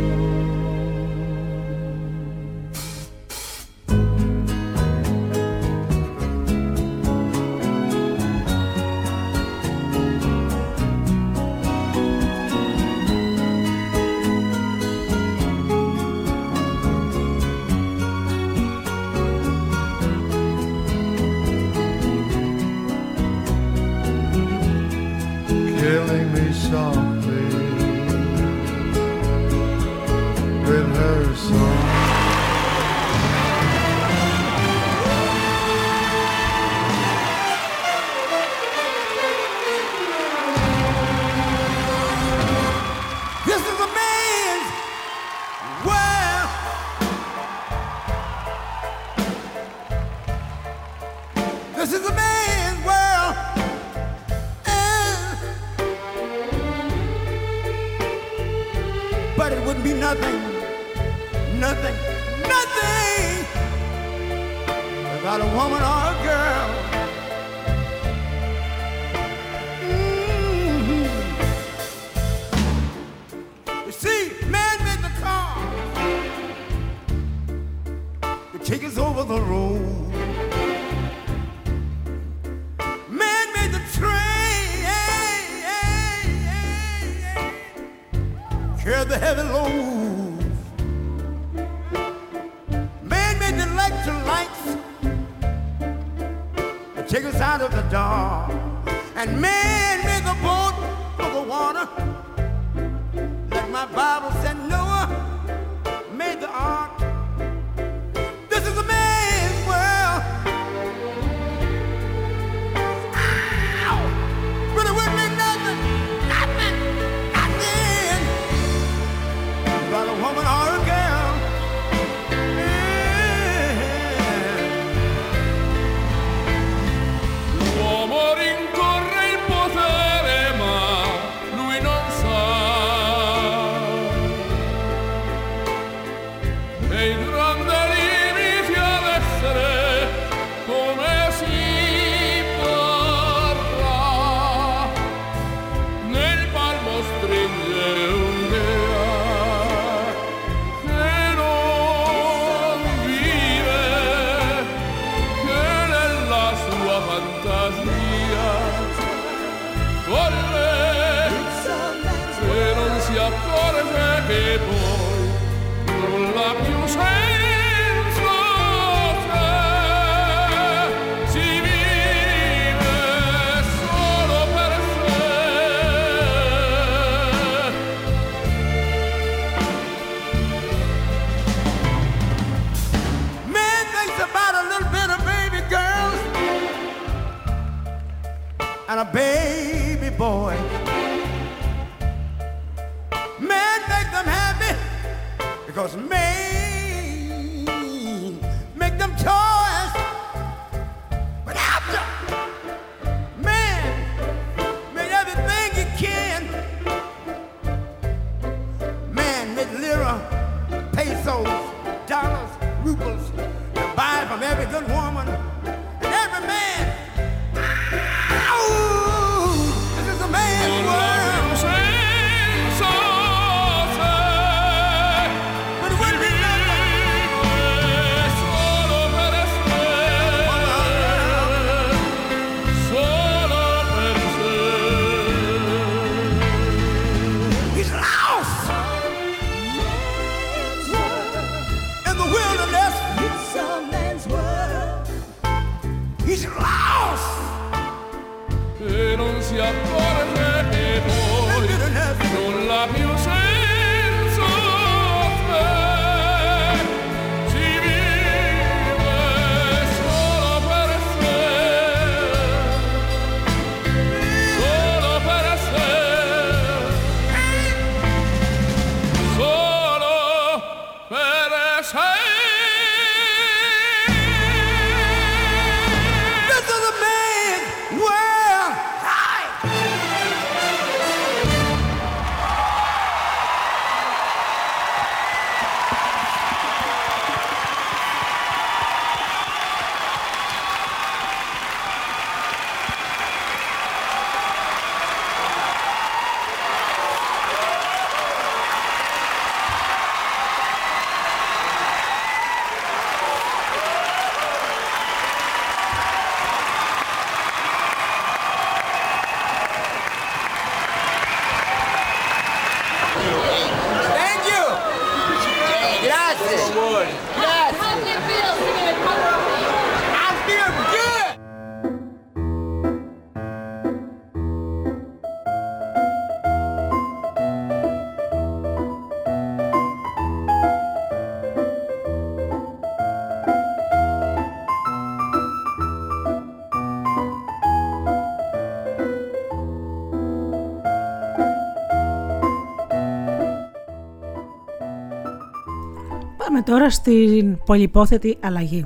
Τώρα 346.67 346.89
στην 346.89 347.57
πολυπόθετη 347.65 348.37
αλλαγή. 348.41 348.85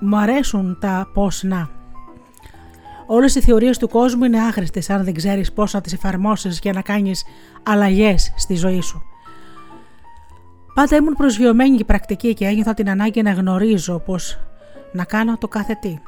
Μου 0.00 0.18
αρέσουν 0.18 0.78
τα 0.80 1.10
πώς 1.14 1.42
να. 1.42 1.68
Όλες 3.06 3.34
οι 3.34 3.40
θεωρίες 3.40 3.78
του 3.78 3.88
κόσμου 3.88 4.24
είναι 4.24 4.40
άχρηστες 4.40 4.90
αν 4.90 5.04
δεν 5.04 5.14
ξέρεις 5.14 5.52
πώς 5.52 5.72
να 5.72 5.80
τις 5.80 5.92
εφαρμόσεις 5.92 6.58
για 6.62 6.72
να 6.72 6.80
κάνεις 6.80 7.24
αλλαγές 7.62 8.32
στη 8.36 8.54
ζωή 8.54 8.80
σου. 8.80 9.02
Πάντα 10.74 10.96
ήμουν 10.96 11.14
προσγειωμένη 11.14 11.76
και 11.76 11.84
πρακτική 11.84 12.34
και 12.34 12.46
ένιωθα 12.46 12.74
την 12.74 12.90
ανάγκη 12.90 13.22
να 13.22 13.32
γνωρίζω 13.32 13.98
πώς 13.98 14.38
να 14.92 15.04
κάνω 15.04 15.38
το 15.38 15.48
κάθε 15.48 15.78
τι. 15.80 15.98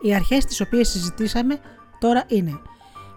Οι 0.00 0.14
αρχές 0.14 0.44
τις 0.44 0.60
οποίες 0.60 0.88
συζητήσαμε 0.88 1.58
τώρα 1.98 2.24
είναι 2.26 2.60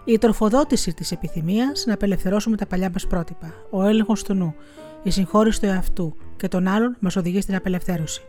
η 0.04 0.18
τροφοδότηση 0.18 0.94
της 0.94 1.12
επιθυμίας 1.12 1.84
να 1.86 1.94
απελευθερώσουμε 1.94 2.56
τα 2.56 2.66
παλιά 2.66 2.90
μας 2.90 3.06
πρότυπα, 3.06 3.54
ο 3.70 3.82
έλεγχος 3.82 4.22
του 4.22 4.34
νου, 4.34 4.54
η 5.04 5.10
συγχώρηση 5.10 5.60
του 5.60 5.66
εαυτού 5.66 6.16
και 6.36 6.48
των 6.48 6.68
άλλων 6.68 6.96
μας 7.00 7.16
οδηγεί 7.16 7.40
στην 7.40 7.54
απελευθέρωση. 7.54 8.22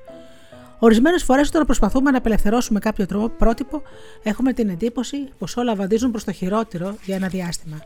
Ορισμένες 0.80 1.24
φορές, 1.24 1.48
όταν 1.48 1.66
προσπαθούμε 1.66 2.12
να 2.12 2.18
απελευθερώσουμε 2.18 2.80
κάποιο 2.80 3.06
τρόπο 3.06 3.30
πρότυπο, 3.30 3.82
έχουμε 4.24 4.54
την 4.54 4.70
εντύπωση 4.70 5.18
πως 5.38 5.58
όλα 5.58 5.76
βαδίζουν 5.76 6.12
προς 6.12 6.24
το 6.24 6.32
χειρότερο 6.32 6.96
για 7.06 7.16
ένα 7.16 7.28
διάστημα. 7.28 7.78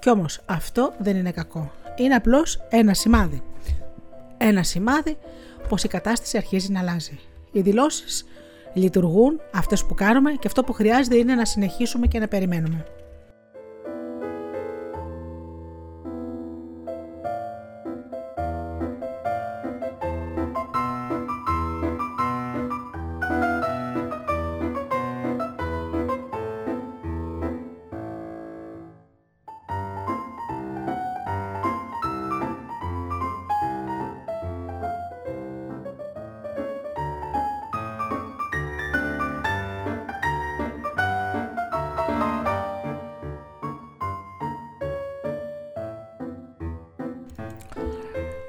Κι 0.00 0.10
όμως 0.10 0.40
αυτό 0.46 0.92
δεν 0.98 1.16
είναι 1.16 1.30
κακό. 1.30 1.72
Είναι 1.96 2.14
απλώς 2.14 2.60
ένα 2.68 2.94
σημάδι. 2.94 3.42
Ένα 4.38 4.62
σημάδι 4.62 5.16
πως 5.68 5.84
η 5.84 5.88
κατάσταση 5.88 6.36
αρχίζει 6.36 6.72
να 6.72 6.80
αλλάζει. 6.80 7.18
Οι 7.52 7.60
δηλώσεις 7.60 8.24
λειτουργούν, 8.74 9.40
αυτές 9.54 9.84
που 9.84 9.94
κάνουμε, 9.94 10.30
και 10.30 10.46
αυτό 10.46 10.64
που 10.64 10.72
χρειάζεται 10.72 11.16
είναι 11.16 11.34
να 11.34 11.44
συνεχίσουμε 11.44 12.06
και 12.06 12.18
να 12.18 12.28
περιμένουμε. 12.28 12.84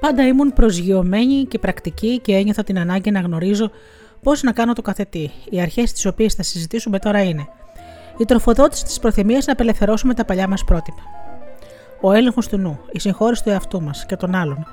Πάντα 0.09 0.27
ήμουν 0.27 0.53
προσγειωμένη 0.53 1.45
και 1.45 1.59
πρακτική 1.59 2.19
και 2.19 2.35
ένιωθα 2.35 2.63
την 2.63 2.79
ανάγκη 2.79 3.11
να 3.11 3.19
γνωρίζω 3.19 3.71
πώς 4.23 4.43
να 4.43 4.51
κάνω 4.51 4.73
το 4.73 4.81
καθετή. 4.81 5.31
Οι 5.49 5.61
αρχές 5.61 5.91
τις 5.91 6.05
οποίες 6.05 6.33
θα 6.33 6.43
συζητήσουμε 6.43 6.99
τώρα 6.99 7.23
είναι 7.23 7.47
η 8.17 8.25
τροφοδότηση 8.25 8.83
της 8.83 8.99
προθυμίας 8.99 9.45
να 9.45 9.53
απελευθερώσουμε 9.53 10.13
τα 10.13 10.25
παλιά 10.25 10.47
μας 10.47 10.63
πρότυπα. 10.63 11.01
Ο 12.01 12.11
έλεγχος 12.11 12.47
του 12.47 12.57
νου, 12.57 12.79
η 12.91 12.99
συγχώρηση 12.99 13.43
του 13.43 13.49
εαυτού 13.49 13.81
μας 13.81 14.05
και 14.05 14.15
των 14.15 14.35
άλλων 14.35 14.67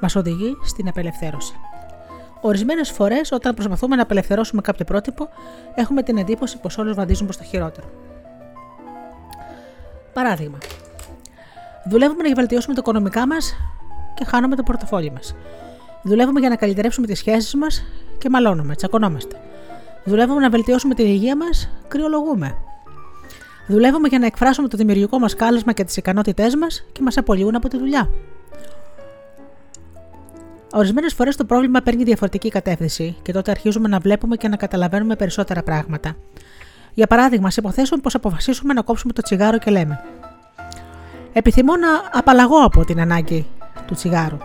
μας 0.00 0.16
οδηγεί 0.16 0.56
στην 0.64 0.88
απελευθέρωση. 0.88 1.54
Ορισμένες 2.40 2.90
φορές, 2.90 3.32
όταν 3.32 3.54
προσπαθούμε 3.54 3.96
να 3.96 4.02
απελευθερώσουμε 4.02 4.60
κάποιο 4.60 4.84
πρότυπο, 4.84 5.28
έχουμε 5.74 6.02
την 6.02 6.16
εντύπωση 6.16 6.58
πως 6.58 6.78
όλε 6.78 6.92
βαδίζουν 6.92 7.24
προς 7.24 7.36
το 7.36 7.44
χειρότερο. 7.44 7.86
Παράδειγμα, 10.12 10.58
δουλεύουμε 11.84 12.28
να 12.28 12.34
βελτιώσουμε 12.34 12.74
τα 12.74 12.80
οικονομικά 12.80 13.26
μας 13.26 13.54
και 14.20 14.26
χάνουμε 14.26 14.56
το 14.56 14.62
πορτοφόλι 14.62 15.10
μας. 15.10 15.34
Δουλεύουμε 16.02 16.40
για 16.40 16.48
να 16.48 16.56
καλυτερεύσουμε 16.56 17.06
τις 17.06 17.18
σχέσεις 17.18 17.54
μας 17.54 17.84
και 18.18 18.28
μαλώνουμε, 18.28 18.74
τσακωνόμαστε. 18.74 19.36
Δουλεύουμε 20.04 20.40
να 20.40 20.50
βελτιώσουμε 20.50 20.94
την 20.94 21.06
υγεία 21.06 21.36
μας, 21.36 21.70
κρυολογούμε. 21.88 22.56
Δουλεύουμε 23.66 24.08
για 24.08 24.18
να 24.18 24.26
εκφράσουμε 24.26 24.68
το 24.68 24.76
δημιουργικό 24.76 25.18
μας 25.18 25.34
κάλεσμα 25.34 25.72
και 25.72 25.84
τις 25.84 25.96
ικανότητές 25.96 26.54
μας 26.54 26.84
και 26.92 27.02
μας 27.02 27.16
απολύουν 27.16 27.54
από 27.54 27.68
τη 27.68 27.78
δουλειά. 27.78 28.08
Ορισμένες 30.72 31.14
φορές 31.14 31.36
το 31.36 31.44
πρόβλημα 31.44 31.80
παίρνει 31.80 32.04
διαφορετική 32.04 32.48
κατεύθυνση 32.48 33.16
και 33.22 33.32
τότε 33.32 33.50
αρχίζουμε 33.50 33.88
να 33.88 33.98
βλέπουμε 33.98 34.36
και 34.36 34.48
να 34.48 34.56
καταλαβαίνουμε 34.56 35.16
περισσότερα 35.16 35.62
πράγματα. 35.62 36.16
Για 36.94 37.06
παράδειγμα, 37.06 37.48
α 37.48 37.52
υποθέσουμε 37.56 38.00
πως 38.00 38.14
αποφασίσουμε 38.14 38.72
να 38.72 38.82
κόψουμε 38.82 39.12
το 39.12 39.22
τσιγάρο 39.22 39.58
και 39.58 39.70
λέμε: 39.70 40.00
Επιθυμώ 41.32 41.76
να 41.76 41.88
απαλλαγώ 42.12 42.64
από 42.64 42.84
την 42.84 43.00
ανάγκη 43.00 43.46
του 43.86 43.94
τσιγάρου. 43.94 44.36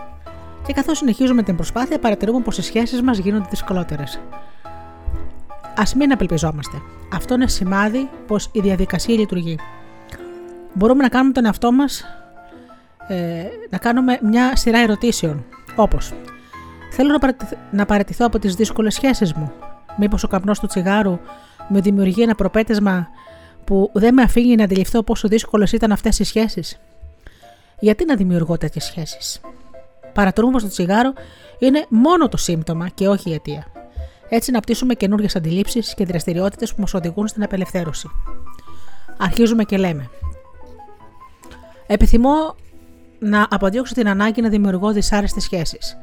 Και 0.66 0.72
καθώς 0.72 0.98
συνεχίζουμε 0.98 1.42
την 1.42 1.56
προσπάθεια, 1.56 1.98
παρατηρούμε 1.98 2.40
πως 2.40 2.58
οι 2.58 2.62
σχέσεις 2.62 3.02
μας 3.02 3.18
γίνονται 3.18 3.46
δυσκολότερες. 3.50 4.20
Α 5.76 5.82
μην 5.96 6.12
απελπιζόμαστε. 6.12 6.82
Αυτό 7.12 7.34
είναι 7.34 7.48
σημάδι 7.48 8.08
πως 8.26 8.48
η 8.52 8.60
διαδικασία 8.60 9.14
λειτουργεί. 9.14 9.58
Μπορούμε 10.72 11.02
να 11.02 11.08
κάνουμε 11.08 11.32
τον 11.32 11.44
εαυτό 11.44 11.72
μας 11.72 12.04
ε, 13.08 13.42
να 13.70 13.78
κάνουμε 13.78 14.18
μια 14.22 14.56
σειρά 14.56 14.78
ερωτήσεων. 14.78 15.44
Όπως, 15.76 16.12
Θέλω 16.90 17.12
να, 17.12 17.18
παραιτηθ- 17.18 17.56
να 17.70 17.86
παραιτηθώ 17.86 18.26
από 18.26 18.38
τις 18.38 18.54
δύσκολες 18.54 18.94
σχέσεις 18.94 19.32
μου. 19.32 19.52
Μήπως 19.96 20.24
ο 20.24 20.28
καπνός 20.28 20.58
του 20.60 20.66
τσιγάρου 20.66 21.18
με 21.68 21.80
δημιουργεί 21.80 22.22
ένα 22.22 22.34
προπέτεσμα 22.34 23.08
που 23.64 23.90
δεν 23.92 24.14
με 24.14 24.22
αφήνει 24.22 24.54
να 24.54 24.64
αντιληφθώ 24.64 25.02
πόσο 25.02 25.28
δύσκολες 25.28 25.72
ήταν 25.72 25.92
αυτές 25.92 26.18
οι 26.18 26.24
σχέσεις. 26.24 26.80
Γιατί 27.78 28.04
να 28.04 28.16
δημιουργώ 28.16 28.56
τέτοιες 28.56 28.84
σχέσεις; 28.84 29.40
Παρατηρούμε 30.16 30.52
πως 30.52 30.62
το 30.62 30.68
τσιγάρο 30.68 31.12
είναι 31.58 31.86
μόνο 31.88 32.28
το 32.28 32.36
σύμπτωμα 32.36 32.88
και 32.88 33.08
όχι 33.08 33.30
η 33.30 33.32
αιτία. 33.32 33.66
Έτσι 34.28 34.50
να 34.50 34.60
πτήσουμε 34.60 34.94
καινούριε 34.94 35.28
αντιλήψεις 35.34 35.94
και 35.94 36.04
δραστηριότητες 36.04 36.74
που 36.74 36.80
μας 36.80 36.94
οδηγούν 36.94 37.28
στην 37.28 37.42
απελευθέρωση. 37.42 38.08
Αρχίζουμε 39.18 39.64
και 39.64 39.76
λέμε. 39.76 40.10
Επιθυμώ 41.86 42.54
να 43.18 43.46
αποδιώξω 43.50 43.94
την 43.94 44.08
ανάγκη 44.08 44.40
να 44.40 44.48
δημιουργώ 44.48 44.92
δυσάρεστες 44.92 45.42
σχέσεις. 45.42 45.96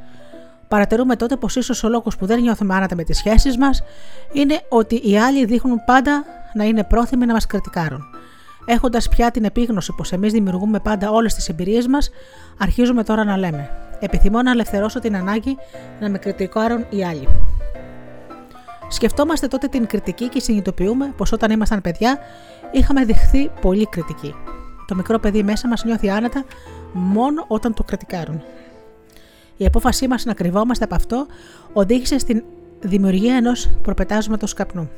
Παρατηρούμε 0.68 1.16
τότε 1.16 1.36
πως 1.36 1.56
ίσως 1.56 1.84
ο 1.84 1.90
λόγος 1.90 2.18
που 2.18 2.26
δεν 2.26 2.42
νιώθουμε 2.42 2.76
άνατα 2.76 2.96
με 2.96 3.04
τις 3.04 3.18
σχέσεις 3.18 3.58
μας 3.58 3.84
είναι 4.34 4.62
ότι 4.70 5.02
οι 5.10 5.20
άλλοι 5.20 5.46
δείχνουν 5.46 5.84
πάντα 5.86 6.24
να 6.54 6.64
είναι 6.64 6.84
πρόθυμοι 6.84 7.26
να 7.26 7.34
μας 7.34 7.46
κριτικάρουν. 7.46 8.04
Έχοντας 8.66 9.10
πια 9.10 9.32
την 9.32 9.44
επίγνωση 9.44 9.94
πως 9.98 10.12
εμείς 10.12 10.32
δημιουργούμε 10.32 10.80
πάντα 10.80 11.12
όλες 11.12 11.34
τις 11.34 11.50
εμπειρίες 11.50 11.88
μας, 11.88 12.10
αρχίζουμε 12.58 13.04
τώρα 13.04 13.24
να 13.24 13.38
λέμε: 13.38 13.70
Επιθυμώ 14.00 14.42
να 14.42 14.52
ελευθερώσω 14.52 15.00
την 15.00 15.16
ανάγκη 15.16 15.58
να 16.00 16.10
με 16.10 16.18
κριτικάρουν 16.18 16.86
οι 16.90 17.06
άλλοι. 17.06 17.28
Σκεφτόμαστε 18.88 19.48
τότε 19.48 19.68
την 19.68 19.86
κριτική 19.86 20.30
και 20.30 20.40
συνειδητοποιούμε 20.40 21.14
πως 21.18 21.32
όταν 21.32 21.52
ήμασταν 21.52 21.82
παιδιά 21.82 22.20
είχαμε 22.72 23.06
δεχθεί 23.06 23.50
πολύ 23.62 23.86
κριτική. 23.86 24.36
Το 24.88 24.96
μικρό 24.96 25.20
παιδί 25.20 25.44
μέσα 25.44 25.68
μας 25.68 25.84
νιώθει 25.84 26.10
άνετα 26.10 26.44
μόνο 26.94 27.46
όταν 27.48 27.74
το 27.74 27.84
κριτικάρουν. 27.84 28.44
Η 29.58 29.66
απόφασή 29.66 30.08
μας 30.08 30.26
να 30.26 30.34
κρυβόμαστε 30.34 30.84
από 30.84 30.96
αυτό 30.96 31.26
οδήγησε 31.74 32.18
στην 32.18 32.44
δημιουργία 32.82 33.36
ενός 33.36 33.70
προπετάσματος 33.82 34.54
καπνού. 34.54 34.90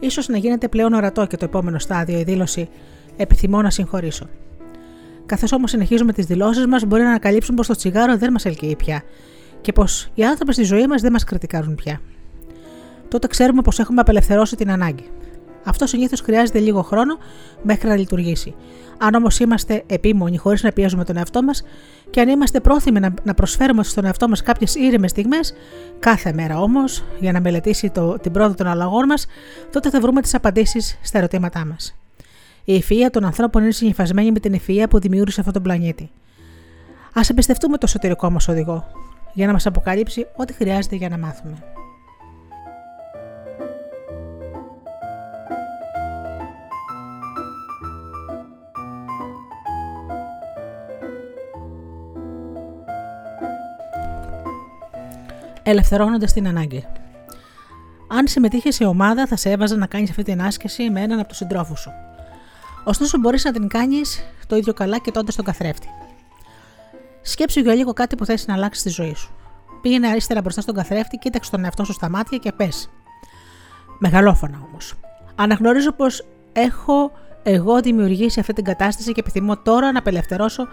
Ίσως 0.00 0.28
να 0.28 0.36
γίνεται 0.36 0.68
πλέον 0.68 0.92
ορατό 0.92 1.26
και 1.26 1.36
το 1.36 1.44
επόμενο 1.44 1.78
στάδιο 1.78 2.18
η 2.18 2.22
δήλωση 2.22 2.68
Επιθυμώ 3.16 3.62
να 3.62 3.70
συγχωρήσω. 3.70 4.28
Καθώς 5.26 5.52
όμως 5.52 5.70
συνεχίζουμε 5.70 6.12
τις 6.12 6.26
δηλώσεις 6.26 6.66
μας, 6.66 6.84
μπορεί 6.84 7.02
να 7.02 7.08
ανακαλύψουν 7.08 7.54
πως 7.54 7.66
το 7.66 7.74
τσιγάρο 7.74 8.16
δεν 8.16 8.32
μας 8.32 8.44
ελκύει 8.44 8.76
πια 8.76 9.02
και 9.60 9.72
πως 9.72 10.10
οι 10.14 10.24
άνθρωποι 10.24 10.52
στη 10.52 10.62
ζωή 10.62 10.86
μας 10.86 11.00
δεν 11.00 11.12
μας 11.12 11.24
κριτικάρουν 11.24 11.74
πια. 11.74 12.00
Τότε 13.08 13.26
ξέρουμε 13.26 13.62
πως 13.62 13.78
έχουμε 13.78 14.00
απελευθερώσει 14.00 14.56
την 14.56 14.70
ανάγκη. 14.70 15.10
Αυτό 15.64 15.86
συνήθως 15.86 16.20
χρειάζεται 16.20 16.58
λίγο 16.58 16.82
χρόνο 16.82 17.18
μέχρι 17.62 17.88
να 17.88 17.96
λειτουργήσει. 17.96 18.54
Αν 18.98 19.14
όμως 19.14 19.38
είμαστε 19.38 19.82
επίμονοι 19.86 20.36
χωρίς 20.36 20.62
να 20.62 20.72
πιέζουμε 20.72 21.04
τον 21.04 21.16
εαυτό 21.16 21.42
μας 21.42 21.62
και 22.10 22.20
αν 22.20 22.28
είμαστε 22.28 22.60
πρόθυμοι 22.60 23.00
να, 23.00 23.14
να 23.22 23.34
προσφέρουμε 23.34 23.82
στον 23.82 24.04
εαυτό 24.04 24.28
μας 24.28 24.42
κάποιες 24.42 24.74
ήρεμες 24.74 25.10
στιγμές, 25.10 25.54
κάθε 25.98 26.32
μέρα 26.32 26.60
όμως, 26.60 27.04
για 27.20 27.32
να 27.32 27.40
μελετήσει 27.40 27.90
το, 27.90 28.18
την 28.18 28.32
πρόοδο 28.32 28.54
των 28.54 28.66
αλλαγών 28.66 29.06
μας, 29.06 29.26
τότε 29.72 29.90
θα 29.90 30.00
βρούμε 30.00 30.20
τις 30.20 30.34
απαντήσεις 30.34 30.98
στα 31.02 31.18
ερωτήματά 31.18 31.64
μας. 31.64 31.96
Η 32.64 32.74
ευφυα 32.74 33.10
των 33.10 33.24
ανθρώπων 33.24 33.62
είναι 33.62 33.72
συνυφασμένη 33.72 34.32
με 34.32 34.38
την 34.38 34.54
ευφυα 34.54 34.88
που 34.88 34.98
δημιούργησε 34.98 35.40
αυτόν 35.40 35.54
τον 35.54 35.62
πλανήτη. 35.62 36.10
Α 37.12 37.20
εμπιστευτούμε 37.30 37.76
το 37.76 37.86
εσωτερικό 37.86 38.30
μας 38.30 38.48
οδηγό 38.48 38.86
για 39.32 39.46
να 39.46 39.52
μας 39.52 39.66
αποκαλύψει 39.66 40.26
ό,τι 40.36 40.52
χρειάζεται 40.52 40.96
για 40.96 41.08
να 41.08 41.18
μάθουμε. 41.18 41.54
Ελευθερώνοντας 55.70 56.32
την 56.32 56.48
ανάγκη. 56.48 56.86
Αν 58.08 58.26
συμμετείχες 58.26 58.74
σε 58.74 58.84
ομάδα, 58.84 59.26
θα 59.26 59.36
σε 59.36 59.50
έβαζα 59.50 59.76
να 59.76 59.86
κάνεις 59.86 60.10
αυτή 60.10 60.22
την 60.22 60.42
άσκηση 60.42 60.90
με 60.90 61.00
έναν 61.00 61.18
από 61.18 61.28
τους 61.28 61.36
συντρόφους 61.36 61.80
σου. 61.80 61.90
Ωστόσο, 62.84 63.18
μπορείς 63.18 63.44
να 63.44 63.52
την 63.52 63.68
κάνεις 63.68 64.24
το 64.46 64.56
ίδιο 64.56 64.72
καλά 64.72 64.98
και 64.98 65.10
τότε 65.10 65.32
στον 65.32 65.44
καθρέφτη. 65.44 65.88
Σκέψου 67.22 67.60
για 67.60 67.74
λίγο 67.74 67.92
κάτι 67.92 68.16
που 68.16 68.24
θες 68.24 68.46
να 68.46 68.54
αλλάξεις 68.54 68.80
στη 68.80 69.02
ζωή 69.02 69.14
σου. 69.14 69.30
Πήγαινε 69.82 70.08
αριστερά 70.08 70.40
μπροστά 70.40 70.60
στον 70.60 70.74
καθρέφτη, 70.74 71.16
κοίταξε 71.16 71.50
τον 71.50 71.64
εαυτό 71.64 71.84
σου 71.84 71.92
στα 71.92 72.08
μάτια 72.08 72.38
και 72.38 72.52
πες. 72.52 72.90
Μεγαλόφωνα 73.98 74.62
όμως. 74.70 74.94
Αναγνωρίζω 75.34 75.92
πως 75.92 76.26
έχω 76.52 77.12
εγώ 77.42 77.80
δημιουργήσει 77.80 78.40
αυτή 78.40 78.52
την 78.52 78.64
κατάσταση 78.64 79.12
και 79.12 79.20
επιθυμώ 79.20 79.56
τώρα 79.56 79.92
να 79.92 79.98
απελευθερώσω 79.98 80.66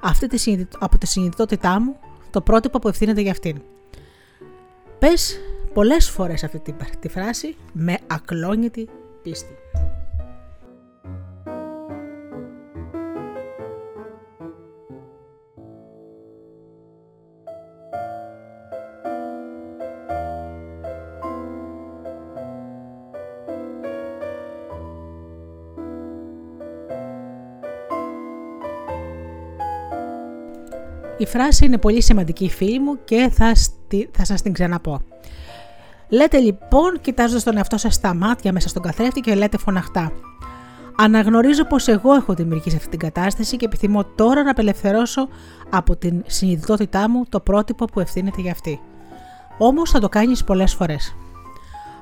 αυτή 0.00 0.26
τη 0.26 0.66
από 0.78 0.98
τη 0.98 1.06
συνειδητότητά 1.06 1.80
μου 1.80 1.96
το 2.30 2.40
πρότυπο 2.40 2.78
που 2.78 2.88
ευθύνεται 2.88 3.20
για 3.20 3.30
αυτήν. 3.30 3.62
Πες 4.98 5.40
πολλές 5.72 6.10
φορές 6.10 6.44
αυτή 6.44 6.74
τη 7.00 7.08
φράση 7.08 7.56
με 7.72 7.98
ακλόνητη 8.06 8.88
πίστη. 9.22 9.54
Η 31.18 31.26
φράση 31.26 31.64
είναι 31.64 31.78
πολύ 31.78 32.02
σημαντική 32.02 32.48
φίλη 32.48 32.80
μου 32.80 32.98
και 33.04 33.30
θα, 33.32 33.54
στη, 33.54 34.10
θα 34.12 34.24
σας 34.24 34.42
την 34.42 34.52
ξαναπώ. 34.52 35.00
Λέτε 36.08 36.38
λοιπόν 36.38 37.00
κοιτάζοντας 37.00 37.42
τον 37.42 37.56
εαυτό 37.56 37.76
σας 37.76 37.94
στα 37.94 38.14
μάτια 38.14 38.52
μέσα 38.52 38.68
στον 38.68 38.82
καθρέφτη 38.82 39.20
και 39.20 39.34
λέτε 39.34 39.58
φωναχτά. 39.58 40.12
Αναγνωρίζω 40.96 41.64
πως 41.64 41.88
εγώ 41.88 42.14
έχω 42.14 42.34
δημιουργήσει 42.34 42.76
αυτή 42.76 42.88
την 42.88 42.98
κατάσταση 42.98 43.56
και 43.56 43.64
επιθυμώ 43.64 44.04
τώρα 44.04 44.42
να 44.42 44.50
απελευθερώσω 44.50 45.28
από 45.70 45.96
την 45.96 46.22
συνειδητότητά 46.26 47.08
μου 47.08 47.24
το 47.28 47.40
πρότυπο 47.40 47.84
που 47.84 48.00
ευθύνεται 48.00 48.40
για 48.40 48.52
αυτή. 48.52 48.80
Όμως 49.58 49.90
θα 49.90 49.98
το 49.98 50.08
κάνεις 50.08 50.44
πολλές 50.44 50.74
φορές. 50.74 51.14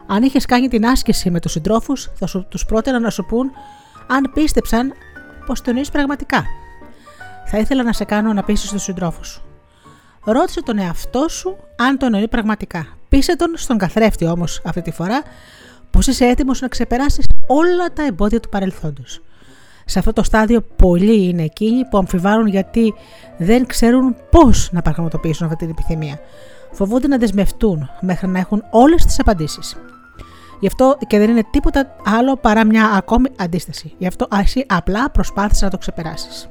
Αν 0.07 0.23
είχες 0.23 0.47
κάνει 0.47 0.69
την 0.69 0.87
άσκηση 0.87 1.31
με 1.31 1.41
τους 1.41 1.53
συντρόφους, 1.53 2.11
θα 2.15 2.27
σου 2.27 2.47
τους 2.49 2.65
πρότεινα 2.65 2.99
να 2.99 3.11
σου 3.11 3.25
πούν 3.25 3.51
αν 4.07 4.31
πίστεψαν 4.35 4.93
πως 5.47 5.61
το 5.61 5.71
εννοεί 5.71 5.85
πραγματικά 5.93 6.45
θα 7.47 7.59
ήθελα 7.59 7.83
να 7.83 7.93
σε 7.93 8.05
κάνω 8.05 8.33
να 8.33 8.43
πείσει 8.43 8.73
του 8.73 8.79
συντρόφους 8.79 9.29
σου. 9.29 9.43
Ρώτησε 10.25 10.63
τον 10.63 10.79
εαυτό 10.79 11.29
σου 11.29 11.57
αν 11.77 11.99
το 11.99 12.07
εννοεί 12.07 12.29
πραγματικά. 12.29 12.87
Πείσε 13.09 13.37
τον 13.37 13.53
στον 13.57 13.79
καθρέφτη 13.79 14.27
όμως 14.27 14.61
αυτή 14.65 14.83
τη 14.83 14.91
φορά 14.91 15.23
πω 15.91 16.01
είσαι 16.07 16.25
έτοιμος 16.25 16.61
να 16.61 16.69
ξεπεράσεις 16.69 17.27
όλα 17.47 17.93
τα 17.93 18.07
εμπόδια 18.07 18.41
του 18.41 18.49
παρελθόντος. 18.49 19.21
Σε 19.85 19.99
αυτό 19.99 20.13
το 20.13 20.23
στάδιο 20.23 20.61
πολλοί 20.77 21.29
είναι 21.29 21.43
εκείνοι 21.43 21.85
που 21.85 21.99
αμφιβάλλουν 21.99 22.47
γιατί 22.47 22.95
δεν 23.39 23.67
ξέρουν 23.67 24.17
πώς 24.31 24.69
να 24.73 24.83
πραγματοποιήσουν 24.83 25.47
αυτή 25.47 25.59
την 25.59 25.69
επιθυμία. 25.71 26.19
Φοβούνται 26.73 27.09
να 27.09 27.19
δεσμευτούν 27.19 27.91
μέχρι 28.01 28.29
να 28.29 28.39
έχουν 28.39 28.65
όλες 28.71 29.05
τις 29.05 29.21
απαντήσεις. 29.21 29.77
Γι' 30.61 30.67
αυτό 30.67 30.99
και 31.07 31.19
δεν 31.19 31.31
είναι 31.31 31.45
τίποτα 31.51 31.97
άλλο 32.05 32.37
παρά 32.37 32.65
μια 32.65 32.87
ακόμη 32.87 33.29
αντίσταση. 33.37 33.95
Γι' 33.99 34.07
αυτό 34.07 34.29
εσύ 34.41 34.65
απλά 34.69 35.11
προσπάθησε 35.11 35.65
να 35.65 35.71
το 35.71 35.79
ξεπεράσεις. 35.79 36.49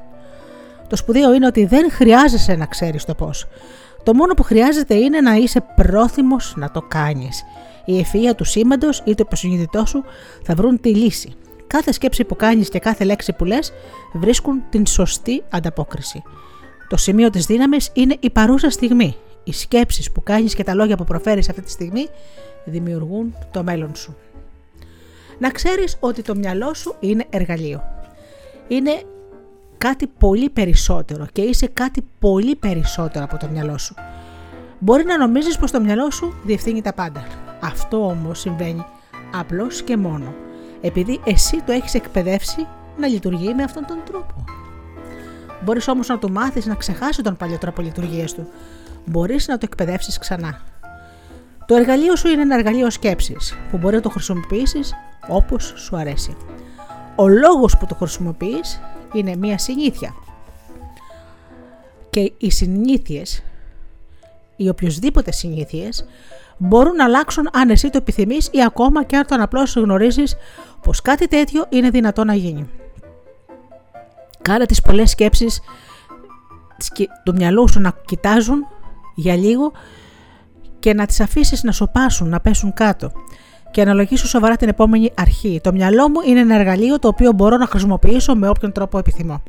Το 0.89 0.95
σπουδαίο 0.95 1.33
είναι 1.33 1.45
ότι 1.45 1.65
δεν 1.65 1.91
χρειάζεσαι 1.91 2.55
να 2.55 2.65
ξέρεις 2.65 3.05
το 3.05 3.13
πώς. 3.13 3.47
Το 4.03 4.13
μόνο 4.13 4.33
που 4.33 4.43
χρειάζεται 4.43 4.93
είναι 4.95 5.21
να 5.21 5.35
είσαι 5.35 5.63
πρόθυμος 5.75 6.53
να 6.55 6.71
το 6.71 6.81
κάνεις. 6.81 7.43
Η 7.85 7.99
ευφυα 7.99 8.35
του 8.35 8.43
σήμαντος 8.43 9.01
ή 9.05 9.15
το 9.15 9.23
υποσυνείδητό 9.25 9.85
σου 9.85 10.03
θα 10.43 10.55
βρουν 10.55 10.79
τη 10.79 10.95
λύση. 10.95 11.33
Κάθε 11.67 11.91
σκέψη 11.91 12.23
που 12.23 12.35
κάνεις 12.35 12.69
και 12.69 12.79
κάθε 12.79 13.03
λέξη 13.03 13.33
που 13.33 13.45
λες 13.45 13.73
βρίσκουν 14.13 14.63
την 14.69 14.85
σωστή 14.85 15.43
ανταπόκριση. 15.49 16.23
Το 16.89 16.97
σημείο 16.97 17.29
της 17.29 17.45
δύναμης 17.45 17.89
είναι 17.93 18.15
η 18.19 18.29
παρούσα 18.29 18.69
στιγμή. 18.69 19.15
Οι 19.43 19.53
σκέψεις 19.53 20.11
που 20.11 20.23
κάνεις 20.23 20.55
και 20.55 20.63
τα 20.63 20.73
λόγια 20.73 20.97
που 20.97 21.03
προφέρεις 21.03 21.49
αυτή 21.49 21.61
τη 21.61 21.71
στιγμή 21.71 22.07
δημιουργούν 22.65 23.35
το 23.51 23.63
μέλλον 23.63 23.95
σου. 23.95 24.15
Να 25.39 25.49
ξέρεις 25.49 25.97
ότι 25.99 26.21
το 26.21 26.35
μυαλό 26.35 26.73
σου 26.73 26.95
είναι 26.99 27.25
εργαλείο. 27.29 27.83
Είναι 28.67 29.03
κάτι 29.77 30.07
πολύ 30.07 30.49
περισσότερο 30.49 31.25
και 31.31 31.41
είσαι 31.41 31.67
κάτι 31.67 32.03
πολύ 32.19 32.55
περισσότερο 32.55 33.25
από 33.25 33.37
το 33.37 33.47
μυαλό 33.47 33.77
σου. 33.77 33.95
Μπορεί 34.79 35.05
να 35.05 35.17
νομίζεις 35.17 35.57
πως 35.57 35.71
το 35.71 35.81
μυαλό 35.81 36.11
σου 36.11 36.33
διευθύνει 36.43 36.81
τα 36.81 36.93
πάντα. 36.93 37.23
Αυτό 37.61 38.07
όμως 38.07 38.39
συμβαίνει 38.39 38.85
απλώς 39.39 39.81
και 39.81 39.97
μόνο 39.97 40.33
επειδή 40.81 41.21
εσύ 41.23 41.61
το 41.61 41.71
έχεις 41.71 41.93
εκπαιδεύσει 41.93 42.67
να 42.97 43.07
λειτουργεί 43.07 43.53
με 43.53 43.63
αυτόν 43.63 43.85
τον 43.85 43.97
τρόπο. 44.05 44.43
Μπορείς 45.63 45.87
όμως 45.87 46.07
να 46.07 46.17
του 46.17 46.31
μάθεις 46.31 46.65
να 46.65 46.75
ξεχάσει 46.75 47.21
τον 47.21 47.35
παλιό 47.37 47.57
τρόπο 47.57 47.81
λειτουργίας 47.81 48.33
του. 48.33 48.47
Μπορείς 49.05 49.47
να 49.47 49.57
το 49.57 49.67
εκπαιδεύσεις 49.69 50.17
ξανά. 50.17 50.61
Το 51.65 51.75
εργαλείο 51.75 52.15
σου 52.15 52.27
είναι 52.27 52.41
ένα 52.41 52.55
εργαλείο 52.55 52.89
σκέψης 52.89 53.55
που 53.71 53.77
μπορεί 53.77 53.95
να 53.95 54.01
το 54.01 54.09
χρησιμοποιήσεις 54.09 54.93
όπως 55.27 55.73
σου 55.75 55.97
αρέσει. 55.97 56.35
Ο 57.15 57.27
λόγος 57.27 57.77
που 57.77 57.85
το 57.85 57.95
χρησιμοποιείς 57.95 58.81
είναι 59.15 59.35
μία 59.35 59.57
συνήθεια. 59.57 60.15
Και 62.09 62.33
οι 62.37 62.51
συνήθειες, 62.51 63.43
οι 64.55 64.69
οποιοδήποτε 64.69 65.31
συνήθειες, 65.31 66.05
μπορούν 66.57 66.95
να 66.95 67.03
αλλάξουν 67.03 67.49
αν 67.53 67.69
εσύ 67.69 67.89
το 67.89 67.97
επιθυμείς 67.97 68.49
ή 68.51 68.63
ακόμα 68.63 69.03
και 69.03 69.17
αν 69.17 69.25
το 69.25 69.35
απλώς 69.39 69.75
γνωρίζεις 69.75 70.35
πως 70.81 71.01
κάτι 71.01 71.27
τέτοιο 71.27 71.65
είναι 71.69 71.89
δυνατό 71.89 72.23
να 72.23 72.33
γίνει. 72.33 72.69
Κάνε 74.41 74.65
τις 74.65 74.81
πολλές 74.81 75.09
σκέψεις 75.09 75.61
του 77.23 77.33
μυαλού 77.33 77.69
σου 77.69 77.79
να 77.79 77.93
κοιτάζουν 78.05 78.67
για 79.15 79.35
λίγο 79.35 79.71
και 80.79 80.93
να 80.93 81.05
τις 81.05 81.19
αφήσεις 81.19 81.63
να 81.63 81.71
σοπάσουν, 81.71 82.29
να 82.29 82.39
πέσουν 82.39 82.73
κάτω 82.73 83.11
και 83.75 83.81
αναλογήσω 83.81 84.27
σοβαρά 84.27 84.55
την 84.55 84.67
επόμενη 84.67 85.11
αρχή. 85.15 85.59
Το 85.63 85.71
μυαλό 85.71 86.09
μου 86.09 86.21
είναι 86.25 86.39
ένα 86.39 86.55
εργαλείο 86.55 86.99
το 86.99 87.07
οποίο 87.07 87.31
μπορώ 87.31 87.57
να 87.57 87.65
χρησιμοποιήσω 87.67 88.35
με 88.35 88.49
όποιον 88.49 88.71
τρόπο 88.71 88.97
επιθυμώ. 88.97 89.43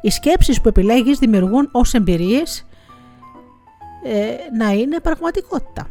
Οι 0.00 0.10
σκέψεις 0.10 0.60
που 0.60 0.68
επιλέγεις 0.68 1.18
δημιουργούν 1.18 1.68
ως 1.72 1.94
εμπειρίες 1.94 2.66
ε, 4.04 4.56
να 4.58 4.70
είναι 4.70 5.00
πραγματικότητα. 5.00 5.88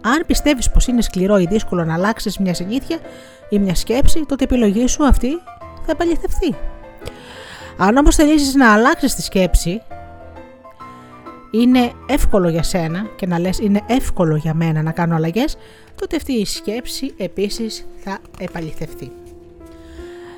Αν 0.00 0.24
πιστεύεις 0.26 0.70
πως 0.70 0.86
είναι 0.86 1.02
σκληρό 1.02 1.38
ή 1.38 1.46
δύσκολο 1.46 1.84
να 1.84 1.94
αλλάξεις 1.94 2.38
μια 2.38 2.54
συνήθεια 2.54 2.98
ή 3.48 3.58
μια 3.58 3.74
σκέψη, 3.74 4.24
τότε 4.26 4.44
η 4.44 4.48
επιλογή 4.50 4.86
σου 4.86 5.04
αυτή 5.04 5.28
θα 5.84 5.90
επαληθευτεί. 5.90 6.54
Αν 7.76 7.96
όμως 7.96 8.14
θελήσεις 8.14 8.54
να 8.54 8.72
αλλάξεις 8.72 9.14
τη 9.14 9.22
σκέψη, 9.22 9.82
είναι 11.50 11.92
εύκολο 12.06 12.48
για 12.48 12.62
σένα 12.62 13.06
και 13.16 13.26
να 13.26 13.38
λες 13.38 13.58
είναι 13.58 13.82
εύκολο 13.86 14.36
για 14.36 14.54
μένα 14.54 14.82
να 14.82 14.92
κάνω 14.92 15.14
αλλαγές, 15.14 15.56
τότε 15.94 16.16
αυτή 16.16 16.32
η 16.32 16.44
σκέψη 16.44 17.14
επίσης 17.16 17.86
θα 17.96 18.18
επαληθευτεί. 18.38 19.12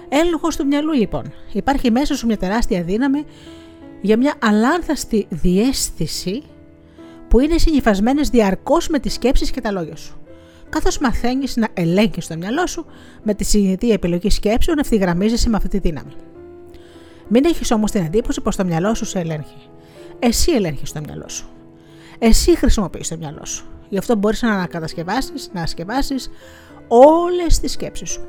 Έλεγχος 0.08 0.56
του 0.56 0.66
μυαλού 0.66 0.92
λοιπόν. 0.92 1.32
Υπάρχει 1.52 1.90
μέσα 1.90 2.14
σου 2.14 2.26
μια 2.26 2.36
τεράστια 2.36 2.82
δύναμη 2.82 3.24
για 4.00 4.16
μια 4.16 4.34
αλάνθαστη 4.42 5.26
διέστηση 5.28 6.42
που 7.28 7.40
είναι 7.40 7.58
συνυφασμένες 7.58 8.28
διαρκώς 8.28 8.88
με 8.88 8.98
τις 8.98 9.12
σκέψεις 9.12 9.50
και 9.50 9.61
τα 9.61 9.70
λόγια 9.70 9.96
σου. 9.96 10.14
Καθώς 10.68 10.98
μαθαίνεις 10.98 11.56
να 11.56 11.68
ελέγχεις 11.74 12.26
το 12.26 12.36
μυαλό 12.36 12.66
σου, 12.66 12.86
με 13.22 13.34
τη 13.34 13.44
συνειδητή 13.44 13.90
επιλογή 13.90 14.30
σκέψεων 14.30 14.78
ευθυγραμμίζεσαι 14.78 15.48
με 15.48 15.56
αυτή 15.56 15.68
τη 15.68 15.78
δύναμη. 15.78 16.12
Μην 17.28 17.44
έχεις 17.44 17.70
όμως 17.70 17.90
την 17.90 18.04
εντύπωση 18.04 18.40
πως 18.40 18.56
το 18.56 18.64
μυαλό 18.64 18.94
σου 18.94 19.04
σε 19.04 19.18
ελέγχει. 19.18 19.68
Εσύ 20.22 20.52
ελέγχεις 20.52 20.92
το 20.92 21.00
μυαλό 21.00 21.28
σου. 21.28 21.48
Εσύ 22.18 22.56
χρησιμοποιείς 22.56 23.08
το 23.08 23.16
μυαλό 23.16 23.44
σου. 23.44 23.64
Γι' 23.88 23.98
αυτό 23.98 24.16
μπορείς 24.16 24.42
να 24.42 24.52
ανακατασκευάσεις, 24.52 25.50
να 25.52 25.62
ασκευάσεις 25.62 26.30
όλες 26.88 27.60
τις 27.60 27.72
σκέψεις 27.72 28.10
σου. 28.10 28.26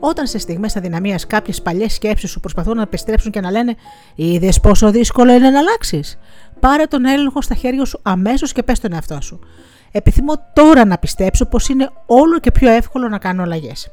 Όταν 0.00 0.26
σε 0.26 0.38
στιγμές 0.38 0.76
αδυναμίας 0.76 1.26
κάποιες 1.26 1.62
παλιές 1.62 1.92
σκέψεις 1.94 2.30
σου 2.30 2.40
προσπαθούν 2.40 2.76
να 2.76 2.82
επιστρέψουν 2.82 3.30
και 3.30 3.40
να 3.40 3.50
λένε 3.50 3.74
«Είδες 4.14 4.60
πόσο 4.60 4.90
δύσκολο 4.90 5.32
είναι 5.32 5.50
να 5.50 5.58
αλλάξεις. 5.58 6.18
Πάρε 6.60 6.84
τον 6.84 7.04
έλεγχο 7.04 7.42
στα 7.42 7.54
χέρια 7.54 7.84
σου 7.84 8.00
αμέσως 8.02 8.52
και 8.52 8.62
πες 8.62 8.80
τον 8.80 8.92
εαυτό 8.92 9.20
σου. 9.20 9.40
Επιθυμώ 9.90 10.32
τώρα 10.52 10.84
να 10.84 10.98
πιστέψω 10.98 11.46
πως 11.46 11.68
είναι 11.68 11.90
όλο 12.06 12.38
και 12.38 12.52
πιο 12.52 12.70
εύκολο 12.70 13.08
να 13.08 13.18
κάνω 13.18 13.42
αλλαγές. 13.42 13.90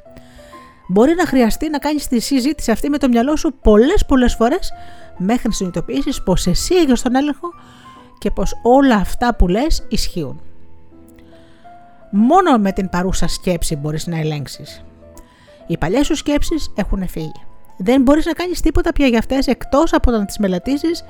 Μπορεί 0.88 1.15
να 1.15 1.25
χρειαστεί 1.25 1.69
να 1.69 1.77
κάνεις 1.77 2.07
τη 2.07 2.19
συζήτηση 2.19 2.71
αυτή 2.71 2.89
με 2.89 2.97
το 2.97 3.07
μυαλό 3.07 3.35
σου 3.35 3.53
πολλές 3.61 4.05
πολλές 4.05 4.35
φορές 4.35 4.71
μέχρι 5.17 5.47
να 5.47 5.53
συνειδητοποιήσεις 5.53 6.23
πως 6.23 6.47
εσύ 6.47 6.75
έχει 6.75 7.01
τον 7.01 7.15
έλεγχο 7.15 7.47
και 8.17 8.31
πως 8.31 8.59
όλα 8.61 8.95
αυτά 8.95 9.35
που 9.35 9.47
λες 9.47 9.85
ισχύουν. 9.89 10.41
Μόνο 12.11 12.57
με 12.57 12.71
την 12.71 12.89
παρούσα 12.89 13.27
σκέψη 13.27 13.75
μπορείς 13.75 14.07
να 14.07 14.17
ελέγξεις. 14.19 14.83
Οι 15.67 15.77
παλιές 15.77 16.05
σου 16.05 16.15
σκέψεις 16.15 16.73
έχουν 16.75 17.07
φύγει. 17.07 17.45
Δεν 17.77 18.01
μπορείς 18.01 18.25
να 18.25 18.33
κάνεις 18.33 18.61
τίποτα 18.61 18.93
πια 18.93 19.07
για 19.07 19.19
αυτές 19.19 19.47
εκτός 19.47 19.93
από 19.93 20.11
το 20.11 20.17
να 20.17 20.25
τις 20.25 20.38
μελετήσεις 20.38 21.03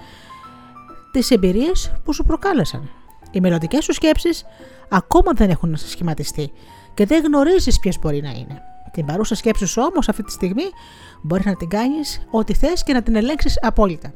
τις 1.11 1.31
εμπειρίες 1.31 1.91
που 2.03 2.13
σου 2.13 2.23
προκάλεσαν. 2.23 2.89
Οι 3.31 3.39
μελλοντικές 3.39 3.83
σου 3.83 3.93
σκέψεις 3.93 4.45
ακόμα 4.89 5.31
δεν 5.35 5.49
έχουν 5.49 5.75
σχηματιστεί 5.77 6.51
και 6.93 7.05
δεν 7.05 7.23
γνωρίζεις 7.23 7.79
ποιες 7.79 7.99
μπορεί 7.99 8.21
να 8.21 8.29
είναι. 8.29 8.61
Την 8.97 9.05
παρούσα 9.05 9.35
σκέψη 9.35 9.65
σου 9.65 9.81
όμως 9.91 10.09
αυτή 10.09 10.23
τη 10.23 10.31
στιγμή 10.31 10.63
μπορείς 11.21 11.45
να 11.45 11.55
την 11.55 11.69
κάνεις 11.69 12.27
ό,τι 12.31 12.53
θες 12.53 12.83
και 12.83 12.93
να 12.93 13.01
την 13.01 13.15
ελέγξεις 13.15 13.59
απόλυτα. 13.61 14.13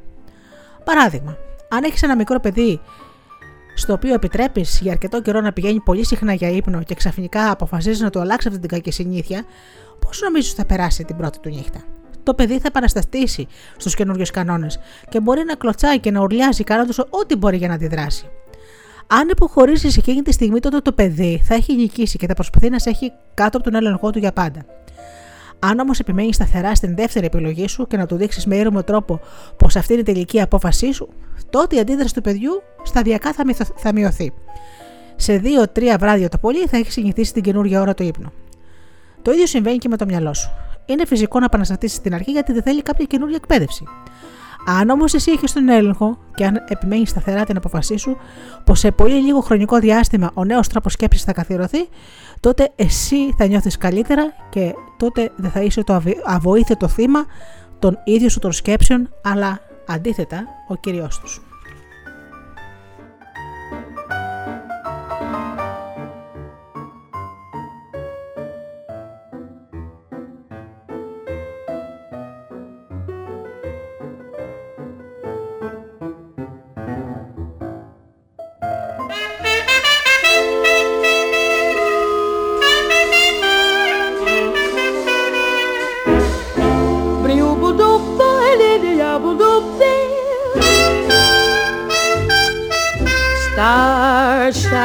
Παράδειγμα, 0.83 1.37
αν 1.69 1.83
έχεις 1.83 2.03
ένα 2.03 2.15
μικρό 2.15 2.39
παιδί 2.39 2.79
στο 3.75 3.93
οποίο 3.93 4.13
επιτρέπεις 4.13 4.79
για 4.81 4.91
αρκετό 4.91 5.21
καιρό 5.21 5.41
να 5.41 5.53
πηγαίνει 5.53 5.79
πολύ 5.79 6.05
συχνά 6.05 6.33
για 6.33 6.49
ύπνο 6.49 6.83
και 6.83 6.95
ξαφνικά 6.95 7.51
αποφασίζεις 7.51 8.01
να 8.01 8.09
του 8.09 8.19
αλλάξεις 8.19 8.47
αυτή 8.47 8.59
την 8.59 8.69
κακή 8.69 8.91
συνήθεια, 8.91 9.43
πώς 9.99 10.21
νομίζεις 10.21 10.53
θα 10.53 10.65
περάσει 10.65 11.03
την 11.03 11.15
πρώτη 11.17 11.39
του 11.39 11.49
νύχτα; 11.49 11.79
Το 12.23 12.33
παιδί 12.33 12.59
θα 12.59 12.67
επαναστατήσει 12.67 13.47
στους 13.77 13.95
καινούριους 13.95 14.31
κανόνες 14.31 14.79
και 15.09 15.19
μπορεί 15.19 15.43
να 15.43 15.55
κλωτσάει 15.55 15.99
και 15.99 16.11
να 16.11 16.21
ουρλιάζει 16.21 16.63
κάνοντας 16.63 16.99
ό,τι 16.99 17.35
μπορεί 17.35 17.57
για 17.57 17.67
να 17.67 17.73
αντιδράσει. 17.73 18.29
Αν 19.07 19.29
υποχωρήσει 19.29 19.87
εκείνη 19.97 20.21
τη 20.21 20.31
στιγμή, 20.31 20.59
τότε 20.59 20.77
το 20.77 20.91
παιδί 20.91 21.41
θα 21.43 21.55
έχει 21.55 21.75
νικήσει 21.75 22.17
και 22.17 22.27
θα 22.27 22.33
προσπαθεί 22.33 22.69
να 22.69 22.79
σε 22.79 22.89
έχει 22.89 23.11
κάτω 23.33 23.57
από 23.57 23.71
τον 23.71 23.75
έλεγχό 23.75 24.09
του 24.09 24.19
για 24.19 24.31
πάντα. 24.31 24.65
Αν 25.59 25.79
όμως 25.79 25.99
επιμένεις 25.99 26.35
σταθερά 26.35 26.75
στην 26.75 26.95
δεύτερη 26.95 27.25
επιλογή 27.25 27.67
σου 27.67 27.87
και 27.87 27.97
να 27.97 28.05
του 28.05 28.15
δείξεις 28.15 28.45
με 28.45 28.55
ήρεμο 28.55 28.83
τρόπο 28.83 29.19
πως 29.57 29.75
αυτή 29.75 29.93
είναι 29.93 30.01
η 30.01 30.05
τελική 30.05 30.41
απόφασή 30.41 30.91
σου, 30.91 31.09
τότε 31.49 31.75
η 31.75 31.79
αντίδραση 31.79 32.13
του 32.13 32.21
παιδιού 32.21 32.61
σταδιακά 32.83 33.33
θα, 33.33 33.43
θα 33.75 33.93
μειωθεί. 33.93 34.33
Σε 35.15 35.37
δύο-τρία 35.37 35.97
βράδια 35.97 36.29
το 36.29 36.37
πολύ 36.37 36.67
θα 36.67 36.77
έχεις 36.77 36.93
συνηθίσει 36.93 37.33
την 37.33 37.43
καινούργια 37.43 37.81
ώρα 37.81 37.93
το 37.93 38.03
ύπνο. 38.03 38.31
Το 39.21 39.31
ίδιο 39.31 39.45
συμβαίνει 39.45 39.77
και 39.77 39.87
με 39.87 39.97
το 39.97 40.05
μυαλό 40.05 40.33
σου. 40.33 40.51
Είναι 40.85 41.05
φυσικό 41.05 41.39
να 41.39 41.45
επαναστατήσεις 41.45 41.97
στην 41.97 42.13
αρχή 42.13 42.31
γιατί 42.31 42.53
δεν 42.53 42.63
θέλει 42.63 42.81
κάποια 42.81 43.05
καινούργια 43.05 43.37
εκπαίδευση. 43.41 43.83
Αν 44.65 44.89
όμως 44.89 45.13
εσύ 45.13 45.31
έχεις 45.31 45.53
τον 45.53 45.69
έλεγχο 45.69 46.17
και 46.35 46.45
αν 46.45 46.65
επιμένεις 46.67 47.09
σταθερά 47.09 47.43
την 47.43 47.57
αποφασή 47.57 47.97
σου 47.97 48.17
πως 48.63 48.79
σε 48.79 48.91
πολύ 48.91 49.13
λίγο 49.13 49.39
χρονικό 49.39 49.79
διάστημα 49.79 50.31
ο 50.33 50.43
νέος 50.43 50.67
τρόπος 50.67 50.93
σκέψης 50.93 51.23
θα 51.23 51.33
καθιερωθεί, 51.33 51.89
τότε 52.39 52.71
εσύ 52.75 53.33
θα 53.37 53.45
νιώθεις 53.45 53.77
καλύτερα 53.77 54.23
και 54.49 54.73
τότε 54.97 55.31
δεν 55.35 55.51
θα 55.51 55.61
είσαι 55.61 55.83
το 55.83 56.01
αβοήθητο 56.25 56.87
θύμα 56.87 57.25
των 57.79 57.97
ίδιων 58.03 58.29
σου 58.29 58.39
των 58.39 58.51
σκέψεων, 58.51 59.09
αλλά 59.23 59.59
αντίθετα 59.87 60.43
ο 60.67 60.75
κύριος 60.75 61.19
τους. 61.19 61.50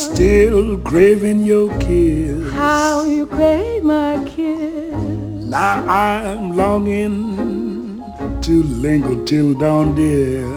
Still 0.00 0.78
craving 0.78 1.44
your 1.44 1.68
kiss. 1.78 2.50
How 2.54 3.04
you 3.04 3.26
crave 3.26 3.84
my 3.84 4.24
kiss. 4.24 4.94
Now 4.94 5.84
I'm 5.86 6.56
longing 6.56 8.02
to 8.40 8.62
linger 8.62 9.22
till 9.26 9.52
dawn, 9.52 9.94
dear. 9.94 10.48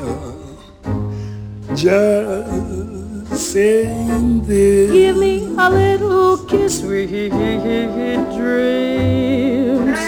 Just 1.76 3.52
saying 3.52 4.46
this. 4.46 4.92
Give 4.94 5.18
me 5.18 5.54
a 5.58 5.70
little 5.70 6.38
kiss, 6.46 6.80
sweet 6.80 7.10
dreams, 8.40 10.00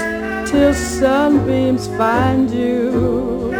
till 0.49 0.73
sunbeams 0.73 1.87
find 1.97 2.49
you. 2.49 3.51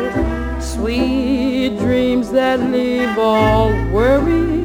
Sweet 0.62 1.78
dreams 1.80 2.32
that 2.32 2.62
leave 2.62 3.18
all 3.18 3.72
worries 3.92 4.65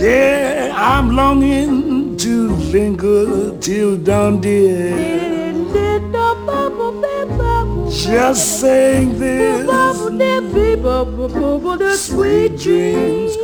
Yeah, 0.00 0.72
I'm 0.76 1.16
longing 1.16 2.16
to 2.18 2.48
linger 2.72 3.58
till 3.58 3.96
dawn, 3.96 4.40
dear. 4.40 4.94
Just 7.90 8.60
saying 8.60 9.18
this. 9.18 9.66
Sweet 11.98 12.58
dreams, 12.58 13.36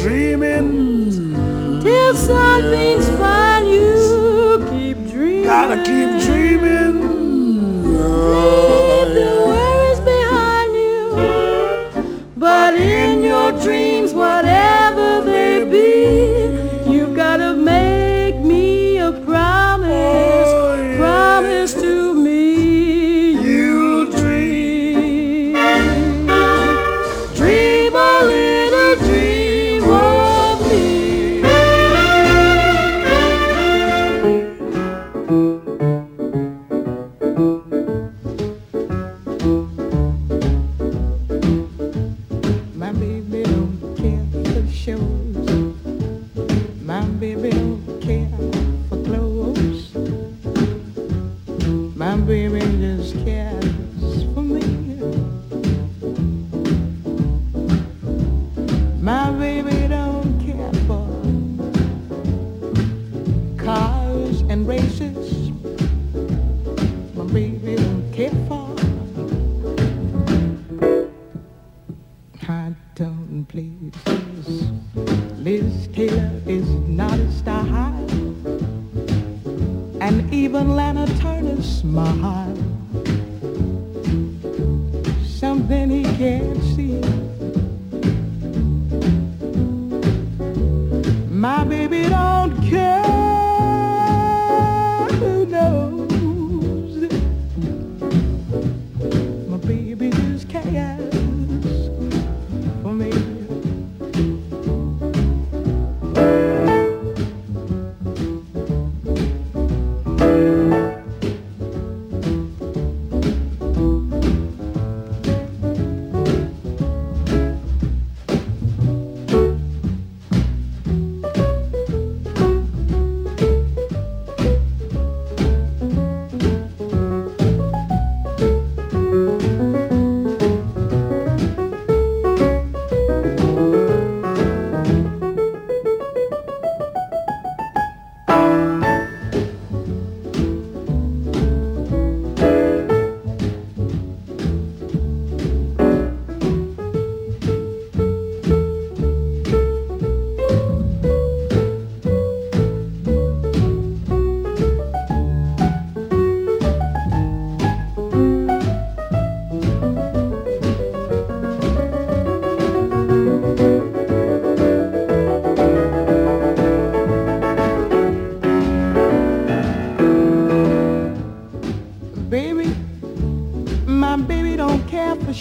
dreaming. 0.00 1.34
Till 1.82 2.14
sunbeams 2.14 3.08
find 3.18 3.68
you, 3.68 4.64
keep 4.70 4.96
dreaming. 5.10 5.44
Gotta 5.44 5.76
keep 5.78 6.20
dreaming. 6.24 7.16
Leave 7.96 8.85
dream. 13.62 13.95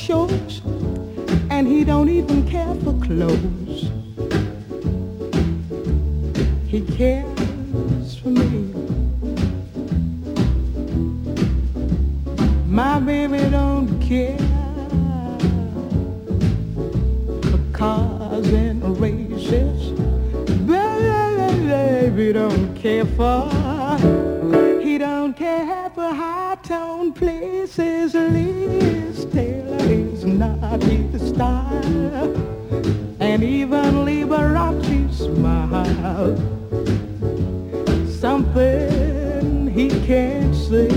秀 0.06 0.28
he 39.76 39.90
can't 40.08 40.56
see 40.56 40.88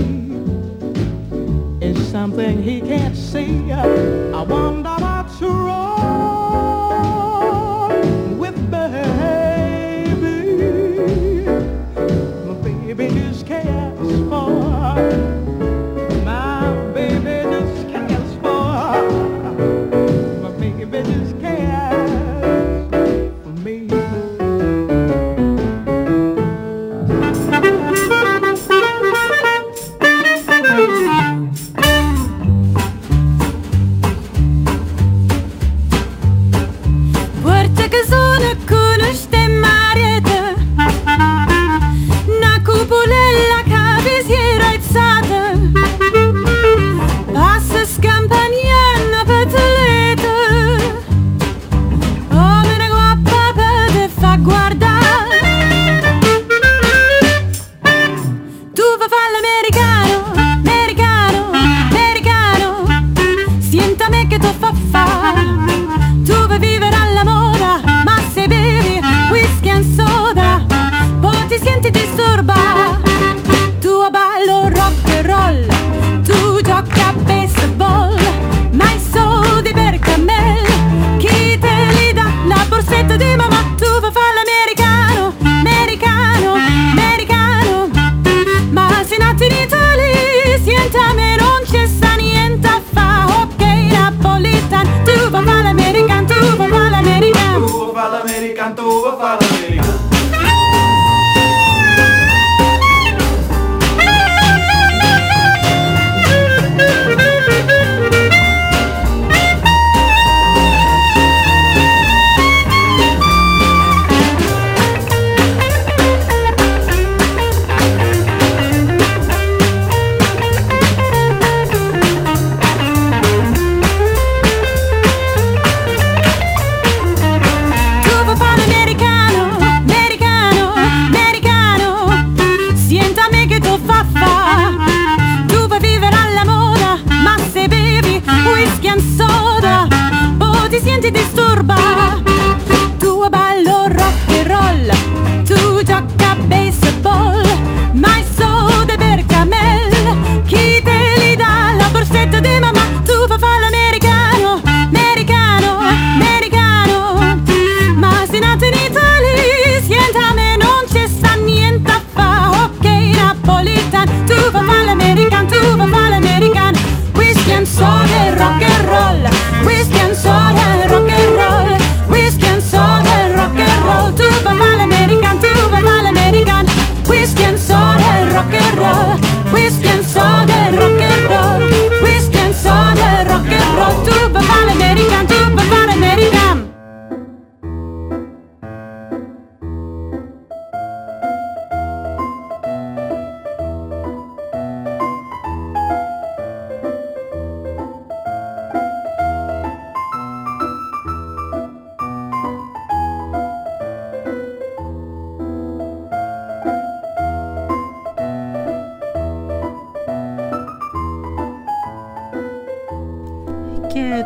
is 1.85 2.07
something 2.07 2.63
he 2.63 2.79
can't 2.79 3.15
see. 3.15 3.73
I 3.73 4.41
wonder 4.41 4.95
what's 5.01 5.41
wrong. 5.41 5.88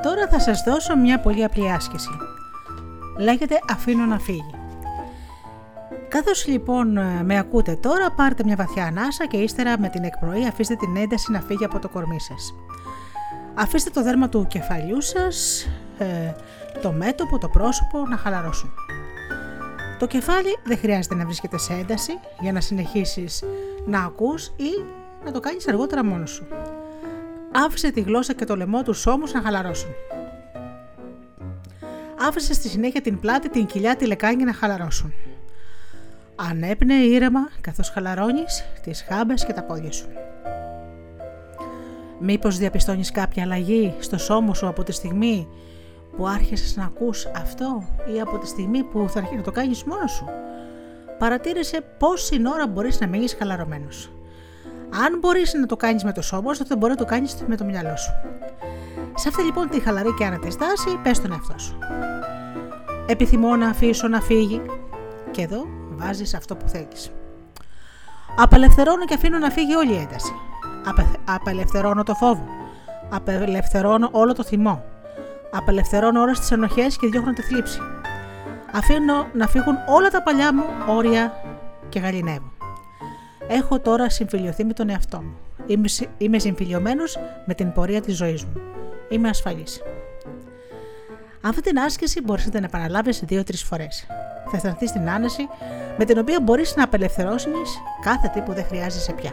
Τώρα 0.03 0.27
θα 0.27 0.39
σας 0.39 0.64
δώσω 0.64 0.97
μια 0.97 1.19
πολύ 1.19 1.43
απλή 1.43 1.72
άσκηση. 1.72 2.10
Λέγεται 3.18 3.60
αφήνω 3.69 4.05
να 4.05 4.19
φύγει. 4.19 4.55
Καθώς 6.07 6.47
λοιπόν 6.47 6.97
ε, 6.97 7.23
με 7.23 7.38
ακούτε 7.38 7.76
τώρα, 7.76 8.11
πάρτε 8.11 8.43
μια 8.45 8.55
βαθιά 8.55 8.85
ανάσα 8.85 9.26
και 9.26 9.38
ύστερα 9.38 9.80
με 9.80 9.89
την 9.89 10.03
εκπνοή 10.03 10.47
αφήστε 10.47 10.76
την 10.76 10.95
ένταση 10.95 11.31
να 11.31 11.41
φύγει 11.41 11.65
από 11.65 11.80
το 11.80 11.89
κορμί 11.89 12.19
σας. 12.19 12.53
Αφήστε 13.53 13.89
το 13.89 14.03
δέρμα 14.03 14.30
του 14.30 14.47
κεφαλιού 14.47 15.01
σας, 15.01 15.68
ε, 15.97 16.34
το 16.81 16.91
μέτωπο, 16.91 17.38
το 17.38 17.47
πρόσωπο 17.47 18.07
να 18.07 18.18
χαλαρώσουν. 18.18 18.73
Το 19.99 20.07
κεφάλι 20.07 20.57
δεν 20.64 20.77
χρειάζεται 20.77 21.15
να 21.15 21.26
βρίσκεται 21.26 21.57
σε 21.57 21.73
ένταση 21.73 22.19
για 22.39 22.51
να 22.51 22.61
συνεχίσεις 22.61 23.43
να 23.85 23.99
ακούς 23.99 24.47
ή 24.47 24.85
να 25.26 25.31
το 25.31 25.39
κάνεις 25.39 25.68
αργότερα 25.68 26.05
μόνος 26.05 26.31
σου. 26.31 26.47
Άφησε 27.55 27.91
τη 27.91 28.01
γλώσσα 28.01 28.34
και 28.34 28.45
το 28.45 28.55
λαιμό 28.55 28.84
τους 28.84 29.05
ώμους 29.05 29.34
να 29.34 29.41
χαλαρώσουν. 29.41 29.89
Άφησε 32.27 32.53
στη 32.53 32.67
συνέχεια 32.67 33.01
την 33.01 33.19
πλάτη, 33.19 33.49
την 33.49 33.65
κοιλιά, 33.65 33.95
τη 33.95 34.05
λεκάνη 34.05 34.43
να 34.43 34.53
χαλαρώσουν. 34.53 35.13
Ανέπνε 36.35 36.93
ήρεμα 36.93 37.49
καθώς 37.61 37.89
χαλαρώνεις 37.89 38.65
τις 38.84 39.05
χάμπες 39.07 39.45
και 39.45 39.53
τα 39.53 39.63
πόδια 39.63 39.91
σου. 39.91 40.07
Μήπως 42.19 42.57
διαπιστώνεις 42.57 43.11
κάποια 43.11 43.43
αλλαγή 43.43 43.93
στο 43.99 44.17
σώμα 44.17 44.53
σου 44.53 44.67
από 44.67 44.84
τη 44.84 44.91
στιγμή 44.91 45.47
που 46.17 46.27
άρχισες 46.27 46.75
να 46.75 46.84
ακούς 46.84 47.25
αυτό 47.25 47.88
ή 48.15 48.21
από 48.21 48.38
τη 48.38 48.47
στιγμή 48.47 48.84
που 48.84 49.05
θα 49.09 49.19
αρχίσεις 49.19 49.38
να 49.38 49.43
το 49.43 49.51
κάνεις 49.51 49.84
μόνος 49.84 50.11
σου; 50.11 50.25
Παρατήρησε 51.17 51.84
πόση 51.97 52.41
ώρα 52.53 52.67
μπορείς 52.67 52.99
να 52.99 53.07
μείνεις 53.07 53.35
χαλαρωμένος. 53.39 54.09
Αν 55.02 55.20
μπορείς 55.20 55.53
να 55.53 55.65
το 55.65 55.76
κάνεις 55.76 56.03
με 56.03 56.11
το 56.11 56.22
σώμα 56.22 56.53
σου, 56.53 56.64
τότε 56.64 56.76
μπορεί 56.76 56.91
να 56.91 56.98
το 56.98 57.06
κάνεις 57.06 57.44
με 57.48 57.56
το 57.56 57.64
μυαλό 57.64 57.98
σου. 57.98 58.11
Σε 59.15 59.28
αυτή 59.28 59.44
λοιπόν 59.44 59.70
τη 59.70 59.80
χαλαρή 59.80 60.14
και 60.14 60.26
άνετη 60.26 60.52
στάση, 60.52 60.99
πες 61.03 61.22
τον 61.22 61.32
εαυτό 61.32 61.57
σου. 61.57 61.78
Επιθυμώ 63.06 63.56
να 63.56 63.70
αφήσω 63.70 64.07
να 64.07 64.22
φύγει. 64.22 64.61
Και 65.32 65.41
εδώ 65.41 65.65
βάζεις 65.90 66.34
αυτό 66.34 66.56
που 66.56 66.68
θέλεις. 66.68 67.11
Απελευθερώνω 68.38 69.06
και 69.06 69.14
αφήνω 69.14 69.38
να 69.38 69.49
φύγει 69.49 69.76
όλη 69.76 69.94
η 69.94 69.98
ένταση. 69.98 70.34
Απε, 70.86 71.06
απελευθερώνω 71.26 72.03
το 72.03 72.14
φόβο. 72.14 72.45
Απελευθερώνω 73.10 74.10
όλο 74.11 74.34
το 74.34 74.44
θυμό. 74.44 74.84
Απελευθερώνω 75.52 76.22
όλες 76.22 76.40
τις 76.40 76.52
ενοχές 76.52 76.98
και 76.98 77.07
διώχνω 77.07 77.34
τη 77.34 77.41
θλίψη. 77.41 77.80
Αφήνω 78.72 79.28
να 79.34 79.48
φύγουν 79.48 79.76
όλα 79.88 80.10
τα 80.10 80.24
παλιά 80.24 80.53
μου 80.53 80.64
όρια 80.88 81.34
και 81.90 81.99
γαλινεύω. 81.99 82.52
Έχω 83.48 83.80
τώρα 83.80 84.10
συμφιλειωθεί 84.10 84.64
με 84.64 84.74
τον 84.74 84.90
εαυτό 84.90 85.22
μου. 85.22 85.36
Είμαι, 85.65 85.88
είμαι 86.18 86.40
συμφιλειωμένος 86.40 87.18
με 87.45 87.53
την 87.53 87.72
πορεία 87.72 88.02
της 88.02 88.15
ζωής 88.15 88.44
μου. 88.44 88.61
Είμαι 89.10 89.30
ασφαλής. 89.30 89.82
Αυτή 91.41 91.61
την 91.61 91.80
άσκηση 91.80 92.22
μπορείς 92.22 92.45
να 92.45 92.52
την 92.52 92.64
επαναλάβεις 92.64 93.20
δύο-τρεις 93.20 93.64
φορές. 93.64 94.06
Θα 94.49 94.56
αισθανθείς 94.56 94.91
την 94.91 95.10
άνεση 95.10 95.48
με 95.98 96.06
την 96.06 96.18
οποία 96.18 96.40
μπορείς 96.41 96.76
να 96.76 96.84
απελευθερώσεις 96.84 97.82
κάθε 98.02 98.28
τι 98.34 98.41
που 98.41 98.53
δεν 98.53 98.65
χρειάζεσαι 98.65 99.14
πια. 99.14 99.32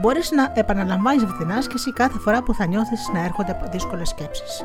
Μπορείς 0.00 0.30
να 0.30 0.52
επαναλαμβάνεις 0.54 1.22
αυτή 1.22 1.38
την 1.38 1.52
άσκηση 1.52 1.92
κάθε 1.92 2.18
φορά 2.18 2.42
που 2.42 2.54
θα 2.54 2.66
νιώθεις 2.66 3.10
να 3.12 3.24
έρχονται 3.24 3.68
δύσκολες 3.70 4.08
σκέψεις. 4.08 4.64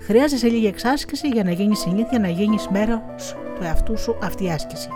Χρειάζεσαι 0.00 0.46
λίγη 0.46 0.66
εξάσκηση 0.66 1.28
για 1.28 1.44
να 1.44 1.50
γίνεις 1.50 1.78
συνήθεια 1.78 2.18
να 2.18 2.28
γίνεις 2.28 2.68
μέρος 2.68 3.36
του 3.54 3.62
εαυτού 3.62 3.98
σου 3.98 4.16
αυτή 4.22 4.44
η 4.44 4.50
άσκηση. 4.50 4.88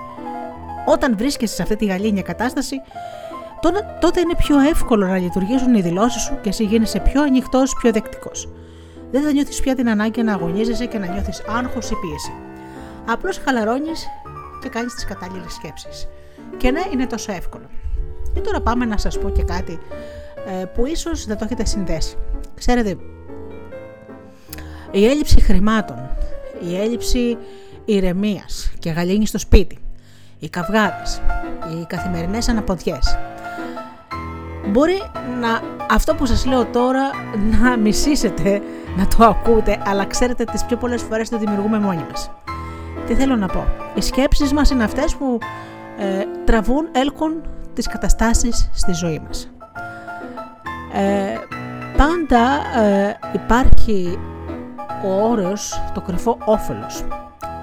Όταν 0.87 1.17
βρίσκεσαι 1.17 1.55
σε 1.55 1.63
αυτή 1.63 1.77
τη 1.77 1.85
γαλήνια 1.85 2.23
κατάσταση, 2.23 2.81
τότε 4.01 4.21
είναι 4.21 4.35
πιο 4.37 4.59
εύκολο 4.59 5.07
να 5.07 5.19
λειτουργήσουν 5.19 5.75
οι 5.75 5.81
δηλώσεις 5.81 6.23
σου 6.23 6.39
και 6.43 6.49
εσύ 6.49 6.65
γίνεσαι 6.65 6.99
πιο 6.99 7.23
ανοιχτός, 7.23 7.75
πιο 7.81 7.93
δεκτικός. 7.93 8.49
Δεν 9.11 9.23
θα 9.23 9.33
νιώθεις 9.33 9.61
πια 9.61 9.75
την 9.75 9.89
ανάγκη 9.89 10.23
να 10.23 10.33
αγωνίζεσαι 10.33 10.87
και 10.87 10.99
να 10.99 11.07
νιώθεις 11.07 11.43
άγχος 11.49 11.91
ή 11.91 11.95
πίεση. 11.95 12.33
Απλώς 13.07 13.39
χαλαρώνεις 13.39 14.07
και 14.63 14.69
κάνεις 14.69 14.95
τις 14.95 15.05
κατάλληλες 15.05 15.53
σκέψεις. 15.53 16.09
Και 16.57 16.71
ναι, 16.71 16.81
είναι 16.93 17.07
τόσο 17.07 17.33
εύκολο. 17.33 17.65
Και 18.35 18.41
τώρα 18.41 18.61
πάμε 18.61 18.85
να 18.85 18.97
σας 18.97 19.19
πω 19.19 19.31
και 19.31 19.43
κάτι 19.43 19.79
ε, 20.61 20.65
που 20.65 20.87
ίσως 20.87 21.25
δεν 21.25 21.39
το 21.39 21.45
έχετε 21.45 21.65
συνδέσει. 21.65 22.17
Ξέρετε, 22.55 22.97
η 24.91 25.07
έλλειψη 25.07 25.41
χρημάτων, 25.41 26.11
η 26.69 26.77
έλλειψη 26.77 27.37
ηρεμίας 27.85 28.73
και 28.79 28.91
γαλήνης 28.91 29.29
στο 29.29 29.39
σπίτι, 29.39 29.79
οι 30.45 30.49
καυγάδες, 30.49 31.21
οι 31.71 31.85
καθημερινές 31.87 32.49
αναποδιές. 32.49 33.19
Μπορεί 34.67 35.03
να 35.41 35.61
αυτό 35.91 36.15
που 36.15 36.27
σας 36.27 36.47
λέω 36.47 36.65
τώρα 36.65 37.11
να 37.61 37.77
μισήσετε 37.77 38.63
να 38.97 39.07
το 39.07 39.25
ακούτε, 39.25 39.83
αλλά 39.87 40.05
ξέρετε 40.05 40.45
τις 40.45 40.65
πιο 40.65 40.77
πολλές 40.77 41.03
φορές 41.03 41.29
το 41.29 41.39
δημιουργούμε 41.39 41.79
μόνοι 41.79 42.05
μας. 42.11 42.31
Τι 43.07 43.15
θέλω 43.15 43.37
να 43.37 43.47
πω; 43.47 43.65
Οι 43.95 44.01
σκέψεις 44.01 44.53
μας 44.53 44.71
είναι 44.71 44.85
αυτές 44.85 45.15
που 45.15 45.39
ε, 45.99 46.25
τραβούν, 46.45 46.89
έλκουν 46.93 47.43
τις 47.75 47.87
καταστάσεις 47.87 48.71
στη 48.75 48.93
ζωή 48.93 49.23
μας. 49.27 49.51
Ε, 50.93 51.35
πάντα 51.97 52.81
ε, 52.85 53.19
υπάρχει 53.33 54.19
ο 55.05 55.29
όρος, 55.31 55.83
το 55.95 56.01
κρυφό 56.01 56.39
όφελος. 56.45 57.05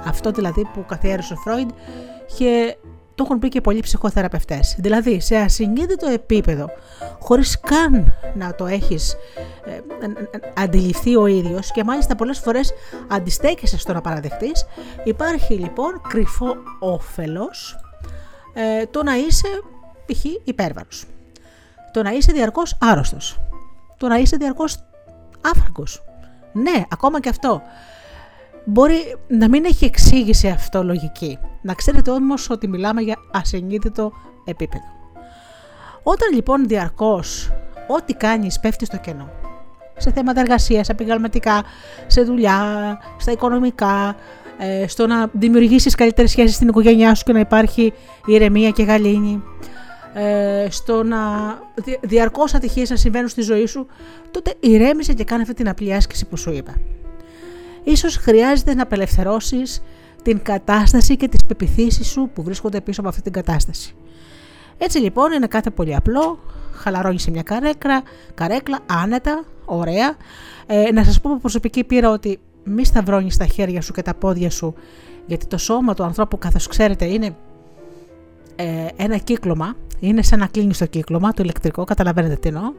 Αυτό 0.07 0.31
δηλαδή 0.31 0.67
που 0.73 0.85
καθιέρωσε 0.87 1.33
ο 1.33 1.35
Φρόιντ 1.35 1.69
και 2.37 2.75
το 3.15 3.23
έχουν 3.23 3.39
πει 3.39 3.49
και 3.49 3.61
πολλοί 3.61 3.79
ψυχοθεραπευτές. 3.79 4.75
Δηλαδή 4.79 5.19
σε 5.19 5.35
ασυνείδητο 5.35 6.07
επίπεδο, 6.07 6.69
χωρίς 7.19 7.59
καν 7.59 8.13
να 8.35 8.55
το 8.55 8.65
έχεις 8.65 9.15
ε, 9.65 9.79
αντιληφθεί 10.55 11.15
ο 11.15 11.25
ίδιος 11.25 11.71
και 11.71 11.83
μάλιστα 11.83 12.15
πολλές 12.15 12.39
φορές 12.39 12.73
αντιστέκεσαι 13.07 13.77
στο 13.77 13.93
να 13.93 14.01
παραδεχτείς, 14.01 14.65
υπάρχει 15.03 15.53
λοιπόν 15.53 16.01
κρυφό 16.07 16.55
όφελος 16.79 17.75
ε, 18.53 18.85
το 18.85 19.03
να 19.03 19.15
είσαι 19.15 19.47
π.χ. 20.05 20.25
υπέρβαρος. 20.43 21.05
Το 21.91 22.03
να 22.03 22.11
είσαι 22.11 22.31
διαρκώς 22.31 22.77
άρρωστος. 22.79 23.39
Το 23.97 24.07
να 24.07 24.17
είσαι 24.17 24.37
διαρκώς 24.37 24.83
άφραγκος. 25.41 26.03
Ναι, 26.53 26.83
ακόμα 26.89 27.19
και 27.19 27.29
αυτό. 27.29 27.61
Μπορεί 28.65 29.17
να 29.27 29.49
μην 29.49 29.65
έχει 29.65 29.85
εξήγηση 29.85 30.47
αυτό 30.47 30.83
λογική. 30.83 31.39
Να 31.61 31.73
ξέρετε 31.73 32.11
όμως 32.11 32.49
ότι 32.49 32.67
μιλάμε 32.67 33.01
για 33.01 33.17
ασυνείδητο 33.31 34.11
επίπεδο. 34.45 34.85
Όταν 36.03 36.33
λοιπόν 36.33 36.67
διαρκώς 36.67 37.51
ό,τι 37.87 38.13
κάνεις 38.13 38.59
πέφτει 38.59 38.85
στο 38.85 38.97
κενό, 38.97 39.29
σε 39.97 40.11
θέματα 40.11 40.39
εργασίας, 40.39 40.89
επιγραμματικά, 40.89 41.63
σε 42.07 42.21
δουλειά, 42.21 42.59
στα 43.17 43.31
οικονομικά, 43.31 44.15
ε, 44.57 44.87
στο 44.87 45.07
να 45.07 45.29
δημιουργήσεις 45.31 45.95
καλύτερες 45.95 46.31
σχέσεις 46.31 46.55
στην 46.55 46.67
οικογένειά 46.67 47.15
σου 47.15 47.23
και 47.23 47.33
να 47.33 47.39
υπάρχει 47.39 47.93
ηρεμία 48.25 48.69
και 48.69 48.83
γαλήνη, 48.83 49.43
ε, 50.13 50.67
στο 50.69 51.03
να 51.03 51.19
διαρκώς 52.01 52.53
ατυχίες 52.53 52.89
να 52.89 52.95
συμβαίνουν 52.95 53.27
στη 53.27 53.41
ζωή 53.41 53.65
σου, 53.65 53.87
τότε 54.31 54.53
ηρέμησε 54.59 55.13
και 55.13 55.23
κάνε 55.23 55.41
αυτή 55.41 55.53
την 55.53 55.69
απλή 55.69 55.93
άσκηση 55.93 56.25
που 56.25 56.37
σου 56.37 56.51
είπα. 56.51 56.75
Ίσως 57.83 58.15
χρειάζεται 58.15 58.73
να 58.73 58.83
απελευθερώσεις 58.83 59.81
την 60.21 60.41
κατάσταση 60.41 61.15
και 61.17 61.27
τις 61.27 61.45
πεπιθήσεις 61.47 62.07
σου 62.07 62.29
που 62.33 62.43
βρίσκονται 62.43 62.81
πίσω 62.81 62.99
από 62.99 63.09
αυτή 63.09 63.21
την 63.21 63.31
κατάσταση. 63.31 63.95
Έτσι 64.77 64.97
λοιπόν 64.97 65.31
είναι 65.31 65.47
κάτι 65.47 65.71
πολύ 65.71 65.95
απλό, 65.95 66.39
χαλαρώνεις 66.71 67.21
σε 67.21 67.31
μια 67.31 67.43
καρέκλα, 67.43 68.03
καρέκλα 68.33 68.79
άνετα, 68.85 69.43
ωραία. 69.65 70.15
Ε, 70.65 70.91
να 70.91 71.03
σας 71.03 71.21
πω 71.21 71.29
από 71.29 71.39
προσωπική 71.39 71.83
πείρα 71.83 72.09
ότι 72.09 72.39
μη 72.63 72.85
σταυρώνεις 72.85 73.37
τα 73.37 73.45
χέρια 73.45 73.81
σου 73.81 73.93
και 73.93 74.01
τα 74.01 74.13
πόδια 74.13 74.49
σου 74.49 74.75
γιατί 75.25 75.45
το 75.45 75.57
σώμα 75.57 75.93
του 75.93 76.03
ανθρώπου 76.03 76.37
καθώς 76.37 76.67
ξέρετε 76.67 77.05
είναι 77.05 77.35
ε, 78.55 78.87
ένα 78.95 79.17
κύκλωμα, 79.17 79.75
είναι 79.99 80.23
σαν 80.23 80.39
να 80.39 80.47
κλείνεις 80.47 80.77
το 80.77 80.85
κύκλωμα, 80.85 81.33
το 81.33 81.43
ηλεκτρικό, 81.43 81.83
καταλαβαίνετε 81.83 82.35
τι 82.35 82.47
εννοώ. 82.47 82.73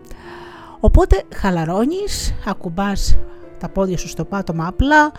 Οπότε 0.81 1.23
χαλαρώνεις, 1.35 2.35
ακουμπάς 2.47 3.16
τα 3.59 3.69
πόδια 3.69 3.98
σου 3.98 4.09
στο 4.09 4.24
πάτωμα 4.24 4.66
απλά, 4.66 5.12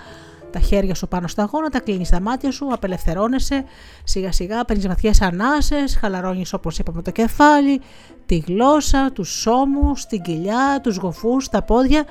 τα 0.53 0.59
χέρια 0.59 0.95
σου 0.95 1.07
πάνω 1.07 1.27
στα 1.27 1.49
γόνατα, 1.51 1.79
κλείνεις 1.79 2.09
τα 2.09 2.21
μάτια 2.21 2.51
σου, 2.51 2.67
απελευθερώνεσαι, 2.73 3.63
σιγά 4.03 4.31
σιγά 4.31 4.65
παίρνεις 4.65 4.87
βαθιές 4.87 5.21
ανάσες, 5.21 5.97
χαλαρώνεις 5.99 6.53
όπως 6.53 6.79
είπαμε 6.79 7.01
το 7.01 7.11
κεφάλι, 7.11 7.81
τη 8.25 8.37
γλώσσα, 8.37 9.11
τους 9.11 9.47
ώμους, 9.47 10.05
την 10.05 10.21
κοιλιά, 10.21 10.79
τους 10.83 10.97
γοφούς, 10.97 11.49
τα 11.49 11.63
πόδια. 11.63 12.03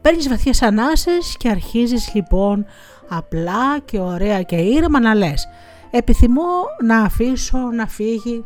Παίρνεις 0.00 0.28
βαθιές 0.28 0.62
ανάσες 0.62 1.36
και 1.38 1.48
αρχίζεις 1.48 2.10
λοιπόν 2.14 2.66
απλά 3.08 3.78
και 3.84 3.98
ωραία 3.98 4.42
και 4.42 4.56
ήρεμα 4.56 5.00
να 5.00 5.14
λες 5.14 5.48
επιθυμώ 5.96 6.64
να 6.84 6.98
αφήσω 6.98 7.58
να 7.58 7.86
φύγει 7.86 8.44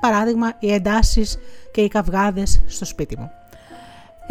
παράδειγμα 0.00 0.52
οι 0.58 0.72
εντάσεις 0.72 1.38
και 1.72 1.80
οι 1.80 1.88
καυγάδες 1.88 2.62
στο 2.66 2.84
σπίτι 2.84 3.18
μου. 3.18 3.39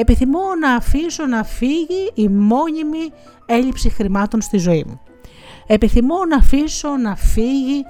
Επιθυμώ 0.02 0.42
να 0.60 0.74
αφήσω 0.76 1.26
να 1.26 1.44
φύγει 1.44 2.12
η 2.14 2.28
μόνιμη 2.28 3.12
έλλειψη 3.46 3.90
χρημάτων 3.90 4.42
στη 4.42 4.58
ζωή 4.58 4.84
μου. 4.88 5.02
Επιθυμώ 5.68 6.26
να 6.30 6.38
αφήσω 6.38 6.98
να 6.98 7.16
φύγει 7.16 7.84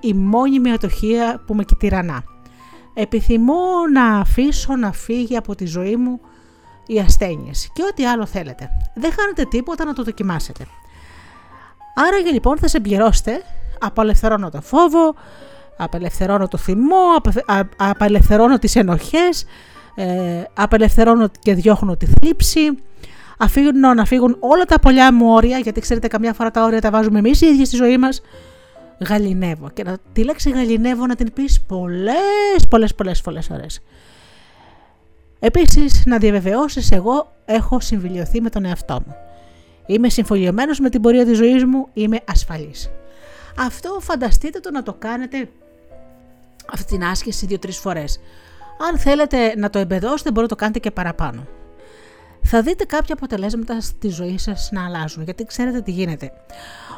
η 0.00 0.14
μόνιμη 0.14 0.72
ατοχία 0.72 1.42
που 1.46 1.54
με 1.54 1.64
τυραννά. 1.78 2.24
Επιθυμώ 2.94 3.62
να 3.92 4.18
αφήσω 4.18 4.76
να 4.76 4.92
φύγει 4.92 5.36
από 5.36 5.54
τη 5.54 5.66
ζωή 5.66 5.96
μου 5.96 6.20
οι 6.86 6.98
ασθένειες 6.98 7.70
και 7.72 7.82
ό,τι 7.90 8.06
άλλο 8.06 8.26
θέλετε. 8.26 8.68
Δεν 8.94 9.12
χάνετε 9.12 9.44
τίποτα 9.44 9.84
να 9.84 9.92
το 9.92 10.02
δοκιμάσετε. 10.02 10.66
Άρα 11.94 12.22
και 12.22 12.30
λοιπόν 12.30 12.58
θα 12.58 12.68
σε 12.68 12.76
εμπληρώσετε, 12.76 13.42
απελευθερώνω 13.80 14.50
το 14.50 14.60
φόβο, 14.60 15.14
απελευθερώνω 15.76 16.48
το 16.48 16.56
θυμό, 16.56 17.14
απε- 17.16 17.50
α- 17.50 17.68
απελευθερώνω 17.76 18.58
τις 18.58 18.76
ενοχές, 18.76 19.44
ε, 19.94 20.42
απελευθερώνω 20.54 21.28
και 21.38 21.54
διώχνω 21.54 21.96
τη 21.96 22.06
θλίψη, 22.06 22.60
αφήνω 23.38 23.94
να 23.94 24.04
φύγουν 24.04 24.36
όλα 24.40 24.64
τα 24.64 24.78
πολλιά 24.78 25.12
μου 25.12 25.32
όρια, 25.32 25.58
γιατί 25.58 25.80
ξέρετε 25.80 26.06
καμιά 26.06 26.32
φορά 26.32 26.50
τα 26.50 26.64
όρια 26.64 26.80
τα 26.80 26.90
βάζουμε 26.90 27.18
εμείς 27.18 27.40
οι 27.40 27.46
ίδιοι 27.46 27.64
στη 27.64 27.76
ζωή 27.76 27.98
μας, 27.98 28.22
γαλινεύω. 29.08 29.70
Και 29.70 29.82
να, 29.82 29.96
τη 30.12 30.24
λέξη 30.24 30.50
γαλινεύω 30.50 31.06
να 31.06 31.14
την 31.14 31.32
πεις 31.32 31.60
πολλές, 31.60 32.66
πολλές, 32.70 32.94
πολλές, 32.94 33.20
πολλές 33.20 33.50
ώρες. 33.50 33.80
Επίσης, 35.38 36.02
να 36.06 36.18
διαβεβαιώσεις 36.18 36.90
εγώ 36.90 37.32
έχω 37.44 37.80
συμβιλιωθεί 37.80 38.40
με 38.40 38.50
τον 38.50 38.64
εαυτό 38.64 39.02
μου. 39.06 39.14
Είμαι 39.86 40.08
συμφωλιωμένος 40.08 40.78
με 40.78 40.90
την 40.90 41.00
πορεία 41.00 41.24
της 41.24 41.36
ζωής 41.36 41.64
μου, 41.64 41.88
είμαι 41.92 42.18
ασφαλής. 42.24 42.90
Αυτό 43.58 43.98
φανταστείτε 44.00 44.60
το 44.60 44.70
να 44.70 44.82
το 44.82 44.92
κάνετε 44.92 45.48
αυτή 46.72 46.84
την 46.84 47.04
άσκηση 47.04 47.46
δύο-τρεις 47.46 47.78
φορές. 47.78 48.20
Αν 48.78 48.98
θέλετε 48.98 49.54
να 49.56 49.70
το 49.70 49.78
εμπεδώσετε 49.78 50.30
μπορείτε 50.30 50.42
να 50.42 50.48
το 50.48 50.56
κάνετε 50.56 50.78
και 50.78 50.90
παραπάνω. 50.90 51.46
Θα 52.42 52.62
δείτε 52.62 52.84
κάποια 52.84 53.14
αποτελέσματα 53.14 53.80
στη 53.80 54.08
ζωή 54.08 54.38
σας 54.38 54.68
να 54.72 54.84
αλλάζουν, 54.84 55.22
γιατί 55.22 55.44
ξέρετε 55.44 55.80
τι 55.80 55.90
γίνεται. 55.90 56.32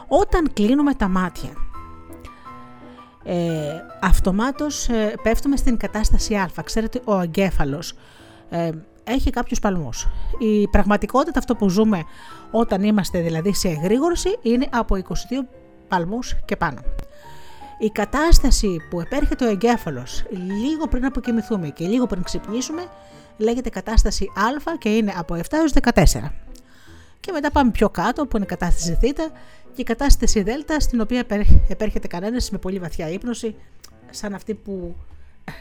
Όταν 0.09 0.53
κλείνουμε 0.53 0.95
τα 0.95 1.09
μάτια, 1.09 1.51
ε, 3.25 3.83
αυτομάτως 4.01 4.89
ε, 4.89 5.15
πέφτουμε 5.23 5.57
στην 5.57 5.77
κατάσταση 5.77 6.35
α. 6.35 6.51
Ξέρετε, 6.65 7.01
ο 7.05 7.21
εγκέφαλος 7.21 7.95
ε, 8.51 8.71
έχει 9.05 9.31
κάποιους 9.31 9.59
παλμούς. 9.59 10.07
Η 10.39 10.69
πραγματικότητα 10.69 11.39
αυτό 11.39 11.55
που 11.55 11.69
ζούμε 11.69 12.05
όταν 12.51 12.83
είμαστε 12.83 13.21
δηλαδή 13.21 13.55
σε 13.55 13.69
εγρήγορση 13.69 14.39
είναι 14.43 14.67
από 14.71 14.97
22 15.09 15.13
παλμούς 15.89 16.35
και 16.45 16.57
πάνω. 16.57 16.81
Η 17.79 17.91
κατάσταση 17.91 18.77
που 18.91 19.01
επέρχεται 19.01 19.45
ο 19.47 19.49
εγκέφαλος 19.49 20.25
λίγο 20.31 20.87
πριν 20.89 21.05
αποκοιμηθούμε 21.05 21.69
και 21.69 21.87
λίγο 21.87 22.07
πριν 22.07 22.23
ξυπνήσουμε 22.23 22.87
λέγεται 23.37 23.69
κατάσταση 23.69 24.31
α 24.35 24.77
και 24.79 24.97
είναι 24.97 25.13
από 25.17 25.35
7 25.35 25.41
έως 25.51 25.73
14. 26.23 26.31
Και 27.21 27.33
μετά 27.33 27.51
πάμε 27.51 27.71
πιο 27.71 27.89
κάτω 27.89 28.27
που 28.27 28.37
είναι 28.37 28.45
η 28.45 28.49
κατάσταση 28.49 28.99
Θ 29.01 29.03
και 29.75 29.83
η 29.83 29.85
κατάσταση 29.85 30.43
Δ 30.43 30.49
στην 30.79 31.01
οποία 31.01 31.19
επέρ- 31.19 31.47
επέρχεται 31.69 32.07
κανένας 32.07 32.51
με 32.51 32.59
πολύ 32.59 32.79
βαθιά 32.79 33.09
ύπνωση 33.09 33.55
σαν 34.11 34.35
αυτή 34.35 34.55
που 34.55 34.97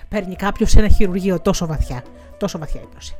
παίρνει 0.09 0.35
κάποιος 0.35 0.69
σε 0.71 0.79
ένα 0.79 0.87
χειρουργείο 0.87 1.39
τόσο 1.39 1.65
βαθιά, 1.65 2.03
τόσο 2.37 2.57
βαθιά 2.59 2.81
ύπνωση. 2.81 3.15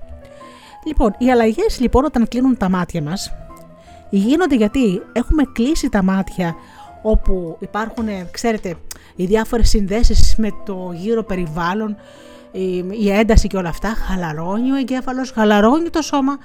Λοιπόν, 0.86 1.16
οι 1.18 1.32
αλλαγές 1.32 1.80
λοιπόν 1.80 2.06
όταν 2.06 2.28
κλείνουν 2.28 2.58
τα 2.58 2.70
μάτια 2.70 3.02
μας 3.02 3.34
γίνονται 4.10 4.56
γιατί 4.56 5.02
έχουμε 5.14 5.44
κλείσει 5.54 5.90
τα 5.90 6.04
μάτια 6.04 6.56
όπου 7.08 7.58
υπάρχουν, 7.60 8.08
ε, 8.08 8.28
ξέρετε, 8.32 8.76
οι 9.16 9.26
διάφορες 9.26 9.70
συνδέσεις 9.70 10.36
με 10.38 10.50
το 10.66 10.92
γύρο 10.94 11.24
περιβάλλον, 11.24 11.98
η, 12.52 12.86
η 13.02 13.12
ένταση 13.12 13.48
και 13.48 13.58
όλα 13.58 13.70
αυτά, 13.70 13.90
χαλαρώνει 13.90 14.72
ο 14.72 14.76
εγκέφαλος, 14.76 15.32
χαλαρώνει 15.32 15.90
το 15.90 16.02
σώμα, 16.02 16.38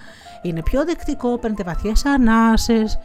είναι 0.43 0.63
πιο 0.63 0.85
δεκτικό, 0.85 1.39
παίρνετε 1.39 1.63
βαθιές 1.63 2.05
ανάσες, 2.05 2.99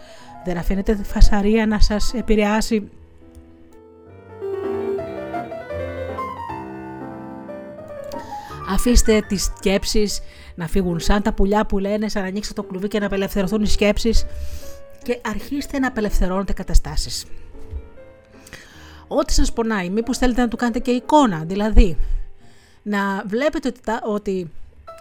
δεν 0.45 0.57
αφήνετε 0.57 0.95
τη 0.95 1.03
φασαρία 1.03 1.65
να 1.65 1.80
σας 1.80 2.14
επηρεάσει 2.14 2.90
Αφήστε 8.69 9.22
τις 9.27 9.44
σκέψεις 9.44 10.22
να 10.56 10.68
φύγουν 10.68 10.99
σαν 10.99 11.22
τα 11.22 11.34
πουλιά 11.34 11.65
που 11.65 11.77
λένε, 11.77 12.10
σαν 12.10 12.22
να 12.22 12.27
ανοίξετε 12.27 12.61
το 12.61 12.68
κλουβί 12.68 12.88
και 12.88 12.99
να 12.99 13.06
απελευθερωθούν 13.06 13.61
οι 13.61 13.68
σκέψεις 13.68 14.26
και 15.03 15.19
αρχίστε 15.26 15.80
να 15.80 15.88
απελευθερώνετε 15.88 16.53
καταστάσεις. 16.53 17.26
Ό,τι 19.07 19.34
σας 19.34 19.53
πονάει, 19.53 19.90
μήπως 19.90 20.18
θέλετε 20.18 20.41
να 20.41 20.48
του 20.48 20.56
κάνετε 20.57 20.80
και 20.80 20.91
εικόνα, 20.91 21.44
δηλαδή 21.45 21.98
να 22.84 23.23
βλέπετε 23.26 23.68
ότι, 23.68 23.80
τα- 23.84 24.02
ότι 24.03 24.52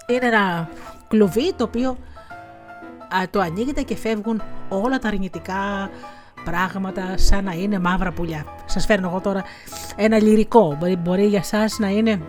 είναι 0.06 0.26
ένα 0.26 0.68
κλουβί 1.08 1.52
το 1.54 1.64
οποίο 1.64 1.96
α, 3.14 3.22
το 3.30 3.40
ανοίγετε 3.40 3.82
και 3.82 3.96
φεύγουν 3.96 4.42
όλα 4.68 4.98
τα 4.98 5.08
αρνητικά 5.08 5.90
πράγματα 6.44 7.18
σαν 7.18 7.44
να 7.44 7.52
είναι 7.52 7.78
μαύρα 7.78 8.12
πουλιά. 8.12 8.44
Σας 8.66 8.84
φέρνω 8.86 9.08
εγώ 9.08 9.20
τώρα 9.20 9.44
ένα 9.96 10.22
λυρικό, 10.22 10.76
μπορεί, 10.78 10.96
μπορεί 10.96 11.26
για 11.26 11.42
σας 11.42 11.78
να 11.78 11.88
είναι 11.88 12.20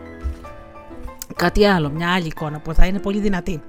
κάτι 1.35 1.65
άλλο, 1.65 1.89
μια 1.89 2.14
άλλη 2.14 2.26
εικόνα 2.27 2.60
που 2.60 2.73
θα 2.73 2.85
είναι 2.85 2.99
πολύ 2.99 3.19
δυνατή. 3.19 3.61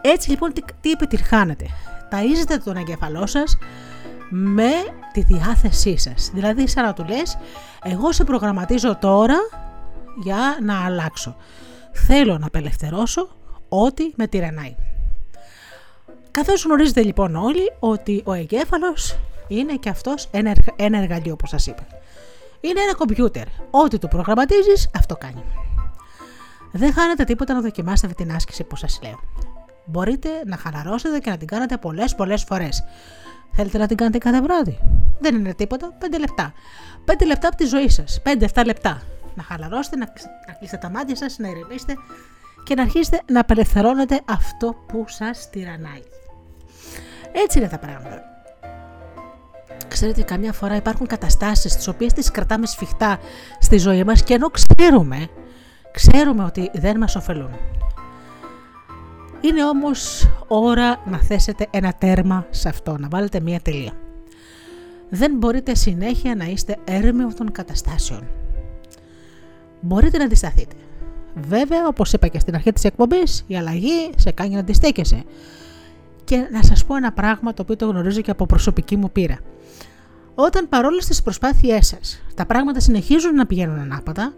Έτσι 0.00 0.30
λοιπόν 0.30 0.52
τι, 0.52 0.60
τι 0.80 0.90
επιτυγχάνετε; 0.90 1.66
Ταΐζετε 2.10 2.56
τον 2.64 2.76
εγκεφαλό 2.76 3.26
σας 3.26 3.58
με 4.30 4.70
τη 5.12 5.22
διάθεσή 5.22 5.96
σας. 5.98 6.30
Δηλαδή 6.34 6.68
σαν 6.68 6.84
να 6.84 6.92
του 6.92 7.04
λες 7.04 7.38
εγώ 7.82 8.12
σε 8.12 8.24
προγραμματίζω 8.24 8.96
τώρα 8.96 9.36
για 10.22 10.58
να 10.62 10.84
αλλάξω. 10.84 11.36
Θέλω 11.92 12.38
να 12.38 12.46
απελευθερώσω 12.46 13.28
ό,τι 13.68 14.12
με 14.16 14.26
τυραννάει. 14.26 14.74
Καθώς 16.30 16.64
γνωρίζετε 16.64 17.02
λοιπόν 17.02 17.36
όλοι 17.36 17.72
ότι 17.78 18.22
ο 18.24 18.32
εγκέφαλος 18.32 19.18
είναι 19.48 19.74
και 19.74 19.88
αυτός 19.88 20.28
ένα, 20.30 20.50
εργα- 20.50 20.74
ένα 20.76 20.98
εργαλείο 20.98 21.32
όπως 21.32 21.48
σας 21.48 21.66
είπα. 21.66 21.86
Είναι 22.60 22.80
ένα 22.80 22.94
κομπιούτερ. 22.94 23.44
Ό,τι 23.70 23.98
το 23.98 24.08
προγραμματίζεις 24.08 24.90
αυτό 24.94 25.16
κάνει. 25.16 25.44
Δεν 26.72 26.92
χάνετε 26.92 27.24
τίποτα 27.24 27.54
να 27.54 27.60
δοκιμάσετε 27.60 28.06
αυτή 28.06 28.22
την 28.24 28.34
άσκηση 28.34 28.64
που 28.64 28.76
σας 28.76 28.98
λέω. 29.02 29.20
Μπορείτε 29.84 30.28
να 30.46 30.56
χαλαρώσετε 30.56 31.18
και 31.18 31.30
να 31.30 31.36
την 31.36 31.46
κάνετε 31.46 31.76
πολλές 31.76 32.14
πολλές 32.14 32.42
φορές. 32.44 32.84
Θέλετε 33.52 33.78
να 33.78 33.86
την 33.86 33.96
κάνετε 33.96 34.18
κάθε 34.18 34.40
βράδυ; 34.40 34.78
Δεν 35.20 35.34
είναι 35.34 35.54
τίποτα, 35.54 35.92
5 35.98 36.18
λεπτά. 36.18 36.52
5 37.04 37.26
λεπτά 37.26 37.48
από 37.48 37.56
τη 37.56 37.64
ζωή 37.64 37.88
σας, 37.88 38.20
5-7 38.24 38.64
λεπτά. 38.64 39.02
Να 39.34 39.42
χαλαρώσετε, 39.42 39.96
να, 39.96 40.06
ξ- 40.06 40.28
να 40.46 40.52
κλείσετε 40.52 40.86
τα 40.86 40.90
μάτια 40.90 41.16
σας, 41.16 41.38
να 41.38 41.48
ηρεμήσετε 41.48 41.94
και 42.64 42.74
να 42.74 42.82
αρχίσετε 42.82 43.20
να 43.26 43.40
απελευθερώνετε 43.40 44.20
αυτό 44.24 44.74
που 44.86 45.04
σας 45.08 45.50
τυραννάει. 45.50 46.02
Έτσι 47.32 47.58
είναι 47.58 47.68
τα 47.68 47.78
πράγματα. 47.78 48.22
Ξέρετε, 49.88 50.22
καμιά 50.22 50.52
φορά 50.52 50.76
υπάρχουν 50.76 51.06
καταστάσεις 51.06 51.76
τις 51.76 51.88
οποίες 51.88 52.12
τις 52.12 52.30
κρατάμε 52.30 52.66
σφιχτά 52.66 53.18
στη 53.60 53.78
ζωή 53.78 54.04
μας 54.04 54.22
και 54.22 54.34
ενώ 54.34 54.50
ξέρουμε, 54.50 55.28
ξέρουμε 55.92 56.44
ότι 56.44 56.70
δεν 56.74 56.98
μας 56.98 57.16
ωφελούν. 57.16 57.50
Είναι 59.40 59.64
όμως 59.64 60.28
ώρα 60.48 61.02
να 61.06 61.18
θέσετε 61.18 61.66
ένα 61.70 61.92
τέρμα 61.98 62.46
σε 62.50 62.68
αυτό, 62.68 62.96
να 62.98 63.08
βάλετε 63.08 63.40
μία 63.40 63.60
τελεία. 63.60 63.92
Δεν 65.08 65.36
μπορείτε 65.36 65.74
συνέχεια 65.74 66.34
να 66.34 66.44
είστε 66.44 66.76
έρμεο 66.84 67.34
των 67.34 67.52
καταστάσεων. 67.52 68.28
Μπορείτε 69.80 70.18
να 70.18 70.24
αντισταθείτε. 70.24 70.74
Βέβαια, 71.34 71.86
όπως 71.86 72.12
είπα 72.12 72.26
και 72.26 72.38
στην 72.38 72.54
αρχή 72.54 72.72
της 72.72 72.84
εκπομπής, 72.84 73.44
η 73.46 73.56
αλλαγή 73.56 74.10
σε 74.16 74.30
κάνει 74.30 74.54
να 74.54 74.58
αντιστέκεσαι. 74.58 75.22
Και 76.24 76.48
να 76.52 76.62
σας 76.62 76.84
πω 76.84 76.96
ένα 76.96 77.12
πράγμα 77.12 77.54
το 77.54 77.62
οποίο 77.62 77.76
το 77.76 77.86
γνωρίζω 77.86 78.20
και 78.20 78.30
από 78.30 78.46
προσωπική 78.46 78.96
μου 78.96 79.10
πείρα. 79.10 79.38
Όταν 80.34 80.68
παρόλες 80.68 81.06
τις 81.06 81.22
προσπάθειές 81.22 81.86
σας 81.86 82.22
τα 82.34 82.46
πράγματα 82.46 82.80
συνεχίζουν 82.80 83.34
να 83.34 83.46
πηγαίνουν 83.46 83.78
ανάποδα, 83.78 84.34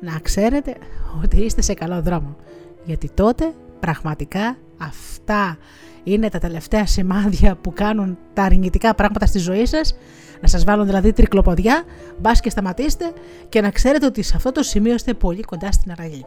να 0.00 0.18
ξέρετε 0.22 0.76
ότι 1.22 1.36
είστε 1.36 1.62
σε 1.62 1.74
καλό 1.74 2.02
δρόμο. 2.02 2.36
Γιατί 2.84 3.10
τότε 3.14 3.52
πραγματικά 3.80 4.56
αυτά 4.78 5.58
είναι 6.02 6.28
τα 6.28 6.38
τελευταία 6.38 6.86
σημάδια 6.86 7.56
που 7.56 7.72
κάνουν 7.72 8.18
τα 8.32 8.42
αρνητικά 8.42 8.94
πράγματα 8.94 9.26
στη 9.26 9.38
ζωή 9.38 9.66
σας, 9.66 9.96
να 10.40 10.48
σας 10.48 10.64
βάλουν 10.64 10.86
δηλαδή 10.86 11.12
τρικλοποδιά, 11.12 11.84
μπας 12.18 12.40
και 12.40 12.50
σταματήστε 12.50 13.12
και 13.48 13.60
να 13.60 13.70
ξέρετε 13.70 14.06
ότι 14.06 14.22
σε 14.22 14.32
αυτό 14.36 14.52
το 14.52 14.62
σημείο 14.62 14.94
είστε 14.94 15.14
πολύ 15.14 15.42
κοντά 15.42 15.72
στην 15.72 15.90
αραγή. 15.90 16.26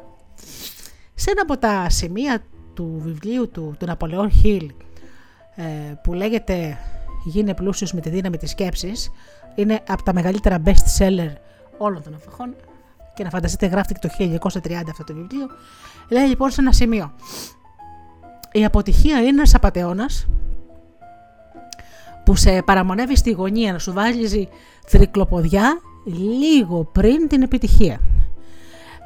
Σε 1.14 1.32
ένα 1.32 1.42
από 1.42 1.58
τα 1.58 1.90
σημεία 1.90 2.44
του 2.74 3.02
βιβλίου 3.04 3.50
του, 3.50 3.76
του 3.80 3.86
Ναπολεόν 3.86 4.32
Χιλ 4.32 4.72
ε, 5.56 5.64
που 6.04 6.14
λέγεται 6.14 6.78
«Γίνε 7.26 7.54
πλούσιος 7.54 7.94
με 7.94 8.02
τη 8.02 8.10
δύναμη 8.10 8.38
της 8.38 8.50
σκέψης» 8.50 9.12
είναι 9.56 9.80
από 9.88 10.04
τα 10.04 10.14
μεγαλύτερα 10.14 10.62
best 10.66 11.00
seller 11.00 11.34
όλων 11.78 12.04
των 12.04 12.14
εποχών. 12.14 12.56
Και 13.14 13.24
να 13.24 13.30
φανταστείτε 13.30 13.66
γράφτηκε 13.66 14.08
το 14.08 14.10
1930 14.20 14.72
αυτό 14.90 15.04
το 15.04 15.14
βιβλίο 15.14 15.48
λέει 16.10 16.28
λοιπόν 16.28 16.50
σε 16.50 16.62
ένα 16.62 16.72
σημείο 16.72 17.12
η 18.52 18.66
αποτυχία 18.66 19.20
είναι 19.20 19.28
ένας 19.28 19.56
απατεώνας 19.56 20.28
που 22.26 22.36
σε 22.36 22.62
παραμονεύει 22.62 23.16
στη 23.16 23.32
γωνία 23.32 23.72
να 23.72 23.80
σου 23.80 23.94
βάζεις 23.94 24.48
τρικλοποδιά 24.92 25.80
λίγο 26.40 26.84
πριν 26.84 27.28
την 27.28 27.42
επιτυχία. 27.42 28.00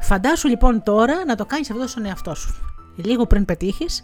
Φαντάσου 0.02 0.48
λοιπόν 0.48 0.84
τώρα 0.84 1.26
να 1.26 1.36
το 1.36 1.46
κάνεις 1.46 1.72
αυτό 1.72 1.88
στον 1.88 2.06
εαυτό 2.06 2.36
σου. 2.36 2.54
Λίγο 2.96 3.28
πριν 3.28 3.46
πετύχεις, 3.46 4.04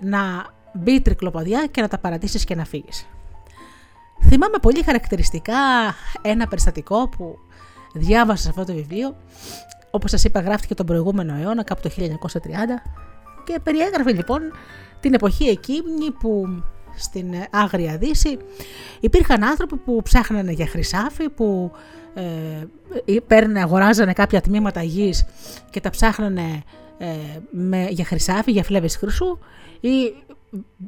να 0.00 0.46
μπει 0.74 1.00
τρικλοποδιά 1.00 1.66
και 1.66 1.80
να 1.80 1.88
τα 1.88 1.98
παρατήσεις 1.98 2.44
και 2.44 2.54
να 2.54 2.64
φύγεις. 2.64 3.06
Θυμάμαι 4.22 4.58
πολύ 4.62 4.82
χαρακτηριστικά 4.82 5.54
ένα 6.22 6.46
περιστατικό 6.46 7.08
που 7.08 7.38
διάβασα 7.94 8.42
σε 8.42 8.48
αυτό 8.48 8.64
το 8.64 8.72
βιβλίο. 8.72 9.16
Όπως 9.94 10.10
σας 10.10 10.24
είπα 10.24 10.40
γράφτηκε 10.40 10.74
τον 10.74 10.86
προηγούμενο 10.86 11.34
αιώνα, 11.40 11.62
κάπου 11.62 11.80
το 11.82 11.90
1930 11.98 12.00
Και 13.44 13.58
περιέγραφε 13.62 14.12
λοιπόν 14.12 14.40
την 15.00 15.14
εποχή 15.14 15.44
εκείνη 15.44 16.10
που 16.18 16.62
στην 16.96 17.34
Άγρια 17.50 17.96
Δύση 17.96 18.36
υπήρχαν 19.00 19.44
άνθρωποι 19.44 19.76
που 19.76 20.00
ψάχνανε 20.02 20.52
για 20.52 20.66
χρυσάφι, 20.66 21.28
που 21.28 21.72
ε, 23.04 23.16
παίρνε, 23.26 23.60
αγοράζανε 23.60 24.12
κάποια 24.12 24.40
τμήματα 24.40 24.82
γης 24.82 25.24
και 25.70 25.80
τα 25.80 25.90
ψάχνανε 25.90 26.62
ε, 26.98 27.06
με, 27.50 27.86
για 27.90 28.04
χρυσάφι, 28.04 28.50
για 28.50 28.62
φλέβες 28.62 28.96
χρυσού 28.96 29.38
ή 29.80 30.14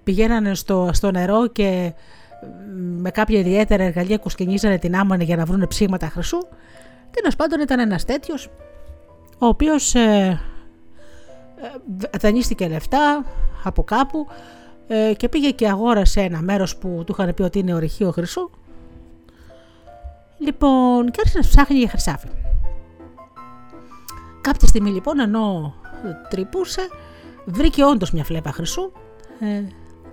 πηγαίνανε 0.04 0.54
στο, 0.54 0.90
στο 0.92 1.10
νερό 1.10 1.46
και 1.46 1.92
με 2.76 3.10
κάποια 3.10 3.38
ιδιαίτερα 3.38 3.84
εργαλεία 3.84 4.18
κουσκενίζανε 4.18 4.78
την 4.78 4.96
άμμονη 4.96 5.24
για 5.24 5.36
να 5.36 5.44
βρουν 5.44 5.66
ψήγματα 5.68 6.08
χρυσού. 6.08 6.38
Τέλος 7.10 7.36
πάντων 7.36 7.60
ήταν 7.60 7.78
ένας 7.78 8.04
τέτοιος 8.04 8.50
ο 9.38 9.46
οποίος 9.46 9.94
ε, 9.94 10.40
ε, 11.56 12.18
δανείστηκε 12.18 12.68
λεφτά 12.68 13.24
από 13.64 13.84
κάπου 13.84 14.26
ε, 14.86 15.14
και 15.16 15.28
πήγε 15.28 15.50
και 15.50 15.68
αγόρασε 15.68 16.20
ένα 16.20 16.42
μέρος 16.42 16.76
που 16.76 17.02
του 17.06 17.14
είχαν 17.18 17.34
πει 17.34 17.42
ότι 17.42 17.58
είναι 17.58 17.74
ορυχείο 17.74 18.10
χρυσού. 18.10 18.50
Λοιπόν, 20.38 21.10
και 21.10 21.20
άρχισε 21.20 21.38
να 21.38 21.48
ψάχνει 21.48 21.78
για 21.78 21.88
χρυσάφι. 21.88 22.28
Κάποια 24.40 24.68
στιγμή 24.68 24.90
λοιπόν 24.90 25.20
ενώ 25.20 25.74
τρυπούσε 26.28 26.88
βρήκε 27.44 27.84
όντως 27.84 28.10
μια 28.10 28.24
φλέπα 28.24 28.52
χρυσού, 28.52 28.92
ε, 29.40 29.62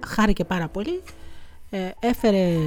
χάρηκε 0.05 0.43
πάρα 0.43 0.67
πολύ, 0.67 1.01
ε, 1.69 1.89
έφερε, 1.99 2.57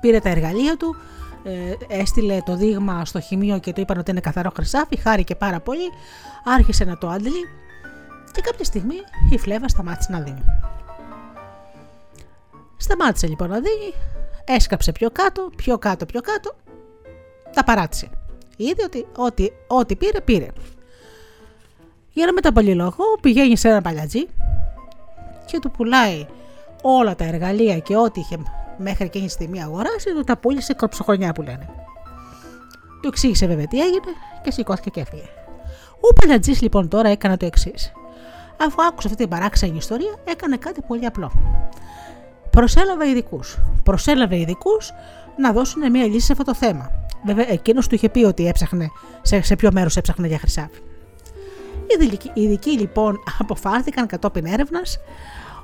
πήρε 0.00 0.20
τα 0.20 0.28
εργαλεία 0.28 0.76
του, 0.76 0.96
ε, 1.44 1.74
έστειλε 1.88 2.42
το 2.44 2.56
δείγμα 2.56 3.04
στο 3.04 3.20
χημείο 3.20 3.58
και 3.58 3.72
του 3.72 3.80
είπαν 3.80 3.98
ότι 3.98 4.10
είναι 4.10 4.20
καθαρό 4.20 4.50
χρυσάφι, 4.56 4.96
χάρηκε 4.96 5.34
πάρα 5.34 5.60
πολύ, 5.60 5.90
άρχισε 6.44 6.84
να 6.84 6.98
το 6.98 7.08
αντλεί 7.08 7.48
και 8.32 8.40
κάποια 8.40 8.64
στιγμή 8.64 8.94
η 9.30 9.38
φλέβα 9.38 9.68
σταμάτησε 9.68 10.12
να 10.12 10.20
δίνει. 10.20 10.44
Σταμάτησε 12.76 13.26
λοιπόν 13.26 13.48
να 13.48 13.54
δίνει, 13.60 13.94
έσκαψε 14.44 14.92
πιο 14.92 15.10
κάτω, 15.10 15.50
πιο 15.56 15.78
κάτω, 15.78 16.06
πιο 16.06 16.20
κάτω, 16.20 16.54
τα 17.54 17.64
παράτησε. 17.64 18.08
Είδε 18.56 18.82
ότι 18.84 19.06
ό,τι, 19.16 19.48
ό,τι 19.66 19.96
πήρε, 19.96 20.20
πήρε. 20.20 20.48
Για 22.12 22.26
να 22.26 22.32
μετά 22.32 22.52
πολύ 22.52 22.74
λόγο 22.74 23.04
πηγαίνει 23.20 23.56
σε 23.56 23.68
ένα 23.68 23.80
παλιατζή 23.80 24.26
και 25.44 25.58
του 25.58 25.70
πουλάει 25.70 26.26
όλα 26.82 27.14
τα 27.14 27.24
εργαλεία 27.24 27.78
και 27.78 27.96
ό,τι 27.96 28.20
είχε 28.20 28.38
μέχρι 28.78 29.04
εκείνη 29.04 29.26
τη 29.26 29.32
στιγμή 29.32 29.62
αγοράσει, 29.62 30.14
του 30.14 30.24
τα 30.24 30.36
πούλησε 30.36 30.74
κροψοχρονιά 30.74 31.32
που 31.32 31.42
λένε. 31.42 31.68
Του 33.02 33.08
εξήγησε 33.08 33.46
βέβαια 33.46 33.66
τι 33.66 33.80
έγινε 33.80 34.12
και 34.42 34.50
σηκώθηκε 34.50 34.90
και 34.90 35.00
έφυγε. 35.00 35.28
Ο 36.00 36.12
παλιατζή 36.20 36.52
λοιπόν 36.60 36.88
τώρα 36.88 37.08
έκανε 37.08 37.36
το 37.36 37.46
εξής. 37.46 37.92
Αφού 38.56 38.82
άκουσε 38.82 39.06
αυτή 39.06 39.18
την 39.18 39.28
παράξενη 39.28 39.76
ιστορία, 39.76 40.14
έκανε 40.24 40.56
κάτι 40.56 40.80
πολύ 40.86 41.06
απλό. 41.06 41.32
Προσέλαβε 42.50 43.08
ειδικούς. 43.08 43.58
Προσέλαβε 43.82 44.38
ειδικούς 44.38 44.92
να 45.36 45.52
δώσουν 45.52 45.90
μια 45.90 46.04
λύση 46.04 46.26
σε 46.26 46.32
αυτό 46.32 46.44
το 46.44 46.54
θέμα. 46.54 46.90
Βέβαια, 47.24 47.46
εκείνος 47.48 47.86
του 47.86 47.94
είχε 47.94 48.08
πει 48.08 48.24
ότι 48.24 48.46
έψαχνε, 48.46 48.90
σε, 49.22 49.42
σε 49.42 49.56
ποιο 49.56 49.70
μέρος 49.72 49.96
έψαχνε 49.96 50.26
για 50.26 50.38
χρυσάφι. 50.38 50.78
Οι 52.34 52.42
ειδικοί 52.42 52.70
λοιπόν 52.70 53.18
αποφάθηκαν 53.40 54.06
κατόπιν 54.06 54.46
έρευνας 54.46 54.98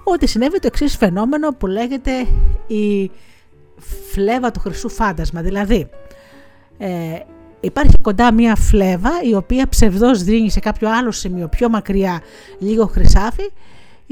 ότι 0.04 0.26
συνέβη 0.26 0.58
το 0.58 0.66
εξής 0.66 0.96
φαινόμενο 0.96 1.52
που 1.52 1.66
λέγεται 1.66 2.26
η 2.66 3.10
φλέβα 4.12 4.50
του 4.50 4.60
χρυσού 4.60 4.88
φάντασμα. 4.88 5.40
Δηλαδή, 5.40 5.90
ε, 6.78 7.18
υπάρχει 7.60 7.98
κοντά 8.02 8.32
μία 8.32 8.56
φλέβα 8.56 9.10
η 9.22 9.34
οποία 9.34 9.68
ψευδώς 9.68 10.22
δίνει 10.22 10.50
σε 10.50 10.60
κάποιο 10.60 10.90
άλλο 10.90 11.10
σημείο 11.10 11.48
πιο 11.48 11.68
μακριά 11.68 12.20
λίγο 12.58 12.86
χρυσάφι 12.86 13.50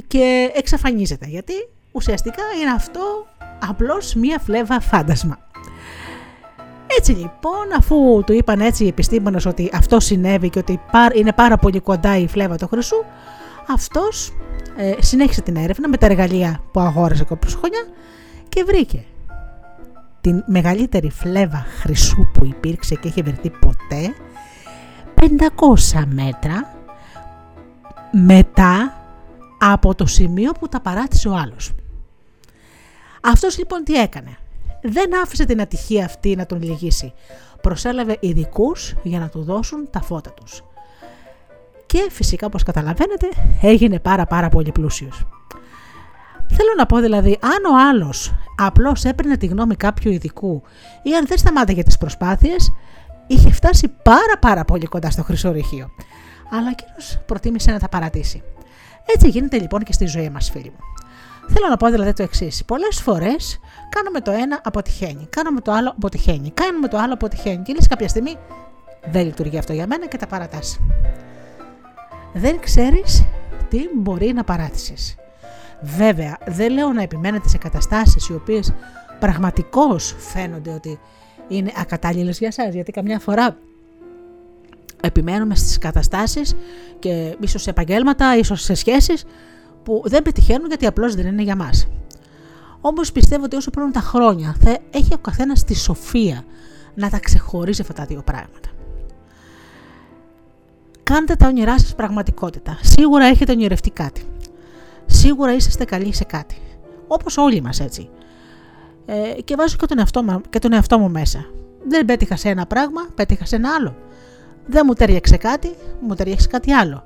και 0.07 0.51
εξαφανίζεται. 0.55 1.27
Γιατί 1.27 1.53
ουσιαστικά 1.93 2.43
είναι 2.61 2.71
αυτό 2.71 3.27
απλώς 3.69 4.15
μία 4.15 4.39
φλέβα 4.39 4.81
φάντασμα. 4.81 5.39
Έτσι 6.99 7.13
λοιπόν, 7.13 7.73
αφού 7.77 8.23
του 8.27 8.33
είπαν 8.33 8.61
έτσι 8.61 8.85
οι 8.85 8.89
επιστήμονες 8.89 9.47
ότι 9.47 9.71
αυτό 9.75 10.01
συνέβη 10.01 10.51
και 10.51 10.59
ότι 10.59 10.81
είναι 11.15 11.33
πάρα 11.33 11.57
πολύ 11.57 11.81
κοντά 11.81 12.17
η 12.17 12.27
φλέβα 12.27 12.57
του 12.57 12.67
χρυσού, 12.67 13.05
αυτός 13.69 14.33
ε, 14.81 14.95
συνέχισε 14.99 15.43
την 15.43 15.57
έρευνα 15.57 15.89
με 15.89 15.97
τα 15.97 16.07
εργαλεία 16.07 16.61
που 16.73 16.81
αγόρασε 16.81 17.27
χρονιά 17.31 17.87
και 18.49 18.65
βρήκε 18.65 19.05
την 20.21 20.45
μεγαλύτερη 20.47 21.11
φλέβα 21.11 21.67
χρυσού 21.81 22.31
που 22.33 22.45
υπήρξε 22.45 22.95
και 22.95 23.09
είχε 23.09 23.23
βρεθεί 23.23 23.51
ποτέ 23.51 24.15
500 25.95 26.05
μέτρα 26.07 26.77
μετά 28.13 29.03
από 29.59 29.95
το 29.95 30.07
σημείο 30.07 30.53
που 30.53 30.69
τα 30.69 30.81
παράτησε 30.81 31.29
ο 31.29 31.35
άλλος. 31.35 31.73
Αυτός 33.23 33.59
λοιπόν 33.59 33.85
τι 33.85 33.95
έκανε; 33.95 34.37
Δεν 34.83 35.21
άφησε 35.23 35.45
την 35.45 35.61
ατυχία 35.61 36.05
αυτή 36.05 36.37
να 36.37 36.47
τον 36.47 36.63
λυγίσει. 36.63 37.13
Προσέλαβε 37.63 38.17
ειδικούς 38.21 38.95
για 39.03 39.19
να 39.19 39.29
του 39.29 39.43
δώσουν 39.43 39.89
τα 39.91 40.01
φώτα 40.01 40.31
τους 40.33 40.63
και 41.89 42.09
φυσικά 42.11 42.47
όπως 42.47 42.63
καταλαβαίνετε 42.63 43.29
έγινε 43.63 43.99
πάρα 43.99 44.27
πάρα 44.27 44.49
πολύ 44.49 44.73
πλούσιος. 44.73 45.27
Θέλω 46.49 46.71
να 46.77 46.87
πω 46.87 46.99
δηλαδή, 46.99 47.39
αν 47.43 47.73
ο 47.73 47.89
άλλος 47.89 48.35
απλώς 48.57 49.05
έπαιρνε 49.05 49.37
τη 49.37 49.47
γνώμη 49.47 49.75
κάποιου 49.75 50.11
ειδικού 50.11 50.63
ή 51.03 51.15
αν 51.15 51.27
δεν 51.27 51.39
σταμάταγε 51.39 51.83
τις 51.83 51.99
προσπάθειες, 51.99 52.73
είχε 53.27 53.51
φτάσει 53.51 53.89
πάρα 54.03 54.39
πάρα 54.41 54.65
πολύ 54.65 54.87
κοντά 54.87 55.11
στο 55.11 55.23
χρυσό 55.23 55.53
ρηχείο. 55.53 55.91
Αλλά 56.51 56.69
ο 56.69 57.19
προτίμησε 57.27 57.71
να 57.71 57.79
τα 57.79 57.89
παρατήσει. 57.89 58.43
Έτσι 59.15 59.29
γίνεται 59.29 59.59
λοιπόν 59.59 59.83
και 59.83 59.93
στη 59.93 60.07
ζωή 60.07 60.31
μας 60.31 60.51
φίλοι 60.51 60.71
μου. 60.71 60.85
Θέλω 61.49 61.69
να 61.69 61.77
πω 61.77 61.91
δηλαδή 61.91 62.13
το 62.13 62.23
εξής. 62.23 62.65
Πολλές 62.65 63.01
φορές 63.01 63.61
κάνουμε 63.89 64.21
το 64.21 64.31
ένα 64.31 64.61
αποτυχαίνει, 64.65 65.27
κάνουμε 65.31 65.61
το 65.61 65.73
άλλο 65.73 65.91
αποτυχαίνει, 65.91 66.51
κάνουμε 66.51 66.89
το 66.89 66.99
άλλο 66.99 67.15
αποτυχαίνει 67.15 67.63
και 67.63 67.73
λες 67.75 67.87
κάποια 67.87 68.09
στιγμή 68.09 68.37
δεν 69.11 69.25
λειτουργεί 69.25 69.59
αυτό 69.59 69.73
για 69.73 69.87
μένα 69.87 70.07
και 70.07 70.17
τα 70.17 70.27
παρατάς 70.27 70.81
δεν 72.33 72.61
ξέρεις 72.61 73.25
τι 73.69 73.89
μπορεί 73.95 74.33
να 74.33 74.45
παράτησες. 74.45 75.17
Βέβαια, 75.81 76.39
δεν 76.47 76.73
λέω 76.73 76.93
να 76.93 77.03
επιμένετε 77.03 77.49
σε 77.49 77.59
καταστάσεις 77.59 78.29
οι 78.29 78.33
οποίες 78.33 78.73
πραγματικώς 79.21 80.15
φαίνονται 80.19 80.71
ότι 80.71 80.99
είναι 81.49 81.73
ακατάλληλες 81.77 82.39
για 82.39 82.53
σας, 82.53 82.75
γιατί 82.75 82.93
καμιά 82.93 83.19
φορά 83.19 83.57
επιμένουμε 85.01 85.55
στις 85.55 85.79
καταστάσεις 85.79 86.55
και 86.99 87.37
ίσως 87.41 87.63
σε 87.63 87.71
επαγγέλματα, 87.71 88.37
ίσως 88.37 88.63
σε 88.63 88.75
σχέσεις 88.75 89.25
που 89.83 90.03
δεν 90.05 90.23
πετυχαίνουν 90.23 90.67
γιατί 90.69 90.87
απλώς 90.87 91.15
δεν 91.15 91.27
είναι 91.27 91.43
για 91.43 91.57
μας. 91.57 91.89
Όμως 92.81 93.13
πιστεύω 93.13 93.45
ότι 93.45 93.57
όσο 93.57 93.71
παίρνουν 93.71 93.93
τα 93.93 94.01
χρόνια 94.01 94.57
θα 94.61 94.79
έχει 94.91 95.15
ο 95.15 95.19
καθένας 95.19 95.65
τη 95.65 95.75
σοφία 95.77 96.45
να 96.95 97.11
τα 97.11 97.19
ξεχωρίζει 97.19 97.81
αυτά 97.81 97.93
τα 97.93 98.05
δύο 98.05 98.23
πράγματα. 98.23 98.69
Κάντε 101.09 101.35
τα 101.35 101.47
όνειρά 101.47 101.79
σας 101.79 101.95
πραγματικότητα. 101.95 102.79
Σίγουρα 102.83 103.25
έχετε 103.25 103.53
ονειρευτεί 103.53 103.91
κάτι. 103.91 104.23
Σίγουρα 105.07 105.55
είσαστε 105.55 105.85
καλοί 105.85 106.15
σε 106.15 106.25
κάτι. 106.25 106.57
Όπως 107.07 107.37
όλοι 107.37 107.61
μας 107.61 107.81
έτσι. 107.81 108.11
Ε, 109.07 109.43
και 109.43 109.55
βάζω 109.55 109.77
και 109.77 109.87
τον, 109.87 109.99
εαυτό, 109.99 110.41
και 110.51 110.59
τον 110.59 110.73
εαυτό 110.73 110.99
μου 110.99 111.11
μέσα. 111.11 111.47
Δεν 111.89 112.05
πέτυχα 112.05 112.37
σε 112.37 112.49
ένα 112.49 112.67
πράγμα, 112.67 113.09
πέτυχα 113.15 113.45
σε 113.45 113.57
ένα 113.57 113.75
άλλο. 113.79 113.97
Δεν 114.67 114.83
μου 114.87 114.93
τέριαξε 114.93 115.37
κάτι, 115.37 115.75
μου 116.01 116.15
ταιριάξε 116.15 116.49
κάτι 116.49 116.73
άλλο. 116.73 117.05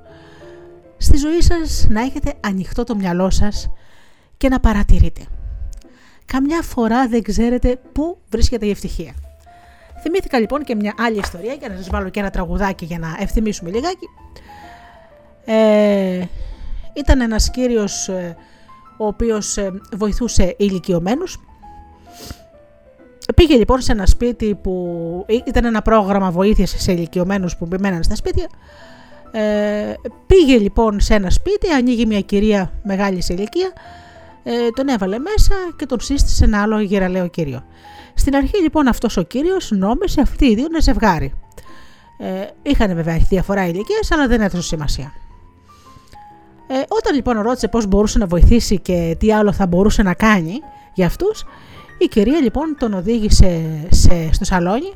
Στη 0.97 1.17
ζωή 1.17 1.41
σας 1.41 1.87
να 1.89 2.01
έχετε 2.01 2.33
ανοιχτό 2.39 2.83
το 2.83 2.95
μυαλό 2.95 3.29
σας 3.29 3.69
και 4.37 4.49
να 4.49 4.59
παρατηρείτε. 4.59 5.21
Καμιά 6.25 6.61
φορά 6.61 7.07
δεν 7.07 7.21
ξέρετε 7.21 7.79
πού 7.91 8.17
βρίσκεται 8.29 8.65
η 8.65 8.69
ευτυχία. 8.69 9.13
Θυμήθηκα 10.03 10.39
λοιπόν 10.39 10.63
και 10.63 10.75
μια 10.75 10.93
άλλη 10.97 11.17
ιστορία 11.17 11.53
για 11.53 11.69
να 11.69 11.75
σας 11.75 11.89
βάλω 11.89 12.09
και 12.09 12.19
ένα 12.19 12.29
τραγουδάκι 12.29 12.85
για 12.85 12.99
να 12.99 13.17
ευθυμίσουμε 13.19 13.69
λιγάκι. 13.69 14.09
Ε, 15.45 16.25
ήταν 16.93 17.21
ένας 17.21 17.51
κύριος 17.51 18.07
ε, 18.07 18.35
ο 18.97 19.07
οποίος 19.07 19.57
ε, 19.57 19.71
βοηθούσε 19.95 20.55
ηλικιωμένους. 20.57 21.39
Πήγε 23.35 23.55
λοιπόν 23.55 23.81
σε 23.81 23.91
ένα 23.91 24.05
σπίτι 24.05 24.55
που 24.55 25.25
ήταν 25.45 25.65
ένα 25.65 25.81
πρόγραμμα 25.81 26.31
βοήθειας 26.31 26.75
σε 26.77 26.91
ηλικιωμένους 26.91 27.57
που 27.57 27.67
μέναν 27.79 28.03
στα 28.03 28.15
σπίτια. 28.15 28.49
Ε, 29.31 29.93
πήγε 30.27 30.57
λοιπόν 30.57 30.99
σε 30.99 31.13
ένα 31.13 31.29
σπίτι, 31.29 31.71
ανοίγει 31.71 32.05
μια 32.05 32.21
κυρία 32.21 32.71
μεγάλης 32.83 33.25
σε 33.25 33.33
ηλικία, 33.33 33.73
ε, 34.43 34.69
τον 34.69 34.87
έβαλε 34.87 35.19
μέσα 35.19 35.53
και 35.75 35.85
τον 35.85 35.99
σύστησε 35.99 36.43
ένα 36.43 36.61
άλλο 36.61 36.79
γεραλαίο 36.79 37.27
κύριο. 37.27 37.63
Στην 38.13 38.35
αρχή 38.35 38.61
λοιπόν 38.61 38.87
αυτός 38.87 39.17
ο 39.17 39.21
κύριος 39.21 39.71
νόμισε 39.71 40.21
αυτοί 40.21 40.45
οι 40.45 40.55
δύο 40.55 40.67
να 40.71 40.79
ζευγάρι. 40.79 41.33
Ε, 42.17 42.47
είχαν 42.61 42.95
βέβαια 42.95 43.17
διαφορά 43.17 43.65
ηλικίας, 43.67 44.11
αλλά 44.11 44.27
δεν 44.27 44.41
έδωσε 44.41 44.67
σημασία. 44.67 45.11
Ε, 46.67 46.73
όταν 46.87 47.15
λοιπόν 47.15 47.41
ρώτησε 47.41 47.67
πώς 47.67 47.87
μπορούσε 47.87 48.17
να 48.17 48.25
βοηθήσει 48.25 48.79
και 48.79 49.15
τι 49.19 49.33
άλλο 49.33 49.51
θα 49.51 49.67
μπορούσε 49.67 50.03
να 50.03 50.13
κάνει 50.13 50.59
για 50.93 51.05
αυτούς, 51.05 51.45
η 51.97 52.07
κυρία 52.07 52.39
λοιπόν 52.39 52.75
τον 52.79 52.93
οδήγησε 52.93 53.61
σε, 53.89 54.33
στο 54.33 54.45
σαλόνι, 54.45 54.93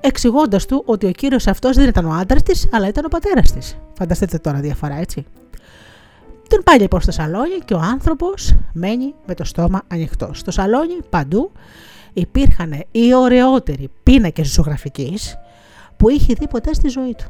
εξηγώντας 0.00 0.66
του 0.66 0.82
ότι 0.86 1.06
ο 1.06 1.10
κύριος 1.10 1.46
αυτός 1.46 1.76
δεν 1.76 1.88
ήταν 1.88 2.04
ο 2.04 2.12
άντρας 2.12 2.42
της, 2.42 2.68
αλλά 2.72 2.88
ήταν 2.88 3.04
ο 3.04 3.08
πατέρας 3.08 3.52
της. 3.52 3.76
Φανταστείτε 3.98 4.38
τώρα 4.38 4.58
διαφορά, 4.58 4.94
έτσι. 4.94 5.26
Τον 6.52 6.62
πάει 6.62 6.78
λοιπόν 6.78 7.00
στο 7.00 7.10
σαλόνι 7.10 7.58
και 7.64 7.74
ο 7.74 7.78
άνθρωπος 7.78 8.54
μένει 8.72 9.14
με 9.26 9.34
το 9.34 9.44
στόμα 9.44 9.82
ανοιχτό. 9.88 10.30
Στο 10.32 10.50
σαλόνι 10.50 10.98
παντού 11.10 11.52
υπήρχαν 12.12 12.82
οι 12.90 13.14
ωραιότεροι 13.14 13.90
πίνακες 14.02 14.52
ζωγραφικής 14.52 15.38
που 15.96 16.08
είχε 16.08 16.34
δει 16.34 16.48
ποτέ 16.48 16.74
στη 16.74 16.88
ζωή 16.88 17.14
του. 17.14 17.24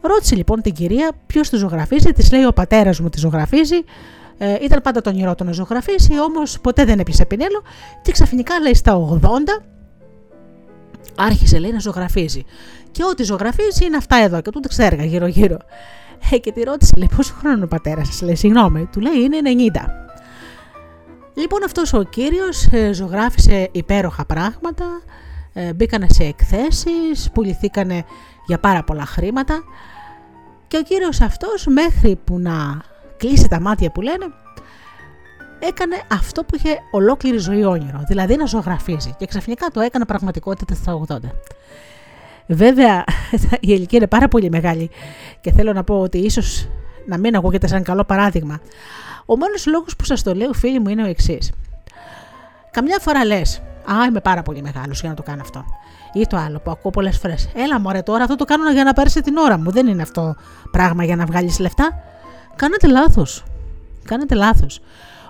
Ρώτησε 0.00 0.34
λοιπόν 0.34 0.60
την 0.62 0.72
κυρία 0.72 1.12
ποιος 1.26 1.48
τη 1.48 1.56
ζωγραφίζει, 1.56 2.12
της 2.12 2.32
λέει 2.32 2.44
ο 2.44 2.52
πατέρας 2.52 3.00
μου 3.00 3.08
τη 3.08 3.18
ζωγραφίζει. 3.18 3.84
Ε, 4.38 4.56
ήταν 4.62 4.82
πάντα 4.82 5.00
τον 5.00 5.12
όνειρό 5.12 5.34
του 5.34 5.44
να 5.44 5.52
ζωγραφίσει, 5.52 6.20
όμως 6.20 6.60
ποτέ 6.60 6.84
δεν 6.84 6.98
έπιασε 6.98 7.24
πινέλο 7.24 7.62
και 8.02 8.12
ξαφνικά 8.12 8.60
λέει 8.60 8.74
στα 8.74 9.18
80 9.22 9.28
άρχισε 11.14 11.58
λέει 11.58 11.72
να 11.72 11.78
ζωγραφίζει. 11.78 12.44
Και 12.90 13.04
ό,τι 13.04 13.22
ζωγραφίζει 13.22 13.84
είναι 13.84 13.96
αυτά 13.96 14.16
εδώ 14.16 14.40
και 14.40 14.50
του 14.50 14.68
ξέρει 14.68 15.06
γύρω-γύρω. 15.06 15.58
Ε, 16.30 16.38
και 16.38 16.52
τη 16.52 16.62
ρώτησε, 16.62 16.92
λέει, 16.96 17.08
πόσο 17.16 17.34
χρόνο 17.38 17.54
είναι 17.56 17.64
ο 17.64 17.68
πατέρα 17.68 18.04
σας, 18.04 18.22
λέει, 18.22 18.34
συγγνώμη, 18.34 18.88
του 18.92 19.00
λέει 19.00 19.20
είναι 19.20 19.70
90. 19.74 20.00
Λοιπόν, 21.34 21.64
αυτός 21.64 21.92
ο 21.92 22.02
κύριος 22.02 22.66
ε, 22.70 22.92
ζωγράφησε 22.92 23.68
υπέροχα 23.72 24.24
πράγματα, 24.24 24.84
ε, 25.52 25.72
μπήκανε 25.72 26.06
σε 26.08 26.24
εκθέσεις, 26.24 27.30
πουληθήκανε 27.32 28.04
για 28.46 28.58
πάρα 28.58 28.84
πολλά 28.84 29.06
χρήματα 29.06 29.62
και 30.68 30.76
ο 30.76 30.82
κύριος 30.82 31.20
αυτός 31.20 31.66
μέχρι 31.66 32.16
που 32.24 32.38
να 32.38 32.82
κλείσει 33.16 33.48
τα 33.48 33.60
μάτια 33.60 33.90
που 33.90 34.00
λένε 34.00 34.24
έκανε 35.58 36.02
αυτό 36.12 36.44
που 36.44 36.56
είχε 36.56 36.78
ολόκληρη 36.90 37.38
ζωή 37.38 37.64
όνειρο, 37.64 38.02
δηλαδή 38.08 38.36
να 38.36 38.46
ζωγραφίζει 38.46 39.14
και 39.18 39.26
ξαφνικά 39.26 39.68
το 39.68 39.80
έκανε 39.80 40.04
πραγματικότητα 40.04 40.74
στα 40.74 41.00
80. 41.08 41.16
Βέβαια 42.52 43.04
η 43.52 43.58
ηλικία 43.60 43.98
είναι 43.98 44.06
πάρα 44.06 44.28
πολύ 44.28 44.50
μεγάλη 44.50 44.90
και 45.40 45.52
θέλω 45.52 45.72
να 45.72 45.84
πω 45.84 46.00
ότι 46.00 46.18
ίσως 46.18 46.68
να 47.06 47.18
μην 47.18 47.36
ακούγεται 47.36 47.66
σαν 47.66 47.82
καλό 47.82 48.04
παράδειγμα. 48.04 48.60
Ο 49.26 49.36
μόνος 49.36 49.66
λόγος 49.66 49.96
που 49.96 50.04
σας 50.04 50.22
το 50.22 50.34
λέω 50.34 50.52
φίλοι 50.52 50.80
μου 50.80 50.88
είναι 50.88 51.02
ο 51.02 51.06
εξής. 51.06 51.52
Καμιά 52.70 52.98
φορά 52.98 53.24
λες, 53.24 53.62
Α, 53.84 54.04
είμαι 54.08 54.20
πάρα 54.20 54.42
πολύ 54.42 54.62
μεγάλος 54.62 55.00
για 55.00 55.08
να 55.08 55.14
το 55.14 55.22
κάνω 55.22 55.40
αυτό. 55.40 55.64
Ή 56.12 56.26
το 56.26 56.36
άλλο 56.36 56.58
που 56.58 56.70
ακούω 56.70 56.90
πολλές 56.90 57.18
φορές. 57.18 57.50
Έλα, 57.54 57.80
μωρέ, 57.80 58.02
τώρα 58.02 58.22
αυτό 58.22 58.36
το 58.36 58.44
κάνω 58.44 58.72
για 58.72 58.84
να 58.84 58.92
πάρει 58.92 59.10
την 59.10 59.36
ώρα 59.36 59.58
μου. 59.58 59.70
Δεν 59.70 59.86
είναι 59.86 60.02
αυτό 60.02 60.34
πράγμα 60.70 61.04
για 61.04 61.16
να 61.16 61.24
βγάλεις 61.24 61.58
λεφτά. 61.58 62.02
Κάνετε 62.56 62.86
λάθος. 62.86 63.44
Κάνετε 64.04 64.34
λάθος. 64.34 64.80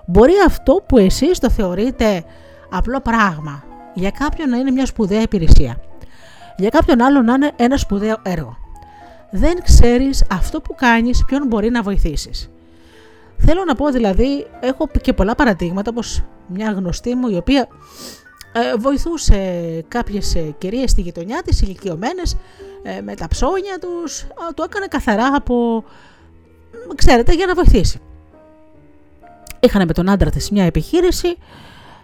Μπορεί 0.07 0.33
αυτό 0.47 0.83
που 0.89 0.99
εσείς 0.99 1.39
το 1.39 1.51
θεωρείτε 1.51 2.25
απλό 2.71 3.01
πράγμα 3.01 3.65
για 3.95 4.11
κάποιον 4.11 4.49
να 4.49 4.57
είναι 4.57 4.71
μια 4.71 4.87
σπουδαία 4.87 5.21
υπηρεσία. 5.21 5.90
Για 6.61 6.69
κάποιον 6.69 7.01
άλλο 7.01 7.23
να 7.23 7.33
είναι 7.33 7.53
ένα 7.57 7.77
σπουδαίο 7.77 8.17
έργο. 8.23 8.57
Δεν 9.31 9.63
ξέρεις 9.63 10.25
αυτό 10.31 10.61
που 10.61 10.75
κάνεις 10.75 11.25
ποιον 11.25 11.47
μπορεί 11.47 11.71
να 11.71 11.83
βοηθήσεις. 11.83 12.51
Θέλω 13.39 13.65
να 13.65 13.75
πω 13.75 13.91
δηλαδή, 13.91 14.47
έχω 14.61 14.89
και 15.01 15.13
πολλά 15.13 15.35
παραδείγματα 15.35 15.91
όπως 15.91 16.23
μια 16.47 16.71
γνωστή 16.71 17.15
μου 17.15 17.29
η 17.29 17.37
οποία 17.37 17.69
ε, 18.53 18.77
βοηθούσε 18.79 19.41
κάποιες 19.89 20.35
ε, 20.35 20.55
κυρίες 20.59 20.91
στη 20.91 21.01
γειτονιά 21.01 21.43
της, 21.43 21.61
ηλικιωμένες 21.61 22.37
ε, 22.83 23.01
με 23.01 23.15
τα 23.15 23.29
ψώνια 23.29 23.79
τους, 23.81 24.27
το 24.55 24.63
έκανε 24.63 24.87
καθαρά 24.87 25.31
από, 25.35 25.85
ξέρετε, 26.95 27.33
για 27.33 27.47
να 27.47 27.55
βοηθήσει. 27.55 28.01
Είχαν 29.61 29.87
με 29.87 29.93
τον 29.93 30.09
άντρα 30.09 30.31
της 30.31 30.51
μια 30.51 30.65
επιχείρηση, 30.65 31.37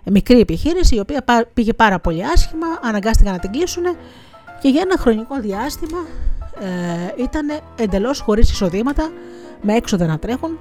μικρή 0.05 0.41
επιχείρηση, 0.41 0.97
η 0.97 0.99
οποία 0.99 1.25
πήγε 1.55 1.73
πάρα 1.73 1.99
πολύ 1.99 2.25
άσχημα, 2.25 2.67
αναγκάστηκαν 2.83 3.33
να 3.33 3.39
την 3.39 3.51
κλείσουν 3.51 3.85
και 4.61 4.69
για 4.69 4.81
ένα 4.85 4.99
χρονικό 4.99 5.41
διάστημα 5.41 5.99
ε, 6.61 7.23
ήταν 7.23 7.61
εντελώς 7.79 8.21
χωρίς 8.21 8.51
εισοδήματα, 8.51 9.11
με 9.63 9.75
έξοδα 9.75 10.07
να 10.07 10.19
τρέχουν 10.19 10.59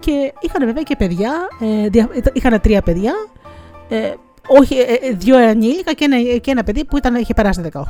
και 0.00 0.32
είχαν 0.40 0.66
βέβαια 0.66 0.82
και 0.82 0.96
παιδιά, 0.96 1.32
ε, 1.60 1.88
είχαν 2.32 2.60
τρία 2.60 2.82
παιδιά 2.82 3.14
ε, 3.88 4.14
όχι, 4.48 4.74
ε, 4.74 4.92
ε, 4.92 5.12
δύο 5.12 5.38
ενήλικα 5.38 5.92
και 5.92 6.04
ένα, 6.04 6.38
και 6.38 6.50
ένα 6.50 6.64
παιδί 6.64 6.84
που 6.84 6.96
ήταν, 6.96 7.14
είχε 7.14 7.34
περάσει 7.34 7.70
18. 7.72 7.82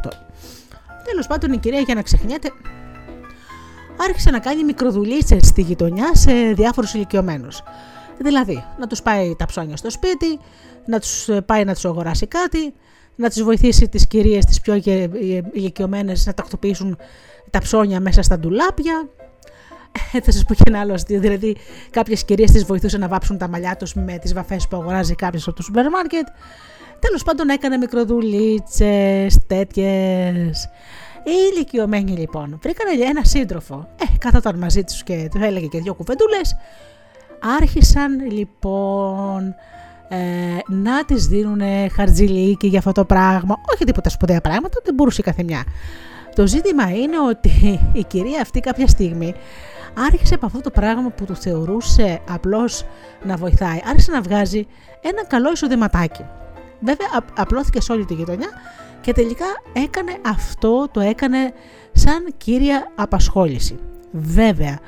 Τέλος 1.04 1.26
πάντων, 1.26 1.52
η 1.52 1.58
κυρία 1.58 1.80
για 1.80 1.94
να 1.94 2.02
ξεχνιέται 2.02 2.50
άρχισε 4.00 4.30
να 4.30 4.38
κάνει 4.38 4.64
μικροδουλίτσε 4.64 5.38
στη 5.42 5.62
γειτονιά 5.62 6.10
σε 6.14 6.32
διάφορους 6.32 6.94
ηλικιωμένους. 6.94 7.62
Δηλαδή, 8.18 8.64
να 8.78 8.86
τους 8.86 9.02
πάει 9.02 9.34
τα 9.36 9.46
ψώνια 9.46 9.76
στο 9.76 9.90
σπίτι, 9.90 10.38
να 10.86 11.00
τους 11.00 11.28
ε, 11.28 11.40
πάει 11.40 11.64
να 11.64 11.74
τους 11.74 11.84
αγοράσει 11.84 12.26
κάτι, 12.26 12.74
να 13.18 13.30
του 13.30 13.44
βοηθήσει 13.44 13.88
τις 13.88 14.06
κυρίες 14.06 14.44
τις 14.44 14.60
πιο 14.60 14.74
ηλικιωμένε 15.52 16.12
να 16.24 16.34
τακτοποιήσουν 16.34 16.98
τα 17.50 17.58
ψώνια 17.58 18.00
μέσα 18.00 18.22
στα 18.22 18.38
ντουλάπια, 18.38 19.08
ε, 20.12 20.20
θα 20.20 20.32
σα 20.32 20.44
πω 20.44 20.54
και 20.54 20.62
ένα 20.66 20.80
άλλο 20.80 20.92
αστείο. 20.92 21.20
Δηλαδή, 21.20 21.56
κάποιες 21.90 22.24
κυρίες 22.24 22.50
τις 22.50 22.64
βοηθούσαν 22.64 23.00
να 23.00 23.08
βάψουν 23.08 23.38
τα 23.38 23.48
μαλλιά 23.48 23.76
τους 23.76 23.94
με 23.94 24.18
τις 24.18 24.34
βαφές 24.34 24.68
που 24.68 24.76
αγοράζει 24.76 25.14
κάποιος 25.14 25.46
από 25.46 25.56
το 25.56 25.62
σούπερ 25.62 25.88
μάρκετ. 25.88 26.26
Τέλος 26.98 27.22
πάντων, 27.22 27.48
έκανε 27.48 27.76
μικροδουλίτσες, 27.76 29.38
τέτοιες. 29.46 30.68
Οι 31.24 31.52
ηλικιωμένοι 31.52 32.10
λοιπόν 32.10 32.58
βρήκανε 32.62 33.04
ένα 33.04 33.24
σύντροφο. 33.24 33.88
Ε, 34.00 34.18
κάθονταν 34.18 34.58
μαζί 34.58 34.84
τους 34.84 35.02
και 35.02 35.28
του 35.30 35.38
έλεγε 35.42 35.66
και 35.66 35.80
δύο 35.80 35.94
κουβεντούλες. 35.94 36.56
Άρχισαν 37.60 38.30
λοιπόν 38.30 39.54
ε, 40.08 40.16
να 40.66 41.04
τις 41.04 41.26
δίνουν 41.26 41.60
χαρτζιλίκι 41.92 42.66
για 42.66 42.78
αυτό 42.78 42.92
το 42.92 43.04
πράγμα. 43.04 43.56
Όχι 43.74 43.84
τίποτα 43.84 44.08
σπουδαία 44.08 44.40
πράγματα, 44.40 44.80
δεν 44.84 44.94
μπορούσε 44.94 45.20
η 45.20 45.24
καθεμιά. 45.24 45.64
Το 46.34 46.46
ζήτημα 46.46 46.90
είναι 46.90 47.20
ότι 47.28 47.80
η 47.92 48.04
κυρία 48.04 48.40
αυτή 48.40 48.60
κάποια 48.60 48.86
στιγμή 48.86 49.34
άρχισε 50.12 50.34
από 50.34 50.46
αυτό 50.46 50.60
το 50.60 50.70
πράγμα 50.70 51.10
που 51.10 51.24
του 51.24 51.36
θεωρούσε 51.36 52.20
απλώς 52.30 52.84
να 53.24 53.36
βοηθάει, 53.36 53.78
άρχισε 53.84 54.10
να 54.10 54.20
βγάζει 54.20 54.66
ένα 55.00 55.24
καλό 55.24 55.52
εισοδηματάκι. 55.52 56.24
Βέβαια 56.80 57.06
απλώθηκε 57.36 57.80
σε 57.80 57.92
όλη 57.92 58.04
τη 58.04 58.14
γειτονιά 58.14 58.48
και 59.00 59.12
τελικά 59.12 59.46
έκανε 59.72 60.16
αυτό, 60.26 60.88
το 60.92 61.00
έκανε 61.00 61.52
σαν 61.92 62.34
κύρια 62.36 62.90
απασχόληση. 62.94 63.78
Βέβαια 64.12 64.78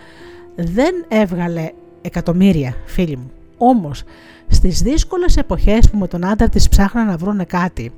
δεν 0.54 1.04
έβγαλε 1.08 1.70
εκατομμύρια 2.02 2.74
φίλοι 2.84 3.16
μου, 3.16 3.30
όμως 3.58 4.02
στις 4.50 4.82
δύσκολες 4.82 5.36
εποχές 5.36 5.90
που 5.90 5.98
με 5.98 6.08
τον 6.08 6.24
άντρα 6.24 6.48
της 6.48 6.68
ψάχναν 6.68 7.06
να 7.06 7.16
βρουν 7.16 7.46
κάτι, 7.46 7.92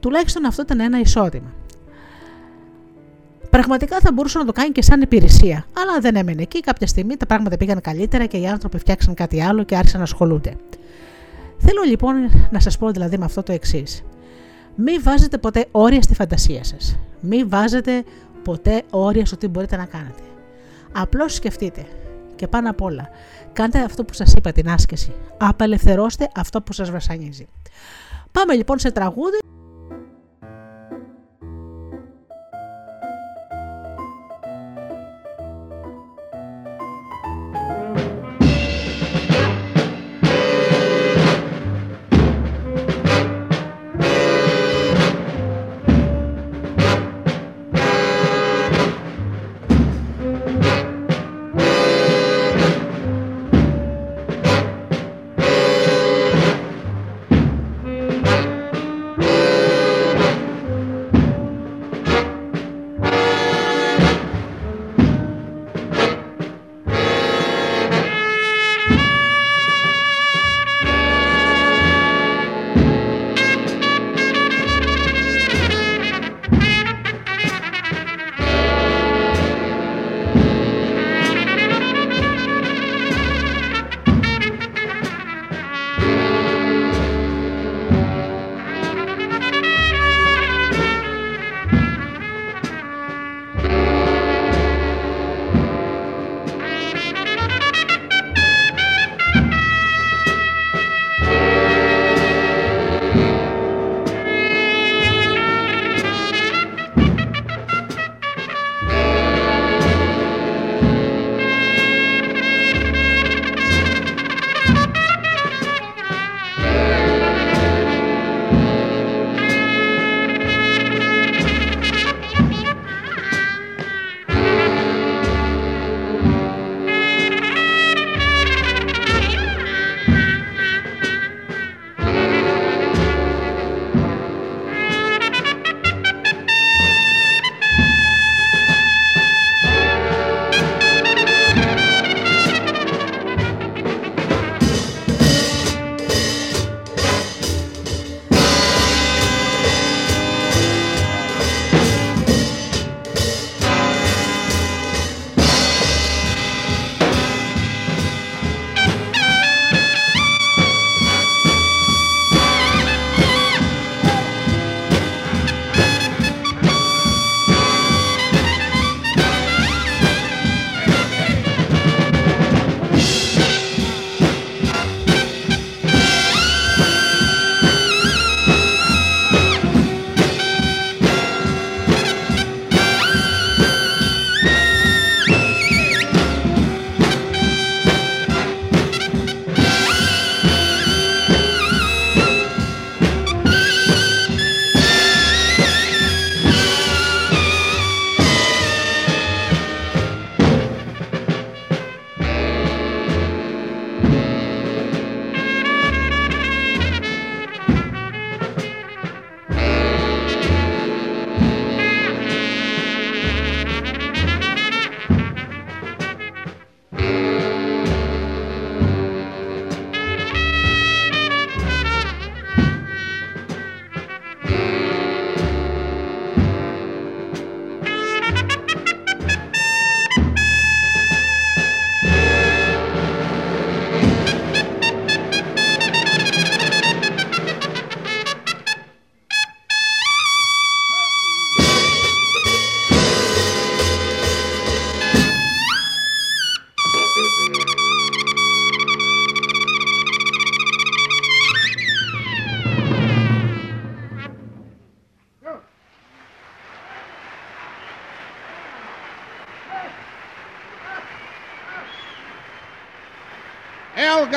τουλάχιστον 0.00 0.44
αυτό 0.44 0.62
ήταν 0.62 0.80
ένα 0.80 1.00
εισόδημα. 1.00 1.52
Πραγματικά 3.50 3.98
θα 4.00 4.12
μπορούσε 4.12 4.38
να 4.38 4.44
το 4.44 4.52
κάνει 4.52 4.70
και 4.70 4.82
σαν 4.82 5.00
υπηρεσία, 5.00 5.66
αλλά 5.78 6.00
δεν 6.00 6.16
έμενε 6.16 6.42
εκεί. 6.42 6.60
Κάποια 6.60 6.86
στιγμή 6.86 7.16
τα 7.16 7.26
πράγματα 7.26 7.56
πήγαν 7.56 7.80
καλύτερα 7.80 8.26
και 8.26 8.36
οι 8.36 8.46
άνθρωποι 8.46 8.78
φτιάξαν 8.78 9.14
κάτι 9.14 9.42
άλλο 9.42 9.62
και 9.62 9.76
άρχισαν 9.76 9.98
να 9.98 10.04
ασχολούνται. 10.04 10.56
Θέλω 11.58 11.82
λοιπόν 11.86 12.14
να 12.50 12.60
σας 12.60 12.78
πω 12.78 12.90
δηλαδή 12.90 13.18
με 13.18 13.24
αυτό 13.24 13.42
το 13.42 13.52
εξής. 13.52 14.02
Μην 14.74 15.02
βάζετε 15.02 15.38
ποτέ 15.38 15.66
όρια 15.70 16.02
στη 16.02 16.14
φαντασία 16.14 16.64
σας. 16.64 16.98
Μην 17.20 17.48
βάζετε 17.48 18.04
ποτέ 18.42 18.82
όρια 18.90 19.26
στο 19.26 19.36
τι 19.36 19.48
μπορείτε 19.48 19.76
να 19.76 19.84
κάνετε. 19.84 20.22
Απλώς 20.92 21.34
σκεφτείτε 21.34 21.86
και 22.36 22.46
πάνω 22.46 22.70
απ' 22.70 22.82
όλα, 22.82 23.08
κάντε 23.54 23.78
αυτό 23.82 24.04
που 24.04 24.12
σας 24.12 24.32
είπα 24.32 24.52
την 24.52 24.68
άσκηση. 24.68 25.12
Απελευθερώστε 25.38 26.28
αυτό 26.34 26.62
που 26.62 26.72
σας 26.72 26.90
βασανίζει. 26.90 27.48
Πάμε 28.32 28.54
λοιπόν 28.54 28.78
σε 28.78 28.90
τραγούδι. 28.90 29.38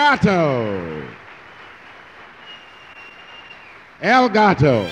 Gato. 0.09 1.03
El 4.01 4.29
Gato. 4.29 4.85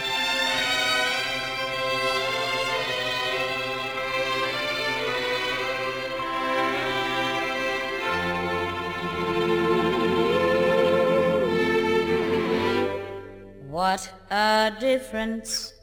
What 13.70 14.12
a 14.30 14.74
difference 14.82 15.74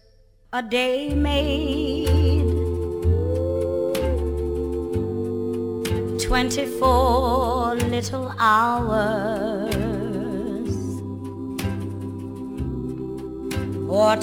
a 0.52 0.62
day 0.62 1.14
made. 1.14 2.50
Twenty-four 6.20 7.61
little 7.92 8.32
hours. 8.38 9.68
What 13.86 14.22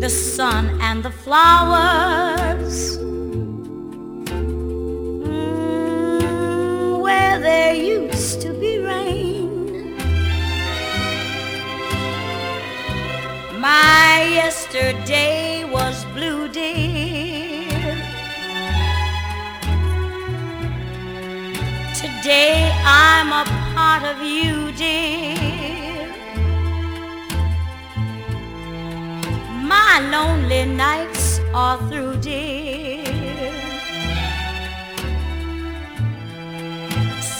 the 0.00 0.10
sun 0.10 0.78
and 0.82 1.02
the 1.02 1.10
flowers. 1.10 2.29
Nights 30.80 31.40
are 31.52 31.78
through, 31.88 32.16
dear. 32.22 33.04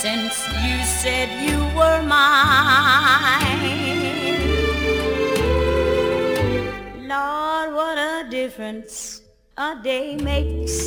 Since 0.03 0.35
you 0.65 0.77
said 1.01 1.29
you 1.47 1.59
were 1.79 2.03
mine. 2.03 2.37
Lord, 7.13 7.69
what 7.79 7.97
a 8.13 8.29
difference 8.29 9.23
a 9.57 9.71
day 9.83 10.17
makes. 10.17 10.79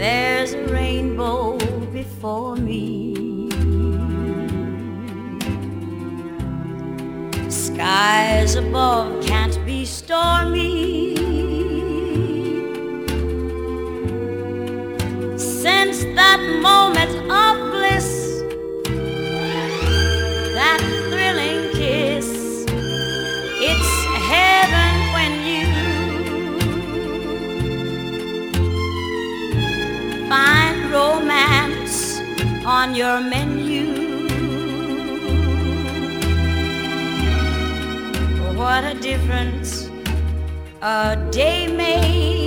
There's 0.00 0.52
a 0.52 0.64
rainbow 0.78 1.58
before 2.00 2.55
Skies 7.86 8.56
above 8.56 9.24
can't 9.24 9.64
be 9.64 9.84
stormy. 9.84 11.14
Since 15.38 16.02
that 16.18 16.40
moment 16.60 17.14
of 17.30 17.54
bliss, 17.70 18.10
that 20.58 20.80
thrilling 21.10 21.62
kiss. 21.78 22.28
It's 23.70 23.92
heaven 24.34 24.94
when 25.16 25.32
you 25.46 25.66
find 30.28 30.76
romance 30.90 32.18
on 32.66 32.96
your 32.96 33.20
menu. 33.20 33.55
Difference 39.06 39.88
a 40.82 41.16
day 41.30 41.68
made, 41.68 42.45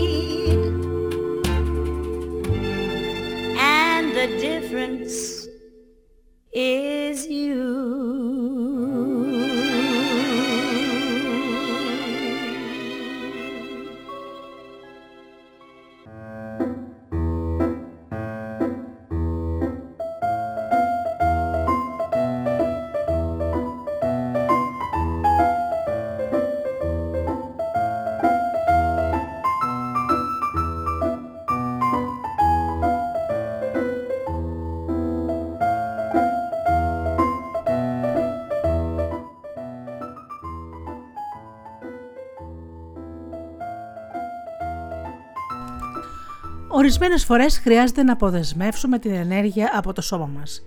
Ορισμένες 46.79 47.25
φορές 47.25 47.57
χρειάζεται 47.57 48.03
να 48.03 48.13
αποδεσμεύσουμε 48.13 48.99
την 48.99 49.13
ενέργεια 49.13 49.71
από 49.73 49.93
το 49.93 50.01
σώμα 50.01 50.29
μας. 50.37 50.63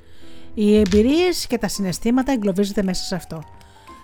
Οι 0.55 0.79
εμπειρίες 0.79 1.47
και 1.47 1.59
τα 1.59 1.69
συναισθήματα 1.69 2.33
εγκλωβίζονται 2.33 2.83
μέσα 2.83 3.05
σε 3.05 3.15
αυτό. 3.15 3.43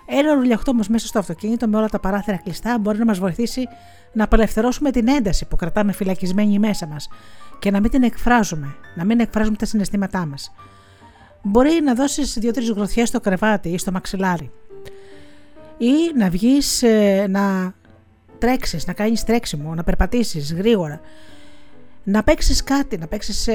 Ένα 0.05 0.33
ρουλιαχτό 0.33 0.71
όμως 0.71 0.87
μέσα 0.87 1.07
στο 1.07 1.19
αυτοκίνητο 1.19 1.67
με 1.67 1.77
όλα 1.77 1.89
τα 1.89 1.99
παράθυρα 1.99 2.37
κλειστά 2.37 2.79
μπορεί 2.79 2.97
να 2.97 3.05
μας 3.05 3.19
βοηθήσει 3.19 3.67
να 4.13 4.23
απελευθερώσουμε 4.23 4.91
την 4.91 5.07
ένταση 5.07 5.45
που 5.45 5.55
κρατάμε 5.55 5.91
φυλακισμένη 5.91 6.59
μέσα 6.59 6.87
μας 6.87 7.07
και 7.59 7.71
να 7.71 7.79
μην 7.79 7.89
την 7.89 8.03
εκφράζουμε, 8.03 8.75
να 8.95 9.05
μην 9.05 9.19
εκφράζουμε 9.19 9.55
τα 9.55 9.65
συναισθήματά 9.65 10.25
μας. 10.25 10.51
Μπορεί 11.41 11.81
να 11.83 11.93
δώσεις 11.93 12.33
δύο-τρεις 12.33 12.69
γροθιές 12.69 13.07
στο 13.07 13.19
κρεβάτι 13.19 13.69
ή 13.69 13.77
στο 13.77 13.91
μαξιλάρι. 13.91 14.51
Ή 15.77 16.17
να 16.17 16.29
βγεις 16.29 16.83
να 17.29 17.73
τρέξεις, 18.37 18.87
να 18.87 18.93
κάνεις 18.93 19.23
τρέξιμο, 19.23 19.75
να 19.75 19.83
περπατήσεις 19.83 20.53
γρήγορα. 20.53 21.01
Να 22.09 22.23
παίξεις 22.23 22.63
κάτι, 22.63 22.97
να 22.97 23.07
παίξεις 23.07 23.47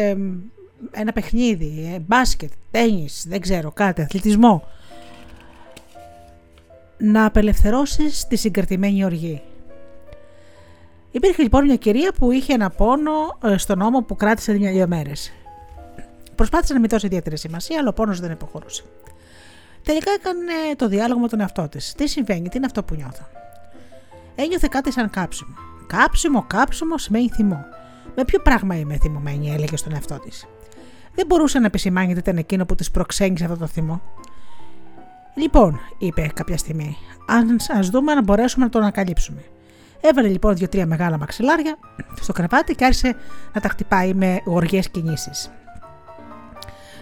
ένα 0.91 1.13
παιχνίδι, 1.13 1.93
ε, 1.95 1.99
μπάσκετ, 1.99 2.53
τένις, 2.71 3.25
δεν 3.29 3.41
ξέρω, 3.41 3.71
κάτι, 3.71 4.03
αθλητισμό. 4.03 4.69
Να 6.99 7.25
απελευθερώσεις 7.25 8.27
τη 8.27 8.37
συγκρατημένη 8.37 9.05
οργή. 9.05 9.43
Υπήρχε 11.11 11.43
λοιπόν 11.43 11.65
μια 11.65 11.77
κυρία 11.77 12.13
που 12.19 12.31
είχε 12.31 12.53
ένα 12.53 12.71
πόνο 12.71 13.39
ε, 13.45 13.57
στον 13.57 13.81
ώμο 13.81 14.03
που 14.03 14.17
κράτησε 14.17 14.53
δύο 14.53 14.87
μέρες. 14.87 15.33
Προσπάθησε 16.35 16.73
να 16.73 16.81
μην 16.81 16.89
δώσει 16.89 17.07
ιδιαίτερη 17.07 17.39
σημασία, 17.39 17.79
αλλά 17.79 17.89
ο 17.89 17.93
πόνος 17.93 18.21
δεν 18.21 18.31
υποχωρούσε. 18.31 18.83
Τελικά 19.83 20.11
έκανε 20.11 20.53
το 20.77 20.89
διάλογο 20.89 21.21
με 21.21 21.29
τον 21.29 21.41
εαυτό 21.41 21.69
της. 21.69 21.93
Τι 21.93 22.09
συμβαίνει, 22.09 22.49
τι 22.49 22.57
είναι 22.57 22.67
αυτό 22.67 22.83
που 22.83 22.95
νιώθω; 22.95 23.27
Ένιωθε 24.35 24.69
κάτι 24.71 24.93
σαν 24.93 25.11
κάψιμο. 25.11 25.55
Κάψιμο, 25.87 26.45
κάψιμο 26.47 26.99
σημαίνει 26.99 27.29
θυμό. 27.29 27.65
Με 28.17 28.25
ποιο 28.25 28.41
πράγμα 28.41 28.77
είμαι 28.77 28.97
θυμωμένη, 28.97 29.51
έλεγε 29.53 29.77
στον 29.77 29.93
εαυτό 29.95 30.19
της. 30.19 30.47
Δεν 31.15 31.27
μπορούσε 31.27 31.59
να 31.59 31.67
επισημάνει 31.67 32.13
τι 32.13 32.19
ήταν 32.19 32.37
εκείνο 32.37 32.67
που 32.67 32.75
της 32.75 32.91
προξένησε 32.91 33.45
αυτό 33.45 33.57
το 33.57 33.67
θυμό. 33.67 34.03
Λοιπόν, 35.35 35.81
είπε 35.99 36.31
κάποια 36.35 36.59
στιγμή, 36.59 36.97
α 37.27 37.81
δούμε 37.81 38.15
να 38.15 38.23
μπορέσουμε 38.23 38.65
να 38.65 38.71
το 38.71 38.79
ανακαλύψουμε. 38.79 39.45
Έβαλε 40.01 40.29
λοιπόν 40.29 40.57
δύο-τρία 40.57 40.87
μεγάλα 40.87 41.19
μαξιλάρια 41.19 41.79
στο 42.21 42.33
κρεβάτι 42.33 42.75
και 42.75 42.85
άρχισε 42.85 43.17
να 43.53 43.61
τα 43.61 43.69
χτυπάει 43.69 44.15
με 44.15 44.41
γοργές 44.45 44.89
κινήσεις. 44.89 45.51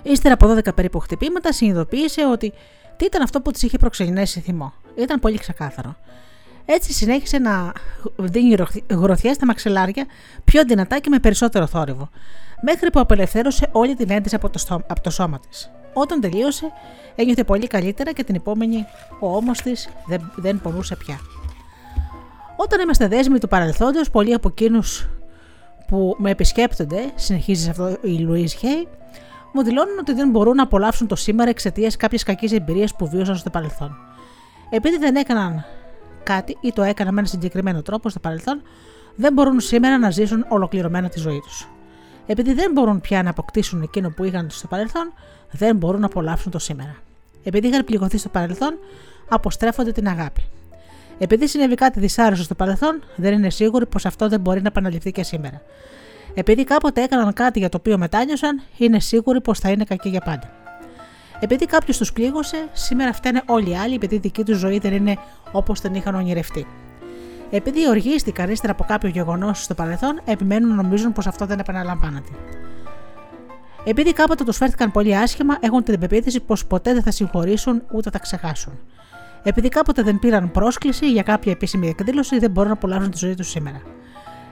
Ύστερα 0.03 0.35
από 0.35 0.53
12 0.53 0.75
περίπου 0.75 0.99
χτυπήματα, 0.99 1.53
συνειδητοποίησε 1.53 2.27
ότι 2.27 2.53
τι 2.97 3.05
ήταν 3.05 3.23
αυτό 3.23 3.41
που 3.41 3.51
της 3.51 3.63
είχε 3.63 3.79
προξενήσει 3.79 4.41
θυμό. 4.41 4.73
Ήταν 4.95 5.21
πολύ 5.21 5.39
ξεκάθαρο. 5.39 5.97
Έτσι 6.75 6.93
συνέχισε 6.93 7.39
να 7.39 7.73
δίνει 8.17 8.57
γροθιά 8.91 9.35
στα 9.35 9.47
μαξιλάρια 9.47 10.07
πιο 10.45 10.65
δυνατά 10.65 10.99
και 10.99 11.09
με 11.09 11.19
περισσότερο 11.19 11.67
θόρυβο, 11.67 12.09
μέχρι 12.63 12.91
που 12.91 13.01
απελευθέρωσε 13.01 13.69
όλη 13.73 13.95
την 13.95 14.11
ένταση 14.11 14.35
από 14.35 14.51
το, 14.51 14.59
στό, 14.59 14.83
από 14.87 15.01
το 15.01 15.11
σώμα 15.11 15.41
της. 15.49 15.71
Όταν 15.93 16.21
τελείωσε, 16.21 16.73
ένιωθε 17.15 17.45
πολύ 17.45 17.67
καλύτερα 17.67 18.13
και 18.13 18.25
την 18.25 18.35
επόμενη 18.35 18.87
ο 19.21 19.37
ώμος 19.37 19.63
της 19.63 19.89
δεν, 20.07 20.33
δεν 20.37 20.61
πονούσε 20.61 20.97
πια. 20.97 21.21
Όταν 22.57 22.81
είμαστε 22.81 23.09
δέσμοι 23.09 23.39
του 23.39 23.49
παρελθόντος, 23.49 24.11
πολλοί 24.11 24.35
από 24.35 24.49
εκείνους 24.49 25.09
που 25.89 26.17
με 26.19 26.31
επισκέπτονται, 26.31 27.11
συνεχίζει 27.15 27.71
αυτό 27.71 27.97
η 28.03 28.19
Λουίς 28.19 28.53
Χέι, 28.53 28.89
μου 29.53 29.63
δηλώνουν 29.63 29.99
ότι 29.99 30.13
δεν 30.13 30.31
μπορούν 30.31 30.57
να 30.57 30.63
απολαύσουν 30.63 31.07
το 31.07 31.17
σήμερα 31.17 31.51
εξαιτίας 31.51 31.97
κάποια 31.97 32.19
κακή 32.25 32.55
εμπειρία 32.55 32.89
που 32.99 33.09
βίωσαν 33.09 33.37
στο 33.37 33.51
παρελθόν. 33.51 33.97
Επειδή 34.71 34.99
δεν 34.99 35.17
έκαναν 35.17 35.65
κάτι 36.23 36.57
ή 36.61 36.73
το 36.73 36.83
έκαναν 36.83 37.15
με 37.15 37.21
ένα 37.21 37.29
συγκεκριμένο 37.29 37.83
τρόπο 37.83 38.09
στο 38.09 38.21
παρελθόν, 38.21 38.63
δεν 39.17 39.33
μπορούν 39.33 39.61
σήμερα 39.61 39.99
να 39.99 40.11
ζήσουν 40.11 40.45
ολοκληρωμένα 40.49 41.09
τη 41.09 41.19
ζωή 41.19 41.41
τους. 41.41 41.69
Επειδή 42.27 42.53
δεν 42.53 42.73
μπορούν 42.73 43.01
πια 43.01 43.23
να 43.23 43.31
αποκτήσουν 43.31 43.83
εκείνο 43.83 44.11
που 44.11 44.25
είχαν 44.25 44.51
στο 44.51 44.67
παρελθόν, 44.67 45.13
δεν 45.51 45.77
μπορούν 45.77 46.01
να 46.01 46.07
απολαύσουν 46.07 46.53
το 46.53 46.59
σήμερα. 46.59 46.97
Επειδή 47.43 47.69
είχαν 47.69 47.85
πληγωθεί 47.85 48.19
στο 48.19 48.29
παρελθόν, 48.29 48.79
αποστρέφονται 49.29 49.93
την 49.93 50.09
αγάπη. 50.09 50.45
Επειδή 51.19 51.49
συνέβη 51.49 51.75
κάτι 51.75 52.01
δυσάρεστο 52.01 52.45
στο 52.45 52.55
παρελθόν, 52.55 53.03
δεν 53.17 53.33
είναι 53.33 53.51
σίγουροι 53.51 53.87
πως 53.87 54.07
αυτό 54.07 54.29
δεν 54.29 54.41
μπορεί 54.41 54.63
να 54.63 54.69
επαναληφθεί 54.69 55.13
και 55.13 55.23
σήμερα. 55.23 55.63
Επειδή 56.35 56.65
κάποτε 56.65 57.03
έκαναν 57.03 57.33
κάτι 57.33 57.59
για 57.59 57.69
το 57.69 57.77
οποίο 57.77 57.99
μετάνιωσαν, 57.99 58.63
είναι 58.77 59.01
σίγουροι 59.01 59.41
πως 59.41 59.59
θα 59.59 59.71
είναι 59.71 59.85
κακοί 59.85 60.09
για 60.09 60.21
πάντα. 60.21 60.62
Επειδή 61.43 61.67
κάποιος 61.67 61.97
τους 61.97 62.13
πλήγωσε, 62.13 62.69
σήμερα 62.73 63.13
φταίνε 63.13 63.43
όλοι 63.47 63.71
οι 63.71 63.77
άλλοι, 63.77 63.95
επειδή 63.95 64.15
η 64.15 64.19
δική 64.19 64.45
τους 64.45 64.59
ζωή 64.59 64.79
δεν 64.79 64.93
είναι 64.93 65.17
όπως 65.53 65.81
την 65.81 65.95
είχαν 65.95 66.15
ονειρευτεί. 66.15 66.67
Επειδή 67.51 67.89
οργίστηκαν 67.89 68.51
ύστερα 68.51 68.73
από 68.73 68.85
κάποιο 68.85 69.09
γεγονός 69.09 69.63
στο 69.63 69.75
παρελθόν, 69.75 70.21
επιμένουν 70.25 70.69
να 70.69 70.83
νομίζουν 70.83 71.13
πως 71.13 71.27
αυτό 71.27 71.47
δεν 71.47 71.59
επαναλαμβάνεται. 71.59 72.31
Επειδή 73.85 74.13
κάποτε 74.13 74.45
τους 74.45 74.57
φέρθηκαν 74.57 74.91
πολύ 74.91 75.17
άσχημα, 75.17 75.57
έχουν 75.61 75.83
την 75.83 76.01
πεποίθηση 76.01 76.41
πως 76.41 76.67
ποτέ 76.67 76.93
δεν 76.93 77.03
θα 77.03 77.11
συγχωρήσουν 77.11 77.83
ούτε 77.93 78.11
θα 78.11 78.19
ξεχάσουν. 78.19 78.79
Επειδή 79.43 79.69
κάποτε 79.69 80.03
δεν 80.03 80.19
πήραν 80.19 80.51
πρόσκληση 80.51 81.11
για 81.11 81.23
κάποια 81.23 81.53
επίσημη 81.53 81.89
εκδήλωση, 81.89 82.39
δεν 82.39 82.51
μπορούν 82.51 82.69
να 82.69 82.77
απολαύσουν 82.77 83.11
τη 83.11 83.19
ζωή 83.19 83.35
τους 83.35 83.49
σήμερα. 83.49 83.83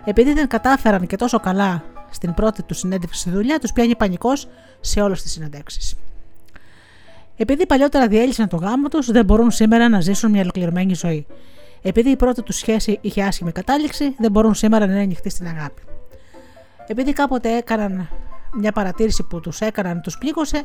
Επειδή 0.04 0.32
δεν 0.32 0.48
κατάφεραν 0.48 1.06
και 1.06 1.16
τόσο 1.16 1.40
καλά 1.40 1.82
στην 2.10 2.34
πρώτη 2.34 2.62
τους 2.62 2.78
συνέντευξη 2.78 3.20
στη 3.20 3.30
δουλειά, 3.30 3.58
τους 3.58 3.72
πιάνει 3.72 3.96
πανικός 3.96 4.48
σε 4.80 5.00
όλες 5.00 5.22
τις 5.22 5.32
συνεντεύξεις. 5.32 5.94
Επειδή 7.42 7.66
παλιότερα 7.66 8.08
διέλυσαν 8.08 8.48
το 8.48 8.56
γάμο 8.56 8.88
τους, 8.88 9.10
δεν 9.10 9.24
μπορούν 9.24 9.50
σήμερα 9.50 9.88
να 9.88 10.00
ζήσουν 10.00 10.30
μια 10.30 10.40
ολοκληρωμένη 10.40 10.94
ζωή. 10.94 11.26
Επειδή 11.82 12.10
η 12.10 12.16
πρώτη 12.16 12.42
τους 12.42 12.56
σχέση 12.56 12.98
είχε 13.00 13.22
άσχημη 13.22 13.52
κατάληξη, 13.52 14.14
δεν 14.18 14.30
μπορούν 14.30 14.54
σήμερα 14.54 14.86
να 14.86 14.92
είναι 14.92 15.02
ανοιχτοί 15.02 15.30
στην 15.30 15.46
αγάπη. 15.46 15.82
Επειδή 16.86 17.12
κάποτε 17.12 17.56
έκαναν 17.56 18.08
μια 18.54 18.72
παρατήρηση 18.72 19.22
που 19.22 19.40
τους 19.40 19.60
έκαναν, 19.60 20.00
τους 20.00 20.18
πλήγωσε, 20.18 20.62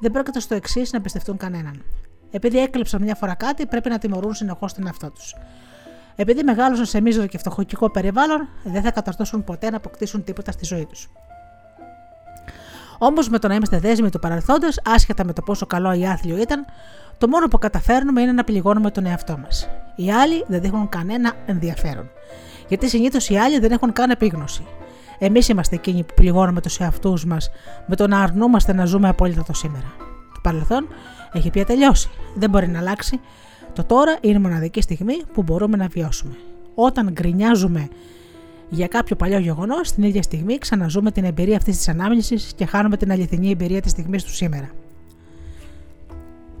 δεν 0.00 0.10
πρόκειται 0.10 0.40
στο 0.40 0.54
εξής 0.54 0.92
να 0.92 1.00
πιστευτούν 1.00 1.36
κανέναν. 1.36 1.82
Επειδή 2.30 2.58
έκλεψαν 2.58 3.02
μια 3.02 3.14
φορά 3.14 3.34
κάτι, 3.34 3.66
πρέπει 3.66 3.88
να 3.88 3.98
τιμωρούν 3.98 4.34
συνεχώς 4.34 4.72
τον 4.72 4.86
εαυτό 4.86 5.10
τους. 5.10 5.34
Επειδή 6.16 6.42
μεγάλωσαν 6.42 6.86
σε 6.86 7.00
μίζωρο 7.00 7.26
και 7.26 7.38
φτωχοκικό 7.38 7.90
περιβάλλον, 7.90 8.48
δεν 8.64 8.82
θα 8.82 8.90
καταρτώσουν 8.90 9.44
ποτέ 9.44 9.70
να 9.70 9.76
αποκτήσουν 9.76 10.24
τίποτα 10.24 10.52
στη 10.52 10.64
ζωή 10.64 10.86
τους. 10.86 11.10
Όμως 13.04 13.28
με 13.28 13.38
το 13.38 13.48
να 13.48 13.54
είμαστε 13.54 13.78
δέσμοι 13.78 14.10
του 14.10 14.18
παρελθόντος, 14.18 14.80
άσχετα 14.84 15.24
με 15.24 15.32
το 15.32 15.42
πόσο 15.42 15.66
καλό 15.66 15.92
ή 15.92 16.06
άθλιο 16.06 16.36
ήταν, 16.36 16.64
το 17.18 17.28
μόνο 17.28 17.48
που 17.48 17.58
καταφέρνουμε 17.58 18.20
είναι 18.20 18.32
να 18.32 18.44
πληγώνουμε 18.44 18.90
τον 18.90 19.06
εαυτό 19.06 19.38
μας. 19.38 19.68
Οι 19.96 20.12
άλλοι 20.12 20.44
δεν 20.48 20.60
δείχνουν 20.60 20.88
κανένα 20.88 21.32
ενδιαφέρον. 21.46 22.10
Γιατί 22.68 22.88
συνήθως 22.88 23.28
οι 23.28 23.36
άλλοι 23.36 23.58
δεν 23.58 23.70
έχουν 23.72 23.92
καν 23.92 24.10
επίγνωση. 24.10 24.66
Εμείς 25.18 25.48
είμαστε 25.48 25.74
εκείνοι 25.74 26.02
που 26.04 26.14
πληγώνουμε 26.14 26.60
τους 26.60 26.78
εαυτούς 26.78 27.24
μας 27.24 27.50
με 27.86 27.96
το 27.96 28.06
να 28.06 28.20
αρνούμαστε 28.20 28.72
να 28.72 28.84
ζούμε 28.84 29.08
απόλυτα 29.08 29.42
το 29.42 29.52
σήμερα. 29.52 29.92
Το 30.34 30.40
παρελθόν 30.42 30.88
έχει 31.32 31.50
πια 31.50 31.64
τελειώσει. 31.64 32.10
Δεν 32.34 32.50
μπορεί 32.50 32.68
να 32.68 32.78
αλλάξει. 32.78 33.20
Το 33.72 33.84
τώρα 33.84 34.18
είναι 34.20 34.36
η 34.36 34.40
μοναδική 34.40 34.80
στιγμή 34.80 35.22
που 35.32 35.42
μπορούμε 35.42 35.76
να 35.76 35.86
βιώσουμε. 35.86 36.34
Όταν 36.74 37.10
γκρινιάζουμε 37.12 37.88
για 38.74 38.86
κάποιο 38.86 39.16
παλιό 39.16 39.38
γεγονός, 39.38 39.92
την 39.92 40.02
ίδια 40.02 40.22
στιγμή 40.22 40.58
ξαναζούμε 40.58 41.10
την 41.10 41.24
εμπειρία 41.24 41.56
αυτής 41.56 41.76
της 41.76 41.88
ανάμνησης 41.88 42.52
και 42.56 42.66
χάνουμε 42.66 42.96
την 42.96 43.12
αληθινή 43.12 43.50
εμπειρία 43.50 43.80
της 43.80 43.90
στιγμής 43.90 44.24
του 44.24 44.30
σήμερα. 44.30 44.70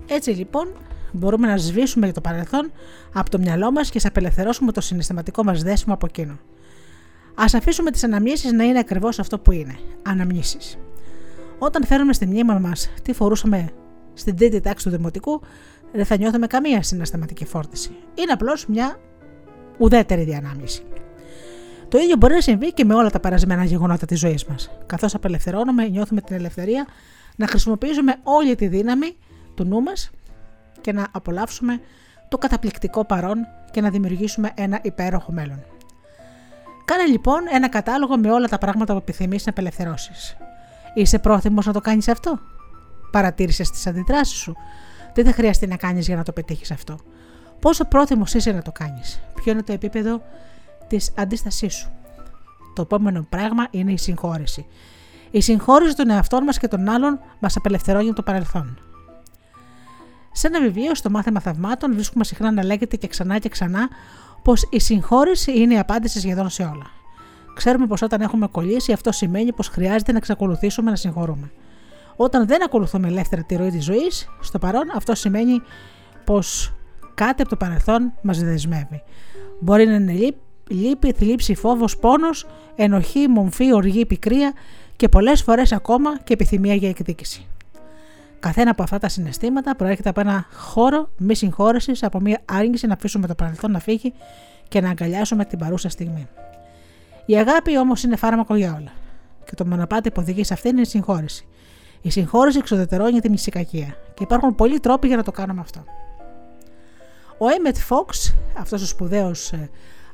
Έτσι 0.06 0.30
λοιπόν, 0.30 0.68
μπορούμε 1.12 1.46
να 1.46 1.56
σβήσουμε 1.56 2.04
για 2.04 2.14
το 2.14 2.20
παρελθόν 2.20 2.72
από 3.12 3.30
το 3.30 3.38
μυαλό 3.38 3.72
μας 3.72 3.90
και 3.90 4.00
να 4.02 4.08
απελευθερώσουμε 4.08 4.72
το 4.72 4.80
συναισθηματικό 4.80 5.44
μας 5.44 5.62
δέσιμο 5.62 5.94
από 5.94 6.06
εκείνο. 6.06 6.32
Α 7.34 7.44
αφήσουμε 7.54 7.90
τις 7.90 8.04
αναμνήσεις 8.04 8.52
να 8.52 8.64
είναι 8.64 8.78
ακριβώς 8.78 9.18
αυτό 9.18 9.38
που 9.38 9.52
είναι. 9.52 9.78
Αναμνήσεις. 10.02 10.78
Όταν 11.58 11.84
φέρουμε 11.84 12.12
στη 12.12 12.26
μνήμα 12.26 12.58
μας 12.58 12.90
τι 13.02 13.12
φορούσαμε 13.12 13.68
στην 14.14 14.36
τρίτη 14.36 14.60
τάξη 14.60 14.84
του 14.84 14.90
δημοτικού, 14.90 15.40
δεν 15.92 16.04
θα 16.04 16.16
νιώθουμε 16.16 16.46
καμία 16.46 16.82
συναισθηματική 16.82 17.44
φόρτιση. 17.44 17.90
Είναι 18.14 18.32
απλώς 18.32 18.66
μια 18.66 19.00
ουδέτερη 19.78 20.22
διανάμνηση. 20.22 20.82
Το 21.92 21.98
ίδιο 21.98 22.16
μπορεί 22.16 22.34
να 22.34 22.40
συμβεί 22.40 22.72
και 22.72 22.84
με 22.84 22.94
όλα 22.94 23.10
τα 23.10 23.20
περασμένα 23.20 23.64
γεγονότα 23.64 24.06
της 24.06 24.18
ζωής 24.18 24.44
μας. 24.44 24.70
Καθώς 24.86 25.14
απελευθερώνουμε, 25.14 25.88
νιώθουμε 25.88 26.20
την 26.20 26.36
ελευθερία 26.36 26.86
να 27.36 27.46
χρησιμοποιήσουμε 27.46 28.16
όλη 28.22 28.54
τη 28.54 28.66
δύναμη 28.66 29.16
του 29.54 29.64
νου 29.64 29.82
μας 29.82 30.10
και 30.80 30.92
να 30.92 31.06
απολαύσουμε 31.12 31.80
το 32.28 32.38
καταπληκτικό 32.38 33.04
παρόν 33.04 33.36
και 33.70 33.80
να 33.80 33.90
δημιουργήσουμε 33.90 34.50
ένα 34.54 34.78
υπέροχο 34.82 35.32
μέλλον. 35.32 35.64
Κάνε 36.84 37.04
λοιπόν 37.04 37.40
ένα 37.52 37.68
κατάλογο 37.68 38.16
με 38.16 38.30
όλα 38.30 38.48
τα 38.48 38.58
πράγματα 38.58 38.92
που 38.92 38.98
επιθυμείς 38.98 39.44
να 39.46 39.50
απελευθερώσεις. 39.50 40.36
Είσαι 40.94 41.18
πρόθυμος 41.18 41.66
να 41.66 41.72
το 41.72 41.80
κάνεις 41.80 42.08
αυτό; 42.08 42.38
Παρατήρησες 43.10 43.70
τις 43.70 43.86
αντιδράσεις 43.86 44.38
σου; 44.38 44.56
Τι 45.12 45.22
θα 45.22 45.32
χρειαστεί 45.32 45.66
να 45.66 45.76
κάνεις 45.76 46.06
για 46.06 46.16
να 46.16 46.22
το 46.22 46.32
πετύχεις 46.32 46.70
αυτό; 46.70 46.98
Πόσο 47.60 47.84
πρόθυμος 47.84 48.34
είσαι 48.34 48.52
να 48.52 48.62
το 48.62 48.72
κάνεις; 48.72 49.22
Ποιο 49.34 49.52
είναι 49.52 49.62
το 49.62 49.72
επίπεδο 49.72 50.22
της 50.96 51.12
αντίστασής 51.16 51.74
σου. 51.74 51.90
Το 52.74 52.82
επόμενο 52.82 53.26
πράγμα 53.28 53.66
είναι 53.70 53.92
η 53.92 53.98
συγχώρεση. 53.98 54.66
Η 55.30 55.40
συγχώρεση 55.40 55.96
των 55.96 56.10
εαυτών 56.10 56.44
μας 56.44 56.58
και 56.58 56.68
των 56.68 56.88
άλλων 56.88 57.20
μας 57.38 57.56
απελευθερώνει 57.56 58.06
από 58.06 58.16
το 58.16 58.22
παρελθόν. 58.22 58.78
Σε 60.32 60.46
ένα 60.46 60.60
βιβλίο, 60.60 60.94
στο 60.94 61.10
μάθημα 61.10 61.40
θαυμάτων, 61.40 61.94
βρίσκουμε 61.94 62.24
συχνά 62.24 62.52
να 62.52 62.64
λέγεται 62.64 62.96
και 62.96 63.06
ξανά 63.06 63.38
και 63.38 63.48
ξανά 63.48 63.88
πως 64.42 64.66
η 64.70 64.80
συγχώρεση 64.80 65.60
είναι 65.60 65.74
η 65.74 65.78
απάντηση 65.78 66.20
σχεδόν 66.20 66.48
σε 66.48 66.62
όλα. 66.62 66.86
Ξέρουμε 67.54 67.86
πως 67.86 68.02
όταν 68.02 68.20
έχουμε 68.20 68.46
κολλήσει, 68.46 68.92
αυτό 68.92 69.12
σημαίνει 69.12 69.52
πως 69.52 69.68
χρειάζεται 69.68 70.12
να 70.12 70.18
εξακολουθήσουμε 70.18 70.90
να 70.90 70.96
συγχωρούμε. 70.96 71.52
Όταν 72.16 72.46
δεν 72.46 72.62
ακολουθούμε 72.64 73.08
ελεύθερα 73.08 73.42
τη 73.42 73.56
ροή 73.56 73.70
της 73.70 73.84
ζωής, 73.84 74.28
στο 74.40 74.58
παρόν 74.58 74.90
αυτό 74.94 75.14
σημαίνει 75.14 75.62
πως 76.24 76.72
κάτι 77.14 77.40
από 77.42 77.50
το 77.50 77.56
παρελθόν 77.56 78.12
μας 78.22 78.42
δεσμεύει. 78.42 79.02
Μπορεί 79.60 79.86
να 79.86 79.94
είναι 79.94 80.12
λύπη, 80.72 81.12
θλίψη, 81.12 81.54
φόβος, 81.54 81.96
πόνος, 81.96 82.46
ενοχή, 82.76 83.28
μομφή, 83.28 83.72
οργή, 83.72 84.06
πικρία 84.06 84.52
και 84.96 85.08
πολλές 85.08 85.42
φορές 85.42 85.72
ακόμα 85.72 86.18
και 86.18 86.32
επιθυμία 86.32 86.74
για 86.74 86.88
εκδίκηση. 86.88 87.46
Καθένα 88.40 88.70
από 88.70 88.82
αυτά 88.82 88.98
τα 88.98 89.08
συναισθήματα 89.08 89.76
προέρχεται 89.76 90.08
από 90.08 90.20
ένα 90.20 90.46
χώρο 90.54 91.10
μη 91.16 91.34
συγχώρεσης, 91.34 92.02
από 92.02 92.20
μια 92.20 92.40
άρνηση 92.44 92.86
να 92.86 92.94
αφήσουμε 92.94 93.26
το 93.26 93.34
παρελθόν 93.34 93.70
να 93.70 93.78
φύγει 93.78 94.12
και 94.68 94.80
να 94.80 94.90
αγκαλιάσουμε 94.90 95.44
την 95.44 95.58
παρούσα 95.58 95.88
στιγμή. 95.88 96.28
Η 97.26 97.36
αγάπη 97.36 97.78
όμως 97.78 98.02
είναι 98.02 98.16
φάρμακο 98.16 98.54
για 98.54 98.74
όλα. 98.80 98.92
Και 99.44 99.54
το 99.54 99.66
μονοπάτι 99.66 100.10
που 100.10 100.20
οδηγεί 100.20 100.44
σε 100.44 100.54
αυτήν 100.54 100.70
είναι 100.70 100.80
η 100.80 100.84
συγχώρεση. 100.84 101.46
Η 102.02 102.10
συγχώρεση 102.10 102.58
εξοδετερώνει 102.58 103.20
την 103.20 103.32
ησυχακία 103.32 103.96
και 104.14 104.22
υπάρχουν 104.22 104.54
πολλοί 104.54 104.80
τρόποι 104.80 105.06
για 105.06 105.16
να 105.16 105.22
το 105.22 105.30
κάνουμε 105.30 105.60
αυτό. 105.60 105.84
Ο 107.38 107.48
Έμετ 107.48 107.76
Φόξ, 107.76 108.34
αυτός 108.58 108.82
ο 108.82 108.86
σπουδαίος 108.86 109.52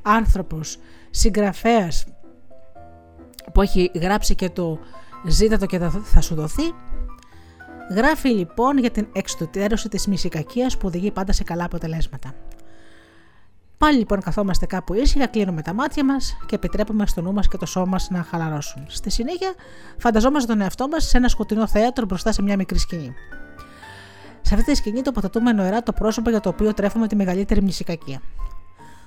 ε, 0.08 0.16
άνθρωπος, 0.16 0.78
συγγραφέας 1.10 2.06
που 3.52 3.62
έχει 3.62 3.90
γράψει 3.94 4.34
και 4.34 4.50
το 4.50 4.78
«Ζήτα 5.26 5.58
το 5.58 5.66
και 5.66 5.78
θα 6.02 6.20
σου 6.20 6.34
δοθεί», 6.34 6.74
Γράφει 7.90 8.28
λοιπόν 8.28 8.78
για 8.78 8.90
την 8.90 9.06
εξτοτέρωση 9.12 9.88
της 9.88 10.06
μυσικακίας 10.06 10.76
που 10.76 10.86
οδηγεί 10.86 11.10
πάντα 11.10 11.32
σε 11.32 11.44
καλά 11.44 11.64
αποτελέσματα. 11.64 12.34
Πάλι 13.78 13.98
λοιπόν 13.98 14.20
καθόμαστε 14.20 14.66
κάπου 14.66 14.94
ήσυχα, 14.94 15.26
κλείνουμε 15.26 15.62
τα 15.62 15.72
μάτια 15.72 16.04
μας 16.04 16.36
και 16.46 16.54
επιτρέπουμε 16.54 17.06
στο 17.06 17.20
νου 17.20 17.32
μας 17.32 17.48
και 17.48 17.56
το 17.56 17.66
σώμα 17.66 17.86
μας 17.86 18.10
να 18.10 18.22
χαλαρώσουν. 18.22 18.84
Στη 18.88 19.10
συνέχεια, 19.10 19.54
φανταζόμαστε 19.98 20.52
τον 20.52 20.60
εαυτό 20.60 20.88
μας 20.88 21.04
σε 21.04 21.16
ένα 21.16 21.28
σκοτεινό 21.28 21.66
θέατρο 21.66 22.06
μπροστά 22.06 22.32
σε 22.32 22.42
μια 22.42 22.56
μικρή 22.56 22.78
σκηνή. 22.78 23.14
Σε 24.40 24.54
αυτή 24.54 24.70
τη 24.70 24.76
σκηνή 24.76 25.02
τοποθετούμε 25.02 25.52
νοερά 25.52 25.82
το 25.82 25.92
πρόσωπο 25.92 26.30
για 26.30 26.40
το 26.40 26.48
οποίο 26.48 26.74
τρέφουμε 26.74 27.06
τη 27.06 27.16
μεγαλύτερη 27.16 27.60
μνησικακία. 27.60 28.20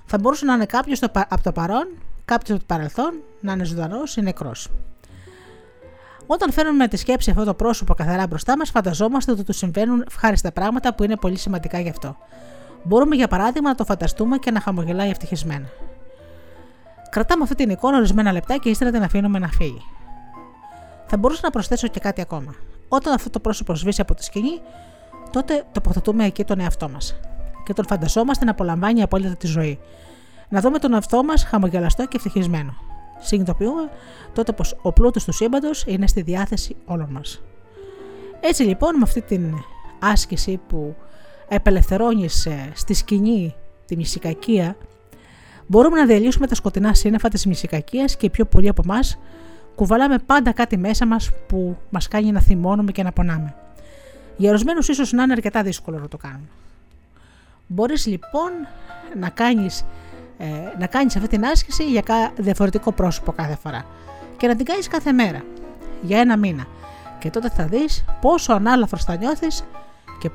Θα 0.05 0.17
μπορούσε 0.17 0.45
να 0.45 0.53
είναι 0.53 0.65
κάποιος 0.65 1.01
από 1.03 1.43
το 1.43 1.51
παρόν, 1.51 1.87
κάποιος 2.25 2.57
από 2.57 2.67
το 2.67 2.73
παρελθόν, 2.73 3.13
να 3.39 3.51
είναι 3.51 3.63
ζωντανός 3.63 4.15
ή 4.15 4.21
νεκρός. 4.21 4.69
Όταν 6.25 6.51
φέρνουμε 6.51 6.87
τη 6.87 6.97
σκέψη 6.97 7.29
αυτό 7.29 7.43
το 7.43 7.53
πρόσωπο 7.53 7.93
καθαρά 7.93 8.27
μπροστά 8.27 8.57
μας, 8.57 8.69
φανταζόμαστε 8.69 9.31
ότι 9.31 9.43
του 9.43 9.53
συμβαίνουν 9.53 10.03
ευχάριστα 10.07 10.51
πράγματα 10.51 10.93
που 10.95 11.03
είναι 11.03 11.15
πολύ 11.15 11.37
σημαντικά 11.37 11.79
γι' 11.79 11.89
αυτό. 11.89 12.17
Μπορούμε 12.83 13.15
για 13.15 13.27
παράδειγμα 13.27 13.69
να 13.69 13.75
το 13.75 13.85
φανταστούμε 13.85 14.37
και 14.37 14.51
να 14.51 14.59
χαμογελάει 14.61 15.09
ευτυχισμένα. 15.09 15.67
Κρατάμε 17.09 17.43
αυτή 17.43 17.55
την 17.55 17.69
εικόνα 17.69 17.97
ορισμένα 17.97 18.31
λεπτά 18.31 18.57
και 18.57 18.69
ύστερα 18.69 18.91
την 18.91 19.03
αφήνουμε 19.03 19.39
να 19.39 19.47
φύγει. 19.47 19.81
Θα 21.05 21.17
μπορούσα 21.17 21.41
να 21.43 21.49
προσθέσω 21.49 21.87
και 21.87 21.99
κάτι 21.99 22.21
ακόμα. 22.21 22.55
Όταν 22.87 23.13
αυτό 23.13 23.29
το 23.29 23.39
πρόσωπο 23.39 23.75
σβήσει 23.75 24.01
από 24.01 24.13
τη 24.13 24.23
σκηνή, 24.23 24.61
τότε 25.31 25.63
τοποθετούμε 25.71 26.25
εκεί 26.25 26.43
τον 26.43 26.59
εαυτό 26.59 26.89
μας 26.89 27.19
και 27.65 27.73
τον 27.73 27.85
φανταζόμαστε 27.87 28.45
να 28.45 28.51
απολαμβάνει 28.51 29.01
απόλυτα 29.01 29.35
τη 29.35 29.47
ζωή. 29.47 29.79
Να 30.49 30.61
δούμε 30.61 30.79
τον 30.79 30.93
εαυτό 30.93 31.23
μας 31.23 31.43
χαμογελαστό 31.43 32.05
και 32.05 32.17
ευτυχισμένο 32.17 32.73
συνειδητοποιούμε 33.21 33.89
τότε 34.33 34.51
πως 34.51 34.75
ο 34.81 34.91
πλούτος 34.91 35.23
του 35.23 35.31
σύμπαντος 35.31 35.83
είναι 35.87 36.07
στη 36.07 36.21
διάθεση 36.21 36.75
όλων 36.85 37.09
μας. 37.11 37.41
Έτσι 38.39 38.63
λοιπόν 38.63 38.95
με 38.95 39.01
αυτή 39.03 39.21
την 39.21 39.53
άσκηση 39.99 40.59
που 40.67 40.95
επελευθερώνεις 41.47 42.47
στη 42.73 42.93
σκηνή 42.93 43.55
τη 43.85 43.95
μυσικακία 43.95 44.75
μπορούμε 45.67 45.99
να 45.99 46.05
διαλύσουμε 46.05 46.47
τα 46.47 46.55
σκοτεινά 46.55 46.93
σύννεφα 46.93 47.29
της 47.29 47.45
μυσικακίας 47.45 48.17
και 48.17 48.25
οι 48.25 48.29
πιο 48.29 48.45
πολλοί 48.45 48.67
από 48.67 48.81
εμάς 48.85 49.19
κουβαλάμε 49.75 50.17
πάντα 50.17 50.51
κάτι 50.51 50.77
μέσα 50.77 51.05
μας 51.05 51.31
που 51.47 51.77
μας 51.89 52.07
κάνει 52.07 52.31
να 52.31 52.39
θυμώνουμε 52.39 52.91
και 52.91 53.03
να 53.03 53.11
πονάμε. 53.11 53.55
Για 54.37 54.49
ορισμένους 54.49 54.87
ίσως 54.87 55.11
να 55.11 55.23
είναι 55.23 55.33
αρκετά 55.33 55.63
δύσκολο 55.63 55.99
να 55.99 56.07
το 56.07 56.17
κάνουν. 56.17 56.49
Μπορείς 57.73 58.05
λοιπόν 58.05 58.51
να 59.19 59.29
κάνεις 59.29 59.85
ε, 60.37 60.45
να 60.79 60.87
κάνεις 60.87 61.15
αυτή 61.15 61.27
την 61.27 61.45
άσκηση 61.45 61.83
για 61.83 62.01
κα- 62.01 62.31
διαφορετικό 62.37 62.91
πρόσωπο 62.91 63.31
κάθε 63.31 63.55
φορά 63.55 63.85
και 64.37 64.47
να 64.47 64.55
την 64.55 64.65
κάνεις 64.65 64.87
κάθε 64.87 65.11
μέρα 65.11 65.43
για 66.01 66.19
ένα 66.19 66.37
μήνα. 66.37 66.65
Και 67.19 67.29
τότε 67.29 67.49
θα 67.49 67.65
δεις 67.65 68.05
πόσο 68.21 68.53
ανάλαφρος 68.53 69.03
θα 69.03 69.15
νιώθεις 69.15 69.63
και 70.19 70.29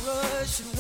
rush 0.02 0.73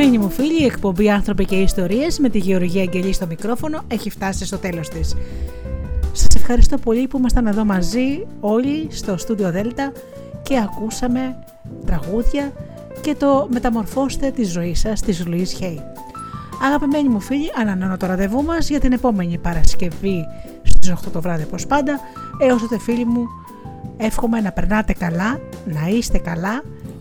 Αγαπημένοι 0.00 0.24
μου 0.24 0.30
φίλοι, 0.30 0.62
η 0.62 0.64
εκπομπή 0.64 1.10
Άνθρωποι 1.10 1.44
και 1.44 1.56
Ιστορίες 1.56 2.18
με 2.18 2.28
τη 2.28 2.38
Γεωργία 2.38 2.82
Αγγελή 2.82 3.12
στο 3.12 3.26
μικρόφωνο 3.26 3.82
έχει 3.88 4.10
φτάσει 4.10 4.46
στο 4.46 4.58
τέλος 4.58 4.88
της. 4.88 5.14
Σας 6.12 6.34
ευχαριστώ 6.36 6.78
πολύ 6.78 7.06
που 7.06 7.18
ήμασταν 7.18 7.46
εδώ 7.46 7.64
μαζί 7.64 8.26
όλοι 8.40 8.86
στο 8.90 9.16
στούντιο 9.16 9.50
Δέλτα 9.50 9.92
και 10.42 10.58
ακούσαμε 10.58 11.36
τραγούδια 11.86 12.52
και 13.00 13.14
το 13.14 13.48
μεταμορφώστε 13.52 14.30
τη 14.30 14.44
ζωή 14.44 14.74
σας 14.74 15.00
της 15.00 15.26
Λουίς 15.26 15.52
Χέι. 15.52 15.80
Αγαπημένοι 16.64 17.08
μου 17.08 17.20
φίλοι, 17.20 17.50
ανανώνω 17.60 17.96
το 17.96 18.06
ραντεβού 18.06 18.42
μας 18.42 18.68
για 18.68 18.80
την 18.80 18.92
επόμενη 18.92 19.38
Παρασκευή 19.38 20.24
στις 20.62 20.92
8 20.92 20.96
το 21.12 21.20
βράδυ 21.20 21.42
όπως 21.42 21.66
πάντα. 21.66 22.00
Έως 22.42 22.60
τότε 22.60 22.78
φίλοι 22.78 23.04
μου, 23.04 23.26
εύχομαι 23.96 24.40
να 24.40 24.52
περνάτε 24.52 24.92
καλά, 24.92 25.40
να 25.64 25.88
είστε 25.88 26.18
καλά 26.18 26.62